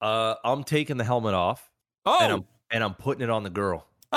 Uh, 0.00 0.34
I'm 0.44 0.64
taking 0.64 0.96
the 0.96 1.04
helmet 1.04 1.34
off 1.34 1.70
and 2.04 2.32
Oh, 2.32 2.36
I'm 2.36 2.44
and 2.70 2.84
I'm 2.84 2.94
putting 2.94 3.22
it 3.22 3.30
on 3.30 3.42
the 3.42 3.50
girl. 3.50 3.86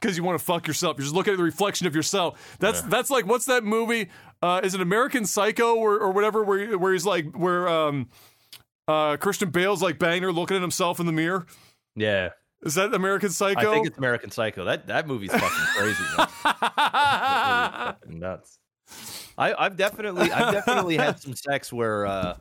because 0.00 0.16
you 0.16 0.22
want 0.22 0.38
to 0.38 0.44
fuck 0.44 0.66
yourself. 0.66 0.96
You're 0.96 1.04
just 1.04 1.14
looking 1.14 1.32
at 1.32 1.36
the 1.36 1.42
reflection 1.42 1.86
of 1.86 1.94
yourself. 1.94 2.56
That's 2.60 2.82
that's 2.82 3.10
like 3.10 3.26
what's 3.26 3.46
that 3.46 3.64
movie? 3.64 4.08
Uh, 4.42 4.60
is 4.62 4.74
it 4.74 4.80
American 4.80 5.24
Psycho 5.24 5.74
or, 5.76 5.98
or 5.98 6.12
whatever? 6.12 6.44
Where 6.44 6.78
where 6.78 6.92
he's 6.92 7.06
like 7.06 7.34
where 7.36 7.68
um 7.68 8.08
uh 8.86 9.16
Christian 9.16 9.50
Bale's 9.50 9.82
like 9.82 9.98
banging 9.98 10.22
her, 10.22 10.32
looking 10.32 10.56
at 10.56 10.62
himself 10.62 11.00
in 11.00 11.06
the 11.06 11.12
mirror. 11.12 11.46
Yeah, 11.96 12.30
Is 12.62 12.74
that 12.74 12.94
American 12.94 13.30
Psycho? 13.30 13.70
I 13.70 13.74
think 13.74 13.86
it's 13.88 13.98
American 13.98 14.30
Psycho. 14.30 14.64
That 14.64 14.86
that 14.86 15.06
movie's 15.08 15.32
fucking 15.32 15.48
crazy. 15.76 16.04
Fucking 16.78 18.18
nuts. 18.18 18.58
I, 19.36 19.54
I've 19.58 19.76
definitely 19.76 20.30
I've 20.32 20.52
definitely 20.52 20.96
had 20.96 21.20
some 21.20 21.34
sex 21.34 21.72
where 21.72 22.06
uh 22.06 22.36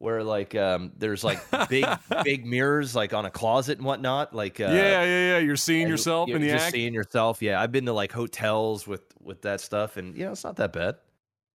where 0.00 0.24
like 0.24 0.54
um 0.54 0.92
there's 0.96 1.22
like 1.22 1.38
big 1.68 1.86
big 2.24 2.46
mirrors 2.46 2.96
like 2.96 3.12
on 3.12 3.26
a 3.26 3.30
closet 3.30 3.76
and 3.76 3.86
whatnot 3.86 4.34
like 4.34 4.58
uh 4.58 4.64
yeah, 4.64 5.04
yeah, 5.04 5.04
yeah. 5.04 5.38
You're 5.38 5.56
seeing 5.56 5.82
and 5.82 5.90
yourself 5.90 6.28
you're 6.28 6.36
in 6.36 6.42
the 6.42 6.48
just 6.48 6.64
act. 6.66 6.74
seeing 6.74 6.94
yourself 6.94 7.42
yeah 7.42 7.60
I've 7.60 7.70
been 7.70 7.84
to 7.84 7.92
like 7.92 8.10
hotels 8.10 8.86
with 8.86 9.02
with 9.20 9.42
that 9.42 9.60
stuff 9.60 9.98
and 9.98 10.16
you 10.16 10.24
know 10.24 10.32
it's 10.32 10.42
not 10.42 10.56
that 10.56 10.72
bad 10.72 10.96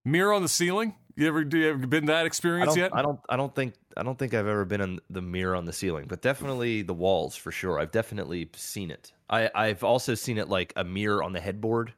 Mirror 0.06 0.34
on 0.34 0.42
the 0.42 0.50
ceiling. 0.50 0.94
You 1.16 1.28
ever 1.28 1.44
do 1.44 1.56
you 1.56 1.70
ever 1.70 1.86
been 1.86 2.06
that 2.06 2.26
experience 2.26 2.74
don't 2.74 2.78
yet? 2.78 2.90
I 2.94 3.00
don't 3.00 3.18
I 3.28 3.36
don't 3.36 3.54
think 3.54 3.74
I 3.96 4.02
don't 4.02 4.18
think 4.18 4.34
I've 4.34 4.46
ever 4.46 4.66
been 4.66 4.82
in 4.82 5.00
the 5.08 5.22
mirror 5.22 5.54
on 5.54 5.64
the 5.64 5.72
ceiling 5.72 6.06
but 6.08 6.20
definitely 6.20 6.82
the 6.82 6.92
walls 6.92 7.36
for 7.36 7.50
sure 7.52 7.78
I've 7.78 7.92
definitely 7.92 8.50
seen 8.54 8.90
it 8.90 9.12
I 9.30 9.50
I've 9.54 9.84
also 9.84 10.14
seen 10.14 10.36
it 10.36 10.48
like 10.48 10.72
a 10.76 10.84
mirror 10.84 11.22
on 11.22 11.32
the 11.32 11.40
headboard 11.40 11.94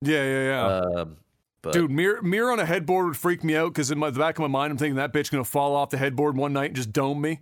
yeah, 0.00 0.22
yeah, 0.22 0.44
yeah. 0.44 1.00
um 1.00 1.16
but 1.62 1.72
Dude, 1.72 1.90
mirror 1.90 2.22
mirror 2.22 2.52
on 2.52 2.60
a 2.60 2.66
headboard 2.66 3.06
would 3.06 3.16
freak 3.16 3.42
me 3.42 3.56
out 3.56 3.72
because 3.72 3.90
in 3.90 3.98
my, 3.98 4.10
the 4.10 4.18
back 4.18 4.38
of 4.38 4.42
my 4.42 4.48
mind, 4.48 4.72
I'm 4.72 4.78
thinking 4.78 4.96
that 4.96 5.12
bitch 5.12 5.30
gonna 5.30 5.44
fall 5.44 5.74
off 5.74 5.90
the 5.90 5.98
headboard 5.98 6.36
one 6.36 6.52
night 6.52 6.66
and 6.66 6.76
just 6.76 6.92
dome 6.92 7.20
me. 7.20 7.40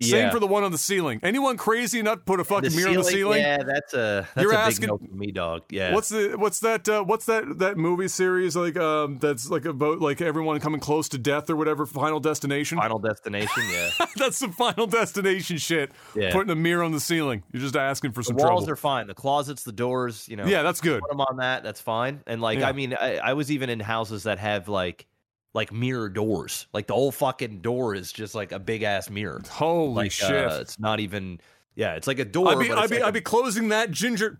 Same 0.00 0.18
Yeah. 0.18 0.30
for 0.30 0.40
the 0.40 0.46
one 0.48 0.64
on 0.64 0.72
the 0.72 0.78
ceiling. 0.78 1.20
Anyone 1.22 1.56
crazy 1.56 2.00
enough 2.00 2.18
to 2.18 2.24
put 2.24 2.40
a 2.40 2.44
fucking 2.44 2.74
mirror 2.74 2.88
on 2.88 2.94
the 2.96 3.04
ceiling? 3.04 3.40
Yeah, 3.40 3.58
that's 3.62 3.94
a 3.94 4.26
that's 4.34 4.42
You're 4.42 4.52
a 4.52 4.56
asking- 4.58 4.88
no 4.88 4.98
me, 5.12 5.30
dog. 5.30 5.62
Yeah. 5.70 5.94
What's 5.94 6.08
the 6.08 6.34
what's 6.36 6.58
that 6.60 6.88
uh, 6.88 7.04
what's 7.04 7.26
that 7.26 7.58
that 7.60 7.76
movie 7.76 8.08
series 8.08 8.56
like 8.56 8.76
um 8.76 9.18
that's 9.20 9.48
like 9.48 9.64
about 9.64 10.00
like 10.00 10.20
everyone 10.20 10.58
coming 10.58 10.80
close 10.80 11.08
to 11.10 11.18
death 11.18 11.48
or 11.50 11.54
whatever 11.56 11.86
Final 11.86 12.18
Destination? 12.18 12.78
Final 12.78 12.98
Destination? 12.98 13.62
Yeah. 13.70 13.90
that's 14.16 14.38
some 14.38 14.50
Final 14.52 14.88
Destination 14.88 15.58
shit. 15.58 15.92
Yeah. 16.16 16.32
Putting 16.32 16.50
a 16.50 16.56
mirror 16.56 16.82
on 16.82 16.90
the 16.90 16.98
ceiling. 17.00 17.44
You're 17.52 17.62
just 17.62 17.76
asking 17.76 18.10
for 18.12 18.22
the 18.22 18.24
some 18.26 18.36
walls 18.36 18.62
trouble. 18.64 18.70
are 18.70 18.76
fine. 18.76 19.06
The 19.06 19.14
closets, 19.14 19.62
the 19.62 19.70
doors, 19.72 20.28
you 20.28 20.36
know. 20.36 20.46
yeah, 20.46 20.62
that's 20.62 20.80
good. 20.80 21.00
Put 21.02 21.10
them 21.10 21.20
on 21.20 21.36
that. 21.36 21.62
That's 21.62 21.80
fine. 21.80 22.22
And 22.26 22.40
like, 22.40 22.58
Yeah. 22.58 22.68
I 22.68 22.72
mean, 22.72 22.94
I, 22.94 23.18
I 23.18 23.32
was 23.34 23.52
even 23.52 23.70
in 23.70 23.78
houses 23.78 24.24
that 24.24 24.38
have 24.38 24.68
like 24.68 25.06
like 25.54 25.72
mirror 25.72 26.08
doors. 26.08 26.66
Like 26.72 26.86
the 26.86 26.94
whole 26.94 27.12
fucking 27.12 27.60
door 27.60 27.94
is 27.94 28.12
just 28.12 28.34
like 28.34 28.52
a 28.52 28.58
big 28.58 28.82
ass 28.82 29.10
mirror. 29.10 29.40
Holy 29.50 29.94
Like 29.94 30.12
shit! 30.12 30.46
uh, 30.46 30.58
it's 30.60 30.78
not 30.78 31.00
even. 31.00 31.40
Yeah, 31.74 31.94
it's 31.94 32.06
like 32.06 32.18
a 32.18 32.24
door. 32.24 32.48
I'd 32.48 32.58
be 32.58 32.68
but 32.68 32.78
I'd 32.78 32.90
be 32.90 32.96
like 32.96 33.04
I'd 33.04 33.08
a- 33.10 33.12
be 33.12 33.20
closing 33.20 33.68
that 33.68 33.90
ginger 33.90 34.38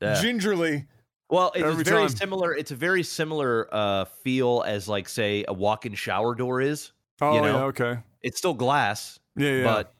yeah. 0.00 0.20
gingerly. 0.20 0.86
Well, 1.28 1.50
it's 1.56 1.82
very 1.88 2.06
time. 2.06 2.08
similar. 2.10 2.54
It's 2.54 2.70
a 2.70 2.76
very 2.76 3.02
similar 3.02 3.68
uh, 3.72 4.04
feel 4.04 4.62
as 4.66 4.88
like 4.88 5.08
say 5.08 5.44
a 5.48 5.52
walk-in 5.52 5.94
shower 5.94 6.34
door 6.36 6.60
is. 6.60 6.92
Oh 7.20 7.34
You 7.34 7.40
know? 7.40 7.46
yeah, 7.58 7.64
okay. 7.64 7.98
It's 8.22 8.38
still 8.38 8.54
glass, 8.54 9.18
Yeah, 9.36 9.50
yeah. 9.50 9.64
but 9.64 9.94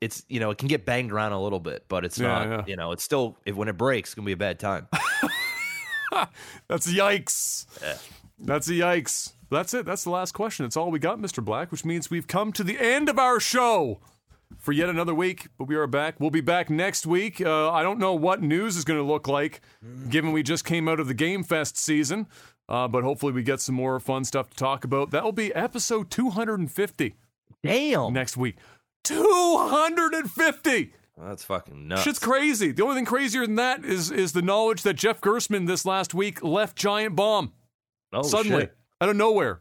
it's 0.00 0.24
you 0.28 0.40
know 0.40 0.50
it 0.50 0.58
can 0.58 0.66
get 0.68 0.84
banged 0.84 1.12
around 1.12 1.32
a 1.32 1.40
little 1.40 1.60
bit, 1.60 1.84
but 1.88 2.04
it's 2.04 2.18
Yeah, 2.18 2.26
not 2.26 2.48
yeah. 2.48 2.64
you 2.66 2.76
know 2.76 2.90
it's 2.92 3.04
still 3.04 3.36
if, 3.44 3.54
when 3.54 3.68
it 3.68 3.76
breaks, 3.76 4.08
it's 4.10 4.14
gonna 4.14 4.26
be 4.26 4.32
a 4.32 4.36
bad 4.36 4.58
time. 4.58 4.88
That's 6.68 6.90
yikes. 6.92 7.66
That's 8.38 8.68
a 8.68 8.72
yikes. 8.72 9.32
That's 9.54 9.72
it. 9.72 9.86
That's 9.86 10.04
the 10.04 10.10
last 10.10 10.32
question. 10.32 10.64
That's 10.64 10.76
all 10.76 10.90
we 10.90 10.98
got, 10.98 11.18
Mr. 11.18 11.44
Black, 11.44 11.70
which 11.70 11.84
means 11.84 12.10
we've 12.10 12.26
come 12.26 12.52
to 12.52 12.64
the 12.64 12.78
end 12.78 13.08
of 13.08 13.18
our 13.18 13.38
show 13.38 14.00
for 14.58 14.72
yet 14.72 14.88
another 14.88 15.14
week, 15.14 15.48
but 15.58 15.68
we 15.68 15.76
are 15.76 15.86
back. 15.86 16.18
We'll 16.18 16.30
be 16.30 16.40
back 16.40 16.70
next 16.70 17.06
week. 17.06 17.40
Uh, 17.40 17.70
I 17.70 17.82
don't 17.82 17.98
know 17.98 18.14
what 18.14 18.42
news 18.42 18.76
is 18.76 18.84
going 18.84 18.98
to 18.98 19.06
look 19.06 19.28
like, 19.28 19.60
given 20.08 20.32
we 20.32 20.42
just 20.42 20.64
came 20.64 20.88
out 20.88 21.00
of 21.00 21.08
the 21.08 21.14
Game 21.14 21.42
Fest 21.42 21.76
season, 21.76 22.26
uh, 22.68 22.88
but 22.88 23.04
hopefully 23.04 23.32
we 23.32 23.42
get 23.42 23.60
some 23.60 23.74
more 23.74 24.00
fun 24.00 24.24
stuff 24.24 24.50
to 24.50 24.56
talk 24.56 24.84
about. 24.84 25.10
That 25.10 25.24
will 25.24 25.32
be 25.32 25.54
episode 25.54 26.10
250 26.10 27.14
Damn, 27.62 28.12
next 28.12 28.36
week. 28.36 28.56
250! 29.04 30.92
that's 31.16 31.44
fucking 31.44 31.86
nuts. 31.86 32.02
Shit's 32.02 32.18
crazy. 32.18 32.72
The 32.72 32.82
only 32.82 32.96
thing 32.96 33.04
crazier 33.04 33.46
than 33.46 33.54
that 33.54 33.84
is 33.84 34.10
is 34.10 34.32
the 34.32 34.42
knowledge 34.42 34.82
that 34.82 34.94
Jeff 34.94 35.20
Gerstmann 35.20 35.68
this 35.68 35.86
last 35.86 36.12
week 36.12 36.42
left 36.42 36.76
Giant 36.76 37.14
Bomb 37.14 37.52
oh, 38.12 38.22
suddenly 38.22 38.62
shit. 38.62 38.76
Out 39.04 39.10
of 39.10 39.16
nowhere. 39.16 39.60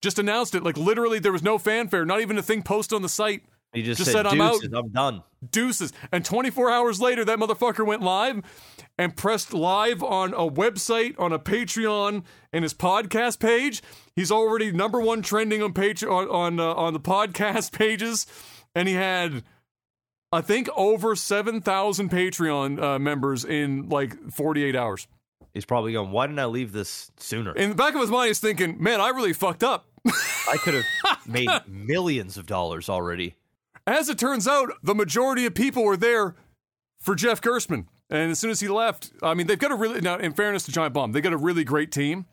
Just 0.00 0.18
announced 0.18 0.54
it. 0.54 0.62
Like 0.62 0.76
literally, 0.76 1.18
there 1.18 1.32
was 1.32 1.42
no 1.42 1.58
fanfare, 1.58 2.04
not 2.04 2.20
even 2.20 2.38
a 2.38 2.42
thing 2.42 2.62
posted 2.62 2.94
on 2.94 3.02
the 3.02 3.08
site. 3.08 3.42
he 3.72 3.82
just, 3.82 3.98
just 3.98 4.12
said, 4.12 4.18
said, 4.18 4.26
"I'm 4.26 4.40
out." 4.40 4.60
I'm 4.72 4.90
done." 4.90 5.22
Deuces. 5.50 5.92
And 6.12 6.24
24 6.24 6.70
hours 6.70 7.00
later, 7.00 7.24
that 7.24 7.38
motherfucker 7.38 7.84
went 7.84 8.02
live 8.02 8.42
and 8.96 9.16
pressed 9.16 9.52
live 9.52 10.02
on 10.02 10.32
a 10.34 10.48
website, 10.48 11.18
on 11.18 11.32
a 11.32 11.38
Patreon, 11.38 12.24
and 12.52 12.62
his 12.62 12.74
podcast 12.74 13.40
page. 13.40 13.82
He's 14.14 14.30
already 14.30 14.70
number 14.70 15.00
one 15.00 15.22
trending 15.22 15.62
on 15.62 15.72
page 15.72 16.04
on 16.04 16.28
on, 16.28 16.60
uh, 16.60 16.74
on 16.74 16.92
the 16.92 17.00
podcast 17.00 17.72
pages, 17.76 18.26
and 18.74 18.86
he 18.86 18.94
had. 18.94 19.42
I 20.32 20.40
think 20.40 20.68
over 20.76 21.14
7,000 21.14 22.10
Patreon 22.10 22.82
uh, 22.82 22.98
members 22.98 23.44
in 23.44 23.88
like 23.88 24.32
48 24.32 24.74
hours. 24.74 25.06
He's 25.56 25.64
probably 25.64 25.94
going. 25.94 26.10
Why 26.10 26.26
didn't 26.26 26.38
I 26.38 26.44
leave 26.44 26.72
this 26.72 27.10
sooner? 27.16 27.52
In 27.52 27.70
the 27.70 27.74
back 27.74 27.94
of 27.94 28.00
his 28.02 28.10
mind, 28.10 28.26
he's 28.26 28.40
thinking, 28.40 28.76
man, 28.78 29.00
I 29.00 29.08
really 29.08 29.32
fucked 29.32 29.64
up. 29.64 29.86
I 30.06 30.58
could 30.58 30.74
have 30.74 30.84
made 31.26 31.48
millions 31.66 32.36
of 32.36 32.44
dollars 32.44 32.90
already. 32.90 33.36
As 33.86 34.10
it 34.10 34.18
turns 34.18 34.46
out, 34.46 34.68
the 34.82 34.94
majority 34.94 35.46
of 35.46 35.54
people 35.54 35.82
were 35.82 35.96
there 35.96 36.34
for 37.00 37.14
Jeff 37.14 37.40
Gerstmann. 37.40 37.86
And 38.10 38.32
as 38.32 38.38
soon 38.38 38.50
as 38.50 38.60
he 38.60 38.68
left, 38.68 39.12
I 39.22 39.32
mean, 39.32 39.46
they've 39.46 39.58
got 39.58 39.72
a 39.72 39.76
really, 39.76 40.02
now, 40.02 40.18
in 40.18 40.34
fairness 40.34 40.64
to 40.64 40.72
Giant 40.72 40.92
Bomb, 40.92 41.12
they 41.12 41.22
got 41.22 41.32
a 41.32 41.38
really 41.38 41.64
great 41.64 41.90
team. 41.90 42.26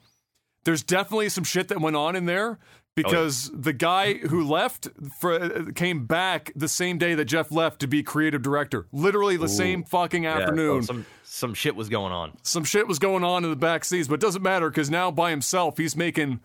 There's 0.65 0.83
definitely 0.83 1.29
some 1.29 1.45
shit 1.45 1.69
that 1.69 1.79
went 1.79 1.95
on 1.95 2.17
in 2.17 2.25
there 2.25 2.59
because 2.95 3.49
oh, 3.53 3.57
the 3.57 3.73
guy 3.73 4.15
who 4.15 4.43
left 4.43 4.89
for, 5.19 5.71
came 5.71 6.05
back 6.05 6.51
the 6.55 6.67
same 6.67 6.97
day 6.97 7.15
that 7.15 7.25
Jeff 7.25 7.51
left 7.51 7.79
to 7.79 7.87
be 7.87 8.03
creative 8.03 8.41
director. 8.41 8.85
Literally 8.91 9.37
the 9.37 9.47
same 9.47 9.85
fucking 9.85 10.23
Yeah, 10.23 10.35
so 10.35 10.41
afternoon. 10.41 10.83
some 10.83 11.05
some 11.33 11.55
shit 11.55 11.75
was 11.75 11.89
going 11.89 12.13
on. 12.13 12.37
some 12.43 12.63
shit 12.63 12.87
was 12.87 12.99
going 12.99 13.23
on 13.23 13.43
in 13.43 13.49
the 13.49 13.55
back 13.55 13.83
seats, 13.83 14.07
but 14.07 14.15
it 14.15 14.21
doesn't 14.21 14.43
matter 14.43 14.69
because 14.69 14.91
now 14.91 15.09
by 15.09 15.31
himself 15.31 15.77
he's 15.77 15.95
making 15.95 16.39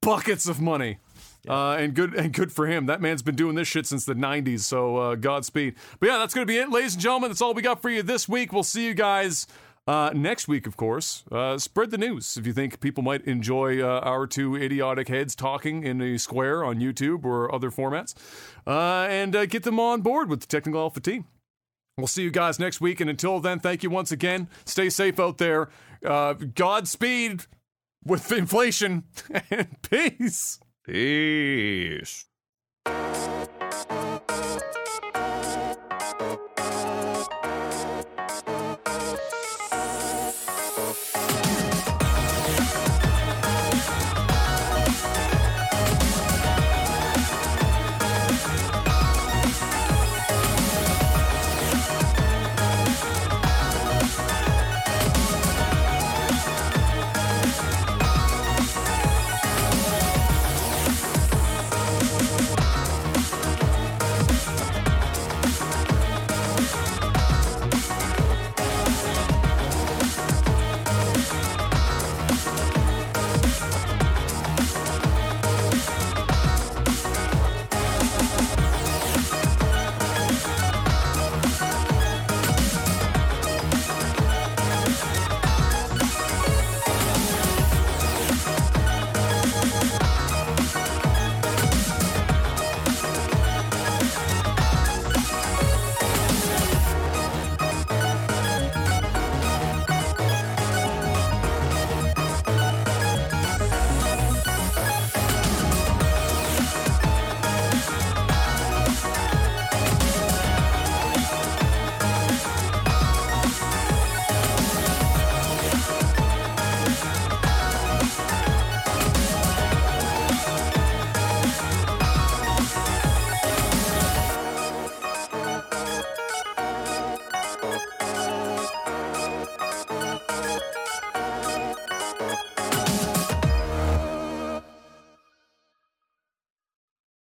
buckets 0.00 0.46
of 0.46 0.60
money. 0.60 0.98
Uh, 1.48 1.72
and 1.72 1.92
good 1.94 2.14
and 2.14 2.32
good 2.32 2.52
for 2.52 2.68
him. 2.68 2.86
That 2.86 3.00
man's 3.00 3.20
been 3.20 3.34
doing 3.34 3.56
this 3.56 3.66
shit 3.66 3.84
since 3.84 4.04
the 4.04 4.14
'90s. 4.14 4.60
So 4.60 4.96
uh, 4.96 5.14
Godspeed. 5.16 5.74
But 5.98 6.08
yeah, 6.08 6.18
that's 6.18 6.34
gonna 6.34 6.46
be 6.46 6.56
it, 6.56 6.70
ladies 6.70 6.94
and 6.94 7.02
gentlemen. 7.02 7.30
That's 7.30 7.42
all 7.42 7.52
we 7.52 7.62
got 7.62 7.82
for 7.82 7.90
you 7.90 8.04
this 8.04 8.28
week. 8.28 8.52
We'll 8.52 8.62
see 8.62 8.86
you 8.86 8.94
guys 8.94 9.48
uh, 9.88 10.12
next 10.14 10.46
week, 10.46 10.68
of 10.68 10.76
course. 10.76 11.24
Uh, 11.32 11.58
spread 11.58 11.90
the 11.90 11.98
news 11.98 12.36
if 12.36 12.46
you 12.46 12.52
think 12.52 12.78
people 12.78 13.02
might 13.02 13.22
enjoy 13.22 13.82
uh, 13.82 13.98
our 14.04 14.28
two 14.28 14.54
idiotic 14.54 15.08
heads 15.08 15.34
talking 15.34 15.82
in 15.82 16.00
a 16.00 16.16
square 16.16 16.62
on 16.62 16.76
YouTube 16.76 17.24
or 17.24 17.52
other 17.52 17.72
formats, 17.72 18.14
uh, 18.68 19.08
and 19.10 19.34
uh, 19.34 19.46
get 19.46 19.64
them 19.64 19.80
on 19.80 20.00
board 20.00 20.28
with 20.28 20.42
the 20.42 20.46
Technical 20.46 20.80
Alpha 20.80 21.00
team. 21.00 21.24
We'll 22.02 22.08
see 22.08 22.24
you 22.24 22.32
guys 22.32 22.58
next 22.58 22.80
week. 22.80 23.00
And 23.00 23.08
until 23.08 23.38
then, 23.38 23.60
thank 23.60 23.84
you 23.84 23.88
once 23.88 24.10
again. 24.10 24.48
Stay 24.64 24.90
safe 24.90 25.20
out 25.20 25.38
there. 25.38 25.68
Uh, 26.04 26.32
Godspeed 26.32 27.46
with 28.04 28.32
inflation 28.32 29.04
and 29.52 29.80
peace. 29.82 30.58
Peace. 30.84 32.24